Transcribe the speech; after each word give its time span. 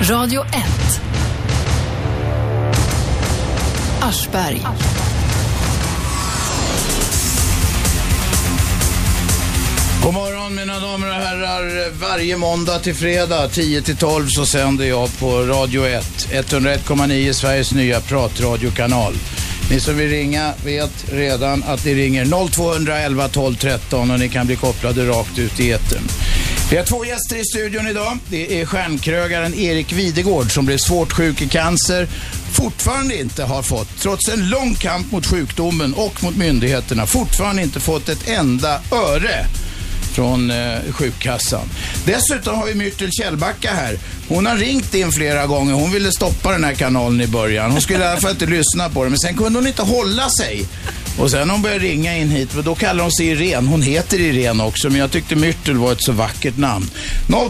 Radio 0.00 0.42
1. 0.42 1.00
Aschberg. 4.00 4.62
God 10.02 10.14
morgon 10.14 10.54
mina 10.54 10.80
damer 10.80 11.08
och 11.08 11.14
herrar. 11.14 11.90
Varje 12.00 12.36
måndag 12.36 12.78
till 12.78 12.94
fredag 12.94 13.48
10 13.48 13.82
till 13.82 13.96
12 13.96 14.26
så 14.28 14.46
sänder 14.46 14.84
jag 14.84 15.18
på 15.18 15.40
Radio 15.40 15.86
1. 15.86 16.28
101,9 16.30 17.32
Sveriges 17.32 17.72
nya 17.72 18.00
pratradiokanal. 18.00 19.14
Ni 19.70 19.80
som 19.80 19.96
vill 19.96 20.10
ringa 20.10 20.52
vet 20.64 21.12
redan 21.12 21.62
att 21.66 21.84
ni 21.84 21.94
ringer 21.94 22.48
0211 22.50 23.28
12 23.28 23.54
13 23.54 24.10
och 24.10 24.18
ni 24.18 24.28
kan 24.28 24.46
bli 24.46 24.56
kopplade 24.56 25.06
rakt 25.06 25.38
ut 25.38 25.60
i 25.60 25.70
etern. 25.72 26.02
Vi 26.70 26.76
har 26.76 26.84
två 26.84 27.04
gäster 27.04 27.36
i 27.36 27.44
studion 27.44 27.88
idag. 27.88 28.18
Det 28.28 28.60
är 28.60 28.66
stjärnkrögaren 28.66 29.54
Erik 29.54 29.92
Videgård 29.92 30.52
som 30.52 30.66
blev 30.66 30.78
svårt 30.78 31.12
sjuk 31.12 31.42
i 31.42 31.48
cancer. 31.48 32.08
Fortfarande 32.52 33.20
inte 33.20 33.44
har 33.44 33.62
fått, 33.62 33.88
trots 33.98 34.28
en 34.28 34.48
lång 34.48 34.74
kamp 34.74 35.12
mot 35.12 35.26
sjukdomen 35.26 35.94
och 35.94 36.24
mot 36.24 36.36
myndigheterna, 36.36 37.06
fortfarande 37.06 37.62
inte 37.62 37.80
fått 37.80 38.08
ett 38.08 38.28
enda 38.28 38.80
öre 38.92 39.46
från 40.12 40.50
eh, 40.50 40.78
sjukkassan. 40.90 41.68
Dessutom 42.04 42.56
har 42.58 42.66
vi 42.66 42.74
Myrtel 42.74 43.10
Kjellbacka 43.12 43.70
här. 43.70 43.98
Hon 44.28 44.46
har 44.46 44.56
ringt 44.56 44.94
in 44.94 45.12
flera 45.12 45.46
gånger. 45.46 45.74
Hon 45.74 45.90
ville 45.90 46.12
stoppa 46.12 46.52
den 46.52 46.64
här 46.64 46.74
kanalen 46.74 47.20
i 47.20 47.26
början. 47.26 47.70
Hon 47.70 47.80
skulle 47.80 48.04
i 48.04 48.06
alla 48.06 48.20
fall 48.20 48.30
inte 48.30 48.46
lyssna 48.56 48.88
på 48.88 49.02
den, 49.02 49.12
men 49.12 49.18
sen 49.18 49.36
kunde 49.36 49.58
hon 49.58 49.66
inte 49.66 49.82
hålla 49.82 50.30
sig. 50.30 50.66
Och 51.18 51.30
sen 51.30 51.50
hon 51.50 51.62
började 51.62 51.84
ringa 51.84 52.16
in 52.18 52.30
hit, 52.30 52.50
då 52.64 52.74
kallar 52.74 53.02
hon 53.02 53.12
sig 53.12 53.26
Irene. 53.26 53.68
Hon 53.68 53.82
heter 53.82 54.20
Irene 54.20 54.64
också, 54.64 54.90
men 54.90 54.98
jag 55.00 55.10
tyckte 55.10 55.36
Myrtel 55.36 55.76
var 55.76 55.92
ett 55.92 56.02
så 56.02 56.12
vackert 56.12 56.56
namn. 56.56 56.90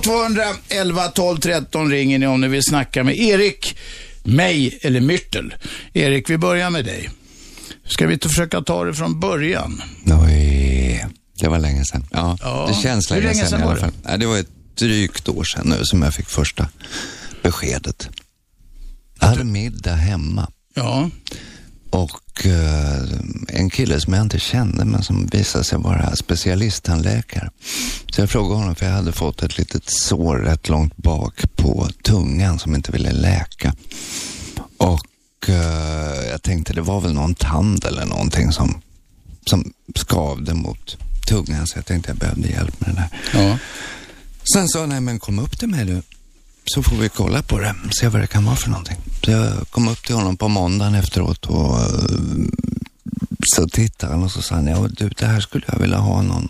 0211 0.03 1.09
12 1.09 1.39
13 1.39 1.91
ringer 1.91 2.19
ni 2.19 2.27
om 2.27 2.41
ni 2.41 2.49
vill 2.49 2.63
snacka 2.63 3.05
med 3.05 3.19
Erik, 3.19 3.77
mig 4.25 4.79
eller 4.83 5.01
Myrtel. 5.01 5.55
Erik, 5.93 6.31
vi 6.31 6.39
börjar 6.39 6.71
med 6.71 6.85
dig. 6.85 7.11
Ska 7.89 8.07
vi 8.07 8.13
inte 8.15 8.29
försöka 8.29 8.61
ta 8.63 8.85
det 8.85 8.95
från 8.95 9.21
början? 9.21 9.83
Oj, 10.27 11.07
det 11.41 11.49
var 11.49 11.59
länge 11.59 11.85
sedan. 11.85 12.07
Ja, 12.13 12.39
Ja. 12.43 12.67
det 12.69 12.83
känns 12.83 13.11
Hur 13.11 13.17
länge, 13.17 13.27
länge 13.29 13.41
sedan, 13.41 13.49
sedan 13.51 13.61
i 13.61 13.63
alla 13.63 13.73
var 13.75 13.81
fall. 13.81 13.93
Nej, 14.03 14.19
det 14.19 14.27
var 14.27 14.39
ett 14.39 14.49
drygt 14.79 15.29
år 15.29 15.45
sedan 15.45 15.67
nu 15.69 15.85
som 15.85 16.03
jag 16.03 16.15
fick 16.15 16.29
första 16.29 16.69
beskedet. 17.43 18.09
Jag 19.21 19.27
hade 19.27 19.45
middag 19.45 19.95
hemma 19.95 20.51
Ja. 20.75 21.11
och 21.91 22.11
en 23.49 23.71
kille 23.71 24.01
som 24.01 24.13
jag 24.13 24.23
inte 24.23 24.39
kände 24.39 24.85
men 24.85 25.03
som 25.03 25.27
visade 25.27 25.65
sig 25.65 25.79
vara 25.79 26.17
specialisttandläkare. 26.17 27.51
Så 28.11 28.21
jag 28.21 28.31
frågade 28.31 28.61
honom 28.61 28.75
för 28.75 28.87
jag 28.87 28.93
hade 28.93 29.13
fått 29.13 29.43
ett 29.43 29.59
litet 29.59 29.91
sår 29.91 30.37
rätt 30.37 30.69
långt 30.69 30.97
bak 30.97 31.57
på 31.57 31.89
tungan 32.03 32.59
som 32.59 32.75
inte 32.75 32.93
ville 32.93 33.13
läka. 33.13 33.75
Och 34.77 35.49
eh, 35.49 36.31
jag 36.31 36.43
tänkte 36.43 36.73
det 36.73 36.81
var 36.81 37.01
väl 37.01 37.13
någon 37.13 37.35
tand 37.35 37.85
eller 37.85 38.05
någonting 38.05 38.53
som, 38.53 38.81
som 39.47 39.73
skavde 39.95 40.55
mot 40.55 40.97
tungan 41.29 41.67
så 41.67 41.79
jag 41.79 41.87
tänkte 41.87 42.11
jag 42.11 42.19
behövde 42.19 42.49
hjälp 42.49 42.81
med 42.81 42.91
det 42.91 42.95
där. 42.95 43.41
ja. 43.41 43.59
Sen 44.53 44.69
sa 44.69 44.81
han, 44.81 44.89
nej 44.89 45.01
men 45.01 45.19
kom 45.19 45.39
upp 45.39 45.59
till 45.59 45.69
mig 45.69 45.85
du. 45.85 46.03
Så 46.65 46.83
får 46.83 46.97
vi 46.97 47.09
kolla 47.09 47.43
på 47.43 47.59
det, 47.59 47.75
se 48.01 48.09
vad 48.09 48.21
det 48.21 48.27
kan 48.27 48.45
vara 48.45 48.57
för 48.57 48.71
någonting. 48.71 48.97
Så 49.27 49.33
jag 49.33 49.69
kom 49.71 49.89
upp 49.89 50.07
till 50.07 50.15
honom 50.15 50.37
på 50.37 50.49
måndagen 50.49 50.95
efteråt 50.95 51.47
och 51.47 51.81
eh, 51.81 51.87
så 53.55 53.69
tittade 53.69 54.13
han 54.13 54.23
och 54.23 54.31
så 54.31 54.43
sa 54.43 54.55
han, 54.55 54.67
ja 54.67 54.89
du 54.89 55.09
det 55.09 55.27
här 55.27 55.41
skulle 55.41 55.65
jag 55.73 55.79
vilja 55.79 55.97
ha 55.97 56.23
någon 56.23 56.49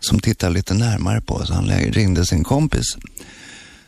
som 0.00 0.20
tittar 0.20 0.50
lite 0.50 0.74
närmare 0.74 1.20
på. 1.20 1.46
Så 1.46 1.54
han 1.54 1.68
ringde 1.68 2.26
sin 2.26 2.44
kompis 2.44 2.96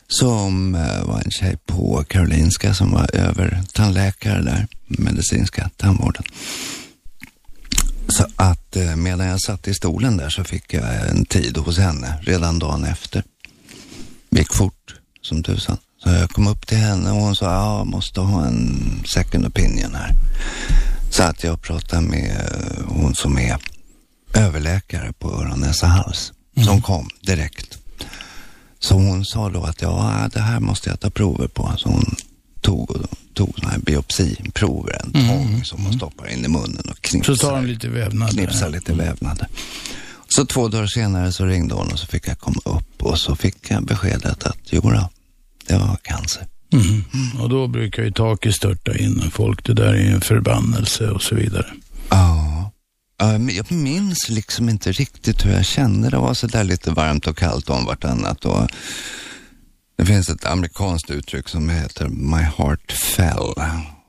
som 0.08 0.74
eh, 0.74 1.04
var 1.04 1.20
en 1.24 1.30
tjej 1.30 1.56
på 1.66 2.04
Karolinska 2.08 2.74
som 2.74 2.92
var 2.92 3.16
över 3.16 3.62
tandläkare 3.72 4.42
där, 4.42 4.66
medicinska 4.86 5.70
tandvården. 5.76 6.24
Så 8.08 8.26
att 8.36 8.76
eh, 8.76 8.96
medan 8.96 9.26
jag 9.26 9.40
satt 9.40 9.68
i 9.68 9.74
stolen 9.74 10.16
där 10.16 10.28
så 10.28 10.44
fick 10.44 10.74
jag 10.74 11.08
en 11.10 11.24
tid 11.24 11.56
hos 11.56 11.78
henne 11.78 12.18
redan 12.22 12.58
dagen 12.58 12.84
efter. 12.84 13.24
gick 14.30 14.52
fort 14.52 14.94
som 15.22 15.42
tusan. 15.42 15.78
Så 16.06 16.12
jag 16.12 16.30
kom 16.30 16.46
upp 16.46 16.66
till 16.66 16.78
henne 16.78 17.10
och 17.10 17.16
hon 17.16 17.36
sa, 17.36 17.44
ja, 17.44 17.78
jag 17.78 17.86
måste 17.86 18.20
ha 18.20 18.46
en 18.46 19.02
second 19.14 19.46
opinion 19.46 19.94
här. 19.94 20.14
Så 21.10 21.22
att 21.22 21.44
jag 21.44 21.62
pratade 21.62 22.02
med 22.02 22.30
eh, 22.30 22.84
hon 22.88 23.14
som 23.14 23.38
är 23.38 23.56
överläkare 24.34 25.12
på 25.12 25.32
öron, 25.32 25.60
näsa, 25.60 25.86
hals. 25.86 26.32
Som 26.64 26.82
kom 26.82 27.08
direkt. 27.20 27.78
Så 28.78 28.94
hon 28.94 29.24
sa 29.24 29.48
då 29.48 29.62
att 29.62 29.82
ja, 29.82 30.28
det 30.32 30.40
här 30.40 30.60
måste 30.60 30.90
jag 30.90 31.00
ta 31.00 31.10
prover 31.10 31.48
på. 31.48 31.72
Så 31.76 31.88
hon 31.88 32.16
tog, 32.60 32.90
tog 33.34 33.54
sådana 33.54 33.72
här 33.72 33.80
biopsiprover, 33.80 35.00
en 35.04 35.12
tång 35.12 35.64
som 35.64 35.84
hon 35.84 35.92
stoppar 35.92 36.28
in 36.28 36.44
i 36.44 36.48
munnen 36.48 36.88
och 36.90 37.00
knipsar. 37.00 37.34
Så 37.34 37.46
tar 37.46 37.56
de 37.56 37.66
lite 37.66 37.88
vävnad. 37.88 38.30
Knipsa 38.30 38.68
lite 38.68 38.92
vävnader. 38.92 39.48
Så 40.28 40.46
två 40.46 40.68
dagar 40.68 40.86
senare 40.86 41.32
så 41.32 41.44
ringde 41.44 41.74
hon 41.74 41.92
och 41.92 41.98
så 41.98 42.06
fick 42.06 42.28
jag 42.28 42.38
komma 42.38 42.60
upp 42.64 43.02
och 43.02 43.18
så 43.18 43.36
fick 43.36 43.70
jag 43.70 43.84
beskedet 43.84 44.42
att 44.42 44.58
jo 44.70 44.80
då, 44.80 45.08
det 45.68 45.78
var 45.78 45.96
cancer. 46.02 46.46
Mhm. 46.72 47.04
Och 47.40 47.48
då 47.48 47.66
brukar 47.68 48.02
ju 48.02 48.10
taket 48.10 48.54
störta 48.54 48.96
in 48.96 49.30
folk. 49.30 49.64
Det 49.64 49.74
där 49.74 49.94
är 49.94 50.10
en 50.14 50.20
förbannelse 50.20 51.10
och 51.10 51.22
så 51.22 51.34
vidare. 51.34 51.66
Ja. 52.10 52.52
Jag 53.56 53.72
minns 53.72 54.28
liksom 54.28 54.68
inte 54.68 54.92
riktigt 54.92 55.46
hur 55.46 55.52
jag 55.52 55.64
kände. 55.64 56.10
Det 56.10 56.16
var 56.18 56.34
så 56.34 56.46
där 56.46 56.64
lite 56.64 56.90
varmt 56.90 57.26
och 57.26 57.38
kallt 57.38 57.70
om 57.70 57.84
vartannat. 57.84 58.44
Och 58.44 58.68
det 59.98 60.06
finns 60.06 60.28
ett 60.28 60.44
amerikanskt 60.44 61.10
uttryck 61.10 61.48
som 61.48 61.68
heter 61.70 62.08
My 62.08 62.42
heart 62.58 62.92
fell. 62.92 63.38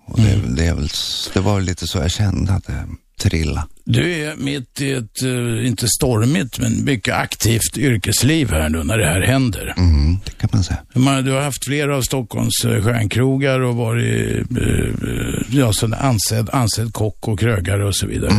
Och 0.05 0.19
det, 0.21 0.23
väl- 0.35 0.55
det, 0.55 0.73
väl, 0.73 0.89
det 1.33 1.39
var 1.39 1.61
lite 1.61 1.87
så 1.87 1.97
jag 1.97 2.11
kände 2.11 2.53
att 2.53 2.63
det 2.67 2.87
trilla. 3.19 3.67
Du 3.85 4.13
är 4.13 4.35
mitt 4.35 4.81
i 4.81 4.91
ett, 4.91 5.21
eh, 5.23 5.67
inte 5.67 5.87
stormigt, 5.87 6.59
men 6.59 6.83
mycket 6.85 7.13
aktivt 7.15 7.77
yrkesliv 7.77 8.49
här 8.51 8.69
nu 8.69 8.83
när 8.83 8.97
det 8.97 9.05
här 9.05 9.21
händer. 9.21 9.73
Mm, 9.77 10.17
det 10.25 10.31
kan 10.31 10.49
man 10.53 10.63
säga. 10.63 10.79
Man- 10.93 11.23
Du 11.25 11.31
har 11.31 11.41
haft 11.41 11.65
flera 11.65 11.97
av 11.97 12.01
Stockholms 12.01 12.65
eh, 12.65 12.83
stjärnkrogar 12.83 13.59
och 13.59 13.75
varit 13.75 14.41
eh, 14.51 15.57
ja, 15.59 15.73
sån 15.73 15.93
ansedd, 15.93 16.49
ansedd 16.53 16.93
kock 16.93 17.27
och 17.27 17.39
krögare 17.39 17.85
och 17.85 17.95
så 17.95 18.07
vidare. 18.07 18.31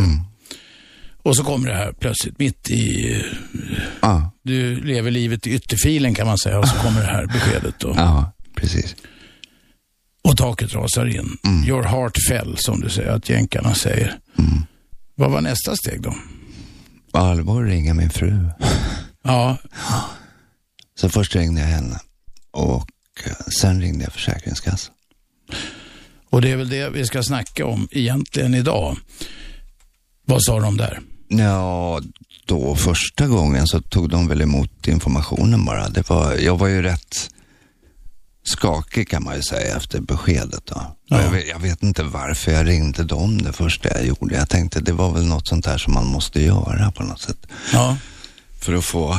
Och 1.23 1.37
så 1.37 1.45
kommer 1.45 1.69
det 1.69 1.75
här 1.75 1.93
plötsligt 2.01 2.39
mitt 2.39 2.71
i, 2.71 3.17
Ja, 4.01 4.33
du 4.45 4.81
lever 4.85 5.11
livet 5.11 5.47
i 5.47 5.51
ytterfilen 5.55 6.15
kan 6.15 6.27
man 6.27 6.39
säga 6.39 6.59
och 6.59 6.69
så 6.69 6.77
kommer 6.77 7.01
det 7.01 7.07
här 7.07 7.27
beskedet 7.27 7.75
ja 7.81 8.33
precis. 8.57 8.97
Och 10.25 10.37
taket 10.37 10.75
rasar 10.75 11.07
in. 11.07 11.37
Your 11.67 11.83
heart 11.83 12.17
fell, 12.29 12.55
som 12.59 12.81
du 12.81 12.89
säger, 12.91 13.11
att 13.11 13.29
jänkarna 13.29 13.75
säger. 13.75 14.15
Vad 15.15 15.31
var 15.31 15.41
nästa 15.41 15.77
steg 15.77 16.03
då? 16.03 16.15
Allvar 17.13 17.63
ringa 17.65 17.95
min 17.95 18.11
fru. 18.11 18.49
Ja, 19.23 19.57
Så 21.01 21.09
först 21.09 21.37
ringde 21.37 21.61
jag 21.61 21.69
henne 21.69 22.01
och 22.51 22.89
eh, 23.27 23.33
sen 23.61 23.81
ringde 23.81 24.05
jag 24.05 24.13
Försäkringskassan. 24.13 24.95
och 26.31 26.41
det 26.43 26.53
är 26.53 26.57
väl 26.57 26.69
det 26.69 26.91
vi 26.91 27.07
ska 27.07 27.23
snacka 27.23 27.67
om 27.67 27.89
egentligen 27.91 28.55
idag. 28.55 28.97
Vad 30.25 30.43
sa 30.45 30.61
de 30.61 30.77
där? 30.77 31.01
Ja, 31.29 32.01
då 32.47 32.77
första 32.77 33.27
gången 33.27 33.67
så 33.67 33.81
tog 33.81 34.09
de 34.11 34.29
väl 34.29 34.43
emot 34.43 34.89
informationen 34.89 35.65
bara. 35.65 35.89
Det 35.89 36.09
var, 36.11 36.35
jag 36.35 36.59
var 36.59 36.67
ju 36.69 36.83
rätt 36.83 37.31
skakig 38.45 39.09
kan 39.09 39.25
man 39.25 39.37
ju 39.37 39.43
säga 39.43 39.77
efter 39.77 40.01
beskedet 40.01 40.63
då. 40.67 40.83
Ja. 41.09 41.23
Jag, 41.23 41.31
vet, 41.31 41.49
jag 41.49 41.59
vet 41.59 41.83
inte 41.83 42.03
varför 42.03 42.53
jag 42.53 42.69
ringde 42.69 43.05
dem 43.05 43.43
det 43.43 43.53
första 43.53 43.89
jag 43.89 44.07
gjorde. 44.07 44.35
Jag 44.35 44.49
tänkte 44.49 44.81
det 44.81 44.93
var 44.93 45.13
väl 45.13 45.25
något 45.27 45.49
sånt 45.49 45.65
där 45.65 45.79
som 45.79 45.95
man 45.95 46.07
måste 46.07 46.43
göra 46.43 46.91
på 46.91 47.03
något 47.03 47.21
sätt. 47.21 47.47
Ja, 47.73 47.97
För 48.61 48.75
att 48.75 48.85
få, 48.85 49.19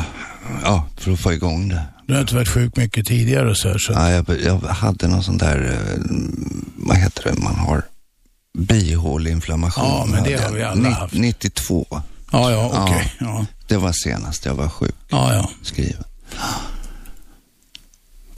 ja, 0.64 0.88
för 0.98 1.12
att 1.12 1.20
få 1.20 1.34
igång 1.34 1.70
det. 1.70 1.86
du 2.08 2.14
har 2.14 2.22
inte 2.22 2.36
varit 2.36 2.48
sjuk 2.50 2.76
mycket 2.76 3.06
tidigare 3.08 3.56
så 3.56 3.68
här. 3.70 3.78
Så. 3.78 3.92
Ja, 3.94 4.12
jag, 4.12 4.26
jag 4.44 4.58
hade 4.60 5.08
någon 5.08 5.24
sån 5.24 5.38
där, 5.38 5.72
eh, 5.72 6.04
vad 6.76 6.98
heter 6.98 7.24
det, 7.24 7.42
man 7.42 7.56
har 7.56 7.84
bihåleinflammation. 8.58 9.84
Ja, 9.86 10.06
men 10.12 10.24
det 10.24 10.42
har 10.44 10.52
vi 10.52 10.64
alla 10.64 10.90
haft. 10.90 11.14
92. 11.14 11.88
Ja, 12.32 12.52
ja, 12.52 12.72
okej. 12.84 13.14
Ja. 13.20 13.46
Det 13.68 13.78
var 13.78 13.92
senast 13.92 14.46
jag 14.46 14.56
var 14.56 14.70
sjuk 14.70 14.96
Ja, 15.10 15.34
ja. 15.34 15.50
skriven. 15.64 16.04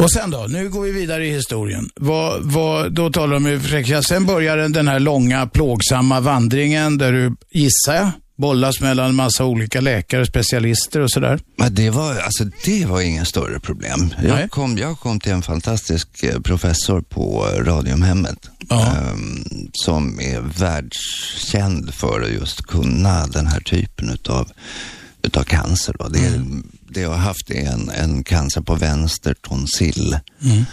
Och 0.03 0.11
sen 0.11 0.31
då? 0.31 0.45
Nu 0.49 0.69
går 0.69 0.81
vi 0.81 0.91
vidare 0.91 1.25
i 1.27 1.33
historien. 1.33 1.89
Vad, 1.95 2.41
vad, 2.43 2.93
då 2.93 3.11
talar 3.11 3.33
de 3.39 3.59
Försäkringskassan. 3.59 4.03
Sen 4.03 4.25
börjar 4.25 4.57
den, 4.57 4.87
här 4.87 4.99
långa 4.99 5.47
plågsamma 5.47 6.19
vandringen 6.19 6.97
där 6.97 7.11
du, 7.11 7.35
gissar 7.51 7.95
jag, 7.95 8.11
bollas 8.37 8.81
mellan 8.81 9.15
massa 9.15 9.45
olika 9.45 9.81
läkare, 9.81 10.25
specialister 10.25 10.99
och 10.99 11.11
sådär. 11.11 11.39
Men 11.57 11.75
det 11.75 11.89
var, 11.89 12.15
alltså, 12.19 12.43
det 12.65 12.85
var 12.85 13.01
ingen 13.01 13.25
större 13.25 13.59
problem. 13.59 14.13
Nej. 14.21 14.29
Jag 14.41 14.51
kom, 14.51 14.77
jag 14.77 14.99
kom 14.99 15.19
till 15.19 15.31
en 15.31 15.41
fantastisk 15.41 16.23
eh, 16.23 16.39
professor 16.39 17.01
på 17.01 17.47
Radiumhemmet. 17.59 18.49
Ehm, 18.71 19.43
som 19.73 20.19
är 20.19 20.39
världskänd 20.41 21.93
för 21.93 22.21
att 22.21 22.31
just 22.31 22.61
kunna 22.61 23.27
den 23.27 23.47
här 23.47 23.59
typen 23.59 24.09
utav, 24.09 24.51
utav 25.23 25.43
cancer. 25.43 25.95
Då. 25.99 26.07
Det, 26.07 26.19
Mm. 26.27 26.63
Det 26.93 27.01
jag 27.01 27.09
har 27.09 27.17
haft 27.17 27.51
är 27.51 27.71
en, 27.71 27.89
en 27.89 28.23
cancer 28.23 28.61
på 28.61 28.75
vänster 28.75 29.33
tonsill. 29.33 30.17
Mm. 30.43 30.65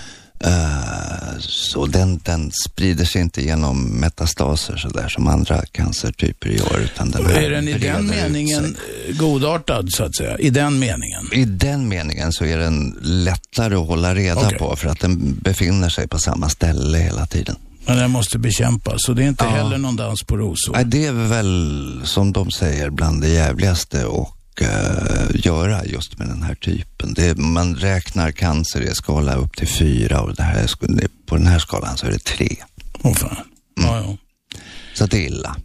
Uh, 0.46 1.38
så 1.40 1.86
den, 1.86 2.20
den 2.24 2.52
sprider 2.66 3.04
sig 3.04 3.20
inte 3.20 3.42
genom 3.42 3.84
metastaser 3.84 4.76
sådär 4.76 5.08
som 5.08 5.26
andra 5.26 5.62
cancertyper 5.72 6.48
gör. 6.48 6.80
Utan 6.80 7.10
den 7.10 7.26
är 7.26 7.50
den 7.50 7.68
i 7.68 7.78
den 7.78 8.06
meningen 8.06 8.76
godartad 9.18 9.92
så 9.92 10.04
att 10.04 10.16
säga? 10.16 10.38
I 10.38 10.50
den 10.50 10.78
meningen? 10.78 11.28
I 11.32 11.44
den 11.44 11.88
meningen 11.88 12.32
så 12.32 12.44
är 12.44 12.58
den 12.58 12.98
lättare 13.02 13.74
att 13.74 13.86
hålla 13.86 14.14
reda 14.14 14.46
okay. 14.46 14.58
på 14.58 14.76
för 14.76 14.88
att 14.88 15.00
den 15.00 15.38
befinner 15.42 15.88
sig 15.88 16.08
på 16.08 16.18
samma 16.18 16.48
ställe 16.48 16.98
hela 16.98 17.26
tiden. 17.26 17.56
Men 17.86 17.96
den 17.96 18.10
måste 18.10 18.38
bekämpas, 18.38 18.96
så 18.98 19.12
det 19.12 19.22
är 19.24 19.28
inte 19.28 19.44
ja. 19.44 19.50
heller 19.50 19.78
någon 19.78 19.96
dans 19.96 20.22
på 20.22 20.36
rosor? 20.36 20.72
Nej, 20.72 20.84
det 20.84 21.06
är 21.06 21.12
väl 21.12 22.00
som 22.04 22.32
de 22.32 22.50
säger 22.50 22.90
bland 22.90 23.22
det 23.22 23.28
jävligaste 23.28 24.04
och 24.04 24.37
göra 25.34 25.84
just 25.84 26.18
med 26.18 26.28
den 26.28 26.42
här 26.42 26.54
typen. 26.54 27.14
Det, 27.14 27.38
man 27.38 27.76
räknar 27.76 28.30
cancer 28.30 28.80
i 28.80 28.94
skala 28.94 29.34
upp 29.34 29.56
till 29.56 29.68
fyra 29.68 30.20
och 30.20 30.34
det 30.34 30.42
här, 30.42 30.66
på 31.26 31.36
den 31.36 31.46
här 31.46 31.58
skalan 31.58 31.96
så 31.96 32.06
är 32.06 32.10
det 32.10 32.24
tre. 32.24 32.56
Åh 33.02 33.12
oh, 33.12 33.16
fan. 33.16 33.36
Mm. 33.78 33.90
Ja, 33.90 34.02
ja. 34.06 34.16
Så 34.94 35.06
det 35.06 35.16
är 35.16 35.26
illa. 35.26 35.56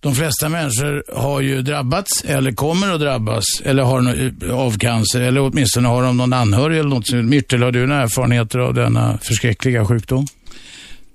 De 0.00 0.14
flesta 0.14 0.48
människor 0.48 1.04
har 1.16 1.40
ju 1.40 1.62
drabbats 1.62 2.24
eller 2.24 2.52
kommer 2.52 2.94
att 2.94 3.00
drabbas 3.00 3.44
eller 3.64 3.82
har 3.82 4.32
av 4.52 4.78
cancer 4.78 5.20
eller 5.20 5.40
åtminstone 5.40 5.88
har 5.88 6.02
de 6.02 6.16
någon 6.16 6.32
anhörig 6.32 6.78
eller 6.78 6.90
något. 6.90 7.12
Myrtel, 7.12 7.62
har 7.62 7.72
du 7.72 7.86
några 7.86 8.02
erfarenheter 8.02 8.58
av 8.58 8.74
denna 8.74 9.18
förskräckliga 9.18 9.86
sjukdom? 9.86 10.26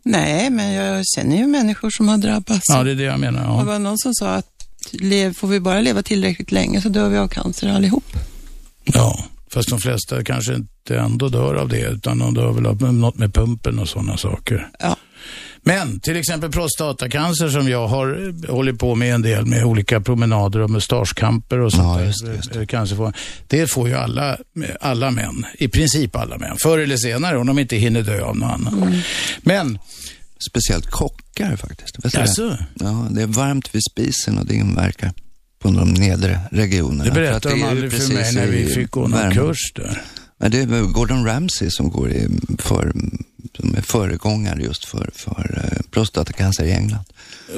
Nej, 0.04 0.50
men 0.50 0.74
jag 0.74 1.04
känner 1.16 1.38
ju 1.38 1.48
människor 1.48 1.90
som 1.90 2.08
har 2.08 2.18
drabbats. 2.18 2.64
Ja, 2.68 2.84
det 2.84 2.92
är 2.92 2.96
det 2.96 3.04
jag 3.04 3.20
menar. 3.20 3.44
Ja. 3.44 3.60
Det 3.60 3.66
var 3.66 3.80
någon 3.80 3.98
som 3.98 4.14
sa 4.14 4.36
att 4.36 4.55
får 5.36 5.48
vi 5.48 5.60
bara 5.60 5.82
leva 5.82 6.04
tillräckligt 6.04 6.52
länge 6.52 6.82
så 6.82 6.90
dör 6.90 7.10
vi 7.10 7.18
av 7.18 7.28
cancer 7.28 7.68
allihop. 7.68 8.18
Ja, 8.84 9.26
fast 9.52 9.70
de 9.70 9.80
flesta 9.80 10.24
kanske 10.24 10.56
inte 10.56 10.98
ändå 10.98 11.30
dör 11.30 11.56
av 11.56 11.70
det, 11.70 11.82
utan 11.82 12.20
de 12.20 12.34
dör 12.34 12.52
väl 12.52 12.66
av 12.66 12.94
något 12.94 13.18
med 13.18 13.34
pumpen 13.34 13.80
och 13.80 13.90
sådana 13.90 14.18
saker. 14.18 14.70
Ja. 14.80 14.98
Men 15.68 16.00
till 16.00 16.18
exempel 16.18 16.52
prostatacancer 16.52 17.50
som 17.50 17.70
jag 17.70 17.88
har 17.88 18.34
hållit 18.52 18.80
på 18.80 18.96
med 18.96 19.14
en 19.14 19.22
del 19.22 19.46
med 19.46 19.64
olika 19.64 20.02
promenader 20.02 20.60
och 20.60 20.70
mustaschkamper 20.70 21.60
och 21.60 21.72
sånt 21.72 22.00
ja, 22.00 22.06
just 22.06 22.26
det, 22.26 22.36
just 22.36 22.54
det. 22.54 22.66
Cancerform. 22.66 23.14
Det 23.48 23.68
får 23.68 23.90
ju 23.90 23.96
alla, 23.96 24.38
alla 24.82 25.12
män, 25.12 25.46
i 25.58 25.68
princip 25.68 26.16
alla 26.16 26.38
män, 26.38 26.58
förr 26.64 26.78
eller 26.78 26.98
senare 26.98 27.38
om 27.38 27.48
de 27.48 27.60
inte 27.60 27.76
hinner 27.76 28.02
dö 28.02 28.24
av 28.24 28.38
något 28.38 28.52
annat. 28.52 28.74
Mm. 28.74 29.00
Men 29.40 29.80
speciellt 30.50 30.90
kockar 30.90 31.56
faktiskt. 31.56 32.16
Alltså? 32.18 32.58
Ja, 32.76 33.08
det 33.12 33.22
är 33.22 33.28
varmt 33.28 33.76
vid 33.76 33.82
spisen 33.92 34.38
och 34.38 34.46
det 34.46 34.56
inverkar 34.56 35.14
på 35.60 35.72
de 35.72 35.94
nedre 35.94 36.40
regionerna. 36.52 37.04
Det 37.04 37.12
berättade 37.12 37.56
de 37.56 37.64
aldrig 37.64 37.92
för 37.92 38.14
mig 38.14 38.34
när 38.34 38.48
vi 38.48 38.66
fick 38.66 38.92
gå 38.92 39.08
någon 39.08 39.32
kurs 39.32 39.74
där. 39.76 40.02
Men 40.38 40.52
det 40.52 40.62
är 40.62 40.94
Gordon 40.94 41.26
Ramsay 41.26 41.70
som 41.70 41.90
går 41.90 42.12
i 42.12 42.28
för, 42.60 42.94
som 43.54 43.76
är 43.76 43.82
föregångare 43.82 44.62
just 44.62 44.86
för, 44.86 45.10
för 45.14 45.62
uh, 45.64 45.82
prostatacancer 45.92 46.64
i 46.66 46.72
England. 46.72 47.04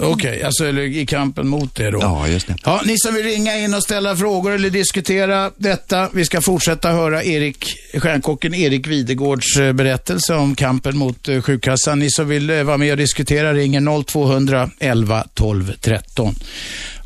Okej, 0.01 0.07
okay, 0.07 0.41
alltså 0.41 0.65
eller 0.65 0.81
i 0.81 1.05
kampen 1.05 1.47
mot 1.47 1.75
det 1.75 1.91
då? 1.91 1.99
Ja, 2.01 2.27
just 2.27 2.47
det. 2.47 2.55
Ja, 2.63 2.81
ni 2.85 2.95
som 2.97 3.13
vill 3.13 3.23
ringa 3.23 3.57
in 3.57 3.73
och 3.73 3.83
ställa 3.83 4.15
frågor 4.15 4.51
eller 4.51 4.69
diskutera 4.69 5.51
detta. 5.57 6.09
Vi 6.13 6.25
ska 6.25 6.41
fortsätta 6.41 6.91
höra 6.91 7.23
Erik, 7.23 7.65
stjärnkocken 7.93 8.53
Erik 8.53 8.87
Videgårds 8.87 9.57
eh, 9.57 9.73
berättelse 9.73 10.35
om 10.35 10.55
kampen 10.55 10.97
mot 10.97 11.29
uh, 11.29 11.41
sjukkassan. 11.41 11.99
Ni 11.99 12.11
som 12.11 12.27
vill 12.27 12.63
vara 12.63 12.77
med 12.77 12.91
och 12.91 12.97
diskutera 12.97 13.53
ringer 13.53 14.03
0200 14.03 14.69
11 14.79 15.27
12 15.33 15.73
13. 15.81 16.35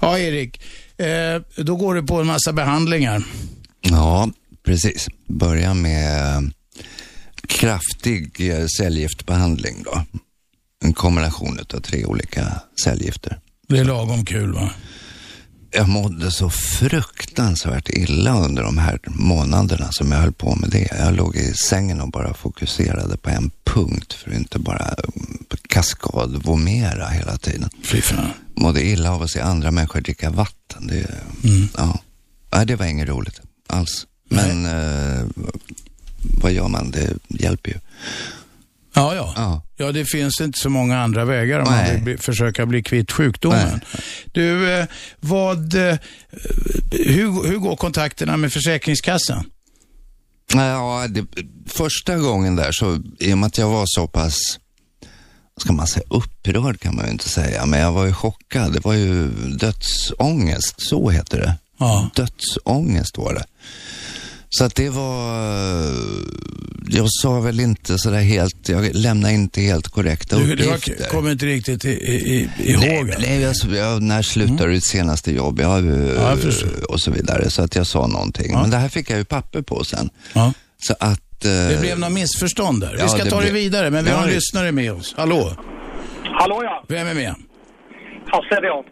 Ja, 0.02 0.20
Erik, 0.20 0.62
eh, 0.98 1.64
då 1.64 1.76
går 1.76 1.96
du 1.96 2.04
på 2.04 2.22
en 2.22 2.28
massa 2.28 2.54
behandlingar. 2.54 3.24
Ja, 3.82 4.30
precis. 4.66 5.08
Börja 5.28 5.74
med 5.74 6.52
kraftig 7.48 8.50
eh, 8.50 8.66
cellgiftbehandling 8.78 9.84
då. 9.84 10.04
En 10.84 10.94
kombination 10.94 11.60
av 11.74 11.80
tre 11.80 12.06
olika 12.06 12.62
cellgifter. 12.84 13.40
Det 13.68 13.78
är 13.78 13.86
lagom 13.86 14.26
kul 14.26 14.54
va? 14.54 14.70
Jag 15.74 15.90
mådde 15.90 16.32
så 16.32 16.50
fruktansvärt 16.50 17.90
illa 17.90 18.40
under 18.40 18.64
de 18.64 18.78
här 18.78 19.00
månaderna 19.06 19.92
som 19.92 20.12
jag 20.12 20.20
höll 20.20 20.34
på 20.34 20.56
med 20.56 20.70
det. 20.70 20.88
Jag 21.00 21.16
låg 21.16 21.36
i 21.36 21.54
sängen 21.54 22.02
och 22.02 22.12
bara 22.12 22.34
fokuserade 22.34 23.18
på 23.18 23.30
en 23.30 23.52
punkt 23.64 24.14
för 24.14 24.32
att 24.32 24.38
inte 24.38 24.60
bara 24.60 24.96
mm, 25.16 25.46
kaskadvomera 25.68 27.08
hela 27.08 27.38
tiden. 27.38 27.70
Fy 27.84 28.02
fan. 28.02 28.30
Mådde 28.56 28.84
illa 28.86 29.12
av 29.12 29.22
att 29.22 29.32
se 29.32 29.40
andra 29.40 29.72
människor 29.72 30.02
dricka 30.02 30.30
vatten. 30.30 30.88
Det, 30.88 31.10
mm. 31.44 31.68
ja. 31.78 32.00
Nej, 32.54 32.66
det 32.66 32.76
var 32.76 32.86
inget 32.86 33.08
roligt 33.08 33.42
alls. 33.68 34.08
Men 34.30 34.66
eh, 34.66 35.26
vad 36.22 36.52
gör 36.52 36.68
man? 36.68 36.92
Det 36.92 37.14
hjälper 37.28 37.72
ju. 37.72 37.78
Ja, 38.94 39.16
ja, 39.16 39.34
ja. 39.36 39.62
Ja, 39.78 39.92
det 39.92 40.06
finns 40.06 40.42
inte 40.42 40.60
så 40.60 40.70
många 40.70 41.00
andra 41.00 41.26
vägar 41.26 41.60
om 41.60 41.72
Nej. 41.72 41.84
man 41.84 41.96
vill 41.96 42.04
bli, 42.04 42.18
försöka 42.18 42.66
bli 42.66 42.84
kvitt 42.84 43.12
sjukdomen. 43.12 43.82
Nej. 43.94 44.02
Du, 44.32 44.74
eh, 44.74 44.86
vad, 45.20 45.74
eh, 45.74 45.98
hur, 46.92 47.48
hur 47.48 47.58
går 47.58 47.76
kontakterna 47.76 48.38
med 48.38 48.54
Försäkringskassan? 48.54 49.46
Ja, 50.54 51.06
det, 51.10 51.26
första 51.68 52.18
gången 52.18 52.56
där 52.56 52.72
så, 52.72 53.00
i 53.20 53.34
och 53.34 53.38
med 53.38 53.48
att 53.48 53.58
jag 53.58 53.70
var 53.70 53.84
så 53.88 54.08
pass, 54.08 54.38
ska 55.58 55.74
man 55.74 55.88
säga, 55.88 56.06
upprörd 56.10 56.80
kan 56.80 56.96
man 56.96 57.06
ju 57.06 57.12
inte 57.12 57.30
säga, 57.30 57.66
men 57.66 57.80
jag 57.80 57.92
var 57.92 58.06
ju 58.06 58.14
chockad. 58.14 58.74
Det 58.74 58.80
var 58.80 58.94
ju 58.94 59.28
dödsångest, 59.58 60.76
så 60.78 61.10
heter 61.10 61.40
det. 61.40 61.56
Ja. 61.78 62.10
Dödsångest 62.16 63.18
var 63.18 63.34
det. 63.34 63.46
Så 64.54 64.66
att 64.66 64.76
det 64.76 64.90
var, 64.90 65.34
jag 66.88 67.06
sa 67.10 67.40
väl 67.40 67.60
inte 67.60 67.98
sådär 67.98 68.20
helt, 68.22 68.70
jag 68.70 68.96
lämnade 68.96 69.34
inte 69.34 69.62
helt 69.62 69.88
korrekta 69.88 70.38
du, 70.38 70.54
uppgifter. 70.54 70.96
Du 70.98 71.04
kommer 71.04 71.32
inte 71.32 71.46
riktigt 71.46 71.86
i, 71.86 71.90
i, 71.90 72.50
ihåg? 72.58 73.06
Nej, 73.06 73.18
nej 73.20 73.46
alltså, 73.46 73.68
jag, 73.68 74.02
när 74.02 74.22
slutade 74.22 74.64
mm. 74.64 74.74
ditt 74.74 74.86
senaste 74.86 75.32
jobb? 75.32 75.60
Jag, 75.60 75.86
ja, 75.86 76.38
jag 76.42 76.54
och 76.90 77.02
så 77.02 77.12
vidare. 77.12 77.50
Så 77.50 77.62
att 77.62 77.76
jag 77.76 77.88
sa 77.88 78.08
någonting. 78.08 78.52
Ja. 78.52 78.62
Men 78.62 78.70
det 78.70 78.78
här 78.78 78.90
fick 78.90 79.10
jag 79.10 79.18
ju 79.18 79.26
papper 79.26 79.62
på 79.62 79.84
sen. 79.84 80.10
Ja. 80.34 80.54
Så 80.78 80.94
att... 81.00 81.46
Eh, 81.46 81.52
det 81.52 81.78
blev 81.82 82.00
något 82.00 82.12
missförstånd 82.12 82.82
där. 82.82 83.00
Vi 83.02 83.10
ska 83.10 83.26
ta 83.26 83.42
det 83.42 83.52
vidare, 83.52 83.90
men 83.90 84.06
vi 84.06 84.12
har 84.12 84.24
en 84.24 84.30
lyssnare 84.30 84.72
med 84.72 84.94
oss. 84.94 85.14
Hallå? 85.18 85.56
Hallå 86.24 86.62
ja. 86.64 86.86
Vem 86.88 87.08
är 87.08 87.14
med? 87.14 87.36
Hasse 88.26 88.56
är 88.56 88.64
jag. 88.64 88.86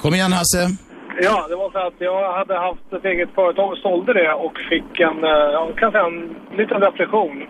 Kom 0.00 0.14
igen 0.14 0.32
Hasse. 0.32 0.76
Ja, 1.20 1.46
det 1.48 1.56
var 1.56 1.70
så 1.70 1.78
att 1.78 1.94
jag 1.98 2.32
hade 2.32 2.58
haft 2.58 2.92
ett 2.92 3.04
eget 3.04 3.34
företag 3.34 3.72
och 3.72 3.78
sålde 3.78 4.12
det 4.12 4.32
och 4.32 4.58
fick 4.58 5.00
en, 5.00 5.24
eh, 5.24 5.30
ja, 5.30 5.66
jag 5.66 5.76
kan 5.76 5.92
säga 5.92 6.04
en 6.06 6.36
liten 6.56 6.80
depression. 6.80 7.46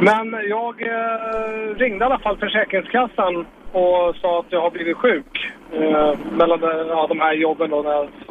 Men 0.00 0.48
jag 0.48 0.82
eh, 0.82 1.74
ringde 1.76 2.04
i 2.04 2.06
alla 2.06 2.18
fall 2.18 2.36
Försäkringskassan 2.36 3.46
och 3.72 4.16
sa 4.16 4.40
att 4.40 4.46
jag 4.48 4.60
har 4.60 4.70
blivit 4.70 4.96
sjuk 4.96 5.52
eh, 5.72 6.14
mellan 6.32 6.60
ja, 6.88 7.06
de 7.08 7.20
här 7.20 7.32
jobben 7.32 7.72
och 7.72 7.84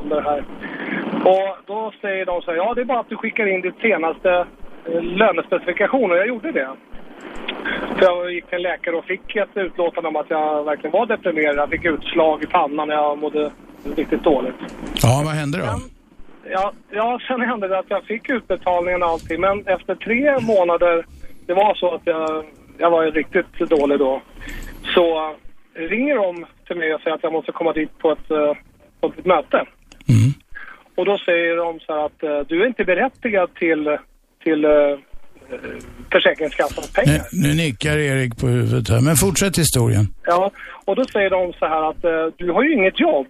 det 0.10 0.22
här. 0.22 0.44
Och 1.24 1.58
då 1.66 1.94
säger 2.02 2.26
de 2.26 2.42
så 2.42 2.52
här, 2.52 2.58
ja 2.58 2.74
det 2.74 2.82
är 2.82 2.86
bara 2.86 3.00
att 3.00 3.10
du 3.10 3.16
skickar 3.16 3.48
in 3.48 3.62
ditt 3.62 3.80
senaste 3.82 4.46
eh, 4.86 5.02
lönespecifikation 5.02 6.12
och 6.12 6.18
jag 6.18 6.28
gjorde 6.28 6.52
det. 6.52 6.70
Så 8.00 8.06
jag 8.06 8.34
gick 8.34 8.46
till 8.46 8.56
en 8.56 8.62
läkare 8.62 8.96
och 8.96 9.06
fick 9.06 9.36
ett 9.36 9.58
utlåtande 9.58 10.10
om 10.10 10.16
att 10.16 10.30
jag 10.30 10.64
verkligen 10.64 10.92
var 10.92 11.06
deprimerad. 11.06 11.58
Jag 11.58 11.70
fick 11.70 11.86
utslag 11.86 12.44
i 12.44 12.48
pannan 12.48 12.90
jag 12.90 13.18
mådde 13.18 13.52
riktigt 13.96 14.24
dåligt. 14.24 14.56
Ja, 15.02 15.22
vad 15.26 15.34
hände 15.34 15.58
då? 15.58 15.66
Men, 15.66 15.82
ja, 16.52 16.74
ja, 16.92 17.20
sen 17.28 17.42
hände 17.42 17.68
det 17.68 17.80
att 17.80 17.90
jag 17.90 18.04
fick 18.04 18.30
utbetalningen 18.30 19.04
och 19.04 19.10
allting. 19.10 19.42
Men 19.42 19.68
efter 19.68 19.96
tre 19.96 20.40
månader, 20.40 21.06
det 21.46 21.54
var 21.54 21.76
så 21.76 21.96
att 21.96 22.02
jag, 22.04 22.46
jag 22.78 22.92
var 22.92 23.12
riktigt 23.12 23.70
dålig 23.70 24.00
då. 24.00 24.22
Så 24.96 25.36
ringer 25.74 26.16
de 26.16 26.46
till 26.68 26.76
mig 26.76 26.94
och 26.94 27.02
säger 27.02 27.16
att 27.16 27.24
jag 27.24 27.34
måste 27.34 27.52
komma 27.52 27.74
dit 27.74 27.98
på 27.98 28.12
ett, 28.12 28.32
eh, 28.32 28.54
på 29.02 29.08
ett 29.08 29.26
möte. 29.26 29.58
Mm. 30.10 30.32
Och 30.96 31.06
då 31.06 31.18
säger 31.18 31.56
de 31.56 31.80
så 31.80 31.94
här 31.94 32.06
att 32.06 32.24
eh, 32.24 32.40
du 32.48 32.64
är 32.64 32.68
inte 32.68 32.84
berättigad 32.84 33.54
till, 33.54 33.98
till 34.44 34.66
Försäkringskassans 36.12 36.94
pengar. 36.94 37.22
Nu, 37.32 37.48
nu 37.48 37.56
nickar 37.56 37.98
Erik 37.98 38.40
på 38.40 38.48
huvudet 38.48 38.90
här, 38.90 39.02
men 39.02 39.16
fortsätt 39.16 39.58
historien. 39.58 40.08
Ja, 40.24 40.52
och 40.86 40.96
då 40.96 41.06
säger 41.06 41.30
de 41.30 41.54
så 41.54 41.66
här 41.66 41.90
att 41.90 42.32
du 42.38 42.52
har 42.52 42.64
ju 42.64 42.74
inget 42.74 43.00
jobb. 43.00 43.28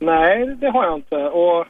Nej, 0.00 0.56
det 0.60 0.70
har 0.70 0.84
jag 0.84 0.94
inte. 0.94 1.16
Och 1.16 1.60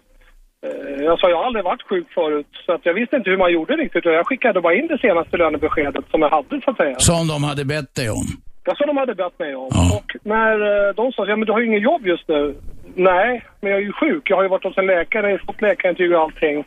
eh, 0.67 1.05
jag 1.05 1.19
sa, 1.19 1.31
jag 1.31 1.37
har 1.37 1.45
aldrig 1.45 1.65
varit 1.65 1.83
sjuk 1.83 2.09
förut, 2.15 2.47
så 2.67 2.73
att 2.73 2.87
jag 2.87 2.95
visste 2.95 3.17
inte 3.17 3.31
hur 3.31 3.37
man 3.37 3.53
gjorde 3.53 3.77
riktigt. 3.77 4.05
Jag 4.05 4.27
skickade 4.27 4.61
bara 4.61 4.75
in 4.75 4.87
det 4.87 4.99
senaste 4.99 5.37
lönebeskedet 5.37 6.05
som 6.11 6.23
jag 6.23 6.31
hade, 6.31 6.61
så 6.65 6.71
att 6.71 6.77
säga. 6.77 6.95
Som 6.99 7.29
de 7.29 7.45
hade 7.45 7.65
bett 7.65 7.95
dig 7.95 8.11
om? 8.11 8.27
Ja, 8.65 8.75
som 8.75 8.87
de 8.87 8.97
hade 8.97 9.15
bett 9.15 9.39
mig 9.39 9.57
om. 9.57 9.69
Ja. 9.71 9.97
Och 9.97 10.17
när 10.23 10.55
eh, 10.89 10.95
de 10.95 11.13
sa, 11.13 11.27
ja 11.27 11.37
men 11.37 11.47
du 11.47 11.53
har 11.53 11.61
ju 11.61 11.67
inget 11.67 11.83
jobb 11.83 12.07
just 12.07 12.29
nu. 12.29 12.55
Nej, 12.95 13.45
men 13.61 13.71
jag 13.71 13.81
är 13.81 13.85
ju 13.85 13.93
sjuk. 13.93 14.31
Jag 14.31 14.37
har 14.37 14.43
ju 14.43 14.49
varit 14.49 14.65
hos 14.65 14.79
en 14.79 14.87
läkare, 14.87 15.39
fått 15.47 15.63
läkarintyg 15.63 16.13
och 16.13 16.21
allting. 16.21 16.65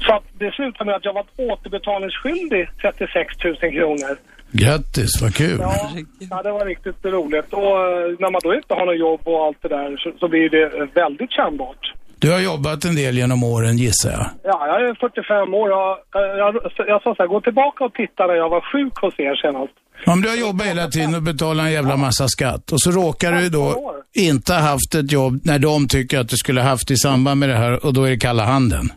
Så 0.00 0.12
att 0.14 0.24
det 0.38 0.54
slutade 0.54 0.84
med 0.84 0.94
att 0.94 1.04
jag 1.04 1.12
var 1.12 1.24
återbetalningsskyldig 1.36 2.68
36 2.80 3.44
000 3.44 3.56
kronor. 3.56 4.16
Grattis, 4.52 5.22
vad 5.22 5.34
kul. 5.34 5.58
Ja, 5.60 5.90
ja, 6.30 6.42
det 6.42 6.52
var 6.52 6.66
riktigt 6.66 7.04
roligt. 7.04 7.52
Och 7.52 7.76
eh, 7.86 8.16
när 8.18 8.30
man 8.30 8.40
då 8.44 8.54
inte 8.54 8.74
har 8.74 8.86
något 8.86 8.98
jobb 8.98 9.20
och 9.24 9.44
allt 9.44 9.62
det 9.62 9.68
där 9.68 9.96
så, 9.96 10.12
så 10.20 10.28
blir 10.28 10.48
det 10.50 10.66
väldigt 10.94 11.32
kännbart. 11.32 11.92
Du 12.18 12.30
har 12.30 12.40
jobbat 12.40 12.84
en 12.84 12.94
del 12.94 13.18
genom 13.18 13.44
åren 13.44 13.76
gissar 13.76 14.10
jag. 14.10 14.26
Ja, 14.42 14.66
jag 14.66 14.88
är 14.88 14.94
45 14.94 15.54
år. 15.54 15.70
Jag, 15.70 15.98
jag, 16.38 16.54
jag 16.76 17.02
sa 17.02 17.14
så 17.14 17.22
här, 17.22 17.26
gå 17.26 17.40
tillbaka 17.40 17.84
och 17.84 17.94
titta 17.94 18.26
när 18.26 18.34
jag 18.34 18.48
var 18.48 18.60
sjuk 18.72 18.96
hos 18.96 19.14
er 19.18 19.34
senast. 19.42 19.72
Om 20.06 20.22
du 20.22 20.28
har 20.28 20.36
jobbat 20.36 20.66
hela 20.66 20.88
tiden 20.88 21.14
och 21.14 21.22
betalat 21.22 21.66
en 21.66 21.72
jävla 21.72 21.96
massa 21.96 22.28
skatt 22.28 22.72
och 22.72 22.80
så 22.80 22.90
råkar 22.90 23.32
du 23.32 23.48
då 23.48 23.94
inte 24.14 24.52
ha 24.52 24.60
haft 24.60 24.94
ett 24.94 25.12
jobb 25.12 25.40
när 25.44 25.58
de 25.58 25.88
tycker 25.88 26.18
att 26.18 26.28
du 26.28 26.36
skulle 26.36 26.60
ha 26.60 26.68
haft 26.68 26.90
i 26.90 26.96
samband 26.96 27.40
med 27.40 27.48
det 27.48 27.56
här 27.56 27.86
och 27.86 27.94
då 27.94 28.04
är 28.04 28.10
det 28.10 28.16
kalla 28.16 28.44
handen. 28.44 28.92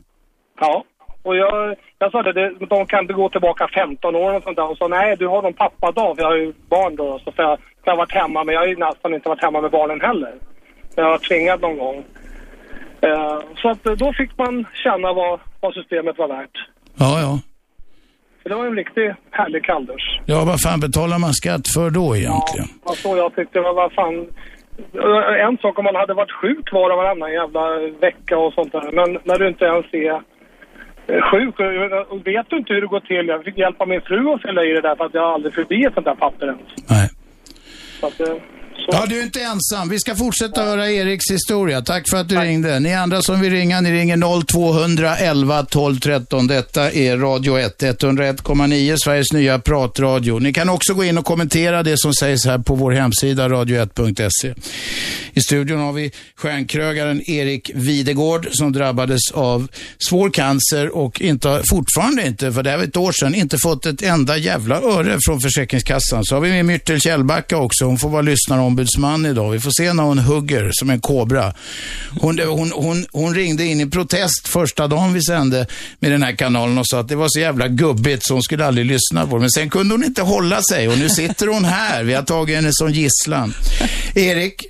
Ja, 0.60 0.84
och 1.25 1.36
jag, 1.36 1.75
jag 2.00 2.12
sa 2.12 2.24
det, 2.24 2.34
det, 2.34 2.65
de 2.65 2.86
kan 2.86 3.00
inte 3.00 3.13
gå 3.13 3.29
tillbaka 3.29 3.67
15 3.74 4.15
år 4.15 4.34
och 4.36 4.44
sånt 4.44 4.55
där. 4.55 4.72
Och 4.72 4.77
så 4.77 4.88
nej, 4.88 5.15
du 5.20 5.27
har 5.27 5.41
någon 5.41 5.53
pappadag, 5.53 6.15
vi 6.17 6.24
har 6.24 6.36
ju 6.36 6.53
barn 6.70 6.96
då. 6.96 7.20
Så 7.24 7.32
jag, 7.36 7.58
jag 7.84 7.91
har 7.94 7.98
varit 7.98 8.12
hemma, 8.12 8.44
men 8.44 8.53
jag 8.53 8.62
har 8.62 8.67
ju 8.67 8.75
nästan 8.75 9.13
inte 9.13 9.29
varit 9.29 9.41
hemma 9.44 9.62
med 9.62 9.72
barnen 9.72 10.01
heller. 10.01 10.34
Jag 10.96 11.03
har 11.03 11.17
tvingat 11.17 11.62
någon 11.62 11.77
gång. 11.77 12.03
Eh, 13.01 13.39
så 13.55 13.70
att 13.70 13.84
då 13.84 14.13
fick 14.13 14.38
man 14.38 14.65
känna 14.84 15.13
vad, 15.13 15.39
vad 15.60 15.74
systemet 15.74 16.17
var 16.17 16.27
värt. 16.27 16.58
Ja, 17.00 17.20
ja. 17.22 17.39
Så 18.44 18.50
det 18.50 18.55
var 18.55 18.65
en 18.65 18.75
riktig 18.75 19.13
härlig 19.32 19.63
kalldusch. 19.63 20.22
Ja, 20.25 20.44
vad 20.46 20.62
fan 20.62 20.79
betalar 20.79 21.20
man 21.20 21.34
skatt 21.34 21.67
för 21.75 21.89
då 21.89 22.15
egentligen? 22.15 22.67
Ja, 22.86 22.91
så 22.96 23.17
jag 23.17 23.36
tyckte, 23.36 23.60
vad, 23.60 23.75
vad 23.75 23.91
fan. 23.94 24.15
Eh, 24.94 25.46
En 25.48 25.58
sak 25.58 25.79
om 25.79 25.86
man 25.86 25.96
hade 25.96 26.13
varit 26.13 26.32
sjuk 26.41 26.74
var 26.74 26.89
och 26.89 26.98
varannan 26.98 27.32
jävla 27.34 27.77
vecka 28.00 28.38
och 28.38 28.53
sånt 28.53 28.72
där. 28.72 28.91
Men 28.91 29.20
när 29.24 29.39
du 29.39 29.48
inte 29.48 29.65
ens 29.65 29.86
är 29.91 30.22
sjuk 31.08 31.60
och, 31.60 32.12
och 32.12 32.28
vet 32.28 32.50
du 32.50 32.58
inte 32.58 32.74
hur 32.74 32.82
det 32.82 32.88
går 32.88 33.00
till. 33.00 33.28
Jag 33.28 33.44
fick 33.44 33.58
hjälpa 33.58 33.86
min 33.86 34.02
fru 34.02 34.34
att 34.34 34.42
fylla 34.42 34.64
i 34.64 34.72
det 34.74 34.82
där 34.82 34.96
för 34.96 35.06
att 35.06 35.14
jag 35.14 35.24
aldrig 35.24 35.54
förbi 35.54 35.84
ett 35.84 35.94
sånt 35.94 36.06
där 36.06 36.16
papper 36.16 36.46
ens. 36.46 36.62
Nej. 36.90 37.10
Så 38.00 38.08
att, 38.08 38.20
eh, 38.20 38.36
så. 38.75 38.89
Ja, 38.91 39.05
du 39.10 39.20
är 39.20 39.24
inte 39.24 39.41
ensam. 39.41 39.89
Vi 39.89 40.00
ska 40.00 40.15
fortsätta 40.15 40.63
höra 40.63 40.91
Eriks 40.91 41.32
historia. 41.32 41.82
Tack 41.82 42.10
för 42.10 42.17
att 42.17 42.29
du 42.29 42.36
ringde. 42.36 42.79
Ni 42.79 42.94
andra 42.94 43.22
som 43.22 43.41
vill 43.41 43.51
ringa, 43.51 43.82
ni 43.82 43.91
ringer 43.91 44.46
0211 44.46 45.65
12 45.65 46.00
13. 46.00 46.48
Detta 46.48 46.91
är 46.91 47.17
Radio 47.17 47.60
1, 47.60 47.82
101,9, 47.82 48.96
Sveriges 49.03 49.34
nya 49.34 49.60
pratradio. 49.60 50.39
Ni 50.39 50.53
kan 50.53 50.70
också 50.70 50.94
gå 50.94 51.03
in 51.03 51.17
och 51.17 51.25
kommentera 51.25 51.84
det 51.84 51.98
som 51.98 52.13
sägs 52.13 52.46
här 52.46 52.58
på 52.58 52.75
vår 52.75 52.91
hemsida, 52.91 53.50
radio1.se. 53.50 54.53
I 55.34 55.41
studion 55.41 55.79
har 55.79 55.94
vi 55.94 56.12
stjärnkrögaren 56.36 57.29
Erik 57.29 57.72
Videgård 57.74 58.48
som 58.51 58.72
drabbades 58.72 59.32
av 59.34 59.67
svår 60.10 60.29
cancer 60.29 60.96
och 60.96 61.22
inte, 61.22 61.62
fortfarande 61.70 62.27
inte, 62.27 62.51
för 62.51 62.63
det 62.63 62.70
här 62.70 62.77
var 62.77 62.84
ett 62.84 62.98
år 62.98 63.12
sedan, 63.12 63.36
inte 63.36 63.58
fått 63.58 63.86
ett 63.86 64.01
enda 64.01 64.38
jävla 64.38 64.82
öre 64.82 65.17
från 65.25 65.39
Försäkringskassan. 65.39 66.25
Så 66.25 66.36
har 66.36 66.41
vi 66.41 66.50
med 66.50 66.65
Myrtel 66.65 67.01
Kjellbacka 67.01 67.58
också. 67.58 67.86
Hon 67.86 67.98
får 67.98 68.10
vara 68.10 68.22
lyssnarombudsman 68.70 69.26
idag. 69.26 69.52
Vi 69.52 69.60
får 69.60 69.72
se 69.72 69.94
när 69.94 70.04
hon 70.04 70.20
hugger 70.20 70.70
som 70.74 70.90
en 70.90 71.02
kobra. 71.02 71.54
Hon, 72.22 72.40
hon, 72.40 72.72
hon, 72.72 73.06
hon 73.12 73.36
ringde 73.36 73.66
in 73.66 73.80
i 73.82 73.86
protest 73.90 74.48
första 74.48 74.88
dagen 74.88 75.14
vi 75.14 75.22
sände 75.24 75.68
med 76.00 76.12
den 76.12 76.24
här 76.24 76.36
kanalen 76.36 76.78
och 76.78 76.88
sa 76.88 77.00
att 77.00 77.08
det 77.08 77.16
var 77.16 77.28
så 77.30 77.40
jävla 77.40 77.68
gubbigt 77.68 78.26
så 78.26 78.34
hon 78.34 78.44
skulle 78.44 78.66
aldrig 78.66 78.86
lyssna 78.86 79.28
på 79.28 79.36
det. 79.36 79.42
Men 79.42 79.52
sen 79.52 79.70
kunde 79.70 79.94
hon 79.94 80.04
inte 80.04 80.22
hålla 80.22 80.62
sig 80.62 80.88
och 80.88 80.98
nu 80.98 81.10
sitter 81.10 81.48
hon 81.48 81.66
här. 81.66 82.04
Vi 82.04 82.14
har 82.14 82.24
tagit 82.24 82.56
henne 82.56 82.70
som 82.74 82.92
gisslan. 82.92 83.54
Erik, 84.16 84.66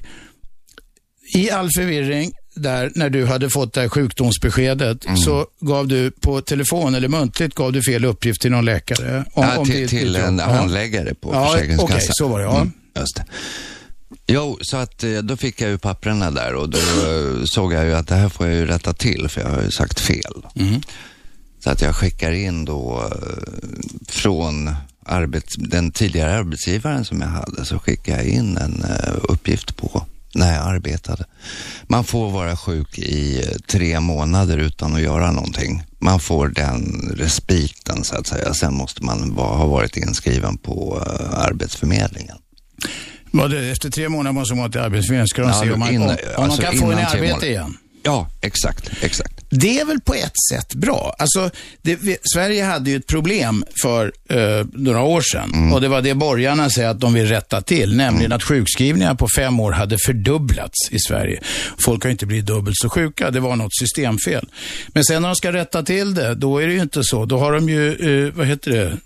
i 1.35 1.51
all 1.51 1.69
förvirring, 1.75 2.31
där 2.55 2.91
när 2.95 3.09
du 3.09 3.25
hade 3.25 3.49
fått 3.49 3.73
det 3.73 3.81
här 3.81 3.89
sjukdomsbeskedet 3.89 4.97
så 5.25 5.45
gav 5.61 5.87
du 5.87 6.11
på 6.11 6.41
telefon 6.41 6.95
eller 6.95 7.07
muntligt 7.07 7.55
gav 7.55 7.71
du 7.71 7.83
fel 7.83 8.05
uppgift 8.05 8.41
till 8.41 8.51
någon 8.51 8.65
läkare. 8.65 9.25
Om, 9.33 9.43
ja, 9.43 9.57
om 9.57 9.65
till, 9.65 9.75
ditt- 9.75 9.89
till 9.89 10.15
jobb. 10.15 10.23
en 10.25 10.39
handläggare 10.39 11.13
på 11.13 11.33
Ja, 11.33 11.47
Försäkringskassan. 11.51 11.95
okej, 11.97 12.07
så 12.11 12.27
var 12.27 12.39
det, 12.39 12.45
ja. 12.45 12.55
Mm. 12.55 12.71
Jo, 14.27 14.57
så 14.61 14.77
att 14.77 15.03
eh, 15.03 15.17
då 15.17 15.37
fick 15.37 15.61
jag 15.61 15.69
ju 15.69 15.77
papperna 15.77 16.31
där 16.31 16.53
och 16.53 16.69
då 16.69 16.77
eh, 16.77 17.43
såg 17.45 17.73
jag 17.73 17.85
ju 17.85 17.93
att 17.93 18.07
det 18.07 18.15
här 18.15 18.29
får 18.29 18.47
jag 18.47 18.55
ju 18.55 18.65
rätta 18.65 18.93
till 18.93 19.29
för 19.29 19.41
jag 19.41 19.49
har 19.49 19.61
ju 19.61 19.71
sagt 19.71 19.99
fel. 19.99 20.45
Mm. 20.55 20.81
Så 21.63 21.69
att 21.69 21.81
jag 21.81 21.95
skickar 21.95 22.31
in 22.31 22.65
då 22.65 23.11
eh, 23.11 23.17
från 24.07 24.75
arbets, 25.05 25.55
den 25.57 25.91
tidigare 25.91 26.37
arbetsgivaren 26.37 27.05
som 27.05 27.21
jag 27.21 27.27
hade 27.27 27.65
så 27.65 27.79
skickar 27.79 28.17
jag 28.17 28.25
in 28.25 28.57
en 28.57 28.85
uppgift 29.21 29.77
på 29.77 30.05
när 30.33 30.55
jag 30.55 30.67
arbetade. 30.67 31.25
Man 31.87 32.03
får 32.03 32.31
vara 32.31 32.57
sjuk 32.57 32.99
i 32.99 33.43
tre 33.67 33.99
månader 33.99 34.57
utan 34.57 34.95
att 34.95 35.01
göra 35.01 35.31
någonting. 35.31 35.83
Man 35.99 36.19
får 36.19 36.47
den 36.47 37.11
respiten 37.17 38.03
så 38.03 38.15
att 38.15 38.27
säga. 38.27 38.53
Sen 38.53 38.73
måste 38.73 39.03
man 39.03 39.35
va, 39.35 39.55
ha 39.57 39.65
varit 39.65 39.97
inskriven 39.97 40.57
på 40.57 41.03
Arbetsförmedlingen. 41.33 42.37
Var 43.37 43.49
det, 43.49 43.71
efter 43.71 43.89
tre 43.89 44.09
månader 44.09 44.33
måste 44.33 44.55
man 44.55 44.71
till 44.71 44.81
Arbetsförmedlingen. 44.81 45.27
Ska 45.27 45.41
de 45.41 45.53
se 45.53 45.71
om, 45.71 45.79
man, 45.79 45.93
innan- 45.93 46.09
om, 46.09 46.15
om 46.37 46.43
alltså 46.43 46.61
de 46.61 46.67
kan 46.67 46.77
få 46.77 46.85
en 46.91 46.99
i 46.99 47.01
arbete 47.01 47.21
månader. 47.27 47.47
igen. 47.47 47.77
Ja, 48.03 48.29
exakt, 48.41 48.89
exakt. 49.01 49.31
Det 49.49 49.79
är 49.79 49.85
väl 49.85 49.99
på 50.01 50.13
ett 50.13 50.31
sätt 50.51 50.73
bra. 50.75 51.15
Alltså, 51.19 51.49
det, 51.81 51.95
vi, 51.95 52.17
Sverige 52.33 52.63
hade 52.63 52.89
ju 52.89 52.95
ett 52.95 53.07
problem 53.07 53.65
för 53.81 54.11
eh, 54.29 54.65
några 54.73 55.01
år 55.01 55.21
sedan 55.21 55.51
Mm. 55.53 55.73
och 55.73 55.81
det 55.81 55.87
var 55.87 56.01
det 56.01 56.13
borgarna 56.13 56.69
säger 56.69 56.89
att 56.89 56.99
de 56.99 57.13
vill 57.13 57.27
rätta 57.27 57.61
till, 57.61 57.95
nämligen 57.97 58.31
att 58.31 58.43
sjukskrivningar 58.43 59.15
på 59.15 59.27
fem 59.37 59.59
år 59.59 59.71
hade 59.71 59.97
fördubblats 60.05 60.91
i 60.91 60.99
Sverige. 60.99 61.39
Folk 61.79 62.03
har 62.03 62.11
inte 62.11 62.25
blivit 62.25 62.45
dubbelt 62.45 62.77
så 62.77 62.89
sjuka, 62.89 63.31
det 63.31 63.39
var 63.39 63.55
något 63.55 63.75
systemfel. 63.79 64.47
Men 64.87 65.03
sen 65.03 65.21
när 65.21 65.29
de 65.29 65.35
ska 65.35 65.51
rätta 65.53 65.83
till 65.83 66.13
det, 66.15 66.35
då 66.35 66.57
är 66.61 66.67
det 66.67 66.73
ju 66.73 66.81
inte 66.81 66.99
så. 67.03 67.25
Då 67.25 67.37
har 67.39 67.53
de 67.53 67.69
ju, 67.69 68.25
eh, 68.27 68.33
vad 68.33 68.47
heter 68.47 68.71
det, 68.71 68.97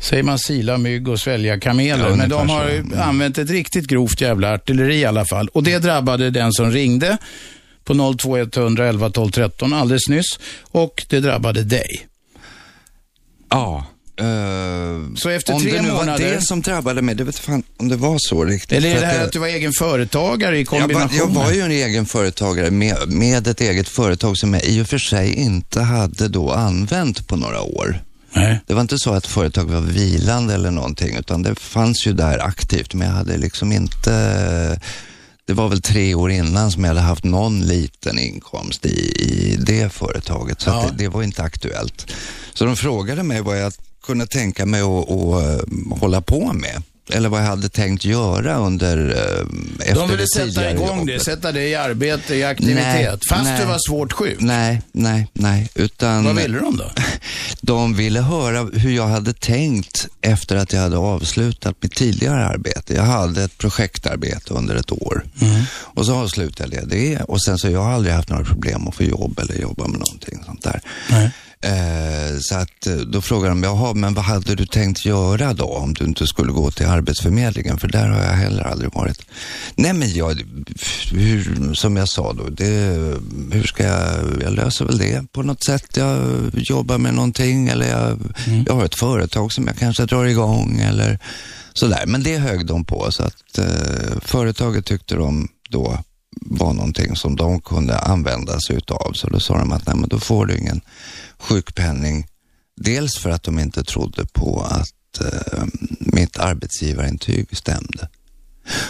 Säger 0.00 0.22
man 0.22 0.38
sila 0.38 0.78
mygg 0.78 1.08
och 1.08 1.20
svälja 1.20 1.60
kameler. 1.60 2.08
Ja, 2.10 2.16
Men 2.16 2.28
de 2.28 2.48
har 2.48 2.64
så. 2.68 2.72
ju 2.74 3.00
använt 3.00 3.38
ett 3.38 3.50
riktigt 3.50 3.86
grovt 3.86 4.20
jävla 4.20 4.54
artilleri 4.54 4.96
i 4.96 5.04
alla 5.04 5.24
fall. 5.24 5.48
Och 5.48 5.62
det 5.62 5.78
drabbade 5.78 6.30
den 6.30 6.52
som 6.52 6.70
ringde 6.70 7.18
på 7.84 7.94
02100 8.18 8.86
11 8.88 9.10
12 9.10 9.30
13 9.30 9.72
alldeles 9.72 10.08
nyss. 10.08 10.38
Och 10.62 11.06
det 11.08 11.20
drabbade 11.20 11.62
dig. 11.64 12.06
Ja. 13.50 13.86
eh, 14.20 14.26
Så 15.16 15.28
efter 15.28 15.54
om 15.54 15.60
tre 15.62 15.72
det 15.72 15.82
nu 15.82 15.88
var 15.90 15.96
månader- 15.96 16.34
det 16.34 16.42
som 16.42 16.62
drabbade 16.62 17.02
mig, 17.02 17.14
det 17.14 17.24
vet 17.24 17.38
fan 17.38 17.62
om 17.76 17.88
det 17.88 17.96
var 17.96 18.16
så 18.18 18.44
riktigt. 18.44 18.78
Eller 18.78 18.88
är 18.96 19.00
det 19.00 19.06
att 19.06 19.12
här 19.12 19.24
att 19.24 19.32
du 19.32 19.38
var 19.38 19.46
egen 19.48 19.72
företagare 19.78 20.58
i 20.58 20.62
jag, 20.62 20.70
var, 20.72 20.80
kombination? 20.80 21.18
jag 21.18 21.26
var 21.26 21.52
ju 21.52 21.60
en 21.60 21.70
egen 21.70 22.06
företagare 22.06 22.70
med, 22.70 22.96
med 23.08 23.46
ett 23.46 23.60
eget 23.60 23.88
företag 23.88 24.38
som 24.38 24.54
jag 24.54 24.64
i 24.64 24.82
och 24.82 24.86
för 24.88 24.98
sig 24.98 25.34
inte 25.34 25.80
hade 25.80 26.28
då 26.28 26.50
använt 26.52 27.28
på 27.28 27.36
några 27.36 27.60
år. 27.62 28.00
Nej. 28.36 28.60
Det 28.66 28.74
var 28.74 28.80
inte 28.80 28.98
så 28.98 29.12
att 29.14 29.26
företaget 29.26 29.72
var 29.74 29.80
vilande 29.80 30.54
eller 30.54 30.70
någonting, 30.70 31.16
utan 31.16 31.42
det 31.42 31.54
fanns 31.60 32.06
ju 32.06 32.12
där 32.12 32.38
aktivt, 32.38 32.94
men 32.94 33.08
jag 33.08 33.14
hade 33.14 33.36
liksom 33.36 33.72
inte... 33.72 34.80
Det 35.46 35.52
var 35.52 35.68
väl 35.68 35.82
tre 35.82 36.14
år 36.14 36.30
innan 36.30 36.70
som 36.72 36.84
jag 36.84 36.88
hade 36.88 37.00
haft 37.00 37.24
någon 37.24 37.60
liten 37.60 38.18
inkomst 38.18 38.86
i, 38.86 38.98
i 39.18 39.56
det 39.66 39.92
företaget, 39.92 40.60
så 40.60 40.70
Ja. 40.70 40.86
det, 40.90 41.04
det 41.04 41.08
var 41.08 41.22
inte 41.22 41.42
aktuellt. 41.42 42.12
Så 42.54 42.64
de 42.64 42.76
frågade 42.76 43.22
mig 43.22 43.40
vad 43.40 43.58
jag 43.60 43.72
kunde 44.06 44.26
tänka 44.26 44.66
mig 44.66 44.80
att, 44.80 45.10
att 45.10 45.42
eh, 45.44 45.98
hålla 46.00 46.20
på 46.20 46.52
med. 46.52 46.82
Eller 47.08 47.28
vad 47.28 47.40
jag 47.40 47.46
hade 47.46 47.68
tänkt 47.68 48.04
göra 48.04 48.56
under, 48.56 49.08
eh, 49.08 49.88
efter 49.88 49.94
De 49.94 50.08
ville 50.10 50.22
det 50.22 50.28
sätta 50.28 50.70
igång 50.70 51.06
det, 51.06 51.12
jobbet. 51.12 51.24
sätta 51.24 51.52
det 51.52 51.68
i 51.68 51.74
arbete, 51.74 52.34
i 52.34 52.44
aktivitet. 52.44 52.84
Nej, 52.84 53.18
fast 53.28 53.44
nej. 53.44 53.60
du 53.60 53.66
var 53.66 53.78
svårt 53.88 54.12
sjuk. 54.12 54.36
Nej, 54.40 54.82
nej, 54.92 55.28
nej, 55.32 55.68
utan... 55.74 56.24
Vad 56.24 56.36
ville 56.36 56.58
de 56.58 56.76
då? 56.76 56.90
De 57.60 57.94
ville 57.96 58.20
höra 58.20 58.62
hur 58.62 58.90
jag 58.90 59.06
hade 59.06 59.32
tänkt 59.32 60.06
efter 60.20 60.56
att 60.56 60.72
jag 60.72 60.80
hade 60.80 60.96
avslutat 60.96 61.76
mitt 61.80 61.94
tidigare 61.94 62.46
arbete. 62.46 62.94
Jag 62.94 63.02
hade 63.02 63.44
ett 63.44 63.58
projektarbete 63.58 64.54
under 64.54 64.76
ett 64.76 64.92
år 64.92 65.24
och 65.68 66.06
så 66.06 66.14
avslutade 66.14 66.76
jag 66.76 66.88
det 66.88 67.16
och 67.16 67.42
sen 67.42 67.58
så 67.58 67.70
jag 67.70 67.82
har 67.82 67.92
aldrig 67.92 68.14
haft 68.14 68.28
några 68.28 68.44
problem 68.44 68.88
att 68.88 68.94
få 68.94 69.02
jobb 69.02 69.38
eller 69.38 69.54
jobba 69.60 69.88
med 69.88 69.98
någonting 70.00 70.38
sånt 70.46 70.62
där. 70.62 70.80
Nej. 71.10 71.30
Eh, 71.60 72.38
så 72.40 72.54
att 72.54 72.86
eh, 72.86 72.96
då 72.96 73.20
frågade 73.20 73.48
de, 73.48 73.62
jaha, 73.62 73.94
men 73.94 74.14
vad 74.14 74.24
hade 74.24 74.54
du 74.54 74.66
tänkt 74.66 75.04
göra 75.06 75.54
då 75.54 75.64
om 75.64 75.94
du 75.94 76.04
inte 76.04 76.26
skulle 76.26 76.52
gå 76.52 76.70
till 76.70 76.86
Arbetsförmedlingen? 76.86 77.78
För 77.78 77.88
där 77.88 78.08
har 78.08 78.22
jag 78.22 78.32
heller 78.32 78.62
aldrig 78.62 78.94
varit. 78.94 79.22
Nej, 79.74 79.92
men 79.92 80.12
jag, 80.12 80.42
hur, 81.12 81.74
som 81.74 81.96
jag 81.96 82.08
sa 82.08 82.32
då, 82.32 82.48
det, 82.48 82.64
hur 83.52 83.66
ska 83.66 83.84
jag, 83.84 84.42
jag 84.42 84.52
löser 84.52 84.84
väl 84.84 84.98
det 84.98 85.32
på 85.32 85.42
något 85.42 85.64
sätt. 85.64 85.96
Jag 85.96 86.40
jobbar 86.52 86.98
med 86.98 87.14
någonting 87.14 87.68
eller 87.68 87.88
jag, 87.90 88.18
jag 88.66 88.74
har 88.74 88.84
ett 88.84 88.98
företag 88.98 89.52
som 89.52 89.66
jag 89.66 89.76
kanske 89.76 90.04
drar 90.04 90.24
igång 90.24 90.80
eller 90.80 91.18
sådär. 91.72 92.04
Men 92.06 92.22
det 92.22 92.38
högg 92.38 92.66
de 92.66 92.84
på 92.84 93.10
så 93.10 93.22
att 93.22 93.58
eh, 93.58 94.20
företaget 94.22 94.86
tyckte 94.86 95.14
de 95.14 95.48
då 95.70 95.98
var 96.40 96.72
någonting 96.72 97.16
som 97.16 97.36
de 97.36 97.60
kunde 97.60 97.98
använda 97.98 98.60
sig 98.60 98.76
utav. 98.76 99.12
Så 99.14 99.28
då 99.28 99.40
sa 99.40 99.58
de 99.58 99.72
att 99.72 99.86
nej, 99.86 99.96
men 99.96 100.08
då 100.08 100.18
får 100.18 100.46
du 100.46 100.58
ingen 100.58 100.80
sjukpenning. 101.38 102.26
Dels 102.80 103.18
för 103.18 103.30
att 103.30 103.42
de 103.42 103.58
inte 103.58 103.84
trodde 103.84 104.26
på 104.32 104.62
att 104.62 105.20
eh, 105.20 105.64
mitt 106.00 106.38
arbetsgivarintyg 106.38 107.56
stämde. 107.56 108.08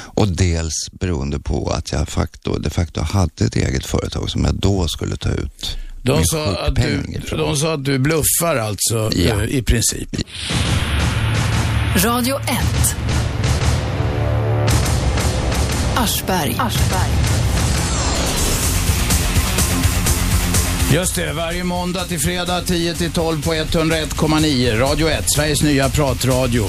Och 0.04 0.28
dels 0.28 0.74
beroende 0.92 1.40
på 1.40 1.70
att 1.70 1.92
jag 1.92 2.08
facto, 2.08 2.58
de 2.58 2.70
facto 2.70 3.00
hade 3.00 3.44
ett 3.44 3.56
eget 3.56 3.86
företag 3.86 4.30
som 4.30 4.44
jag 4.44 4.54
då 4.54 4.88
skulle 4.88 5.16
ta 5.16 5.30
ut 5.30 5.76
De 6.02 6.16
min 6.16 6.26
sa, 6.26 6.46
att 6.56 6.74
du, 6.74 6.82
sjukpenning 6.82 7.36
de 7.36 7.56
sa 7.56 7.74
att 7.74 7.84
du 7.84 7.98
bluffar 7.98 8.56
alltså, 8.56 9.10
Ja. 9.14 9.42
eh, 9.42 9.44
i 9.48 9.62
princip. 9.62 10.16
Radio 11.96 12.36
1. 12.40 12.96
Aschberg. 15.96 16.56
Just 20.92 21.14
det, 21.14 21.32
varje 21.32 21.64
måndag 21.64 22.04
till 22.04 22.18
fredag 22.18 22.60
10 22.60 22.94
till 22.94 23.12
12 23.12 23.42
på 23.44 23.54
101,9. 23.54 24.78
Radio 24.78 25.08
1, 25.08 25.24
Sveriges 25.26 25.62
nya 25.62 25.88
pratradio. 25.88 26.66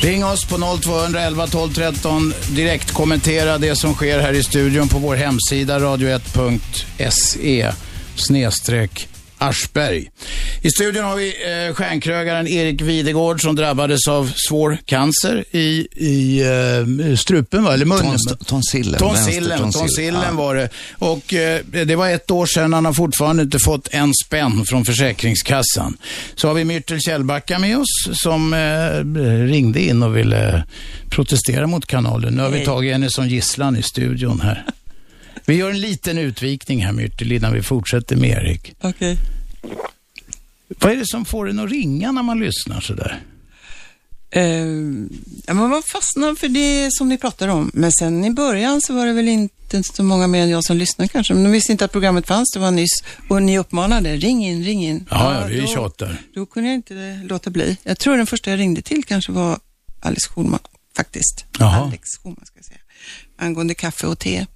Ring 0.00 0.24
oss 0.24 0.44
på 0.44 0.78
0211 0.82 1.46
12 1.46 1.72
13. 1.72 2.34
Direkt 2.48 2.92
kommentera 2.92 3.58
det 3.58 3.76
som 3.76 3.94
sker 3.94 4.20
här 4.20 4.32
i 4.32 4.42
studion 4.42 4.88
på 4.88 4.98
vår 4.98 5.16
hemsida 5.16 5.78
radio1.se 5.78 7.72
snedstreck 8.14 9.08
Aschberg. 9.42 10.10
I 10.62 10.70
studion 10.70 11.04
har 11.04 11.16
vi 11.16 11.28
eh, 11.68 11.74
stjärnkrögaren 11.74 12.48
Erik 12.48 12.80
Videgård 12.82 13.40
som 13.42 13.56
drabbades 13.56 14.08
av 14.08 14.32
svår 14.48 14.78
cancer 14.84 15.44
i, 15.50 15.86
i 15.96 16.40
eh, 17.10 17.16
strupen, 17.16 17.64
va? 17.64 17.74
eller 17.74 17.86
munnen. 17.86 18.02
Tons, 18.04 18.46
tonsillen. 18.46 18.98
Tonsillen, 18.98 19.72
tonsillen 19.72 20.22
Ja. 20.28 20.32
var 20.36 20.54
det. 20.54 20.68
Och 20.98 21.34
eh, 21.34 21.60
det 21.86 21.96
var 21.96 22.08
ett 22.08 22.30
år 22.30 22.46
sedan, 22.46 22.72
han 22.72 22.84
har 22.84 22.92
fortfarande 22.92 23.42
inte 23.42 23.58
fått 23.58 23.88
en 23.90 24.12
spänn 24.26 24.64
från 24.66 24.84
Försäkringskassan. 24.84 25.96
Så 26.34 26.48
har 26.48 26.54
vi 26.54 26.64
Myrtel 26.64 27.00
Kjellbacka 27.00 27.58
med 27.58 27.78
oss 27.78 28.08
som 28.22 28.54
eh, 28.54 29.20
ringde 29.46 29.80
in 29.80 30.02
och 30.02 30.16
ville 30.16 30.64
protestera 31.10 31.66
mot 31.66 31.86
kanalen. 31.86 32.34
Nu 32.34 32.42
har 32.42 32.50
vi 32.50 32.64
tagit 32.64 32.92
henne 32.92 33.10
som 33.10 33.28
gisslan 33.28 33.76
i 33.76 33.82
studion 33.82 34.40
här. 34.40 34.64
Vi 35.44 35.54
gör 35.54 35.70
en 35.70 35.80
liten 35.80 36.18
utvikning 36.18 36.84
här 36.84 36.92
Myrtel 36.92 37.32
innan 37.32 37.52
vi 37.52 37.62
fortsätter 37.62 38.16
med 38.16 38.30
Erik. 38.30 38.74
Okej. 38.80 39.18
Vad 40.68 40.92
är 40.92 40.96
det 40.96 41.06
som 41.06 41.24
får 41.24 41.50
en 41.50 41.58
att 41.58 41.70
ringa 41.70 42.12
när 42.12 42.22
man 42.22 42.40
lyssnar 42.40 42.80
sådär? 42.80 43.22
Eh, 44.30 44.42
ja, 45.46 45.54
men 45.54 45.70
man 45.70 45.82
fastnar 45.82 46.34
för 46.34 46.48
det 46.48 46.88
som 46.92 47.08
ni 47.08 47.18
pratar 47.18 47.48
om. 47.48 47.70
Men 47.74 47.92
sen 47.92 48.24
i 48.24 48.30
början 48.30 48.80
så 48.80 48.94
var 48.94 49.06
det 49.06 49.12
väl 49.12 49.28
inte 49.28 49.82
så 49.82 50.02
många 50.02 50.26
mer 50.26 50.42
än 50.42 50.48
jag 50.48 50.64
som 50.64 50.76
lyssnade 50.76 51.08
kanske. 51.08 51.34
Men 51.34 51.42
de 51.42 51.52
visste 51.52 51.72
inte 51.72 51.84
att 51.84 51.92
programmet 51.92 52.26
fanns, 52.26 52.52
det 52.54 52.60
var 52.60 52.70
nyss. 52.70 53.02
Och 53.28 53.42
ni 53.42 53.58
uppmanade, 53.58 54.16
ring 54.16 54.46
in, 54.46 54.64
ring 54.64 54.84
in. 54.84 55.06
Ja, 55.10 55.40
ja 55.40 55.46
vi 55.46 55.60
då, 55.60 55.66
tjatar. 55.66 56.20
Då 56.34 56.46
kunde 56.46 56.68
jag 56.68 56.74
inte 56.74 57.20
låta 57.24 57.50
bli. 57.50 57.76
Jag 57.82 57.98
tror 57.98 58.16
den 58.16 58.26
första 58.26 58.50
jag 58.50 58.58
ringde 58.58 58.82
till 58.82 59.04
kanske 59.04 59.32
var 59.32 59.58
Alice 60.00 60.28
Schulman, 60.28 60.60
faktiskt. 60.96 61.44
Jaha. 61.58 61.86
Alex 61.86 62.08
Schulman 62.22 62.46
ska 62.46 62.58
jag 62.58 62.64
säga. 62.64 62.80
Angående 63.38 63.74
kaffe 63.74 64.06
och 64.06 64.18
te. 64.18 64.46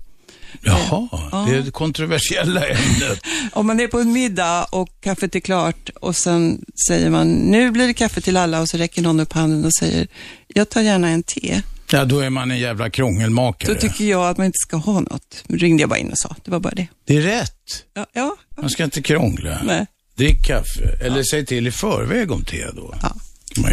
Jaha, 0.63 1.09
Ja. 1.33 1.47
det 1.49 1.57
är 1.57 1.63
det 1.63 1.71
kontroversiella 1.71 2.67
ämnet. 2.67 3.21
Om 3.53 3.67
man 3.67 3.81
är 3.81 3.89
på 3.89 3.99
en 4.01 4.13
middag 4.13 4.65
och 4.65 4.89
kaffet 5.01 5.35
är 5.35 5.41
klart 5.41 5.89
och 6.01 6.17
sen 6.17 6.65
säger 6.89 7.11
man, 7.11 7.29
nu 7.29 7.71
blir 7.71 7.87
det 7.87 7.95
kaffe 7.95 8.21
till 8.21 8.37
alla 8.37 8.61
och 8.61 8.69
så 8.69 8.77
räcker 8.77 9.03
någon 9.03 9.21
upp 9.21 9.33
handen 9.33 9.65
och 9.65 9.75
säger, 9.75 10.09
jag 10.49 10.69
tar 10.69 10.81
gärna 10.81 11.09
en 11.09 11.23
te. 11.23 11.63
Ja, 11.91 12.05
då 12.05 12.21
är 12.21 12.31
man 12.31 12.51
en 12.51 12.59
jävla 12.59 12.91
krångelmakare. 12.91 13.75
Då 13.75 13.81
tycker 13.81 14.05
jag 14.05 14.29
att 14.29 14.37
man 14.37 14.47
inte 14.47 14.59
ska 14.59 14.77
ha 14.77 15.01
något. 15.01 15.45
ringde 15.49 15.83
jag 15.83 15.89
bara 15.91 15.99
in 15.99 16.11
och 16.11 16.19
sa, 16.19 16.37
det 16.45 16.51
var 16.51 16.61
bara 16.61 16.75
det. 16.75 16.87
Det 17.07 17.17
är 17.17 17.21
rätt. 17.23 17.85
Ja, 17.95 18.07
ja. 18.13 18.37
Man 18.61 18.71
ska 18.71 18.85
inte 18.85 19.03
krångla. 19.03 19.61
Nej. 19.65 19.87
Drick 20.17 20.47
kaffe. 20.47 20.99
Eller 21.07 21.23
säg 21.23 21.47
till 21.47 21.67
i 21.67 21.71
förväg 21.71 22.33
om 22.33 22.45
te 22.45 22.67
då. 22.77 22.95
Ja. 23.03 23.17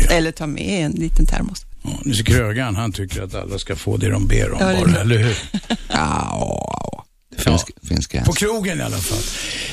Eller 0.09 0.31
ta 0.31 0.47
med 0.47 0.85
en 0.85 0.91
liten 0.91 1.25
termos. 1.25 1.65
Ja, 1.83 1.99
nu 2.05 2.13
Krögan, 2.13 2.75
han 2.75 2.91
tycker 2.91 3.21
att 3.21 3.35
alla 3.35 3.59
ska 3.59 3.75
få 3.75 3.97
det 3.97 4.09
de 4.09 4.27
ber 4.27 4.51
om 4.51 4.57
Ja, 4.59 4.85
bara, 4.85 5.01
eller 5.01 5.17
hur? 5.17 5.37
Ja, 5.89 7.05
finns, 7.37 7.65
finns 7.87 8.07
På 8.07 8.13
gränser. 8.17 8.33
krogen 8.33 8.79
i 8.79 8.83
alla 8.83 8.97
fall. 8.97 9.23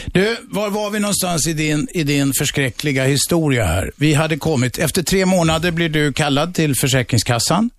Du, 0.07 0.37
var 0.51 0.71
var 0.71 0.91
vi 0.91 0.99
någonstans 1.01 1.47
i 1.47 1.53
din, 1.53 1.89
i 1.95 2.03
din 2.05 2.33
förskräckliga 2.39 3.05
historia 3.05 3.65
här? 3.67 3.93
Vi 3.97 4.15
hade 4.15 4.37
kommit, 4.37 4.79
efter 4.79 5.03
tre 5.03 5.27
månader 5.27 5.71
blir 5.71 5.89
du 5.89 6.13
kallad 6.13 6.55
till 6.55 6.75
Försäkringskassan 6.77 7.71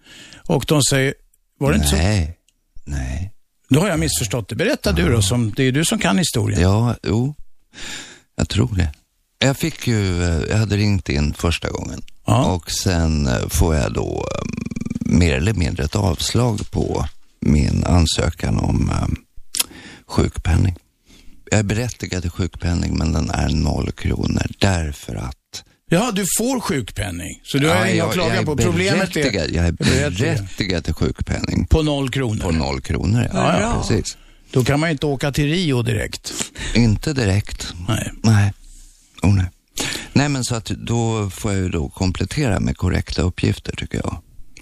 och 0.48 0.66
de 0.68 0.84
säger, 0.84 1.14
var 1.60 1.70
det 1.72 1.76
inte 1.76 1.88
så? 1.88 1.96
Nej, 1.96 2.38
nej. 2.86 3.32
Då 3.70 3.80
har 3.80 3.90
jag 3.90 4.00
missförstått 4.00 4.50
det. 4.50 4.56
Berätta 4.56 4.92
du 4.92 5.10
då, 5.12 5.22
som, 5.22 5.54
det 5.56 5.64
är 5.64 5.72
du 5.72 5.86
som 5.86 6.00
kan 6.00 6.18
historien. 6.18 6.62
Ja, 6.62 6.96
jo. 7.04 7.36
Jag 8.36 8.50
tror 8.50 8.76
det. 8.76 8.90
Jag 9.40 9.58
fick 9.58 9.88
ju, 9.88 10.24
eh, 10.24 10.44
jag 10.50 10.58
hade 10.58 10.78
ringt 10.78 11.10
in 11.10 11.34
första 11.34 11.70
gången. 11.70 12.02
Ja. 12.32 12.46
Och 12.52 12.72
sen 12.72 13.28
eh, 13.28 13.48
får 13.50 13.76
jag 13.76 13.94
då 13.94 14.26
eh, 14.36 15.16
mer 15.18 15.34
eller 15.36 15.54
mindre 15.54 15.84
ett 15.84 15.96
avslag 15.96 16.72
på 16.72 17.06
min 17.40 17.84
ansökan 17.84 18.58
om 18.60 18.90
eh, 18.90 19.08
sjukpenning. 20.08 20.76
Jag 21.52 21.60
är 21.60 21.64
berättigad 21.64 22.22
till 22.22 22.32
sjukpenning 22.32 22.98
men 22.98 23.14
den 23.14 23.30
är 23.30 23.50
noll 23.50 23.92
kronor 23.92 24.46
därför 24.60 25.16
att 25.16 25.64
Ja, 25.90 26.12
du 26.12 26.26
får 26.38 26.60
sjukpenning. 26.60 27.40
Så 27.44 27.58
du 27.58 27.68
har 27.68 27.76
Ja, 27.76 27.88
inget 27.88 28.06
att 28.06 28.14
klaga 28.14 28.44
på. 28.44 28.58
Problemet 28.58 29.16
är 29.18 29.54
Jag 29.56 29.66
är 29.68 29.72
berättigad. 29.72 30.84
till 30.86 30.94
sjukpenning 30.94 31.66
på 31.68 31.82
noll 31.84 32.10
kronor. 32.10 32.42
på 32.42 32.52
noll 32.52 32.82
kronor. 32.82 33.30
Vad 33.34 33.54
Ja, 33.54 33.58
bra. 33.60 33.82
precis. 33.88 34.18
Då 34.52 34.64
kan 34.64 34.80
man 34.80 34.90
inte 34.90 35.06
åka 35.06 35.32
till 35.32 35.46
Rio 35.50 35.82
direkt. 35.82 36.34
Inte 36.76 37.14
direkt. 37.14 37.74
Nej. 37.88 38.12
Nej. 38.24 38.54
Oh, 39.24 39.36
nej. 39.36 39.46
Nej, 40.14 40.30
men 40.30 40.44
så 40.44 40.56
att 40.56 40.66
då 40.66 41.30
får 41.30 41.52
jag 41.52 41.62
ju 41.62 41.70
då 41.70 41.90
komplettera 41.90 42.60
med 42.60 42.78
korrekta 42.78 43.22
uppgifter 43.22 43.76
tycker 43.76 43.98
jag. 43.98 44.18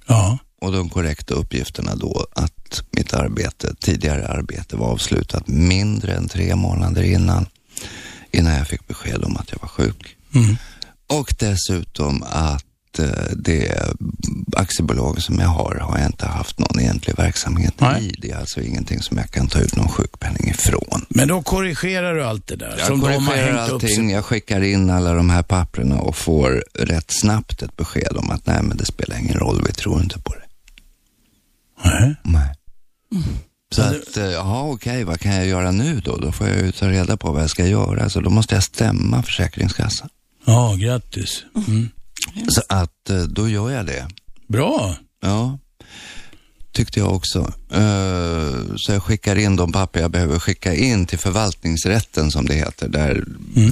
Ja. 0.08 0.38
Och 0.62 0.72
de 0.72 0.90
korrekta 0.90 1.34
uppgifterna 1.34 1.96
då 1.96 2.26
att 2.34 2.84
mitt 2.92 3.14
arbete, 3.14 3.76
tidigare 3.80 4.28
arbete 4.28 4.76
var 4.76 4.88
avslutat 4.88 5.48
mindre 5.48 6.14
än 6.14 6.28
tre 6.28 6.56
månader 6.56 7.04
innan, 7.04 7.46
innan 8.32 8.54
jag 8.54 8.68
fick 8.68 8.88
besked 8.88 9.24
om 9.24 9.38
att 9.38 9.52
jag 9.52 9.60
var 9.62 9.68
sjuk. 9.68 10.16
Mm. 10.36 10.56
Och 11.08 11.34
dessutom 11.40 12.24
att 12.24 12.66
det 13.36 13.94
aktiebolag 14.56 15.22
som 15.22 15.40
jag 15.40 15.48
har, 15.48 15.76
har 15.76 15.98
jag 15.98 16.08
inte 16.08 16.26
haft 16.26 16.60
någon 16.60 16.80
egentlig 16.80 17.18
verksamhet 17.18 17.74
Nej. 17.78 18.06
i. 18.06 18.16
Det 18.22 18.32
är 18.32 18.38
alltså 18.38 18.62
ingenting 18.62 19.02
som 19.02 19.18
jag 19.18 19.32
kan 19.32 19.48
ta 19.48 19.60
ut 19.60 19.76
någon 19.76 19.88
sjukpenning 19.88 20.50
ifrån. 20.50 21.06
Men 21.10 21.28
då 21.28 21.42
korrigerar 21.42 22.16
du 22.16 22.24
allt 22.24 22.48
det 22.48 22.56
där 22.56 22.76
Jag 22.78 22.88
som 22.88 23.00
de 23.00 23.26
korrigerar 23.26 23.66
upp 23.66 23.74
allting, 23.74 24.12
jag 24.12 24.26
skickar 24.26 24.62
in 24.62 24.90
alla 24.90 25.14
de 25.14 25.30
här 25.30 25.44
papperna 25.44 26.00
och 26.00 26.16
får 26.16 26.64
rätt 26.74 27.12
snabbt 27.12 27.62
ett 27.62 27.78
besked 27.78 28.18
om 28.18 28.32
att 28.32 28.46
nej 28.46 28.64
men 28.64 28.78
det 28.78 28.86
spelar 28.86 29.18
ingen 29.18 29.40
roll, 29.40 29.64
vi 29.68 29.74
tror 29.74 30.02
inte 30.02 30.20
på 30.20 30.34
det. 30.34 30.46
Nej. 31.84 32.16
Nej. 32.24 32.56
Så 33.76 33.82
att, 33.82 34.18
eh, 34.18 34.26
jaha 34.26 34.64
okej, 34.64 35.04
vad 35.04 35.20
kan 35.20 35.36
jag 35.36 35.46
göra 35.46 35.72
nu 35.72 36.00
då? 36.00 36.18
Då 36.18 36.32
får 36.32 36.48
jag 36.48 36.58
ju 36.58 36.72
ta 36.72 36.90
reda 36.90 37.18
på 37.18 37.32
vad 37.32 37.42
jag 37.42 37.50
ska 37.50 37.68
göra. 37.68 38.10
Så 38.10 38.20
då 38.20 38.30
måste 38.30 38.56
jag 38.56 38.64
stämma 38.64 39.24
Försäkringskassan. 39.24 40.10
Ja, 40.46 40.76
grattis. 40.80 41.44
Mm. 41.68 41.90
Så 42.50 42.62
att 42.70 43.10
eh, 43.10 43.22
då 43.22 43.50
gör 43.50 43.70
jag 43.72 43.86
det. 43.86 44.08
Bra. 44.48 44.96
Ja, 45.22 45.58
tyckte 46.72 47.00
jag 47.00 47.16
också. 47.16 47.54
Eh, 47.72 48.76
Så 48.78 48.92
jag 48.92 49.04
skickar 49.04 49.36
in 49.36 49.56
de 49.56 49.72
papper 49.72 50.00
jag 50.00 50.12
behöver 50.12 50.40
skicka 50.40 50.74
in 50.76 51.06
till 51.06 51.20
förvaltningsrätten 51.20 52.32
som 52.32 52.46
det 52.46 52.54
heter, 52.54 52.88
där 52.90 53.24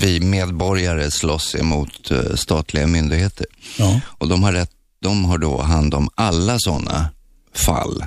vi 0.01 0.19
medborgare 0.19 1.11
slåss 1.11 1.55
emot 1.55 2.11
eh, 2.11 2.35
statliga 2.35 2.87
myndigheter. 2.87 3.45
Ja. 3.77 4.01
Och 4.07 4.27
de 4.27 4.43
har, 4.43 4.53
rätt, 4.53 4.71
de 4.99 5.25
har 5.25 5.37
då 5.37 5.61
hand 5.61 5.93
om 5.93 6.09
alla 6.15 6.59
sådana 6.59 7.09
fall. 7.53 8.05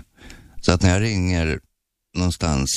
Så 0.60 0.72
att 0.72 0.82
när 0.82 0.90
jag 0.90 1.02
ringer 1.02 1.60
någonstans 2.16 2.70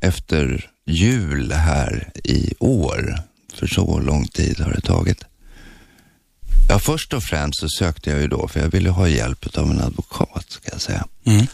efter 0.00 0.70
jul 0.86 1.52
här 1.52 2.10
i 2.24 2.54
år, 2.58 3.18
för 3.54 3.66
så 3.66 3.98
lång 4.00 4.26
tid 4.26 4.60
har 4.60 4.72
det 4.72 4.80
tagit. 4.80 5.24
Ja, 6.68 6.78
först 6.78 7.12
och 7.12 7.22
främst 7.22 7.60
så 7.60 7.68
sökte 7.68 8.10
jag 8.10 8.20
ju 8.20 8.28
då, 8.28 8.48
för 8.48 8.60
jag 8.60 8.68
ville 8.68 8.90
ha 8.90 9.08
hjälp 9.08 9.56
av 9.56 9.70
en 9.70 9.80
advokat, 9.80 10.46
ska 10.48 10.70
jag 10.72 10.80
säga. 10.80 11.06
Mm. 11.24 11.46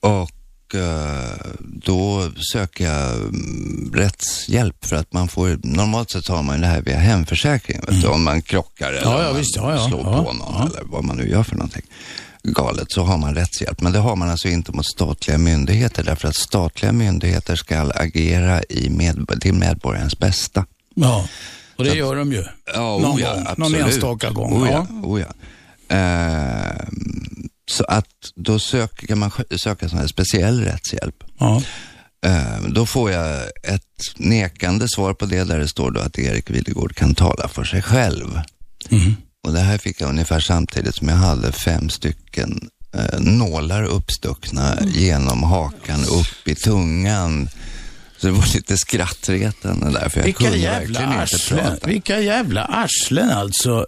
Och 0.00 0.74
eh, 0.74 1.52
då 1.60 2.30
söker 2.52 2.84
jag 2.84 3.14
mm, 3.14 3.92
rättshjälp 3.94 4.84
för 4.84 4.96
att 4.96 5.12
man 5.12 5.28
får, 5.28 5.58
normalt 5.62 6.10
sett 6.10 6.28
har 6.28 6.42
man 6.42 6.60
det 6.60 6.66
här 6.66 6.82
via 6.82 6.98
hemförsäkringen, 6.98 7.84
du, 7.88 8.08
om 8.08 8.22
man 8.22 8.42
krockar 8.42 8.92
eller 8.92 9.00
Mm. 9.00 9.12
Ja, 9.12 9.42
ja, 9.56 9.62
man 9.62 9.76
ja, 9.76 9.88
slår 9.88 10.02
på 10.02 10.32
någon 10.32 10.68
eller 10.68 10.82
vad 10.84 11.04
man 11.04 11.16
nu 11.16 11.30
gör 11.30 11.42
för 11.42 11.56
någonting 11.56 11.84
galet 12.42 12.92
så 12.92 13.02
har 13.02 13.18
man 13.18 13.34
rättshjälp. 13.34 13.80
Men 13.80 13.92
det 13.92 13.98
har 13.98 14.16
man 14.16 14.30
alltså 14.30 14.48
inte 14.48 14.72
mot 14.72 14.86
statliga 14.86 15.38
myndigheter 15.38 16.04
därför 16.04 16.28
att 16.28 16.36
statliga 16.36 16.92
myndigheter 16.92 17.56
ska 17.56 17.80
agera 17.80 18.62
i 18.62 18.90
med, 18.90 19.40
till 19.40 19.54
medborgarens 19.54 20.18
bästa. 20.18 20.66
Ja. 20.94 21.28
Och 21.80 21.86
det 21.86 21.94
gör 21.94 22.16
de 22.16 22.32
ju. 22.32 22.44
Ja, 22.74 22.98
Någon 22.98 23.18
ja, 23.18 23.34
gång, 23.34 23.44
någon 23.56 23.74
enstaka 23.74 24.30
gång, 24.30 24.62
Oh 24.62 24.68
ja. 24.70 24.86
oh 25.02 25.20
ja. 25.20 25.26
Ehm, 25.96 27.48
så 27.70 27.84
att 27.84 28.06
då 28.34 28.58
söker, 28.58 29.06
kan 29.06 29.18
man 29.18 29.30
söka 29.56 29.88
sån 29.88 29.98
här 29.98 30.06
speciell 30.06 30.64
rättshjälp. 30.64 31.24
Ja. 31.38 31.62
Ehm, 32.26 32.72
då 32.72 32.86
får 32.86 33.10
jag 33.10 33.42
ett 33.62 34.02
nekande 34.16 34.88
svar 34.88 35.14
på 35.14 35.26
det 35.26 35.44
där 35.44 35.58
det 35.58 35.68
står 35.68 35.90
då 35.90 36.00
att 36.00 36.18
Erik 36.18 36.50
Videgård 36.50 36.94
kan 36.94 37.14
tala 37.14 37.48
för 37.48 37.64
sig 37.64 37.82
själv. 37.82 38.40
Mm. 38.90 39.16
Och 39.46 39.52
det 39.52 39.60
här 39.60 39.78
fick 39.78 40.00
jag 40.00 40.08
ungefär 40.08 40.40
samtidigt 40.40 40.94
som 40.94 41.08
jag 41.08 41.16
hade 41.16 41.52
fem 41.52 41.88
stycken 41.88 42.70
eh, 42.94 43.20
nålar 43.20 43.84
uppstuckna 43.84 44.78
genom 44.94 45.42
hakan 45.42 46.00
upp 46.04 46.48
i 46.48 46.54
tungan. 46.54 47.48
Så 48.20 48.26
det 48.26 48.32
var 48.32 48.54
lite 48.54 48.76
skrattretande 48.76 49.90
där, 49.90 50.08
för 50.08 50.18
jag 50.20 50.24
Vilka 50.24 50.44
kunde 50.44 50.58
jävla 50.58 51.02
inte 51.04 51.22
arslen. 51.22 51.58
prata. 51.60 51.86
Vilka 51.86 52.20
jävla 52.20 52.64
arslen 52.64 53.30
alltså. 53.30 53.86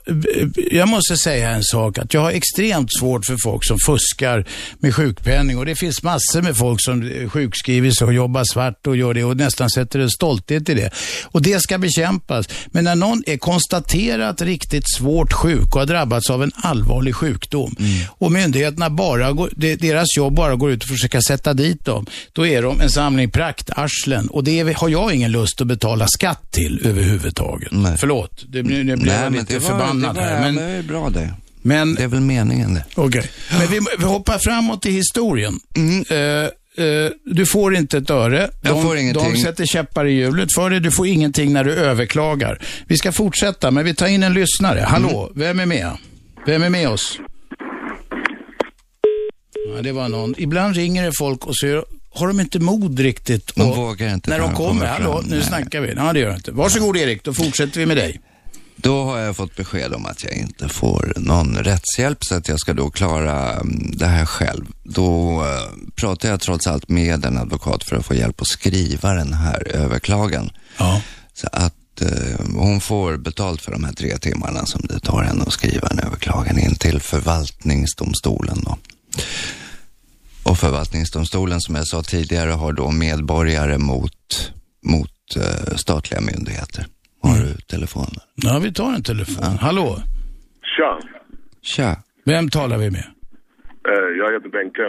Jag 0.70 0.88
måste 0.88 1.16
säga 1.16 1.50
en 1.50 1.64
sak, 1.64 1.98
att 1.98 2.14
jag 2.14 2.20
har 2.20 2.30
extremt 2.30 2.88
svårt 2.98 3.26
för 3.26 3.36
folk 3.42 3.66
som 3.66 3.78
fuskar 3.86 4.46
med 4.78 4.94
sjukpenning 4.94 5.58
och 5.58 5.66
det 5.66 5.74
finns 5.76 6.02
massor 6.02 6.42
med 6.42 6.56
folk 6.56 6.84
som 6.84 7.28
sjukskriver 7.32 7.90
sig 7.90 8.06
och 8.06 8.12
jobbar 8.12 8.44
svart 8.44 8.86
och 8.86 8.96
gör 8.96 9.14
det 9.14 9.24
och 9.24 9.36
nästan 9.36 9.70
sätter 9.70 9.98
en 9.98 10.10
stolthet 10.10 10.68
i 10.68 10.74
det. 10.74 10.90
Och 11.24 11.42
det 11.42 11.60
ska 11.60 11.78
bekämpas. 11.78 12.48
Men 12.66 12.84
när 12.84 12.94
någon 12.94 13.22
är 13.26 13.36
konstaterat 13.36 14.42
riktigt 14.42 14.94
svårt 14.96 15.32
sjuk 15.32 15.74
och 15.74 15.80
har 15.80 15.86
drabbats 15.86 16.30
av 16.30 16.42
en 16.42 16.52
allvarlig 16.54 17.14
sjukdom 17.14 17.76
och 18.08 18.32
myndigheterna 18.32 18.90
bara, 18.90 19.32
går, 19.32 19.50
deras 19.76 20.16
jobb 20.16 20.34
bara 20.34 20.54
går 20.54 20.70
ut 20.70 20.82
och 20.82 20.88
försöka 20.88 21.20
sätta 21.22 21.54
dit 21.54 21.84
dem, 21.84 22.06
då 22.32 22.46
är 22.46 22.62
de 22.62 22.80
en 22.80 22.90
samling 22.90 23.30
praktarslen 23.30 24.21
och 24.28 24.44
det 24.44 24.72
har 24.76 24.88
jag 24.88 25.14
ingen 25.14 25.32
lust 25.32 25.61
att 25.61 25.66
betala 25.66 26.06
skatt 26.08 26.50
till 26.50 26.87
överhuvudtaget. 26.87 27.72
Nej. 27.72 27.96
Förlåt, 27.98 28.44
det, 28.48 28.62
nu 28.62 28.85
nu 28.85 28.96
blev 28.96 29.14
jag 29.14 29.32
lite 29.32 29.61
förbannad 29.61 30.16
här. 30.16 30.40
Men, 30.40 30.54
det 30.56 30.62
är 30.62 30.82
bra 30.82 31.11
det. 31.11 31.35
men, 31.62 31.94
Det 31.94 32.02
är 32.02 32.08
väl 32.08 32.20
meningen 32.20 32.74
det. 32.74 32.85
okej. 32.94 33.30
men 33.58 33.66
vi, 33.70 33.80
vi 33.98 34.04
hoppar 34.04 34.38
framåt 34.38 34.87
i 34.87 34.90
historien. 34.90 35.61
Eh, 36.11 36.16
eh, 36.87 37.11
du 37.24 37.46
får 37.46 37.74
inte 37.76 37.98
ett 37.98 38.11
öre. 38.11 38.50
Jag 38.62 38.96
De, 38.96 39.12
de 39.12 39.37
sätter 39.37 39.66
käppar 39.66 40.04
i 40.06 40.12
hjulet 40.12 40.48
för 40.54 40.70
dig. 40.70 40.80
Du 40.80 40.90
får 40.90 41.06
ingenting 41.06 41.52
när 41.52 41.64
du 41.64 41.72
överklagar. 41.74 42.58
Vi 42.87 42.96
ska 42.98 43.12
fortsätta, 43.12 43.70
men 43.70 43.85
vi 43.85 43.94
tar 43.94 44.06
in 44.06 44.22
en 44.22 44.35
lyssnare. 44.35 44.80
Hallå, 44.88 45.30
Mm. 45.35 45.38
vem 45.56 45.61
är 45.61 45.66
med? 45.66 45.96
Vem 46.46 46.62
är 46.62 46.70
med 46.70 46.88
oss? 46.88 47.18
Ja, 49.76 49.82
det 49.82 49.92
var 49.92 50.08
någon. 50.08 50.35
Ibland 50.38 50.76
ringer 50.76 51.04
det 51.04 51.12
folk 51.18 51.46
och 51.46 51.56
så 51.56 51.85
har 52.14 52.29
de 52.29 52.40
inte 52.40 52.59
mod 52.59 53.01
riktigt. 53.01 53.55
De 53.55 53.70
och 53.70 53.77
vågar 53.77 54.14
inte 54.14 54.31
När 54.31 54.38
de 54.38 54.55
kommer. 54.55 54.87
Hallå, 54.87 55.22
nu 55.25 55.37
Nej. 55.37 55.44
snackar 55.44 55.81
vi. 55.81 55.92
Ja, 55.96 56.12
det 56.12 56.18
gör 56.18 56.29
det 56.29 56.37
inte. 56.37 56.53
Varsågod 56.53 56.96
Erik, 56.96 57.25
då 57.25 57.35
fortsätter 57.35 57.81
vi 57.81 57.87
med 57.87 57.96
dig. 57.96 58.20
Då 58.77 59.05
har 59.05 59.18
jag 59.18 59.37
fått 59.37 59.57
besked 59.57 59.94
om 59.94 60.07
att 60.07 60.25
jag 60.25 60.33
inte 60.33 60.68
får 60.68 61.12
någon 61.16 61.57
rättshjälp 61.57 62.25
så 62.25 62.35
att 62.35 62.48
jag 62.48 62.61
ska 62.61 62.75
då 62.75 62.90
klara 62.90 63.53
mm, 63.53 63.90
det 63.96 64.07
här 64.07 64.27
själv. 64.27 64.66
Då 64.83 65.42
eh, 65.44 65.90
pratar 65.94 66.29
jag 66.29 66.40
trots 66.40 66.66
allt 66.66 66.88
med 66.88 67.25
en 67.25 67.38
advokat 67.38 67.85
för 67.85 67.96
att 67.96 68.07
få 68.07 68.14
hjälp 68.14 68.40
att 68.40 68.46
skriva 68.46 69.14
den 69.14 69.33
här 69.33 69.68
överklagan. 69.68 70.51
Ja. 70.79 71.03
Så 71.35 71.48
att 71.53 72.03
eh, 72.03 72.46
hon 72.55 72.81
får 72.81 73.16
betalt 73.16 73.62
för 73.62 73.72
de 73.72 73.85
här 73.85 73.92
tre 73.92 74.18
timmarna 74.18 74.66
som 74.66 74.81
det 74.88 75.01
tar 75.01 75.22
henne 75.22 75.42
att 75.42 75.53
skriva 75.53 75.88
en 75.88 75.98
överklagan 75.98 76.59
in 76.59 76.75
till 76.75 77.01
förvaltningsdomstolen 77.01 78.61
då. 78.64 78.79
Och 80.44 80.59
förvaltningsdomstolen 80.59 81.61
som 81.61 81.74
jag 81.74 81.87
sa 81.87 82.02
tidigare 82.02 82.50
har 82.50 82.72
då 82.72 82.90
medborgare 82.90 83.78
mot, 83.78 84.52
mot 84.87 85.37
eh, 85.37 85.76
statliga 85.76 86.20
myndigheter. 86.20 86.87
Har 87.22 87.38
du 87.38 87.55
telefonen? 87.55 88.20
Ja, 88.35 88.59
vi 88.59 88.72
tar 88.72 88.92
en 88.94 89.02
telefon. 89.02 89.44
Hallå, 89.61 89.98
Tja, 90.76 90.98
Tja. 91.62 91.96
vem 92.24 92.48
talar 92.48 92.78
vi 92.78 92.90
med? 92.90 93.05
eh, 93.88 94.09
jag 94.18 94.33
heter 94.33 94.48
Benke. 94.48 94.83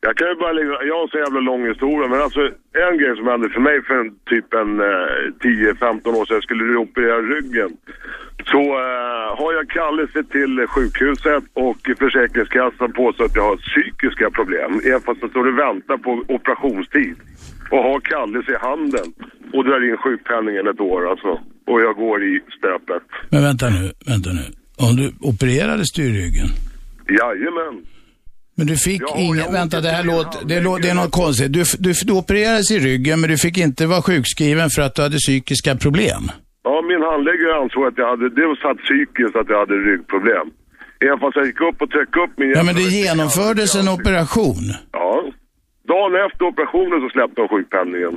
Jag 0.00 0.16
kan 0.16 0.28
ju 0.28 0.34
bara 0.34 0.52
lägga, 0.52 0.82
jag 0.90 0.98
har 1.00 1.08
så 1.08 1.18
jävla 1.18 1.40
lång 1.40 1.68
historia, 1.68 2.08
men 2.08 2.20
alltså 2.20 2.40
en 2.86 2.98
grej 2.98 3.16
som 3.16 3.26
hände 3.26 3.48
för 3.48 3.60
mig 3.60 3.82
för 3.82 3.94
en, 3.94 4.10
typ 4.32 4.54
en 4.54 4.80
eh, 4.80 5.10
10-15 5.40 6.18
år 6.18 6.24
sedan, 6.24 6.36
jag 6.38 6.42
skulle 6.42 6.76
operera 6.76 7.20
ryggen. 7.34 7.70
Så 8.52 8.60
eh, 8.60 9.28
har 9.40 9.52
jag 9.58 9.68
kallelse 9.68 10.20
till 10.24 10.66
sjukhuset 10.74 11.44
och 11.66 11.80
Försäkringskassan 11.98 12.92
påstår 12.92 13.24
att 13.24 13.36
jag 13.36 13.48
har 13.50 13.56
psykiska 13.56 14.30
problem. 14.30 14.80
Även 14.84 15.00
fast 15.00 15.20
jag 15.22 15.30
står 15.30 15.46
och 15.52 15.58
väntar 15.58 15.96
på 15.96 16.10
operationstid. 16.28 17.16
Och 17.70 17.82
har 17.88 18.00
kallelse 18.00 18.52
i 18.52 18.58
handen 18.68 19.08
och 19.52 19.64
drar 19.64 19.90
in 19.90 19.96
sjukpenningen 19.96 20.66
ett 20.66 20.80
år 20.80 21.10
alltså. 21.10 21.30
Och 21.66 21.80
jag 21.80 21.94
går 21.96 22.24
i 22.24 22.40
stöpet. 22.58 23.02
Men 23.30 23.42
vänta 23.42 23.66
nu, 23.70 23.84
vänta 24.06 24.30
nu. 24.30 24.44
Om 24.86 24.96
du 24.96 25.06
opererades 25.30 25.92
du 25.92 26.02
i 26.02 26.12
ryggen? 26.22 26.48
Jajamän. 27.08 27.76
Men 28.58 28.66
du 28.66 28.76
fick 28.76 29.02
Ja, 29.02 29.14
ingen, 29.18 29.38
jag 29.38 29.52
vänta 29.52 29.76
det 29.80 29.92
här 29.98 30.04
låter, 30.12 30.38
det, 30.50 30.60
lå, 30.60 30.72
det 30.82 30.88
är 30.94 30.98
något 31.02 31.16
konstigt. 31.22 31.52
Du, 31.56 31.62
du, 31.84 31.92
du 32.08 32.12
opererades 32.20 32.70
i 32.76 32.78
ryggen 32.88 33.20
men 33.20 33.30
du 33.30 33.36
fick 33.46 33.56
inte 33.58 33.82
vara 33.86 34.02
sjukskriven 34.02 34.68
för 34.74 34.82
att 34.82 34.94
du 34.94 35.02
hade 35.02 35.18
psykiska 35.26 35.76
problem. 35.84 36.22
Ja, 36.66 36.74
min 36.90 37.02
handläggare 37.10 37.54
ansåg 37.62 37.82
att 37.88 37.98
jag 38.02 38.08
hade, 38.12 38.24
det 38.38 38.46
var 38.50 38.56
satt 38.64 38.78
psykiskt 38.86 39.36
att 39.40 39.48
jag 39.52 39.58
hade 39.64 39.74
ryggproblem. 39.88 40.46
Även 41.06 41.18
fast 41.22 41.36
jag 41.36 41.46
gick 41.50 41.60
upp 41.68 41.82
och 41.82 41.90
tryckte 41.94 42.18
upp 42.24 42.32
min 42.40 42.50
Ja 42.58 42.62
men 42.68 42.74
det 42.80 42.88
genomfördes 43.00 43.70
en 43.80 43.88
operation. 43.96 44.64
Ja. 44.92 45.10
Dagen 45.92 46.12
efter 46.26 46.42
operationen 46.52 46.96
så 47.04 47.08
släppte 47.14 47.36
de 47.40 47.48
sjukpenningen. 47.54 48.14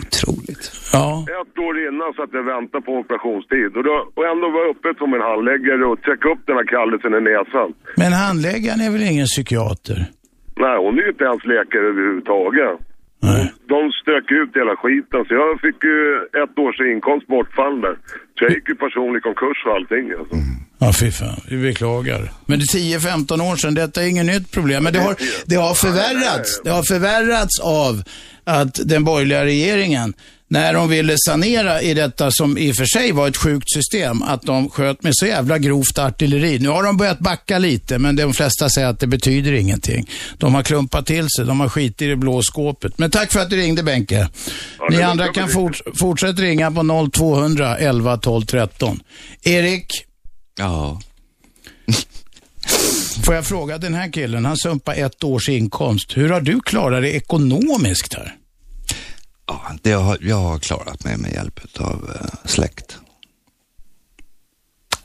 Otroligt. 0.00 0.64
Ja. 0.92 1.06
Ett 1.40 1.58
år 1.66 1.74
innan 1.88 2.08
så 2.16 2.20
att 2.22 2.32
jag 2.38 2.46
väntade 2.54 2.82
på 2.86 2.92
operationstid. 3.02 3.70
Och, 3.76 3.84
då, 3.88 3.96
och 4.16 4.24
ändå 4.32 4.46
var 4.54 4.60
jag 4.64 4.70
uppe 4.74 4.88
som 4.98 5.10
min 5.14 5.24
handläggare 5.30 5.84
och 5.90 5.98
tryckte 6.02 6.28
upp 6.32 6.42
den 6.48 6.56
här 6.60 6.68
kallelsen 6.76 7.12
i 7.18 7.20
näsan. 7.30 7.68
Men 8.02 8.12
handläggaren 8.26 8.80
är 8.86 8.90
väl 8.94 9.04
ingen 9.12 9.28
psykiater? 9.34 9.98
Nej, 10.64 10.76
hon 10.84 10.92
är 10.98 11.02
ju 11.02 11.10
inte 11.14 11.24
ens 11.30 11.44
läkare 11.52 11.84
överhuvudtaget. 11.92 12.72
Nej. 13.28 13.44
De 13.74 13.78
stök 14.02 14.26
ut 14.40 14.52
hela 14.60 14.74
skiten, 14.82 15.20
så 15.26 15.34
jag 15.34 15.60
fick 15.64 15.78
ju 15.90 15.98
ett 16.42 16.54
års 16.64 16.80
inkomst 16.92 17.26
bortfall 17.26 17.80
där. 17.80 17.96
Så 18.34 18.40
jag 18.44 18.52
gick 18.56 18.68
ju 18.68 18.74
personlig 18.74 19.22
konkurs 19.22 19.58
och 19.66 19.74
allting. 19.76 20.04
Alltså. 20.18 20.34
Ja, 20.82 20.92
fy 20.92 21.10
fan. 21.10 21.40
Vi 21.48 21.56
beklagar. 21.56 22.32
Men 22.46 22.58
det 22.58 22.64
är 22.64 22.98
10-15 22.98 23.52
år 23.52 23.56
sedan, 23.56 23.74
detta 23.74 24.02
är 24.02 24.06
inget 24.06 24.26
nytt 24.26 24.50
problem. 24.50 24.84
Men 24.84 24.92
det 24.92 24.98
har, 24.98 25.16
det 25.44 25.56
har 25.56 25.74
förvärrats. 25.74 26.60
Det 26.64 26.70
har 26.70 26.82
förvärrats 26.82 27.60
av 27.60 28.02
att 28.44 28.80
den 28.84 29.04
borgerliga 29.04 29.44
regeringen, 29.44 30.14
när 30.48 30.74
de 30.74 30.88
ville 30.88 31.14
sanera 31.26 31.82
i 31.82 31.94
detta 31.94 32.30
som 32.30 32.58
i 32.58 32.72
och 32.72 32.76
för 32.76 32.84
sig 32.84 33.12
var 33.12 33.28
ett 33.28 33.36
sjukt 33.36 33.72
system, 33.72 34.22
att 34.22 34.42
de 34.42 34.70
sköt 34.70 35.02
med 35.02 35.12
så 35.14 35.26
jävla 35.26 35.58
grovt 35.58 35.98
artilleri. 35.98 36.58
Nu 36.58 36.68
har 36.68 36.82
de 36.82 36.96
börjat 36.96 37.18
backa 37.18 37.58
lite, 37.58 37.98
men 37.98 38.16
de 38.16 38.34
flesta 38.34 38.68
säger 38.68 38.88
att 38.88 39.00
det 39.00 39.06
betyder 39.06 39.52
ingenting. 39.52 40.08
De 40.38 40.54
har 40.54 40.62
klumpat 40.62 41.06
till 41.06 41.26
sig, 41.36 41.44
de 41.46 41.60
har 41.60 41.68
skit 41.68 42.02
i 42.02 42.06
det 42.06 42.16
blå 42.16 42.42
skåpet. 42.42 42.98
Men 42.98 43.10
tack 43.10 43.32
för 43.32 43.40
att 43.40 43.50
du 43.50 43.56
ringde 43.56 43.82
Benke. 43.82 44.28
Ni 44.90 45.02
andra 45.02 45.28
kan 45.28 45.48
för 45.48 45.54
fort, 45.54 45.80
fortsätta 45.94 46.42
ringa 46.42 46.70
på 46.70 47.10
0200 47.12 47.76
11 47.76 48.16
12 48.16 48.44
13. 48.44 49.00
Erik, 49.42 49.86
Ja. 50.56 51.00
Får 53.24 53.34
jag 53.34 53.46
fråga 53.46 53.78
den 53.78 53.94
här 53.94 54.12
killen, 54.12 54.44
han 54.44 54.56
sumpar 54.56 54.94
ett 54.94 55.24
års 55.24 55.48
inkomst. 55.48 56.16
Hur 56.16 56.30
har 56.30 56.40
du 56.40 56.60
klarat 56.60 57.02
det 57.02 57.10
ekonomiskt 57.16 58.14
här? 58.14 58.36
ja 59.46 59.72
det 59.82 59.92
har, 59.92 60.18
jag 60.20 60.36
har 60.36 60.58
klarat 60.58 61.04
mig 61.04 61.16
med 61.16 61.32
hjälp 61.32 61.60
av 61.80 62.04
uh, 62.04 62.28
släkt. 62.44 62.98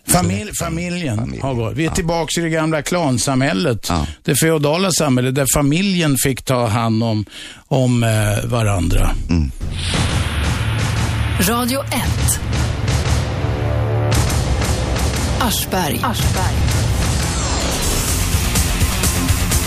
Familj, 0.07 0.51
familjen 0.59 1.17
Familj. 1.17 1.41
har 1.41 1.53
gått. 1.53 1.73
Vi 1.73 1.85
är 1.85 1.89
tillbaka 1.89 2.41
i 2.41 2.43
det 2.43 2.49
gamla 2.49 2.81
klansamhället. 2.81 3.85
Ja. 3.89 4.07
Det 4.23 4.35
feodala 4.35 4.91
samhället 4.91 5.35
där 5.35 5.45
familjen 5.53 6.17
fick 6.23 6.43
ta 6.43 6.67
hand 6.67 7.03
om, 7.03 7.25
om 7.67 8.03
eh, 8.03 8.45
varandra. 8.45 9.09
Radio 11.39 11.83
1. 11.83 11.91
Aschberg. 15.41 15.99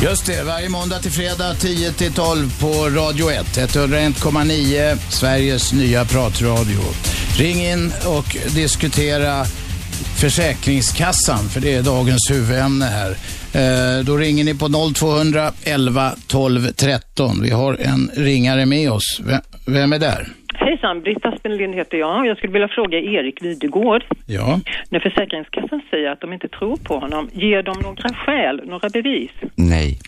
Just 0.02 0.26
det, 0.26 0.42
varje 0.42 0.68
måndag 0.68 0.98
till 0.98 1.10
fredag 1.10 1.54
10 1.54 1.92
till 1.92 2.12
12 2.12 2.60
på 2.60 2.88
Radio 2.88 3.30
1. 3.30 3.46
101,9 3.46 4.98
Sveriges 5.10 5.72
nya 5.72 6.04
pratradio. 6.04 6.80
Ring 7.38 7.64
in 7.66 7.92
och 8.06 8.36
diskutera 8.54 9.44
Försäkringskassan, 10.20 11.48
för 11.48 11.60
det 11.60 11.74
är 11.74 11.82
dagens 11.82 12.30
huvudämne 12.30 12.84
här. 12.84 13.16
Eh, 13.52 14.04
då 14.04 14.16
ringer 14.16 14.44
ni 14.44 14.54
på 14.54 14.92
0200 14.94 15.52
11 15.64 16.14
12 16.26 16.72
13. 16.72 17.42
Vi 17.42 17.50
har 17.50 17.74
en 17.80 18.10
ringare 18.16 18.66
med 18.66 18.90
oss. 18.92 19.20
Vem, 19.24 19.40
vem 19.66 19.92
är 19.92 19.98
där? 19.98 20.28
Hejsan, 20.70 21.00
Britta 21.02 21.28
Aspenlind 21.28 21.74
heter 21.74 21.98
jag. 21.98 22.26
Jag 22.26 22.36
skulle 22.36 22.52
vilja 22.52 22.68
fråga 22.68 22.98
Erik 22.98 23.42
Videgård. 23.42 24.04
Ja. 24.26 24.60
När 24.90 25.00
Försäkringskassan 25.00 25.82
säger 25.90 26.10
att 26.10 26.20
de 26.20 26.32
inte 26.32 26.48
tror 26.48 26.76
på 26.76 26.98
honom, 26.98 27.28
ger 27.32 27.62
de 27.62 27.74
några 27.82 28.08
skäl, 28.14 28.62
några 28.64 28.88
bevis? 28.88 29.30
Nej. 29.54 29.98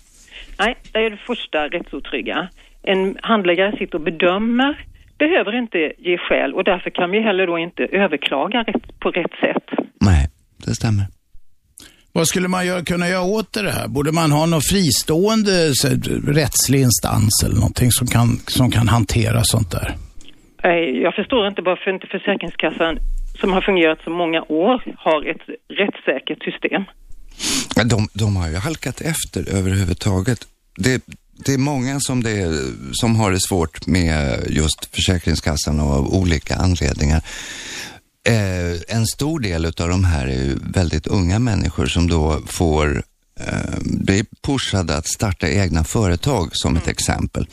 Nej, 0.58 0.76
det 0.92 0.98
är 0.98 1.10
det 1.10 1.16
första 1.26 1.58
rättsotrygga. 1.68 2.48
En 2.82 3.16
handläggare 3.22 3.76
sitter 3.78 3.94
och 3.94 4.00
bedömer, 4.00 4.86
behöver 5.18 5.58
inte 5.58 5.78
ge 5.98 6.18
skäl 6.18 6.54
och 6.54 6.64
därför 6.64 6.90
kan 6.90 7.10
vi 7.10 7.20
heller 7.22 7.46
då 7.46 7.58
inte 7.58 7.82
överklaga 7.82 8.64
på 9.00 9.10
rätt 9.10 9.34
sätt. 9.40 9.86
Nej, 10.00 10.28
det 10.66 10.74
stämmer. 10.74 11.04
Vad 12.12 12.26
skulle 12.26 12.48
man 12.48 12.66
göra, 12.66 12.84
kunna 12.84 13.08
göra 13.08 13.22
åt 13.22 13.52
det 13.52 13.70
här? 13.70 13.88
Borde 13.88 14.12
man 14.12 14.32
ha 14.32 14.46
någon 14.46 14.60
fristående 14.60 15.72
rättslig 16.40 16.80
instans 16.80 17.42
eller 17.44 17.54
någonting 17.54 17.90
som 17.90 18.06
kan, 18.06 18.28
som 18.46 18.70
kan 18.70 18.88
hantera 18.88 19.40
sånt 19.44 19.70
där? 19.70 19.94
Eh, 20.64 21.02
Jag 21.02 21.14
förstår 21.14 21.48
inte 21.48 21.62
varför 21.62 21.90
inte 21.94 22.06
Försäkringskassan, 22.06 22.98
som 23.40 23.52
har 23.52 23.60
fungerat 23.60 23.98
så 24.04 24.10
många 24.10 24.42
år, 24.42 24.82
har 24.98 25.30
ett 25.30 25.42
rättssäkert 25.68 26.42
system. 26.44 26.84
De, 27.90 28.08
de 28.14 28.36
har 28.36 28.48
ju 28.48 28.56
halkat 28.56 29.00
efter 29.00 29.54
överhuvudtaget. 29.58 30.46
Det, 30.76 31.02
det 31.46 31.52
är 31.54 31.58
många 31.58 32.00
som, 32.00 32.22
det, 32.22 32.52
som 32.92 33.16
har 33.16 33.30
det 33.32 33.40
svårt 33.40 33.86
med 33.86 34.46
just 34.50 34.94
Försäkringskassan 34.94 35.80
och 35.80 35.92
av 35.92 36.14
olika 36.14 36.56
anledningar. 36.56 37.22
Eh, 38.28 38.96
en 38.96 39.06
stor 39.06 39.40
del 39.40 39.66
av 39.66 39.88
de 39.88 40.04
här 40.04 40.26
är 40.26 40.44
ju 40.44 40.58
väldigt 40.74 41.06
unga 41.06 41.38
människor 41.38 41.86
som 41.86 42.08
då 42.08 42.40
får 42.46 43.02
eh, 43.40 43.78
bli 43.84 44.24
pushade 44.46 44.96
att 44.96 45.06
starta 45.06 45.48
egna 45.48 45.84
företag 45.84 46.48
som 46.52 46.76
ett 46.76 46.88
exempel. 46.88 47.46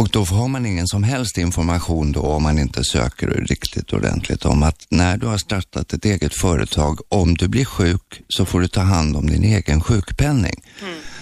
Och 0.00 0.08
då 0.08 0.24
har 0.24 0.48
man 0.48 0.66
ingen 0.66 0.86
som 0.86 1.02
helst 1.02 1.38
information 1.38 2.12
då 2.12 2.20
om 2.20 2.42
man 2.42 2.58
inte 2.58 2.84
söker 2.84 3.26
riktigt 3.26 3.92
ordentligt 3.92 4.44
om 4.44 4.62
att 4.62 4.86
när 4.88 5.16
du 5.16 5.26
har 5.26 5.38
startat 5.38 5.92
ett 5.92 6.04
eget 6.04 6.34
företag, 6.34 6.98
om 7.08 7.36
du 7.36 7.48
blir 7.48 7.64
sjuk 7.64 8.22
så 8.28 8.44
får 8.44 8.60
du 8.60 8.68
ta 8.68 8.80
hand 8.80 9.16
om 9.16 9.26
din 9.26 9.44
egen 9.44 9.80
sjukpenning. 9.80 10.62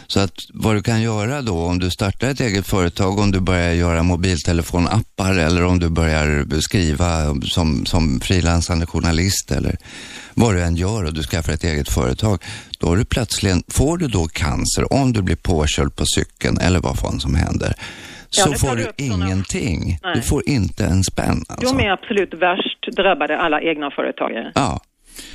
Så 0.07 0.21
att 0.21 0.33
vad 0.55 0.75
du 0.75 0.83
kan 0.83 1.03
göra 1.03 1.43
då 1.43 1.65
om 1.65 1.79
du 1.79 1.91
startar 1.91 2.29
ett 2.29 2.41
eget 2.41 2.67
företag, 2.67 3.19
om 3.19 3.31
du 3.31 3.41
börjar 3.41 3.73
göra 3.73 4.03
mobiltelefonappar 4.03 5.35
eller 5.35 5.65
om 5.65 5.79
du 5.79 5.89
börjar 5.89 6.61
skriva 6.61 7.41
som, 7.43 7.87
som 7.87 8.21
frilansande 8.21 8.87
journalist 8.87 9.51
eller 9.51 9.77
vad 10.35 10.55
du 10.55 10.63
än 10.63 10.77
gör 10.77 11.05
och 11.05 11.15
du 11.15 11.23
skaffar 11.23 11.53
ett 11.53 11.65
eget 11.65 11.89
företag, 11.89 12.43
då 12.79 12.89
har 12.89 12.97
du 12.97 13.05
plötsligen, 13.05 13.63
får 13.69 13.99
du 13.99 14.09
då 14.09 14.29
cancer 14.29 14.93
om 14.93 15.13
du 15.13 15.23
blir 15.23 15.37
påkörd 15.37 15.97
på 15.97 16.05
cykeln 16.07 16.59
eller 16.59 16.81
vad 16.81 16.99
fan 16.99 17.21
som 17.21 17.35
händer, 17.35 17.75
Ja, 18.31 18.45
så 18.45 18.53
får 18.53 18.77
du 18.77 18.91
ingenting. 18.97 19.99
Nej. 20.03 20.15
Du 20.15 20.23
får 20.23 20.49
inte 20.49 20.85
en 20.85 21.05
spänn 21.05 21.45
alltså. 21.49 21.77
De 21.77 21.85
är 21.85 21.91
absolut 21.91 22.35
värst 22.35 22.97
drabbade, 22.97 23.39
alla 23.39 23.61
egna 23.61 23.91
företagare. 23.91 24.53
Ja. 24.55 24.81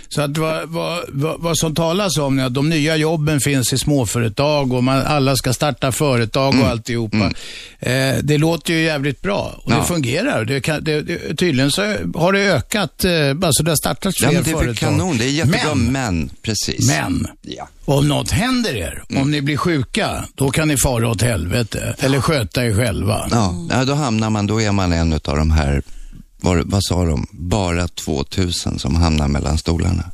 Så 0.10 0.22
att 0.22 0.38
vad, 0.38 0.70
vad, 0.70 1.04
vad, 1.10 1.42
vad 1.42 1.58
som 1.58 1.76
talas 1.76 2.18
om 2.18 2.40
är 2.40 2.44
att 2.46 2.54
de 2.54 2.70
nya 2.70 2.96
jobben 2.96 3.40
finns 3.40 3.74
i 3.74 3.78
småföretag 3.78 4.74
och 4.74 4.84
man, 4.84 5.02
alla 5.02 5.36
ska 5.36 5.54
starta 5.54 5.92
företag 5.92 6.56
och 6.62 6.68
alltihopa. 6.68 7.32
Eh, 7.80 8.16
det 8.24 8.38
låter 8.38 8.74
ju 8.74 8.80
jävligt 8.84 9.22
bra 9.22 9.54
och 9.64 9.72
Ja. 9.72 9.78
det 9.78 9.84
fungerar. 9.84 10.46
Det 10.46 10.62
kan, 10.62 10.84
det, 10.84 11.02
det, 11.02 11.36
tydligen 11.36 11.72
så 11.72 11.82
har 12.16 12.34
det 12.34 12.40
ökat, 12.40 13.04
eh, 13.06 13.12
alltså 13.44 13.64
det 13.64 13.72
har 13.72 13.76
startats 13.76 14.18
fler 14.18 14.28
Ja, 14.28 14.34
men 14.34 14.44
det 14.44 14.52
är 14.52 14.56
företag. 14.56 14.78
kanon. 14.90 15.18
Det 15.18 15.26
är 15.26 15.30
jättebra, 15.30 15.76
Men, 15.76 15.92
men, 15.92 16.30
precis. 16.42 16.88
men 16.88 17.28
Ja. 17.42 17.68
om 17.86 18.08
något 18.08 18.32
händer 18.32 18.76
er, 18.76 19.04
om 19.16 19.32
ni 19.32 19.42
blir 19.42 19.58
sjuka, 19.58 20.24
då 20.36 20.52
kan 20.52 20.68
ni 20.68 20.78
fara 20.78 21.10
åt 21.10 21.22
helvete. 21.22 21.96
Eller 22.00 22.22
sköta 22.22 22.66
er 22.66 22.74
själva. 22.76 23.28
Ja, 23.32 23.56
ja, 23.70 23.86
då 23.86 23.94
hamnar 23.94 24.30
man, 24.30 24.48
då 24.48 24.62
är 24.62 24.72
man 24.72 24.94
en 24.94 25.14
av 25.14 25.20
de 25.38 25.52
här, 25.52 25.82
vad, 26.44 26.72
vad 26.72 26.84
sa 26.84 27.06
de, 27.06 27.28
bara 27.32 27.88
2000 27.88 28.80
som 28.80 28.96
hamnar 28.96 29.28
mellan 29.28 29.58
stolarna. 29.58 30.12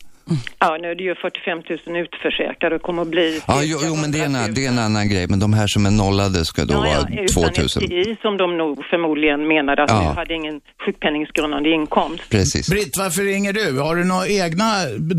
Ja, 0.60 0.78
nu 0.82 0.88
är 0.92 0.96
det 0.96 1.04
ju 1.04 1.16
45 1.16 1.62
000 1.88 1.98
utförsäkrade 2.06 2.76
och 2.76 2.82
kommer 2.82 3.02
att 3.02 3.08
bli... 3.08 3.42
Ja, 3.48 3.60
jo, 3.64 3.78
jo 3.88 3.96
men 3.96 4.12
det 4.12 4.20
är, 4.20 4.24
100 4.24 4.40
000. 4.40 4.48
en, 4.50 4.54
det 4.56 4.66
är 4.66 4.70
en 4.70 4.80
annan 4.80 5.10
grej, 5.10 5.26
men 5.30 5.40
de 5.40 5.54
här 5.54 5.68
som 5.68 5.86
är 5.86 5.92
nollade 5.92 6.46
ska 6.46 6.66
då 6.66 6.74
Ja, 6.74 6.88
ja, 6.88 6.98
vara 7.00 7.24
utan 7.24 7.54
2000. 7.54 7.82
SGI 7.82 8.18
som 8.22 8.38
de 8.38 8.58
nog 8.58 8.86
förmodligen 8.92 9.48
menade 9.48 9.84
att 9.84 9.90
Ja. 9.90 10.00
du 10.00 10.20
hade 10.20 10.34
ingen 10.34 10.62
sjukpenningsgrundande 10.86 11.70
inkomst. 11.70 12.30
Precis. 12.30 12.70
Britt, 12.70 12.94
varför 12.98 13.22
ringer 13.22 13.54
du? 13.54 13.80
Har 13.80 13.96
du 13.96 14.04
några 14.06 14.28
egna 14.28 14.68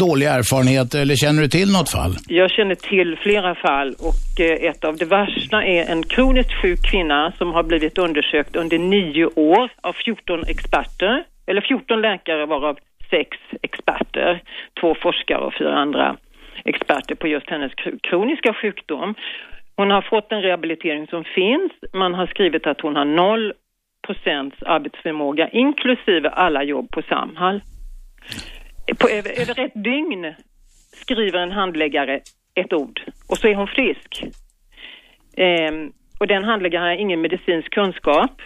dåliga 0.06 0.30
erfarenheter 0.32 1.00
eller 1.00 1.16
känner 1.16 1.42
du 1.42 1.48
till 1.48 1.72
något 1.72 1.90
fall? 1.90 2.16
Jag 2.28 2.50
känner 2.50 2.74
till 2.74 3.16
flera 3.22 3.54
fall 3.54 3.94
och 3.98 4.40
eh, 4.40 4.70
ett 4.70 4.84
av 4.84 4.96
de 4.96 5.04
värsta 5.04 5.64
är 5.64 5.84
en 5.92 6.02
kroniskt 6.02 6.52
sjuk 6.62 6.80
kvinna 6.90 7.32
som 7.38 7.48
har 7.52 7.62
blivit 7.62 7.98
undersökt 7.98 8.56
under 8.56 8.78
nio 8.78 9.26
år 9.26 9.68
av 9.80 9.92
14 10.04 10.44
experter, 10.48 11.24
eller 11.46 11.60
14 11.60 12.00
läkare 12.00 12.46
varav 12.46 12.76
sex 13.10 13.38
experter, 13.62 14.42
två 14.80 14.94
forskare 14.94 15.38
och 15.38 15.54
fyra 15.58 15.74
andra 15.74 16.16
experter 16.64 17.14
på 17.14 17.28
just 17.28 17.50
hennes 17.50 17.72
kroniska 18.02 18.54
sjukdom. 18.54 19.14
Hon 19.76 19.90
har 19.90 20.02
fått 20.02 20.32
en 20.32 20.42
rehabilitering 20.42 21.06
som 21.06 21.24
finns. 21.24 21.72
Man 21.92 22.14
har 22.14 22.26
skrivit 22.26 22.66
att 22.66 22.80
hon 22.80 22.96
har 22.96 23.04
noll 23.04 23.52
procents 24.06 24.62
arbetsförmåga 24.62 25.48
inklusive 25.48 26.28
alla 26.28 26.62
jobb 26.62 26.90
på 26.90 27.02
Samhall. 27.02 27.60
På 28.98 29.08
över, 29.08 29.40
över 29.40 29.64
ett 29.64 29.84
dygn 29.84 30.34
skriver 30.92 31.38
en 31.38 31.52
handläggare 31.52 32.20
ett 32.54 32.72
ord 32.72 33.00
och 33.28 33.38
så 33.38 33.48
är 33.48 33.54
hon 33.54 33.66
frisk. 33.66 34.24
Ehm, 35.36 35.92
och 36.20 36.26
den 36.26 36.44
handläggaren 36.44 36.86
har 36.86 36.92
ingen 36.92 37.20
medicinsk 37.20 37.70
kunskap. 37.70 38.42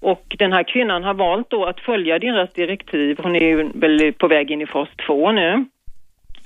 Och 0.00 0.36
den 0.38 0.52
här 0.52 0.62
kvinnan 0.62 1.04
har 1.04 1.14
valt 1.14 1.50
då 1.50 1.64
att 1.64 1.80
följa 1.80 2.18
deras 2.18 2.52
direktiv. 2.52 3.18
Hon 3.22 3.36
är 3.36 3.40
ju 3.40 3.70
väl 3.74 4.12
på 4.12 4.28
väg 4.28 4.50
in 4.50 4.60
i 4.60 4.66
fas 4.66 4.88
2 5.06 5.32
nu. 5.32 5.64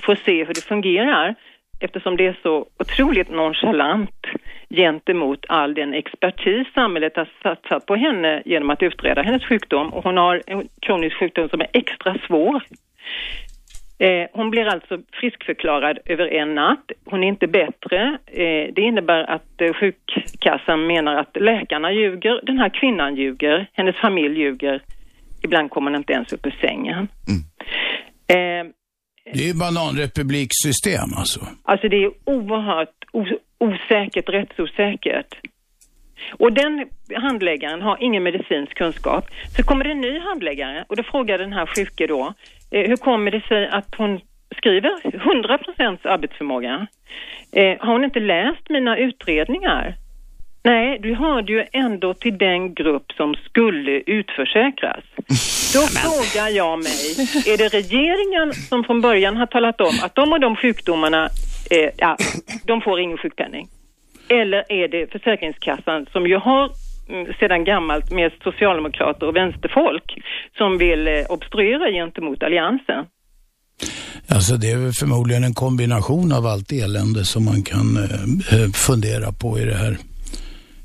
För 0.03 0.12
att 0.12 0.19
se 0.19 0.45
hur 0.45 0.55
det 0.55 0.64
fungerar 0.64 1.35
eftersom 1.81 2.17
det 2.17 2.27
är 2.27 2.38
så 2.43 2.67
otroligt 2.79 3.31
nonchalant 3.31 4.27
gentemot 4.71 5.45
all 5.49 5.75
den 5.75 5.95
expertis 5.95 6.67
samhället 6.75 7.17
har 7.17 7.29
satsat 7.43 7.87
på 7.87 7.97
henne 7.97 8.43
genom 8.45 8.71
att 8.71 8.83
utreda 8.83 9.23
hennes 9.23 9.45
sjukdom. 9.45 9.93
Och 9.95 10.05
hon 10.05 10.17
har 10.17 10.43
en 10.47 10.69
kronisk 10.81 11.17
sjukdom 11.17 11.49
som 11.49 11.61
är 11.61 11.69
extra 11.73 12.17
svår. 12.27 12.62
Eh, 14.07 14.27
hon 14.33 14.51
blir 14.51 14.67
alltså 14.67 14.99
friskförklarad 15.21 15.99
över 16.05 16.27
en 16.40 16.55
natt. 16.55 16.87
Hon 17.05 17.25
är 17.25 17.29
inte 17.29 17.47
bättre. 17.47 18.19
Eh, 18.27 18.64
det 18.75 18.81
innebär 18.90 19.23
att 19.35 19.61
eh, 19.61 19.73
sjukkassan 19.81 20.87
menar 20.87 21.14
att 21.17 21.37
läkarna 21.40 21.93
ljuger, 21.93 22.40
den 22.47 22.59
här 22.59 22.69
kvinnan 22.81 23.17
ljuger, 23.17 23.67
hennes 23.73 23.97
familj 23.97 24.38
ljuger. 24.40 24.83
Ibland 25.45 25.71
kommer 25.71 25.90
hon 25.90 26.01
inte 26.01 26.12
ens 26.12 26.33
upp 26.33 26.47
ur 26.47 26.57
sängen. 26.61 27.09
Eh, 28.35 28.64
Det 29.35 29.43
är 29.45 29.49
ju 29.53 29.55
bananrepubliksystem 29.55 31.09
alltså. 31.17 31.40
Alltså 31.62 31.88
det 31.88 31.97
är 32.05 32.11
oerhört 32.25 32.99
os- 33.12 33.40
osäkert, 33.59 34.29
rättsosäkert. 34.29 35.35
Och 36.38 36.53
den 36.53 36.87
handläggaren 37.17 37.83
har 37.83 37.97
ingen 38.01 38.23
medicinsk 38.23 38.75
kunskap. 38.75 39.25
Så 39.57 39.62
kommer 39.62 39.85
det 39.85 39.90
en 39.90 40.01
ny 40.01 40.19
handläggare 40.19 40.85
och 40.88 40.97
då 40.97 41.03
frågar 41.03 41.38
den 41.38 41.53
här 41.53 41.67
sjuke 41.67 42.07
då, 42.07 42.35
hur 42.83 42.97
kommer 42.97 43.31
det 43.31 43.41
sig 43.41 43.69
att 43.69 43.95
hon 43.97 44.21
skriver 44.57 44.91
100 45.05 45.59
procents 45.59 46.07
arbetsförmåga? 46.07 46.87
Eh, 47.53 47.77
har 47.81 47.93
hon 47.93 48.05
inte 48.05 48.21
läst 48.21 48.69
mina 48.69 48.99
utredningar? 48.99 49.95
Nej, 50.65 50.99
du 50.99 51.15
hörde 51.15 51.53
ju 51.53 51.65
ändå 51.73 52.15
till 52.15 52.39
den 52.39 52.75
grupp 52.75 53.13
som 53.13 53.35
skulle 53.35 53.91
utförsäkras. 53.91 55.05
Då 55.75 55.81
frågar 56.05 56.49
jag 56.49 56.79
mig, 56.79 57.03
är 57.47 57.59
det 57.59 57.69
regeringen 57.69 58.53
som 58.53 58.85
från 58.85 59.01
början 59.01 59.37
har 59.37 59.47
talat 59.47 59.81
om 59.81 59.95
att 60.03 60.15
de 60.15 60.33
och 60.33 60.41
de 60.41 60.57
sjukdomarna, 60.57 61.25
eh, 61.71 61.91
ja, 61.97 62.17
de 62.67 62.81
får 62.81 63.01
ingen 63.01 63.19
sjukpenning? 63.19 63.69
Eller 64.29 64.73
är 64.73 64.89
det 64.89 65.13
Försäkringskassan 65.13 66.07
som 66.13 66.27
ju 66.27 66.37
har 66.37 66.71
sedan 67.40 67.64
gammalt 67.64 68.11
mest 68.11 68.43
socialdemokrater 68.43 69.27
och 69.27 69.37
vänsterfolk 69.37 70.19
som 70.59 70.79
vill 70.79 71.09
eh, 71.09 71.14
obstruera 71.29 71.90
gentemot 71.90 72.43
alliansen? 72.43 73.05
Alltså 74.29 74.57
det 74.57 74.71
är 74.71 74.93
förmodligen 74.93 75.45
en 75.45 75.55
kombination 75.55 76.33
av 76.33 76.47
allt 76.47 76.73
elände 76.73 77.25
som 77.25 77.45
man 77.45 77.62
kan 77.62 77.97
eh, 77.97 78.61
eh, 78.61 78.71
fundera 78.71 79.33
på 79.33 79.59
i 79.59 79.64
det 79.64 79.75
här. 79.75 79.99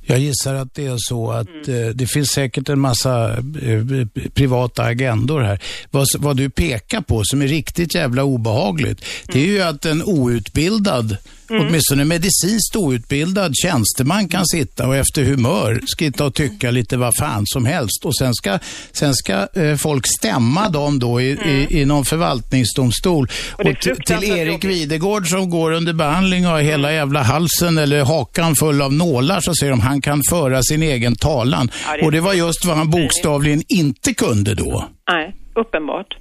Jag 0.10 0.20
gissar 0.20 0.56
att 0.56 0.74
det 0.74 0.86
är 0.86 0.96
så 0.98 1.32
att 1.32 1.68
eh, 1.68 1.88
det 1.96 2.08
finns 2.08 2.30
säkert 2.30 2.70
en 2.70 2.80
massa 2.80 3.38
eh, 3.38 4.08
privata 4.34 4.84
agendor 4.84 5.42
här. 5.42 5.60
Vad, 5.92 6.06
vad 6.20 6.38
du 6.38 6.50
pekar 6.50 7.02
på 7.02 7.22
som 7.24 7.42
är 7.42 7.48
riktigt 7.48 7.96
jävla 7.96 8.24
obehagligt, 8.24 9.06
det 9.28 9.40
är 9.40 9.46
ju 9.46 9.62
att 9.62 9.86
en 9.86 10.04
outbildad, 10.04 11.18
åtminstone 11.50 12.06
medicinskt 12.06 12.76
outbildad 12.76 13.54
tjänsteman 13.56 14.28
kan 14.28 14.46
sitta 14.46 14.88
och 14.88 14.96
efter 14.96 15.24
humör 15.24 15.80
skritta 15.86 16.26
och 16.26 16.34
tycka 16.34 16.72
lite 16.72 16.98
vad 16.98 17.14
fan 17.20 17.44
som 17.46 17.66
helst 17.66 18.06
och 18.06 18.16
sen 18.16 18.34
ska, 18.34 18.60
sen 18.92 19.16
ska 19.16 19.34
eh, 19.34 19.76
folk 19.76 20.08
stämma 20.08 20.70
dem 20.70 21.00
då 21.00 21.22
i, 21.22 21.30
i, 21.30 21.82
i 21.82 21.86
någon 21.86 22.06
förvaltningsdomstol. 22.06 23.28
Och 23.58 23.64
Och 23.70 24.06
till 24.06 24.24
Erik. 24.24 24.64
Videgård 24.64 25.28
som 25.28 25.50
går 25.50 25.72
under 25.72 25.94
behandling 25.94 26.46
och 26.46 26.52
har 26.52 26.62
hela 26.62 26.94
jävla 26.94 27.24
halsen 27.24 27.78
eller 27.78 28.06
hakan 28.06 28.56
full 28.56 28.82
av 28.82 28.94
nålar 28.94 29.40
så 29.40 29.54
säger 29.54 29.72
de 29.72 29.80
han 29.80 30.02
kan 30.02 30.22
föra 30.30 30.62
sin 30.62 30.84
egen 30.84 31.16
talan. 31.16 31.72
Ja, 31.88 31.98
det 31.98 32.06
Och 32.06 32.12
det 32.12 32.22
var 32.22 32.34
just 32.34 32.66
vad 32.66 32.78
han 32.78 32.90
bokstavligen 32.90 33.62
inte 33.68 34.14
kunde 34.14 34.56
då. 34.56 34.90
Nej, 35.12 35.36
uppenbart. 35.56 36.18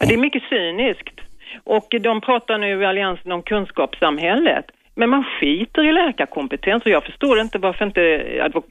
Det 0.00 0.14
är 0.14 0.18
mycket 0.18 0.42
cyniskt. 0.42 1.25
Och 1.64 1.88
de 2.02 2.20
pratar 2.20 2.58
nu 2.58 2.82
i 2.82 2.86
Alliansen 2.86 3.32
om 3.32 3.42
kunskapssamhället. 3.42 4.66
Men 4.98 5.10
man 5.10 5.24
skiter 5.24 5.82
i 5.90 5.92
läkarkompetens 5.92 6.82
och 6.84 6.90
jag 6.90 7.04
förstår 7.04 7.40
inte 7.40 7.58
varför 7.58 7.84
inte 7.84 8.00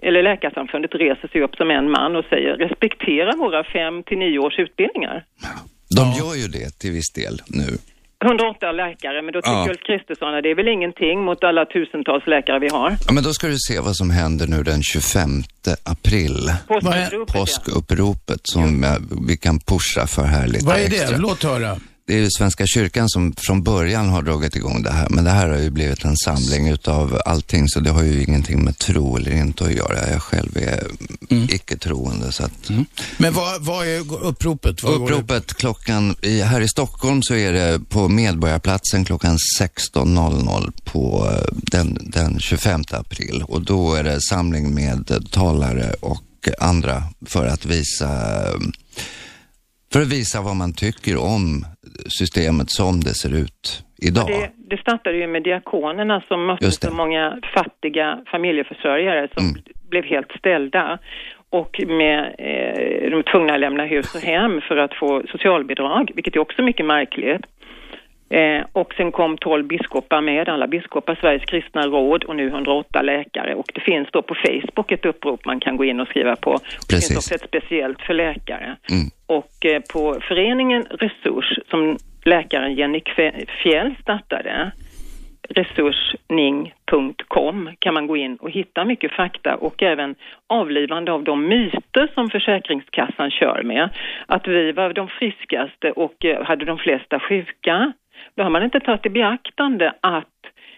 eller 0.07 0.23
Läkarsamfundet 0.23 0.91
reser 0.95 1.27
sig 1.27 1.41
upp 1.41 1.55
som 1.55 1.71
en 1.71 1.91
man 1.91 2.15
och 2.15 2.25
säger 2.25 2.57
respektera 2.57 3.31
våra 3.37 3.63
fem 3.63 4.03
till 4.03 4.17
nio 4.17 4.39
års 4.39 4.59
utbildningar. 4.59 5.23
De 5.97 6.03
gör 6.19 6.35
ju 6.41 6.47
det 6.47 6.79
till 6.79 6.91
viss 6.91 7.11
del 7.13 7.35
nu. 7.47 7.69
108 8.25 8.71
läkare, 8.71 9.21
men 9.21 9.33
då 9.33 9.41
tycker 9.41 9.51
Ja. 9.65 9.69
Ulf 9.69 9.81
Kristersson 9.89 10.35
att 10.35 10.43
det 10.43 10.51
är 10.51 10.55
väl 10.55 10.67
ingenting 10.67 11.17
mot 11.27 11.43
alla 11.43 11.65
tusentals 11.65 12.27
läkare 12.27 12.59
vi 12.59 12.69
har. 12.69 12.89
Ja, 13.07 13.13
men 13.13 13.23
då 13.23 13.33
ska 13.33 13.47
du 13.47 13.57
se 13.69 13.79
vad 13.79 13.95
som 13.95 14.09
händer 14.09 14.47
nu 14.47 14.63
den 14.63 14.81
25 14.83 15.29
april. 15.83 16.37
Påskuppropet. 16.67 17.35
Påskuppropet 17.35 18.41
som 18.43 18.83
eh, 18.83 18.89
vi 19.29 19.37
kan 19.37 19.59
pusha 19.59 20.07
för 20.07 20.23
här 20.35 20.47
lite 20.47 20.65
Vad 20.65 20.75
är 20.75 20.85
extra. 20.85 21.15
det? 21.17 21.21
Låt 21.21 21.43
höra. 21.43 21.71
Det 22.07 22.13
är 22.13 22.17
ju 22.17 22.29
Svenska 22.37 22.65
kyrkan 22.67 23.09
som 23.09 23.33
från 23.37 23.63
början 23.63 24.09
har 24.09 24.21
dragit 24.21 24.55
igång 24.55 24.83
det 24.83 24.91
här, 24.91 25.07
men 25.09 25.23
det 25.23 25.29
här 25.29 25.49
har 25.49 25.57
ju 25.57 25.69
blivit 25.69 26.05
en 26.05 26.17
samling 26.17 26.67
utav 26.67 27.21
allting, 27.25 27.67
så 27.67 27.79
det 27.79 27.89
har 27.89 28.03
ju 28.03 28.23
ingenting 28.23 28.63
med 28.63 28.77
tro 28.77 29.17
eller 29.17 29.31
inte 29.31 29.65
att 29.65 29.73
göra. 29.73 30.09
Jag 30.11 30.21
själv 30.21 30.57
är 30.57 30.87
Mm. 31.29 31.47
icke-troende, 31.51 32.31
så 32.31 32.43
att 32.43 32.69
Men 33.17 33.33
vad, 33.33 33.65
vad 33.65 33.87
är 33.87 34.23
uppropet? 34.23 34.83
Vad 34.83 35.01
Uppropet 35.01 35.53
klockan, 35.53 36.15
i, 36.21 36.41
här 36.41 36.61
i 36.61 36.67
Stockholm 36.67 37.23
så 37.23 37.35
är 37.35 37.53
det 37.53 37.79
på 37.89 38.07
Medborgarplatsen 38.07 39.05
klockan 39.05 39.37
16.00 39.59 40.71
på 40.83 41.29
eh, 41.31 41.53
den, 41.53 41.97
den 42.01 42.39
25 42.39 42.83
april 42.91 43.43
och 43.47 43.61
då 43.61 43.93
är 43.93 44.03
det 44.03 44.21
samling 44.21 44.73
med 44.73 45.27
talare 45.31 45.93
och 45.99 46.49
andra 46.59 47.03
för 47.25 47.47
att 47.47 47.65
visa 47.65 48.07
eh, 48.47 48.59
för 49.93 50.01
att 50.01 50.07
visa 50.07 50.41
vad 50.41 50.55
man 50.55 50.73
tycker 50.73 51.17
om 51.17 51.65
systemet 52.19 52.69
som 52.69 52.99
det 52.99 53.15
ser 53.21 53.33
ut 53.43 53.83
idag. 54.01 54.27
Det, 54.27 54.51
det 54.75 54.81
startade 54.81 55.17
ju 55.17 55.27
med 55.27 55.43
diakonerna 55.43 56.23
som 56.27 56.45
mötte 56.45 56.71
så 56.71 56.93
många 56.93 57.39
fattiga 57.53 58.19
familjeförsörjare 58.31 59.27
som 59.33 59.45
Mm. 59.45 59.61
blev 59.89 60.03
helt 60.03 60.31
ställda 60.39 60.99
och 61.49 61.81
med, 61.87 62.35
eh, 62.37 63.09
de 63.11 63.23
tvungna 63.23 63.53
att 63.53 63.59
lämna 63.59 63.85
hus 63.85 64.15
och 64.15 64.21
hem 64.21 64.61
för 64.67 64.77
att 64.77 64.93
få 64.93 65.23
socialbidrag, 65.31 66.11
vilket 66.15 66.35
är 66.35 66.39
också 66.39 66.61
mycket 66.61 66.85
märkligt. 66.85 67.41
Eh, 68.29 68.65
och 68.71 68.93
sen 68.93 69.11
kom 69.11 69.37
12 69.37 69.67
biskopar 69.67 70.21
med, 70.21 70.49
alla 70.49 70.67
biskopar, 70.67 71.17
Sveriges 71.21 71.45
kristna 71.45 71.87
råd 71.87 72.23
och 72.23 72.35
nu 72.35 72.47
108 72.47 73.01
läkare. 73.01 73.55
Och 73.55 73.71
det 73.73 73.81
finns 73.81 74.07
då 74.11 74.21
på 74.21 74.35
Facebook 74.35 74.91
ett 74.91 75.05
upprop 75.05 75.45
man 75.45 75.59
kan 75.59 75.77
gå 75.77 75.85
in 75.85 75.99
och 75.99 76.07
skriva 76.07 76.35
på. 76.35 76.51
Det 76.51 76.59
Precis. 76.89 77.07
finns 77.07 77.17
också 77.17 77.35
ett 77.35 77.49
speciellt 77.49 78.01
för 78.01 78.13
läkare. 78.13 78.65
Mm. 78.65 79.05
Och 79.27 79.65
eh, 79.65 79.81
på 79.93 80.17
föreningen 80.27 80.85
Resurs 80.89 81.59
som 81.69 81.97
läkaren 82.25 82.73
Jenny 82.73 83.01
Fjäll 83.63 83.95
startade, 84.01 84.71
resursning.com 85.49 87.69
kan 87.79 87.93
man 87.93 88.07
gå 88.07 88.17
in 88.17 88.35
och 88.35 88.51
hitta 88.51 88.85
mycket 88.85 89.11
fakta 89.11 89.55
och 89.55 89.83
även 89.83 90.15
avlivande 90.47 91.11
av 91.11 91.23
de 91.23 91.47
myter 91.47 92.11
som 92.13 92.29
Försäkringskassan 92.29 93.31
kör 93.31 93.63
med. 93.63 93.89
Att 94.25 94.47
vi 94.47 94.71
var 94.71 94.93
de 94.93 95.07
friskaste 95.07 95.91
och 95.91 96.25
eh, 96.25 96.43
hade 96.43 96.65
de 96.65 96.77
flesta 96.77 97.19
sjuka. 97.19 97.93
Då 98.37 98.43
har 98.43 98.49
man 98.49 98.63
inte 98.63 98.79
tagit 98.79 99.05
i 99.05 99.09
beaktande 99.09 99.93
att 100.01 100.25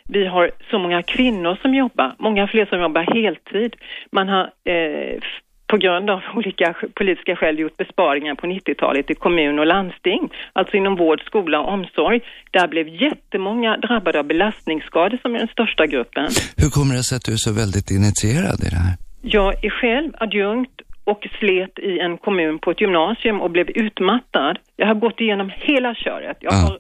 vi 0.09 0.25
har 0.27 0.51
så 0.71 0.79
många 0.79 1.03
kvinnor 1.03 1.57
som 1.61 1.73
jobbar, 1.75 2.15
många 2.19 2.47
fler 2.47 2.65
som 2.65 2.79
jobbar 2.81 3.01
heltid. 3.15 3.75
Man 4.11 4.27
har 4.29 4.43
eh, 4.43 5.19
på 5.67 5.77
grund 5.77 6.09
av 6.09 6.21
olika 6.35 6.71
sk- 6.71 6.91
politiska 6.95 7.35
skäl 7.35 7.59
gjort 7.59 7.77
besparingar 7.77 8.35
på 8.35 8.47
90-talet 8.47 9.09
i 9.09 9.13
kommun 9.13 9.59
och 9.59 9.65
landsting, 9.65 10.29
alltså 10.53 10.77
inom 10.77 10.95
vård, 10.95 11.21
skola 11.25 11.59
och 11.59 11.73
omsorg. 11.73 12.19
Där 12.51 12.67
blev 12.67 12.87
jättemånga 12.87 13.77
drabbade 13.77 14.19
av 14.19 14.25
belastningsskador 14.25 15.17
som 15.21 15.35
är 15.35 15.39
den 15.39 15.47
största 15.47 15.85
gruppen. 15.85 16.27
Hur 16.57 16.69
kommer 16.69 16.95
det 16.95 17.03
sig 17.03 17.15
att 17.15 17.25
du 17.25 17.31
är 17.31 17.37
så 17.47 17.53
väldigt 17.53 17.91
initierad 17.91 18.59
i 18.67 18.69
det 18.69 18.81
här? 18.85 18.95
Jag 19.21 19.65
är 19.65 19.69
själv 19.69 20.11
adjunkt 20.17 20.81
och 21.03 21.27
slet 21.39 21.79
i 21.79 21.99
en 21.99 22.17
kommun 22.17 22.59
på 22.59 22.71
ett 22.71 22.81
gymnasium 22.81 23.41
och 23.41 23.51
blev 23.51 23.69
utmattad. 23.69 24.57
Jag 24.75 24.87
har 24.87 24.95
gått 24.95 25.21
igenom 25.21 25.51
hela 25.55 25.95
köret. 25.95 26.37
Jag 26.39 26.53
Ja. 26.53 26.57
har 26.57 26.77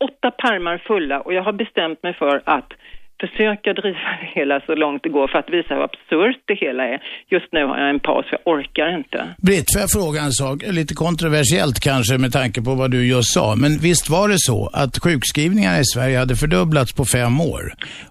åtta 0.00 0.30
pärmar 0.30 0.78
fulla 0.86 1.20
och 1.20 1.34
jag 1.34 1.42
har 1.42 1.52
bestämt 1.52 2.02
mig 2.02 2.14
för 2.14 2.42
att 2.44 2.68
försöka 3.20 3.72
driva 3.72 4.10
det 4.20 4.40
hela 4.40 4.60
så 4.66 4.74
långt 4.74 5.02
det 5.02 5.08
går 5.08 5.28
för 5.28 5.38
att 5.38 5.50
visa 5.50 5.74
hur 5.74 5.82
absurt 5.84 6.42
det 6.44 6.54
hela 6.54 6.84
är. 6.84 6.98
Just 7.30 7.52
nu 7.52 7.64
har 7.64 7.78
jag 7.78 7.90
en 7.90 8.00
paus 8.00 8.26
för 8.28 8.38
jag 8.44 8.54
orkar 8.54 8.96
inte. 8.98 9.34
Britt, 9.38 9.72
får 9.72 9.80
jag 9.80 9.90
fråga 9.90 10.20
en 10.20 10.32
sak? 10.32 10.56
Lite 10.80 10.94
kontroversiellt 10.94 11.80
kanske 11.80 12.18
med 12.18 12.32
tanke 12.32 12.62
på 12.62 12.74
vad 12.74 12.90
du 12.90 13.06
just 13.08 13.32
sa. 13.34 13.54
Men 13.56 13.72
visst 13.88 14.10
var 14.10 14.28
det 14.28 14.38
så 14.38 14.70
att 14.72 14.98
sjukskrivningarna 15.04 15.78
i 15.78 15.84
Sverige 15.94 16.18
hade 16.18 16.36
fördubblats 16.36 16.92
på 16.94 17.04
fem 17.04 17.40
år? 17.40 17.62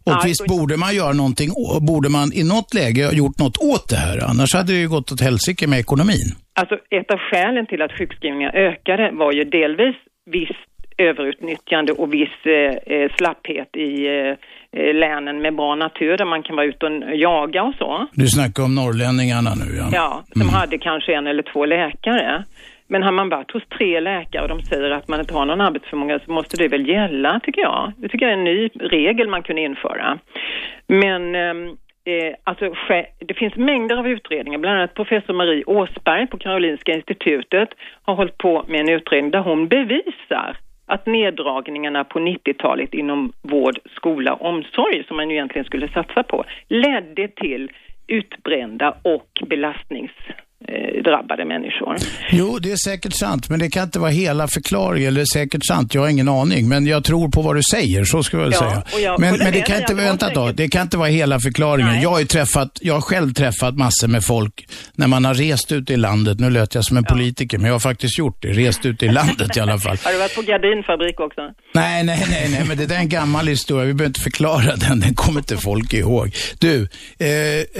Och 0.06 0.12
Ja, 0.12 0.22
visst 0.26 0.44
så- 0.48 0.58
borde 0.58 0.78
man 0.78 0.96
göra 0.96 1.14
någonting, 1.14 1.50
borde 1.92 2.10
man 2.10 2.28
i 2.34 2.44
något 2.54 2.74
läge 2.74 3.06
ha 3.06 3.14
gjort 3.14 3.38
något 3.44 3.58
åt 3.74 3.90
det 3.90 3.96
här? 4.06 4.18
Annars 4.30 4.54
hade 4.54 4.72
det 4.74 4.80
ju 4.80 4.90
gått 4.90 5.12
åt 5.12 5.22
helsike 5.22 5.68
med 5.68 5.80
ekonomin. 5.80 6.28
Alltså 6.60 6.76
ett 7.00 7.12
av 7.16 7.20
skälen 7.28 7.66
till 7.68 7.82
att 7.82 7.92
sjukskrivningar 7.98 8.52
ökade 8.56 9.12
var 9.22 9.32
ju 9.34 9.44
delvis 9.44 9.96
visst 10.26 10.66
överutnyttjande 11.04 11.92
och 11.92 12.13
viss 12.13 12.46
eh, 12.46 12.96
eh, 12.96 13.12
slapphet 13.18 13.76
i 13.76 14.06
eh, 14.08 14.36
eh, 14.82 14.94
länen 14.94 15.42
med 15.42 15.56
bra 15.56 15.76
natur 15.76 16.18
där 16.18 16.26
man 16.26 16.44
kan 16.44 16.56
vara 16.56 16.66
ute 16.66 16.86
och 16.86 17.16
jaga 17.16 17.63
och 17.63 17.76
så. 17.76 18.08
Du 18.12 18.28
snackar 18.28 18.63
om 18.63 18.76
norrlänningarna 18.76 19.50
nu 19.56 19.78
ja. 19.78 19.89
Ja, 19.92 20.24
som 20.42 20.50
hade 20.50 20.78
kanske 20.78 21.16
en 21.16 21.28
eller 21.28 21.44
två 21.44 21.66
läkare. 21.66 22.44
Men 22.88 23.04
har 23.04 23.12
man 23.12 23.30
varit 23.30 23.52
hos 23.52 23.63
tre 23.78 24.00
läkare 24.00 24.42
och 24.42 24.50
de 24.50 24.62
säger 24.62 24.92
att 24.92 25.08
man 25.08 25.20
inte 25.20 25.34
har 25.34 25.46
någon 25.46 25.62
arbetsförmåga 25.62 26.20
så 26.26 26.32
måste 26.32 26.58
det 26.58 26.68
väl 26.68 26.89
gälla, 26.89 27.39
tycker 27.44 27.62
jag. 27.62 27.92
Det 27.98 28.10
tycker 28.10 28.26
jag 28.26 28.34
är 28.34 28.38
en 28.38 28.44
ny 28.44 28.70
regel 28.80 29.30
man 29.30 29.44
kunde 29.44 29.62
införa. 29.62 30.20
Men 30.88 31.36
ehm, 31.36 31.68
eh, 32.06 32.36
alltså, 32.44 32.74
det 33.20 33.34
finns 33.34 33.56
mängder 33.56 33.98
av 33.98 34.08
utredningar, 34.08 34.60
bland 34.60 34.78
annat 34.78 34.94
professor 34.94 35.34
Marie 35.34 35.63
Åsberg 35.63 36.28
på 36.28 36.38
Karolinska 36.38 36.94
institutet 36.94 37.70
har 38.04 38.16
hållit 38.16 38.38
på 38.38 38.66
med 38.68 38.80
en 38.80 38.89
utredning 38.89 39.32
där 39.32 39.39
hon 39.39 39.68
bevisar 39.68 40.58
att 40.86 41.06
neddragningarna 41.06 42.04
på 42.04 42.19
90-talet 42.19 42.93
inom 42.93 43.34
vård, 43.41 43.80
skola 43.96 44.34
och 44.34 44.48
omsorg, 44.48 45.04
som 45.08 45.17
man 45.17 45.30
ju 45.30 45.36
egentligen 45.36 45.65
skulle 45.65 45.88
satsa 45.88 46.24
på, 46.24 46.43
ledde 46.67 47.28
till 47.28 47.72
utbrända 48.08 48.98
och 49.02 49.43
belastnings 49.46 50.12
belastningsdrabbade 50.67 51.45
människor. 51.45 51.97
Jo, 52.32 52.60
det 52.60 52.71
är 52.71 52.89
säkert 52.89 53.13
sant, 53.13 53.49
men 53.49 53.60
det 53.60 53.69
kan 53.69 53.84
inte 53.84 53.99
vara 53.99 54.12
hela 54.12 54.47
förklaringen. 54.47 55.08
Eller 55.08 55.26
säkert 55.34 55.65
sant, 55.65 55.93
jag 55.93 56.02
har 56.02 56.10
ingen 56.10 56.30
aning. 56.30 56.67
Men 56.69 56.86
jag 56.88 57.04
tror 57.04 57.30
på 57.30 57.41
vad 57.41 57.56
du 57.56 57.62
säger, 57.71 58.04
så 58.04 58.23
ska 58.23 58.38
jag 58.38 58.43
väl 58.43 58.54
Ja, 58.54 58.84
säga. 58.91 59.04
jag 59.04 59.19
Men, 59.19 59.38
men 59.38 59.52
det 59.54 59.62
kan 59.62 59.78
inte, 59.78 59.93
vänta 59.93 60.30
då, 60.34 60.52
det 60.52 60.67
kan 60.67 60.82
inte 60.82 60.97
vara 60.97 61.10
hela 61.10 61.39
förklaringen. 61.39 61.91
Nej. 61.93 62.04
Jag 62.04 62.10
har 62.10 62.19
ju 62.19 62.26
träffat, 62.26 62.80
jag 62.82 62.93
har 62.93 63.02
själv 63.02 63.34
träffat 63.34 63.76
massor 63.78 64.08
med 64.08 64.23
folk 64.26 64.65
när 64.95 65.08
man 65.08 65.26
har 65.26 65.34
rest 65.34 65.71
ut 65.71 65.89
i 65.89 65.97
landet. 65.97 66.39
Nu 66.39 66.49
lät 66.49 66.76
jag 66.76 66.86
som 66.86 66.97
en 66.97 67.04
politiker, 67.04 67.58
men 67.58 67.65
jag 67.67 67.73
har 67.73 67.80
faktiskt 67.80 68.17
gjort 68.19 68.41
det. 68.41 68.47
Rest 68.47 68.86
ut 68.86 69.04
i 69.04 69.08
landet 69.10 69.58
i 69.58 69.60
alla 69.60 69.80
fall. 69.80 69.97
Har 70.04 70.12
du 70.12 70.17
varit 70.17 70.36
på 70.36 70.41
gardinfabrik 70.41 71.19
också? 71.19 71.41
Nej, 71.73 72.04
nej, 72.04 72.26
nej, 72.30 72.47
nej, 72.52 72.63
men 72.67 72.78
det 72.78 72.86
där 72.86 72.95
är 72.95 72.99
en 72.99 73.10
gammal 73.10 73.47
historia. 73.47 73.86
Vi 73.86 73.93
behöver 73.93 74.10
inte 74.10 74.19
förklara 74.19 74.76
den. 74.76 74.99
Den 74.99 75.15
kommer 75.15 75.39
inte 75.39 75.58
folk 75.58 75.93
ihåg. 75.93 76.36
Du, 76.60 76.88
eh, 77.19 77.28